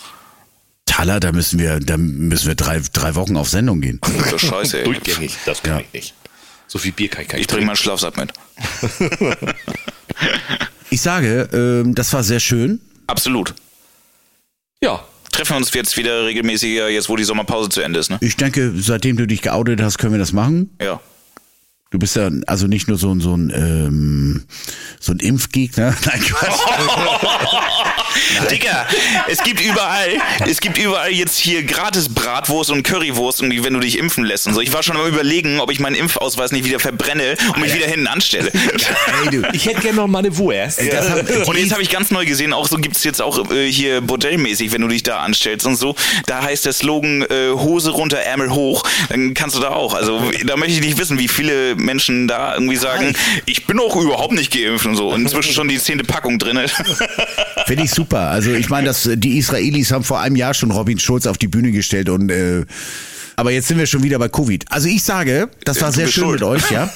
Thaler, 0.90 1.20
da 1.20 1.32
müssen 1.32 1.60
wir, 1.60 1.80
da 1.80 1.98
müssen 1.98 2.48
wir 2.48 2.56
drei, 2.56 2.82
drei 2.92 3.14
Wochen 3.16 3.38
auf 3.38 3.48
Sendung 3.50 3.80
gehen. 3.80 4.00
Das 4.02 4.34
ist 4.34 4.42
scheiße, 4.50 4.80
ey. 4.80 4.84
Durchgängig, 4.86 5.38
das 5.46 5.62
kann 5.62 5.76
Ja. 5.76 5.80
ich 5.82 5.94
nicht. 5.94 6.14
So 6.68 6.78
viel 6.80 6.92
Bier 6.92 7.08
kann 7.10 7.22
ich 7.22 7.28
gar 7.30 7.36
Ich 7.38 7.42
nicht 7.44 7.52
bringe 7.52 7.66
meinen 7.66 7.76
Schlafsack 7.76 8.18
mit. 8.18 8.34
Ich 10.92 11.02
sage, 11.02 11.48
ähm, 11.54 11.94
das 11.94 12.12
war 12.14 12.24
sehr 12.24 12.40
schön. 12.40 12.82
Absolut. 13.06 13.54
Ja, 14.82 15.04
Treffen 15.32 15.52
wir 15.54 15.58
uns 15.58 15.72
jetzt 15.74 15.96
wieder 15.96 16.26
regelmäßiger, 16.26 16.90
jetzt 16.90 17.08
wo 17.08 17.16
die 17.16 17.24
Sommerpause 17.24 17.70
zu 17.70 17.82
Ende 17.82 18.00
ist, 18.00 18.10
ne? 18.10 18.18
Ich 18.22 18.36
denke, 18.36 18.74
seitdem 18.76 19.16
du 19.16 19.28
dich 19.28 19.44
geoutet 19.44 19.80
hast, 19.82 20.00
können 20.00 20.14
wir 20.14 20.20
das 20.20 20.34
machen. 20.34 20.76
Ja. 20.82 21.00
Du 21.92 22.00
bist 22.00 22.16
ja 22.16 22.30
also 22.48 22.66
nicht 22.68 22.88
nur 22.88 22.98
so 22.98 23.14
ein 23.14 23.22
so 23.22 23.36
ein 23.36 23.52
ähm, 23.56 24.46
so 25.00 25.12
ein 25.12 25.20
Impfgegner. 25.20 25.96
Nein, 26.06 26.22
Quatsch. 26.22 26.60
Digga, 28.52 28.88
es 29.28 29.44
gibt 29.44 29.62
überall, 29.62 30.18
es 30.48 30.60
gibt 30.60 30.78
überall 30.78 31.12
jetzt 31.12 31.38
hier 31.38 31.64
gratis 31.64 32.10
Bratwurst 32.10 32.72
und 32.72 32.84
Currywurst, 32.84 33.42
irgendwie, 33.42 33.64
wenn 33.64 33.74
du 33.74 33.80
dich 33.80 33.98
impfen 33.98 34.24
lässt 34.24 34.48
und 34.48 34.54
so. 34.54 34.62
Ich 34.62 34.74
war 34.74 34.84
schon 34.84 34.98
am 34.98 35.08
überlegen, 35.08 35.60
ob 35.60 35.72
ich 35.72 35.80
meinen 35.80 35.96
Impfausweis 35.96 36.52
nicht 36.52 36.66
wieder 36.66 36.80
verbrenne 36.80 37.36
und 37.54 37.62
mich 37.62 37.74
wieder 37.74 37.88
hinten 37.88 38.08
anstelle. 38.08 38.52
Ey, 39.24 39.30
du. 39.30 39.48
ich 39.54 39.66
hätte 39.66 39.82
gerne 39.82 39.98
noch 39.98 40.08
mal 40.08 40.20
eine 40.20 40.38
Wurst. 40.38 40.80
Und 40.80 41.58
jetzt 41.58 41.72
habe 41.72 41.82
ich 41.82 41.90
ganz 41.90 42.12
neu 42.12 42.26
gesehen, 42.26 42.54
auch 42.54 42.68
so 42.68 42.78
gibt's 42.78 43.04
jetzt 43.04 43.22
auch 43.22 43.52
äh, 43.52 43.72
hier 43.72 44.02
bordellmäßig, 44.02 44.72
wenn 44.72 44.82
du 44.82 44.88
dich 44.88 45.04
da 45.04 45.20
anstellst 45.20 45.66
und 45.66 45.76
so. 45.76 45.96
Da 46.26 46.42
heißt 46.42 46.66
der 46.66 46.74
Slogan 46.74 47.24
äh, 47.24 47.52
Hose 47.52 47.92
runter, 47.92 48.18
Ärmel 48.18 48.52
hoch. 48.52 48.84
Dann 49.10 49.34
kannst 49.34 49.56
du 49.56 49.60
da 49.60 49.70
auch. 49.70 49.94
Also 49.94 50.22
da 50.46 50.56
möchte 50.58 50.76
ich 50.76 50.82
nicht 50.82 50.98
wissen, 50.98 51.20
wie 51.20 51.28
viele 51.28 51.76
Menschen 51.76 52.28
da 52.28 52.54
irgendwie 52.54 52.76
sagen, 52.76 53.16
ich 53.46 53.66
bin 53.66 53.80
auch 53.80 53.96
überhaupt 53.96 54.34
nicht 54.34 54.52
geimpft 54.52 54.86
und 54.86 54.96
so. 54.96 55.10
Und 55.10 55.22
inzwischen 55.22 55.54
schon 55.54 55.68
die 55.68 55.80
zehnte 55.80 56.04
Packung 56.04 56.40
drin. 56.40 56.60
Finde 57.66 57.84
ich 57.84 57.92
super. 58.00 58.30
Also 58.30 58.54
ich 58.54 58.70
meine, 58.70 58.88
dass 58.88 59.10
die 59.14 59.38
Israelis 59.38 59.92
haben 59.92 60.06
vor 60.06 60.22
einem 60.22 60.38
Jahr 60.38 60.54
schon 60.54 60.72
Robin 60.72 60.98
Schulz 61.00 61.28
auf 61.28 61.38
die 61.38 61.50
Bühne 61.50 61.72
gestellt 61.74 62.08
und 62.08 62.32
äh, 62.32 62.66
aber 63.36 63.52
jetzt 63.52 63.68
sind 63.68 63.78
wir 63.78 63.88
schon 63.88 64.04
wieder 64.04 64.18
bei 64.20 64.30
Covid. 64.30 64.64
Also 64.72 64.88
ich 64.88 65.04
sage, 65.04 65.50
das 65.66 65.82
war 65.82 65.90
Du 65.90 65.96
sehr 65.98 66.08
schön 66.08 66.24
schuld. 66.24 66.40
mit 66.40 66.50
euch, 66.50 66.72
ja. 66.72 66.90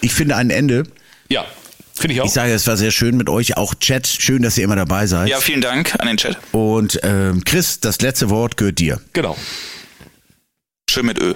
Ich 0.00 0.12
finde 0.14 0.36
ein 0.36 0.50
Ende. 0.50 0.84
Ja, 1.28 1.44
finde 1.94 2.14
ich 2.14 2.20
auch. 2.20 2.26
Ich 2.26 2.32
sage, 2.32 2.52
es 2.52 2.66
war 2.68 2.76
sehr 2.76 2.92
schön 2.92 3.16
mit 3.16 3.28
euch. 3.28 3.56
Auch 3.56 3.74
Chat, 3.74 4.06
schön, 4.06 4.42
dass 4.42 4.56
ihr 4.58 4.64
immer 4.64 4.76
dabei 4.76 5.06
seid. 5.08 5.28
Ja, 5.28 5.40
vielen 5.40 5.60
Dank 5.60 5.94
an 5.98 6.06
den 6.06 6.16
Chat. 6.16 6.38
Und 6.52 7.00
ähm, 7.02 7.42
Chris, 7.44 7.80
das 7.80 8.00
letzte 8.00 8.30
Wort 8.30 8.56
gehört 8.56 8.78
dir. 8.78 9.00
genau. 9.12 9.36
Schön 10.90 11.06
mit 11.06 11.20
Ö. 11.20 11.34